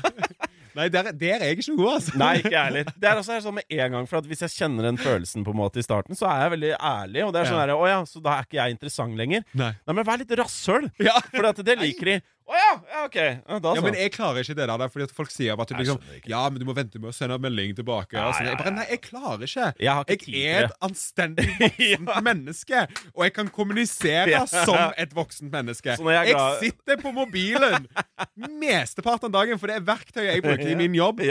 Nei, 0.74 0.88
der, 0.90 1.12
der 1.14 1.36
er 1.38 1.42
jeg 1.46 1.54
ikke 1.60 1.64
så 1.68 1.74
god, 1.78 1.90
altså. 2.00 2.12
Nei, 2.18 2.32
ikke 2.40 2.58
ærlig. 2.58 2.80
Det 2.98 3.06
er 3.06 3.18
også 3.20 3.36
sånn 3.44 3.54
med 3.60 3.68
en 3.76 3.92
gang, 3.94 4.08
for 4.10 4.18
at 4.18 4.26
hvis 4.26 4.40
jeg 4.42 4.50
kjenner 4.56 4.88
den 4.88 4.96
følelsen 4.98 5.44
på 5.46 5.52
en 5.54 5.58
måte 5.60 5.78
i 5.78 5.84
starten, 5.86 6.18
så 6.18 6.26
er 6.26 6.40
jeg 6.42 6.52
veldig 6.56 6.72
ærlig. 6.80 7.22
Og 7.22 7.30
det 7.36 7.42
er 7.44 7.50
sånn 7.52 7.60
Ja. 7.60 7.66
Der, 7.70 7.74
å 7.78 7.86
ja, 7.86 8.00
så 8.10 8.22
da 8.24 8.32
er 8.40 8.48
ikke 8.48 8.58
jeg 8.58 8.74
interessant 8.74 9.14
lenger. 9.20 9.44
Nei. 9.54 9.68
Nei, 9.86 9.94
men 10.00 10.08
vær 10.08 10.18
litt 10.18 10.34
rasshøl, 10.40 10.88
Ja. 10.98 11.14
for 11.30 11.62
det 11.62 11.78
liker 11.78 12.10
de. 12.10 12.16
Å 12.44 12.52
ja, 12.52 12.72
ja, 12.92 13.02
ok. 13.06 13.14
Ja, 13.16 13.58
da 13.64 13.70
Ja, 13.74 13.80
men 13.80 13.94
jeg 13.96 14.10
klarer 14.12 14.44
ikke 14.44 14.54
det 14.58 14.66
der, 14.68 14.82
fordi 14.92 15.06
at 15.06 15.12
folk 15.16 15.30
sier 15.32 15.56
at 15.64 15.70
du 15.72 15.78
liksom. 15.78 16.00
Ja, 16.28 16.42
men 16.52 16.60
du 16.60 16.66
må 16.68 16.74
vente 16.76 17.00
med 17.00 17.08
å 17.08 17.14
sende 17.16 17.38
melding 17.40 17.72
tilbake. 17.78 18.18
Ja, 18.18 18.26
sånn. 18.36 18.44
ja, 18.44 18.52
Jeg 18.52 18.58
bare, 18.60 18.72
nei, 18.76 18.84
jeg 18.90 19.00
klarer 19.06 19.46
ikke. 19.48 19.68
Jeg 19.80 20.18
ikke 20.18 20.34
Jeg 20.34 20.58
er 20.58 20.68
et 20.68 20.76
anstendig 20.84 21.48
voksent 21.64 22.20
menneske, 22.26 22.84
og 23.14 23.24
jeg 23.24 23.32
kan 23.38 23.48
kommunisere 23.48 24.28
Ja. 24.34 24.44
som 24.50 24.92
et 25.00 25.14
voksent 25.16 25.48
menneske. 25.52 25.96
Så 25.96 26.12
jeg 26.12 26.34
Jeg 26.34 26.58
sitter 26.60 27.00
på 27.00 27.14
mobilen 27.16 27.88
mesteparten 28.60 29.30
av 29.32 29.38
dagen, 29.40 29.58
for 29.58 29.72
det 29.72 29.80
er 29.80 29.86
verktøyet 29.88 30.34
jeg 30.34 30.44
bruker 30.44 30.68
i 30.68 30.76
min 30.84 30.94
jobb. 31.00 31.24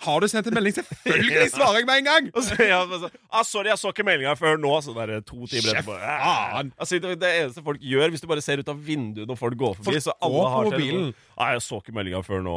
Har 0.00 0.20
du 0.20 0.28
sendt 0.32 0.46
en 0.48 0.54
melding? 0.56 0.74
Selvfølgelig 0.78 1.50
svarer 1.52 1.80
jeg 1.80 1.86
med 1.88 2.00
en 2.02 2.08
gang! 2.08 2.28
Og 2.36 2.44
så, 2.46 2.56
ja, 2.64 2.80
men 2.88 3.02
så, 3.02 3.10
ah, 3.30 3.44
sorry, 3.44 3.68
jeg 3.72 3.78
så 3.82 3.92
ikke 3.92 4.06
meldinga 4.08 4.34
før 4.38 4.56
nå. 4.60 4.72
Så 4.84 4.94
der 4.96 5.20
to 5.20 5.46
timer 5.50 5.74
etterpå. 5.74 5.96
faen. 6.00 6.72
Altså, 6.80 7.00
det, 7.02 7.16
det 7.20 7.32
eneste 7.42 7.64
folk 7.66 7.82
gjør, 7.84 8.12
hvis 8.14 8.24
du 8.24 8.28
bare 8.30 8.44
ser 8.44 8.62
ut 8.62 8.70
av 8.72 8.80
vinduet 8.86 9.28
når 9.28 9.38
folk 9.40 9.58
går 9.60 9.76
forbi 9.80 9.90
Folk 9.90 10.06
så 10.06 10.16
alle 10.24 10.46
har 10.54 10.70
til 10.76 11.02
Ah, 11.40 11.54
jeg 11.56 11.62
så 11.64 11.78
ikke 11.80 11.94
meldinga 11.96 12.18
før 12.20 12.42
nå. 12.44 12.54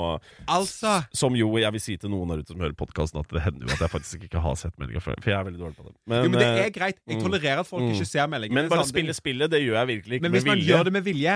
Altså 0.52 0.98
Som 1.16 1.38
jo 1.40 1.48
jeg 1.62 1.72
vil 1.72 1.82
si 1.84 1.94
til 2.00 2.12
noen 2.12 2.34
der 2.34 2.42
ute 2.44 2.52
som 2.52 2.60
hører 2.60 2.74
podkasten, 2.76 3.22
at 3.24 3.32
det 3.32 3.44
hender 3.46 3.70
jo 3.70 3.76
at 3.78 3.84
jeg 3.86 3.92
faktisk 3.94 4.26
ikke 4.28 4.42
har 4.44 4.58
sett 4.60 4.76
meldinga 4.82 5.00
før. 5.04 5.16
For 5.24 5.32
jeg 5.32 5.40
er 5.40 5.46
veldig 5.48 5.62
dårlig 5.62 5.78
på 5.78 5.86
det. 5.88 5.94
Men, 6.12 6.26
Jo, 6.26 6.32
men 6.34 6.40
det 6.42 6.48
eh, 6.50 6.66
er 6.66 6.74
greit. 6.76 7.00
Jeg 7.08 7.20
mm. 7.20 7.24
tolererer 7.28 7.62
at 7.64 7.70
folk 7.70 7.84
Mm. 7.84 7.94
ikke 7.96 8.06
ser 8.08 8.28
meldingen. 8.32 8.56
men 8.56 8.70
bare 8.72 8.86
spille 8.88 9.14
spillet, 9.16 9.52
det 9.52 9.60
gjør 9.64 9.78
jeg 9.80 9.88
virkelig 9.88 10.16
ikke 10.20 10.24
Men 10.28 10.32
hvis 10.36 10.46
man 10.46 10.58
vilje. 10.58 10.70
gjør 10.74 10.84
det 10.88 10.94
med 10.94 11.02
vilje, 11.08 11.36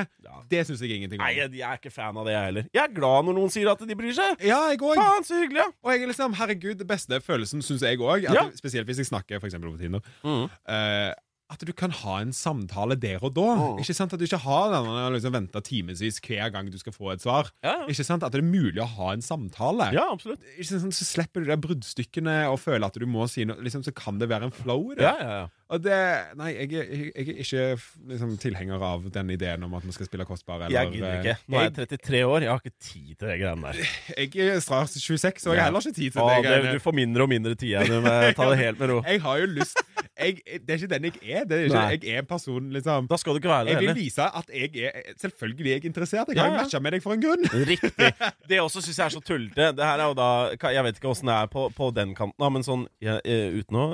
det 0.52 0.62
syns 0.68 0.82
jeg 0.84 0.92
ingenting 0.96 1.20
Nei, 1.20 1.32
jeg, 1.38 1.52
jeg 1.60 1.66
er 1.72 1.80
ikke 1.80 1.92
fan 1.92 2.18
av 2.18 2.26
det, 2.28 2.34
jeg 2.36 2.44
heller. 2.50 2.68
Jeg 2.74 2.84
er 2.84 2.94
glad 2.96 3.26
når 3.28 3.36
noen 3.40 3.52
sier 3.52 3.72
at 3.72 3.80
de 3.88 3.96
bryr 4.00 4.14
seg. 4.16 4.44
Ja, 4.48 4.60
jeg 4.72 4.80
går. 4.84 4.96
Faen, 5.00 5.24
så 5.28 5.40
hyggelig, 5.42 5.64
ja. 5.64 5.72
Jeg 5.98 6.12
liksom, 6.12 6.36
herregud, 6.38 6.76
det 6.80 6.88
beste 6.90 7.22
følelsen 7.24 7.64
syns 7.66 7.86
jeg 7.86 8.02
òg. 8.02 8.28
Ja. 8.28 8.48
Spesielt 8.58 8.90
hvis 8.90 9.02
jeg 9.04 9.10
snakker 9.10 9.42
for 9.42 9.50
på 9.50 9.78
Tinder. 9.80 10.04
Mm. 10.24 10.46
Uh, 10.68 11.14
at 11.48 11.62
du 11.64 11.72
kan 11.72 11.94
ha 12.02 12.18
en 12.20 12.34
samtale 12.36 12.98
der 13.00 13.24
og 13.24 13.32
da. 13.38 13.46
Mm. 13.56 13.78
Ikke 13.80 13.96
sant 13.96 14.14
At 14.14 14.20
du 14.20 14.26
ikke 14.28 14.42
har 14.44 14.72
denne 14.74 15.06
liksom 15.16 15.36
vente 15.36 15.62
timevis 15.64 16.20
hver 16.24 16.52
gang 16.52 16.68
du 16.72 16.78
skal 16.80 16.96
få 16.96 17.14
et 17.14 17.24
svar. 17.24 17.52
Ja, 17.64 17.86
Ikke 17.88 18.04
sant 18.04 18.26
At 18.28 18.36
det 18.36 18.42
er 18.42 18.48
mulig 18.48 18.82
å 18.84 18.90
ha 18.98 19.14
en 19.16 19.24
samtale. 19.24 19.92
ja, 19.96 20.10
absolutt. 20.12 20.44
Ikke 20.58 20.68
sant? 20.74 20.98
Så 20.98 21.08
slipper 21.08 21.46
du 21.46 21.52
de 21.52 21.60
bruddstykkene 21.64 22.36
og 22.52 22.60
føler 22.60 22.90
at 22.90 23.00
du 23.00 23.08
må 23.08 23.30
si 23.32 23.48
noe. 23.48 23.64
Liksom, 23.64 23.86
så 23.88 23.96
kan 23.96 24.20
det 24.20 24.28
være 24.32 24.50
en 24.50 24.56
flow 24.56 24.92
i 24.92 25.00
det. 25.00 25.08
Ja, 25.08 25.16
ja, 25.22 25.40
ja. 25.44 25.48
Og 25.68 25.82
det 25.84 25.96
Nei, 26.40 26.54
jeg, 26.56 26.72
jeg, 26.72 26.88
jeg 26.88 27.28
er 27.28 27.42
ikke 27.44 28.12
liksom, 28.14 28.34
tilhenger 28.40 28.84
av 28.88 29.04
den 29.12 29.32
ideen 29.34 29.66
om 29.68 29.74
at 29.76 29.84
vi 29.84 29.92
skal 29.96 30.08
spille 30.08 30.26
kostbare. 30.28 30.70
Jeg 30.72 30.92
gidder 30.94 31.18
ikke. 31.20 31.36
Nå 31.52 31.60
er 31.60 31.66
jeg 31.68 31.74
33 31.98 32.22
år, 32.28 32.46
jeg 32.46 32.52
har 32.54 32.62
ikke 32.64 32.76
tid 32.88 33.10
til 33.18 33.28
de 33.28 33.36
greiene 33.42 33.74
der. 33.74 33.82
Jeg, 34.16 34.32
er 34.56 34.62
straks 34.64 34.96
26, 34.96 35.50
og 35.50 35.56
jeg 35.58 35.62
har 35.64 35.68
heller 35.68 35.84
ikke 35.84 35.98
tid 36.00 36.12
til 36.16 36.22
Åh, 36.24 36.30
det. 36.32 36.38
det, 36.38 36.52
greiene. 36.52 36.74
du 36.80 36.84
får 36.86 36.96
mindre 37.02 37.26
og 37.28 37.32
mindre 37.34 37.56
tid. 37.60 37.76
Må 38.06 38.14
ta 38.40 38.50
det 38.54 38.60
helt 38.62 38.80
med 38.80 38.94
ro. 38.94 39.00
Jeg 39.08 39.22
har 39.26 39.42
jo 39.44 39.50
lyst 39.58 39.84
jeg, 40.18 40.40
Det 40.64 40.74
er 40.74 40.80
ikke 40.80 40.92
den 40.94 41.08
jeg 41.10 41.36
er. 41.42 41.44
Det 41.50 41.58
er 41.60 41.66
ikke, 41.68 42.08
jeg 42.08 42.16
er 42.16 42.24
en 42.24 42.30
person, 42.30 42.70
liksom. 42.74 43.10
Da 43.12 43.20
skal 43.22 43.36
du 43.36 43.42
ikke 43.42 43.52
være 43.52 43.66
det 43.68 43.74
Jeg 43.76 43.82
vil 43.82 43.90
heller. 43.92 44.00
vise 44.02 44.30
at 44.40 44.54
jeg 44.54 44.88
er 44.88 45.12
Selvfølgelig 45.20 45.68
er 45.68 45.76
jeg 45.82 45.86
interessert. 45.92 46.32
Jeg 46.32 46.38
Ja, 46.38 46.42
har 46.44 46.50
jo 46.50 46.56
ja. 46.58 46.64
matcha 46.64 46.80
med 46.80 46.96
deg 46.96 47.04
for 47.04 47.14
en 47.18 47.22
grunn. 47.22 47.44
Riktig. 47.74 48.14
Det 48.50 48.62
også 48.64 48.82
syns 48.86 48.98
jeg 49.02 49.06
er 49.06 49.14
så 49.18 49.22
tullete. 49.26 49.70
Det 49.78 49.84
her 49.86 50.00
er 50.00 50.08
jo 50.08 50.16
da 50.18 50.30
Jeg 50.72 50.84
vet 50.88 51.00
ikke 51.02 51.12
åssen 51.12 51.28
det 51.28 51.36
er 51.36 51.52
på, 51.52 51.68
på 51.76 51.92
den 51.92 52.16
kanten, 52.16 52.48
men 52.56 52.64
sånn 52.66 52.88
jeg, 53.04 53.20
eh, 53.28 53.60
uten 53.60 53.76
å 53.84 53.86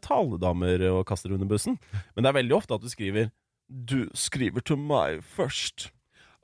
taledamer 0.00 0.38
damer 0.48 0.82
og 0.92 1.02
kaste 1.08 1.17
det 1.26 1.34
under 1.34 1.48
bussen. 1.50 1.78
Men 2.14 2.24
det 2.24 2.30
er 2.30 2.38
veldig 2.38 2.56
ofte 2.56 2.74
at 2.74 2.84
du 2.84 2.88
skriver 2.88 3.30
'Du 3.68 4.08
skriver 4.14 4.60
til 4.60 4.76
meg 4.76 5.20
først'. 5.22 5.90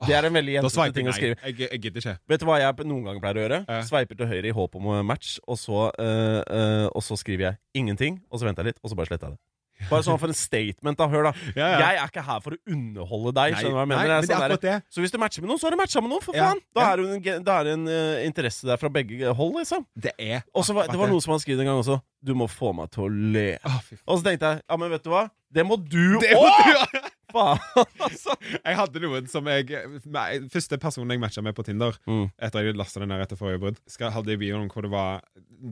Det 0.03 0.13
er 0.13 0.25
en 0.27 0.33
veldig 0.33 0.59
Da 0.59 0.67
jentete 0.67 0.93
ting 0.93 1.07
å 1.07 1.13
skrive. 1.15 1.35
Jeg, 1.45 1.59
jeg 1.71 1.85
ikke. 1.85 2.17
Vet 2.27 2.41
du 2.41 2.45
hva 2.45 2.59
jeg 2.59 2.85
noen 2.85 3.05
ganger 3.07 3.21
pleier 3.23 3.37
å 3.39 3.43
gjøre? 3.45 3.59
Ja. 3.69 3.81
Sveiper 3.87 4.19
til 4.19 4.27
høyre 4.27 4.49
i 4.51 4.51
håp 4.51 4.75
om 4.75 4.89
match, 5.07 5.39
og 5.47 5.57
så, 5.57 5.91
øh, 5.99 6.41
øh, 6.43 6.87
og 6.91 7.01
så 7.01 7.15
skriver 7.15 7.45
jeg 7.47 7.55
ingenting, 7.73 8.21
og 8.29 8.39
så 8.39 8.45
venter 8.49 8.63
jeg 8.63 8.73
litt, 8.73 8.81
og 8.83 8.91
så 8.91 8.95
bare 8.99 9.07
sletter 9.07 9.31
jeg 9.31 9.37
det. 9.37 9.41
Bare 9.89 10.05
sånn 10.07 10.19
for 10.21 10.31
en 10.31 10.37
statement, 10.37 10.97
da. 10.97 11.07
Hør, 11.11 11.29
da. 11.29 11.33
Ja, 11.55 11.67
ja. 11.73 11.79
Jeg 11.83 11.99
er 12.01 12.11
ikke 12.11 12.23
her 12.25 12.41
for 12.45 12.55
å 12.55 12.59
underholde 12.75 13.33
deg. 13.37 13.57
Nei, 13.57 13.85
nei, 13.85 13.97
Det 13.97 14.05
det 14.05 14.15
er 14.15 14.27
sånn 14.29 14.43
der, 14.45 14.61
det. 14.63 14.75
så 14.89 15.03
hvis 15.03 15.13
du 15.13 15.19
matcher 15.21 15.45
med 15.45 15.51
noen, 15.51 15.61
så 15.61 15.67
har 15.67 15.75
du 15.75 15.79
matcha 15.81 16.03
med 16.03 16.13
noen, 16.13 16.23
for 16.25 16.37
faen! 16.37 16.61
Da 16.75 16.87
er 16.91 17.01
det 17.03 17.07
en, 17.35 17.43
da 17.45 17.57
er 17.59 17.67
det 17.69 17.73
en 17.77 17.87
uh, 17.91 18.25
interesse 18.25 18.67
der 18.69 18.81
fra 18.81 18.91
begge 18.93 19.33
hold, 19.35 19.55
liksom. 19.59 19.85
Det 19.93 20.15
er 20.17 20.45
Og 20.53 20.65
så 20.65 20.73
var, 20.75 20.85
akkurat 20.87 20.95
det 20.95 21.03
var 21.03 21.13
noe 21.13 21.25
som 21.25 21.35
han 21.35 21.43
skrev 21.43 21.61
en 21.63 21.71
gang 21.71 21.81
også 21.83 21.99
'Du 22.25 22.33
må 22.33 22.47
få 22.49 22.71
meg 22.73 22.89
til 22.91 23.05
å 23.05 23.09
le'. 23.11 23.59
Å. 23.61 23.73
Og 24.07 24.17
så 24.19 24.23
tenkte 24.25 24.53
jeg 24.55 24.63
ja, 24.65 24.77
men 24.77 24.89
vet 24.89 25.03
du 25.03 25.11
hva? 25.13 25.27
Det 25.53 25.65
må 25.65 25.77
du 25.77 26.17
Det 26.19 26.33
òg! 26.35 27.11
altså. 27.35 28.35
Jeg 28.63 28.77
hadde 28.79 29.01
noen 29.03 29.27
som 29.27 29.47
jeg 29.51 29.67
nei, 30.07 30.39
Første 30.51 30.79
personen 30.81 31.15
jeg 31.15 31.21
matcha 31.23 31.43
med 31.43 31.55
på 31.57 31.65
Tinder 31.67 31.97
Mm. 32.07 32.29
etter 32.39 32.63
jeg 32.63 32.77
lasta 32.79 33.01
den 33.01 33.09
ned 33.11 33.23
etter 33.25 33.39
forrige 33.39 33.59
brudd, 33.63 33.79
hadde 33.99 34.33
i 34.35 34.39
bioen 34.39 34.69
hvor 34.71 34.85
det 34.85 34.91
var 34.93 35.21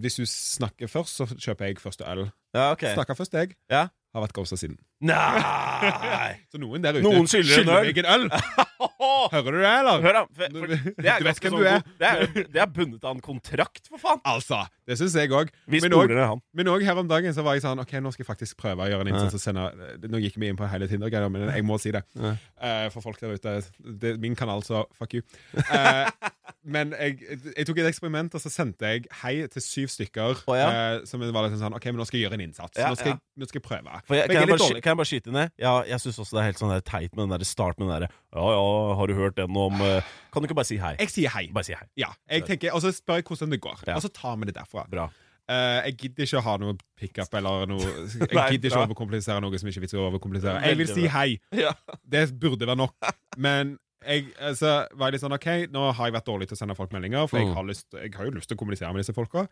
Hvis 0.04 0.20
du 0.20 0.26
snakker 0.28 0.92
først, 0.92 1.20
så 1.20 1.28
kjøper 1.28 1.70
jeg 1.70 1.80
første 1.84 2.06
øl. 2.08 2.32
Ja, 2.54 2.72
okay. 2.72 2.94
Snakker 2.94 3.18
først 3.18 3.34
jeg. 3.34 3.56
Ja. 3.72 3.88
Har 4.14 4.22
vært 4.22 4.36
ghosta 4.38 4.58
siden. 4.60 4.78
Nei! 5.04 6.30
Så 6.52 6.60
noen 6.62 6.84
der 6.84 6.96
ute 6.96 7.04
Noen 7.04 7.28
skylder 7.28 7.66
meg 7.68 8.00
en 8.04 8.10
øl. 8.14 8.30
Hører 9.34 9.52
du 9.52 9.58
det, 9.60 9.72
eller? 9.72 10.04
Hør, 10.04 10.16
da. 10.18 10.24
For, 10.38 10.56
for, 10.60 10.74
det 11.04 11.12
er 11.12 11.26
vet 11.26 11.42
hvem 11.44 11.54
sånn 11.54 11.64
du 11.64 11.68
er. 11.70 11.84
Det 12.00 12.10
er, 12.10 12.24
det 12.54 12.62
er 12.64 12.70
bundet 12.72 13.04
av 13.04 13.16
en 13.16 13.24
kontrakt, 13.24 13.88
for 13.90 14.02
faen! 14.02 14.22
Altså, 14.28 14.64
det 14.88 14.98
syns 15.00 15.16
jeg 15.18 15.32
òg. 15.36 15.52
Men 15.72 16.72
òg 16.72 16.86
her 16.86 17.00
om 17.00 17.10
dagen 17.10 17.36
så 17.36 17.46
var 17.46 17.58
jeg 17.58 17.66
sånn 17.66 17.82
OK, 17.84 17.96
nå 18.04 18.14
skal 18.14 18.26
jeg 18.26 18.30
faktisk 18.30 18.60
prøve 18.60 18.86
å 18.86 18.90
gjøre 18.92 19.08
en 19.08 19.14
innsats 19.14 19.38
og 19.38 19.44
sende 19.44 19.68
Nå 20.12 20.22
gikk 20.24 20.38
vi 20.42 20.52
inn 20.52 20.60
på 20.60 20.68
hele 20.70 20.90
Tinder-greia, 20.92 21.32
men 21.32 21.48
jeg 21.50 21.66
må 21.68 21.80
si 21.82 21.94
det. 21.96 22.04
Ja. 22.20 22.34
Eh, 22.64 22.88
for 22.94 23.06
folk 23.06 23.20
der 23.22 23.36
ute. 23.38 23.56
Det 23.80 24.16
er 24.16 24.22
min 24.24 24.38
kanal, 24.40 24.64
så 24.66 24.84
fuck 25.00 25.16
you. 25.18 25.24
Uh, 25.56 26.10
men 26.76 26.94
jeg, 26.98 27.20
jeg 27.54 27.68
tok 27.70 27.84
et 27.84 27.90
eksperiment, 27.92 28.36
og 28.36 28.44
så 28.44 28.52
sendte 28.52 28.92
jeg 28.92 29.08
hei 29.24 29.36
til 29.52 29.66
syv 29.66 29.94
stykker. 29.94 30.44
Oh, 30.48 30.58
ja. 30.58 31.00
uh, 31.00 31.08
som 31.10 31.24
var 31.24 31.48
liksom 31.48 31.62
sånn 31.64 31.78
OK, 31.80 31.90
men 31.92 32.04
nå 32.04 32.08
skal 32.10 32.20
jeg 32.20 32.28
gjøre 32.28 32.40
en 32.40 32.46
innsats. 32.48 32.76
Ja, 32.80 32.92
nå, 32.92 33.00
skal 33.00 33.14
ja. 33.14 33.18
jeg, 33.18 33.24
nå 33.40 33.50
skal 33.50 33.62
jeg 33.62 33.68
prøve. 33.70 34.04
For 34.08 34.20
jeg, 34.20 34.32
jeg 34.32 34.42
er 34.44 34.52
litt 34.52 34.66
dårlig. 34.66 34.84
Jeg 34.94 35.00
bare 35.02 35.10
skyte 35.10 35.34
ned? 35.36 35.52
Ja, 35.62 35.74
jeg 35.90 36.00
syns 36.04 36.20
også 36.24 36.38
det 36.38 36.42
er 36.44 36.48
helt 36.52 36.62
sånn 36.62 36.72
der 36.74 36.86
teit 36.86 37.12
med 37.18 37.26
den 37.26 37.34
der 37.36 37.46
start 37.50 37.78
med 37.82 37.90
den 37.90 37.96
derre 37.96 38.10
Ja 38.34 38.46
ja, 38.56 38.64
har 39.00 39.10
du 39.12 39.14
hørt 39.18 39.36
den 39.42 39.58
om 39.60 39.82
eh, 39.84 40.14
Kan 40.34 40.42
du 40.46 40.48
ikke 40.50 40.58
bare 40.62 40.70
si 40.70 40.78
hei? 40.82 40.94
Jeg 41.02 41.12
sier 41.14 41.34
hei. 41.36 41.46
Bare 41.54 41.68
si 41.68 41.76
hei. 41.78 41.86
Ja, 42.00 42.14
jeg 42.32 42.46
tenker, 42.48 42.74
Og 42.78 42.82
så 42.86 42.94
spør 42.96 43.20
jeg 43.22 43.28
hvordan 43.30 43.54
det 43.54 43.62
går. 43.66 43.84
Ja. 43.90 43.98
Og 44.00 44.06
så 44.06 44.10
tar 44.14 44.38
vi 44.42 44.50
det 44.50 44.56
derfra. 44.58 44.86
Bra. 44.90 45.10
Uh, 45.44 45.84
jeg 45.90 45.98
gidder 46.00 46.24
ikke 46.24 46.40
å 46.40 46.44
ha 46.46 46.52
noe 46.62 46.74
pickup 46.96 47.34
eller 47.36 47.66
noe 47.68 47.84
Jeg 47.84 48.30
gidder 48.56 48.70
ikke 48.70 48.80
å 48.80 48.86
overkomplisere 48.88 49.42
noe 49.44 49.60
som 49.60 49.68
ikke 49.68 49.82
er 49.82 49.84
vits 49.84 49.96
i 49.98 50.00
å 50.00 50.06
overkomplisere. 50.08 50.62
Jeg 50.70 50.80
vil 50.80 50.94
si 50.94 51.08
hei. 51.12 51.30
Ja. 51.66 51.74
Det 52.08 52.30
burde 52.40 52.70
være 52.70 52.80
nok. 52.80 52.96
Men 53.44 53.76
jeg, 54.08 54.30
altså, 54.40 54.72
var 54.96 55.10
jeg 55.12 55.18
litt 55.18 55.24
sånn 55.26 55.36
OK, 55.36 55.50
nå 55.72 55.84
har 55.96 56.08
jeg 56.10 56.16
vært 56.16 56.28
dårlig 56.32 56.48
til 56.50 56.58
å 56.58 56.62
sende 56.62 56.76
folk 56.80 56.92
meldinger, 56.96 57.28
for 57.32 57.40
Mm. 57.40 57.46
jeg, 57.50 57.56
har 57.60 57.68
lyst, 57.70 57.86
jeg 57.96 58.12
har 58.16 58.28
jo 58.28 58.34
lyst 58.36 58.50
til 58.52 58.58
å 58.58 58.60
kommunisere 58.64 58.92
med 58.96 59.04
disse 59.04 59.16
folka. 59.16 59.46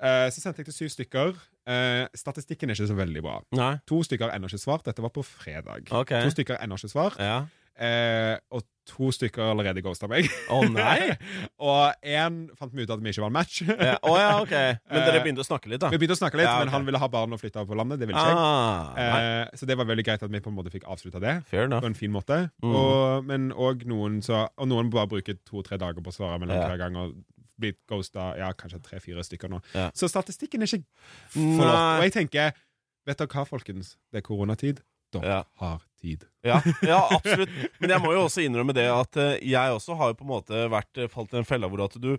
Eh, 0.00 0.26
så 0.32 0.40
sendte 0.40 0.62
jeg 0.62 0.70
til 0.70 0.78
syv 0.78 0.92
stykker. 0.96 1.40
Uh, 1.70 2.06
statistikken 2.16 2.70
er 2.72 2.74
ikke 2.78 2.88
så 2.88 2.96
veldig 2.98 3.22
bra. 3.22 3.36
Nei? 3.54 3.74
To 3.86 4.00
stykker 4.02 4.30
har 4.30 4.38
ennå 4.38 4.48
ikke 4.50 4.58
svart. 4.62 4.86
Dette 4.88 5.04
var 5.04 5.12
på 5.14 5.22
fredag. 5.22 5.90
Okay. 5.92 6.24
To 6.24 6.32
stykker 6.34 6.58
ennå 6.64 6.78
ikke 6.80 6.90
svart. 6.90 7.20
Ja. 7.20 7.42
Uh, 7.80 8.36
og 8.52 8.64
to 8.90 9.08
stykker 9.14 9.52
allerede 9.52 9.80
ghosta 9.84 10.08
meg. 10.10 10.26
Å 10.52 10.58
nei! 10.68 11.14
og 11.70 12.02
én 12.04 12.40
fant 12.58 12.72
vi 12.74 12.84
ut 12.84 12.90
at 12.92 13.00
vi 13.00 13.12
ikke 13.12 13.22
var 13.22 13.30
en 13.30 13.36
match. 13.36 13.60
Ja, 13.70 13.94
Å 14.02 14.14
ja, 14.18 14.32
ok. 14.42 14.54
Men 14.90 15.04
dere 15.06 15.22
begynte 15.22 15.44
å 15.44 15.46
snakke 15.46 15.70
litt, 15.70 15.80
da? 15.84 15.88
Vi 15.92 16.00
begynte 16.00 16.16
å 16.16 16.20
snakke 16.20 16.40
litt, 16.40 16.48
Ja, 16.48 16.56
okay. 16.58 16.66
men 16.66 16.74
han 16.74 16.88
ville 16.88 17.00
ha 17.00 17.08
barn 17.12 17.36
og 17.36 17.40
flytte 17.40 17.62
på 17.68 17.78
landet. 17.78 18.02
Det 18.02 18.08
ville 18.10 18.20
ikke. 18.20 18.42
Ah. 18.42 18.98
Eh, 18.98 19.54
så 19.56 19.68
det 19.70 19.76
var 19.80 19.88
veldig 19.88 20.04
greit 20.08 20.24
at 20.26 20.32
vi 20.32 20.42
på 20.42 20.50
en 20.50 20.58
måte 20.58 20.72
fikk 20.74 20.88
avslutta 20.90 21.22
det. 21.22 21.36
På 21.52 21.86
en 21.86 21.96
fin 21.96 22.12
måte. 22.12 22.42
Mm. 22.64 22.74
Og, 22.74 23.28
men 23.30 23.48
òg 23.54 23.86
noen 23.88 24.18
så 24.24 24.42
Og 24.60 24.68
noen 24.68 24.90
bare 24.92 25.08
bruker 25.12 25.38
to-tre 25.46 25.78
dager 25.80 26.02
på 26.04 26.12
å 26.12 26.16
svare 26.16 26.40
mellom 26.42 26.58
Ja. 26.58 26.66
hver 26.68 26.82
gang. 26.82 26.98
Og 27.00 27.14
blir 27.60 27.76
ghosta 27.90 28.30
ja, 28.40 28.50
kanskje 28.56 28.80
tre-fire 28.84 29.24
stykker 29.26 29.52
nå. 29.52 29.60
Ja. 29.76 29.90
Så 29.96 30.08
statistikken 30.10 30.64
er 30.64 30.70
ikke 30.70 30.84
flott. 31.34 31.68
Og 32.00 32.06
jeg 32.06 32.14
tenker, 32.16 32.56
vet 33.08 33.20
dere 33.20 33.30
hva, 33.34 33.46
folkens? 33.48 33.94
Det 34.12 34.22
er 34.22 34.26
koronatid. 34.26 34.82
Dere 35.14 35.26
Ja. 35.26 35.38
har 35.58 35.80
tid. 36.00 36.24
Ja, 36.46 36.60
ja, 36.86 37.00
absolutt. 37.16 37.50
Men 37.82 37.90
jeg 37.96 38.00
må 38.04 38.12
jo 38.14 38.20
også 38.28 38.44
innrømme 38.46 38.72
det 38.76 38.86
at 38.88 39.16
eh, 39.20 39.38
jeg 39.42 39.72
også 39.74 39.96
har 39.98 40.12
jo 40.12 40.20
på 40.20 40.24
en 40.24 40.30
måte 40.36 40.60
vært 40.70 41.00
eh, 41.02 41.08
falt 41.10 41.34
i 41.34 41.40
en 41.42 41.48
felle 41.48 41.68
hvor 41.68 41.82
at 41.88 41.96
du 42.00 42.12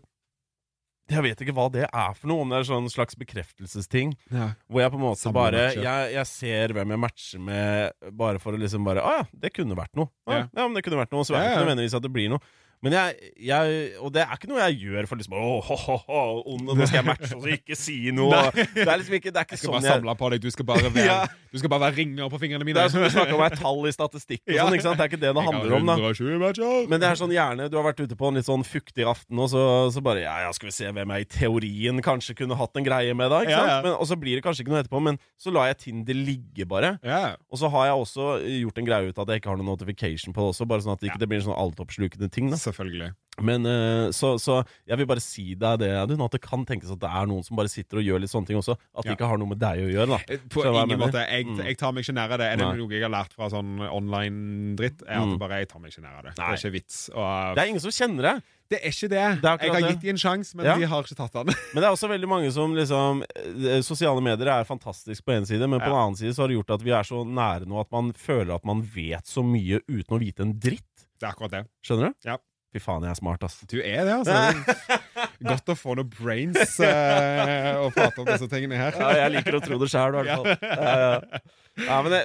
Jeg 1.11 1.23
vet 1.25 1.41
ikke 1.43 1.55
hva 1.57 1.65
det 1.73 1.87
er 1.89 2.13
for 2.15 2.29
noe, 2.29 2.43
om 2.45 2.51
det 2.51 2.59
er 2.61 2.67
sånn 2.69 2.85
slags 2.91 3.17
bekreftelsesting. 3.19 4.13
Ja. 4.31 4.51
Hvor 4.69 4.83
jeg 4.83 4.91
på 4.93 4.99
en 4.99 5.03
måte 5.03 5.19
Samme 5.23 5.39
bare 5.39 5.63
jeg, 5.73 6.13
jeg 6.13 6.27
ser 6.29 6.71
hvem 6.77 6.93
jeg 6.93 7.01
matcher 7.03 7.41
med, 7.47 7.95
bare 8.15 8.39
for 8.43 8.55
å 8.55 8.61
liksom 8.61 8.85
bare 8.87 9.03
Å 9.03 9.15
ja, 9.17 9.23
det 9.43 9.51
kunne 9.55 9.75
vært 9.79 9.95
noe. 9.99 10.11
Ja, 10.29 10.37
Ja. 10.37 10.43
ja, 10.61 10.67
men 10.67 10.77
det 10.77 10.83
kunne 10.85 10.99
vært 11.01 11.11
noe. 11.15 11.25
Så 11.27 11.35
er 11.35 11.41
det 11.41 11.49
ikke 11.55 11.63
nødvendigvis 11.65 11.97
at 11.99 12.05
det 12.05 12.11
blir 12.15 12.29
noe. 12.35 12.39
Men 12.81 12.95
jeg, 12.97 13.31
jeg 13.45 13.73
Og 14.01 14.09
det 14.15 14.23
er 14.23 14.31
ikke 14.33 14.47
noe 14.49 14.61
jeg 14.65 14.79
gjør 14.81 15.05
for 15.09 15.19
liksom 15.19 15.35
Åh, 15.37 15.67
ho, 15.67 15.75
ho, 15.85 15.95
ho, 16.07 16.21
onde, 16.55 16.73
nå 16.73 16.87
skal 16.89 16.97
jeg 17.01 17.05
matche 17.05 17.35
og 17.37 17.45
ikke 17.53 17.75
si 17.77 17.97
noe. 18.15 18.39
det 18.55 18.87
er 18.87 18.97
liksom 18.97 19.17
ikke, 19.19 19.29
det 19.29 19.37
er 19.37 19.45
ikke 19.45 19.53
Jeg 19.53 19.61
skal 19.61 19.69
sånn 19.69 19.75
bare 19.77 19.85
jeg 19.91 20.01
samle 20.01 20.15
på 20.17 20.29
deg. 20.33 20.41
Du 20.41 20.49
skal 20.55 20.65
bare 20.71 20.89
være, 20.95 21.05
Ja. 21.05 21.19
du 21.53 21.59
skal 21.61 21.69
bare 21.75 21.83
være 21.85 21.95
ringer 21.99 22.31
på 22.33 22.39
fingrene 22.41 22.65
mine. 22.65 22.79
Det 22.79 22.87
er 22.87 22.93
som 22.95 23.03
du 23.05 23.09
snakker 23.13 23.37
om 23.37 23.43
er 23.45 23.55
tall 23.59 23.85
i 23.85 23.93
statistikk 23.93 24.41
og 24.47 24.55
Ja. 24.55 24.65
sånn, 24.65 24.77
ikke 24.79 24.85
sant? 24.87 24.97
Det 24.97 25.05
er 25.05 25.11
ikke 25.11 25.21
det 25.21 25.33
det 25.37 25.43
handler 25.45 25.75
om, 25.77 25.85
da. 25.91 25.95
120 26.01 26.41
matcher. 26.41 26.89
Men 26.89 27.03
det 27.03 27.09
er 27.11 27.19
sånn 27.21 27.35
gjerne 27.35 27.69
Du 27.69 27.77
har 27.77 27.85
vært 27.91 28.01
ute 28.01 28.17
på 28.17 28.31
en 28.31 28.39
litt 28.41 28.49
sånn 28.49 28.65
fuktig 28.65 29.05
aften, 29.13 29.37
og 29.45 29.51
så, 29.53 29.61
så 29.93 30.01
bare 30.01 30.25
ja, 30.25 30.35
ja, 30.47 30.51
skal 30.57 30.71
vi 30.71 30.75
se 30.79 30.89
hvem 30.89 31.13
jeg 31.15 31.27
i 31.27 31.29
teorien 31.37 32.01
kanskje 32.01 32.33
kunne 32.41 32.57
hatt 32.57 32.81
en 32.81 32.87
greie 32.89 33.13
med, 33.13 33.29
da. 33.29 33.43
Ikke 33.45 33.53
Ja, 33.53 33.61
sant? 33.61 33.71
ja. 33.75 33.79
Men, 33.85 33.93
og 34.01 34.09
så 34.09 34.17
blir 34.17 34.41
det 34.41 34.45
kanskje 34.45 34.65
ikke 34.65 34.73
noe 34.73 34.81
etterpå, 34.81 35.03
men 35.05 35.21
så 35.37 35.53
lar 35.53 35.69
jeg 35.69 35.77
Tinder 35.85 36.17
ligge, 36.17 36.65
bare. 36.65 36.95
Ja. 37.05 37.35
Og 37.53 37.61
så 37.61 37.69
har 37.69 37.91
jeg 37.91 38.01
også 38.01 38.27
gjort 38.65 38.81
en 38.81 38.89
greie 38.89 39.09
ut 39.13 39.17
av 39.21 39.27
at 39.29 39.35
jeg 39.35 39.41
ikke 39.45 39.53
har 39.53 39.61
noen 39.61 39.69
notification 39.73 40.33
på 40.33 40.41
det 40.45 40.49
også, 40.55 40.65
bare 40.69 40.81
sånn 40.85 40.93
at 40.97 41.01
det 41.05 41.09
ikke 41.13 41.29
blir 41.29 41.41
en 41.43 41.47
sånn 41.51 41.57
altoppslukende 41.61 42.29
ting. 42.33 42.49
da 42.49 42.57
Selvfølgelig. 42.71 43.11
Men 43.41 43.65
eh, 43.65 44.09
så, 44.11 44.33
så 44.43 44.57
jeg 44.85 44.97
vil 44.99 45.07
bare 45.07 45.21
si 45.23 45.55
deg 45.55 45.79
det, 45.79 45.87
Audun, 45.97 46.19
at 46.25 46.31
det 46.35 46.41
kan 46.43 46.65
tenkes 46.67 46.91
at 46.91 46.99
det 46.99 47.09
er 47.09 47.25
noen 47.31 47.45
som 47.47 47.55
bare 47.57 47.71
sitter 47.71 47.97
og 47.97 48.03
gjør 48.03 48.19
litt 48.21 48.29
sånne 48.29 48.45
ting 48.49 48.57
også. 48.59 48.75
At 48.93 49.03
det 49.05 49.13
Ja. 49.13 49.15
ikke 49.15 49.29
har 49.31 49.39
noe 49.39 49.47
med 49.53 49.57
deg 49.61 49.79
å 49.85 49.87
gjøre, 49.89 50.07
da. 50.11 50.19
Eh, 50.27 50.37
På 50.51 50.61
så, 50.65 50.73
ingen 50.83 50.99
måte. 50.99 51.23
Jeg, 51.25 51.45
Mm. 51.47 51.61
jeg 51.63 51.77
tar 51.79 51.91
meg 51.95 52.03
ikke 52.03 52.13
nær 52.17 52.31
av 52.35 52.37
det. 52.43 52.47
Er 52.51 52.57
det 52.57 52.67
noe 52.77 52.91
jeg 52.91 53.01
har 53.01 53.09
lært 53.09 53.33
fra 53.33 53.47
sånn 53.49 53.79
online-dritt, 53.87 55.01
er 55.07 55.15
at 55.21 55.27
Mm. 55.27 55.37
bare 55.39 55.59
jeg 55.63 55.69
tar 55.69 55.79
meg 55.79 55.91
ikke 55.91 56.03
nær 56.03 56.17
av 56.19 56.23
det. 56.23 56.33
Nei. 56.35 56.35
Det 56.35 56.43
er 56.43 56.57
ikke 56.59 56.73
vits. 56.75 57.09
Og, 57.15 57.55
Det 57.55 57.63
er 57.63 57.67
ingen 57.71 57.79
som 57.79 57.91
kjenner 57.91 58.21
det. 58.21 58.43
det 58.69 58.79
er 58.83 58.89
ikke 58.91 59.09
det. 59.09 59.41
Det 59.41 59.49
er 59.49 59.57
jeg 59.63 59.71
har 59.73 59.81
gitt 59.91 60.01
dem 60.01 60.09
en 60.09 60.17
sjanse, 60.17 60.55
men 60.55 60.65
Ja. 60.65 60.75
de 60.77 60.85
har 60.85 61.03
ikke 61.03 61.15
tatt 61.15 61.31
den. 61.33 61.45
Men 61.73 61.81
det 61.81 61.83
er 61.87 61.95
også 61.95 62.09
veldig 62.09 62.27
mange 62.27 62.51
som 62.51 62.73
liksom 62.75 63.23
eh, 63.35 63.81
Sosiale 63.81 64.21
medier 64.21 64.47
er 64.47 64.63
fantastisk 64.65 65.23
på 65.25 65.31
en 65.35 65.45
side, 65.45 65.67
men 65.67 65.79
på 65.79 65.87
Ja. 65.87 65.91
den 65.95 66.03
annen 66.03 66.15
side 66.17 66.33
så 66.35 66.43
har 66.43 66.47
det 66.49 66.57
gjort 66.59 66.75
at 66.75 66.81
vi 66.83 66.91
er 66.91 67.03
så 67.03 67.23
nære 67.25 67.65
nå 67.65 67.79
at 67.79 67.91
man 67.91 68.11
føler 68.13 68.55
at 68.55 68.65
man 68.65 68.81
vet 68.83 69.23
så 69.25 69.41
mye 69.43 69.79
uten 69.87 70.15
å 70.15 70.19
vite 70.19 70.41
en 70.41 70.53
dritt. 70.59 70.83
Det 71.19 71.27
er 71.27 71.33
akkurat 71.33 71.51
det. 71.51 71.67
Skjønner 71.83 72.09
du? 72.11 72.15
Ja. 72.25 72.37
Fy 72.71 72.79
faen, 72.79 73.03
jeg 73.03 73.11
er 73.11 73.17
smart, 73.19 73.41
ass. 73.43 73.57
Du 73.67 73.77
er 73.83 74.05
det, 74.07 74.13
altså. 74.21 75.31
Godt 75.43 75.71
å 75.73 75.75
få 75.75 75.95
noe 75.99 76.07
brains 76.07 76.77
uh, 76.85 77.81
og 77.83 77.89
prate 77.97 78.21
om 78.23 78.29
disse 78.29 78.47
tingene 78.51 78.77
her. 78.79 78.95
Ja, 78.95 79.09
jeg 79.25 79.33
liker 79.35 79.57
å 79.57 79.61
tro 79.65 79.79
det 79.81 79.89
sjøl, 79.91 80.15
i 80.15 80.21
hvert 80.21 80.37
fall. 80.37 80.69
Ja, 80.71 81.01
ja. 81.01 81.41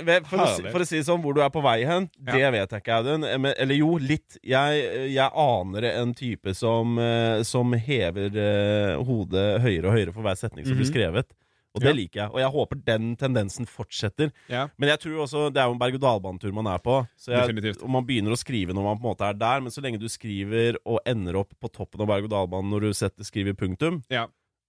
Det, 0.06 0.20
for, 0.26 0.42
å, 0.42 0.46
for 0.74 0.82
å 0.82 0.86
si 0.86 1.00
det 1.00 1.06
sånn, 1.08 1.20
hvor 1.24 1.34
du 1.34 1.40
er 1.42 1.50
på 1.54 1.62
vei 1.64 1.80
hen, 1.88 2.06
det 2.30 2.44
vet 2.54 2.72
jeg 2.76 2.82
ikke, 2.84 3.00
Audun. 3.00 3.26
Men- 3.42 3.54
Eller 3.58 3.78
jo, 3.80 3.92
litt. 3.98 4.38
Jeg, 4.42 4.86
jeg 5.14 5.30
aner 5.42 5.88
en 5.96 6.14
type 6.18 6.54
som, 6.58 6.94
eh, 7.02 7.42
som 7.46 7.74
hever 7.74 8.30
uh, 8.38 9.02
hodet 9.06 9.48
høyere 9.66 9.90
og 9.90 9.98
høyere 9.98 10.14
for 10.14 10.26
hver 10.26 10.38
setning 10.38 10.66
som 10.66 10.74
blir 10.78 10.86
Mhm. 10.86 10.92
skrevet. 10.94 11.30
Og 11.76 11.82
det 11.84 11.90
Ja. 11.92 11.96
liker 11.98 12.20
jeg. 12.22 12.30
Og 12.32 12.40
jeg 12.40 12.50
håper 12.54 12.84
den 12.86 13.10
tendensen 13.20 13.66
fortsetter. 13.68 14.30
Ja. 14.48 14.66
Men 14.78 14.88
jeg 14.88 14.98
tror 15.02 15.22
også 15.26 15.52
det 15.52 15.60
er 15.60 15.66
jo 15.68 15.74
en 15.76 15.78
berg-og-dal-banetur 15.82 16.54
man 16.56 16.66
er 16.72 16.78
på. 16.80 17.06
Så 17.20 17.32
jeg, 17.36 17.76
og 17.82 17.90
man 17.90 18.06
begynner 18.08 18.32
å 18.32 18.40
skrive 18.40 18.72
når 18.72 18.82
man 18.88 18.98
på 18.98 19.04
en 19.04 19.10
måte 19.12 19.28
er 19.28 19.34
der, 19.36 19.60
men 19.60 19.70
så 19.70 19.82
lenge 19.84 20.00
du 20.00 20.08
skriver 20.08 20.78
og 20.86 21.00
ender 21.06 21.36
opp 21.36 21.52
på 21.60 21.68
toppen 21.70 22.00
av 22.00 22.08
berg-og-dal-banen 22.08 22.70
når 22.72 22.80
du 22.88 22.92
setter, 22.96 23.24
skriver 23.28 23.52
punktum, 23.54 24.02
Ja. 24.10 24.26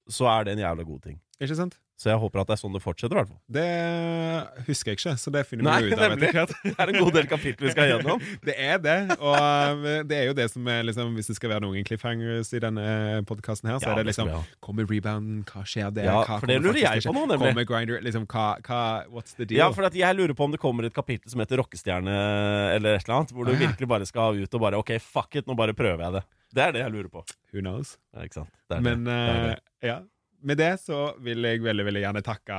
Så 0.10 0.30
er 0.38 0.48
det 0.48 0.58
en 0.58 0.66
jævla 0.66 0.84
god 0.88 1.02
ting. 1.10 1.20
Ikke 1.42 1.56
sant? 1.58 1.76
Så 1.98 2.12
jeg 2.12 2.18
håper 2.22 2.44
at 2.44 2.50
det 2.50 2.54
er 2.54 2.60
sånn 2.62 2.76
det 2.78 2.80
fortsetter, 2.84 3.18
i 3.18 3.18
hvert 3.18 3.30
fall. 3.32 3.40
Det 3.50 4.66
husker 4.68 4.92
jeg 4.92 4.98
ikke, 5.00 5.14
så 5.18 5.32
det 5.34 5.42
finner 5.50 5.66
Nei, 5.66 5.78
vi 5.82 5.94
ut 5.96 5.98
av 5.98 6.12
nemlig. 6.14 6.30
Det 6.68 6.74
er 6.78 6.92
en 6.92 6.98
god 7.02 7.16
del 7.16 7.28
kapitler 7.30 7.66
vi 7.68 7.72
skal 7.74 7.88
gjennom. 7.90 8.22
Det 8.48 8.54
er 8.54 8.78
det, 8.84 8.96
og 9.18 9.34
eh, 9.42 10.04
det 10.06 10.18
er 10.20 10.28
jo 10.30 10.36
det 10.38 10.46
som 10.54 10.70
er 10.70 10.84
liksom 10.86 11.16
Hvis 11.18 11.32
det 11.32 11.36
skal 11.40 11.52
være 11.56 11.64
noen 11.66 11.88
cliffhangers 11.88 12.52
i 12.54 12.62
denne 12.62 12.86
podkasten 13.30 13.72
her, 13.72 13.80
så 13.82 13.90
Ja, 13.90 13.96
er 13.96 13.98
det 14.02 14.06
det 14.06 14.12
liksom. 14.12 14.30
Kommer 14.62 14.86
rebounden? 14.90 15.42
Hva 15.50 15.66
skjer 15.66 15.90
der? 15.98 16.06
Ja, 16.12 16.20
hva 16.22 16.38
for 16.42 16.52
det 16.54 16.60
lurer 16.62 16.82
jeg 16.84 17.06
på 17.08 17.16
nå, 17.18 17.26
nemlig. 17.34 17.42
Kommer 17.48 17.70
grinder? 17.74 18.06
Liksom, 18.06 18.28
hva, 18.30 18.46
hva 18.70 18.82
What's 19.10 19.34
the 19.38 19.46
deal? 19.50 19.64
Ja, 19.64 19.70
for 19.74 19.90
jeg 19.90 20.18
lurer 20.22 20.38
på 20.38 20.46
om 20.46 20.54
det 20.54 20.62
kommer 20.62 20.86
et 20.90 20.94
kapittel 20.98 21.34
som 21.34 21.42
heter 21.42 21.58
Rockestjerne, 21.64 22.18
eller 22.78 23.00
et 23.00 23.08
eller 23.10 23.20
annet, 23.24 23.34
hvor 23.34 23.50
du 23.50 23.56
Ah, 23.56 23.58
ja. 23.58 23.64
virkelig 23.72 23.90
bare 23.90 24.06
skal 24.10 24.38
ut 24.38 24.54
og 24.54 24.62
bare 24.68 24.78
OK, 24.86 24.94
fuck 25.02 25.34
it, 25.42 25.50
nå 25.50 25.58
bare 25.58 25.74
prøver 25.78 26.06
jeg 26.06 26.20
det. 26.20 26.24
Det 26.54 26.64
er 26.64 26.72
det 26.78 26.86
jeg 26.86 26.94
lurer 26.94 27.10
på. 27.12 27.26
Who 27.54 27.64
knows? 27.66 27.98
Ja, 28.14 28.24
ikke 28.28 28.44
sant? 28.44 28.54
Det 28.70 28.78
er 28.78 28.86
Men 28.86 29.04
det. 29.08 29.18
det, 29.18 29.34
er 29.34 29.50
eh, 29.58 29.64
ja. 29.84 30.02
Med 30.44 30.60
det 30.62 30.76
så 30.84 31.16
vil 31.26 31.42
jeg 31.44 31.64
veldig, 31.66 31.86
veldig 31.88 32.02
gjerne 32.04 32.22
takke 32.26 32.58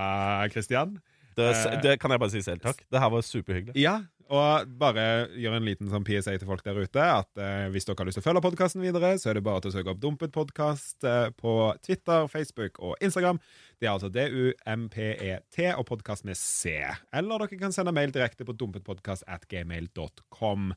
Kristian. 0.52 0.96
det. 1.38 1.50
eh, 1.54 1.64
Det, 1.70 1.82
det 1.84 1.98
kan 2.02 2.10
jeg 2.10 2.18
bare 2.20 2.30
si 2.34 2.40
selv, 2.42 2.60
takk. 2.64 2.80
Det 2.90 2.98
her 3.00 3.10
var 3.14 3.22
superhyggelig. 3.22 3.76
Ja, 3.78 4.00
og 4.28 4.66
bare 4.80 5.28
gjøre 5.40 5.56
en 5.56 5.64
liten 5.64 5.88
sånn 5.88 6.04
PSA 6.04 6.34
til 6.36 6.48
folk 6.50 6.60
der 6.66 6.76
ute. 6.76 7.00
At 7.00 7.38
eh, 7.40 7.68
Hvis 7.72 7.86
dere 7.88 7.96
har 8.02 8.08
lyst 8.10 8.18
til 8.18 8.24
å 8.24 8.26
følge 8.26 8.42
podkasten 8.44 8.82
videre, 8.82 9.14
så 9.22 9.30
er 9.30 9.38
det 9.38 9.44
bare 9.46 9.62
til 9.64 9.70
å 9.70 9.76
søke 9.78 9.94
opp 9.94 10.02
Dumpet 10.02 10.34
podkast 10.34 11.06
eh, 11.08 11.30
på 11.38 11.54
Twitter, 11.86 12.26
Facebook 12.28 12.76
og 12.82 12.98
Instagram. 13.00 13.38
Det 13.78 13.86
er 13.88 13.94
altså 13.94 14.10
D-U-M-P-E-T 14.12 15.70
og 15.78 15.86
podkasten 15.88 16.34
er 16.34 16.36
C. 16.38 16.74
Eller 17.14 17.44
dere 17.46 17.60
kan 17.62 17.72
sende 17.72 17.94
mail 17.96 18.12
direkte 18.12 18.44
på 18.44 18.52
dumpetpodkast 18.58 19.24
at 19.30 19.46
gmail.com. 19.48 20.72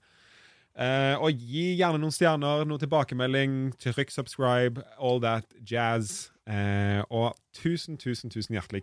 Eh, 0.71 1.15
og 1.19 1.35
gi 1.35 1.73
gjerne 1.79 1.99
noen 1.99 2.13
stjerner, 2.15 2.63
noe 2.67 2.79
tilbakemelding, 2.81 3.73
trykk 3.81 4.13
subscribe, 4.13 4.83
all 4.97 5.19
that 5.23 5.47
jazz. 5.67 6.29
Uh, 6.51 6.99
og 7.13 7.35
tusen, 7.55 7.99
tusen 8.01 8.31
tusen 8.33 8.57
hjertelig, 8.57 8.81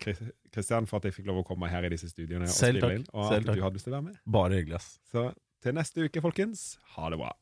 Kristian 0.55 0.87
for 0.89 1.01
at 1.01 1.09
jeg 1.09 1.17
fikk 1.19 1.27
lov 1.29 1.43
å 1.43 1.49
komme 1.49 1.69
her 1.69 1.85
i 1.85 1.91
disse 1.93 2.09
studioene 2.13 2.47
og 2.47 2.55
Selv 2.55 2.79
spille 2.79 2.87
takk. 2.87 3.01
inn. 3.01 3.11
Og 3.13 3.35
at 3.35 3.51
du 3.51 3.65
hadde 3.65 3.77
lyst 3.81 3.89
til 3.89 3.93
å 3.93 3.99
være 3.99 4.07
med. 4.07 4.23
Bare 4.39 4.61
hyggelig, 4.61 4.79
ass. 4.79 4.95
Så 5.11 5.27
til 5.65 5.77
neste 5.77 6.07
uke, 6.07 6.23
folkens, 6.25 6.71
ha 6.95 7.11
det 7.13 7.21
bra. 7.21 7.35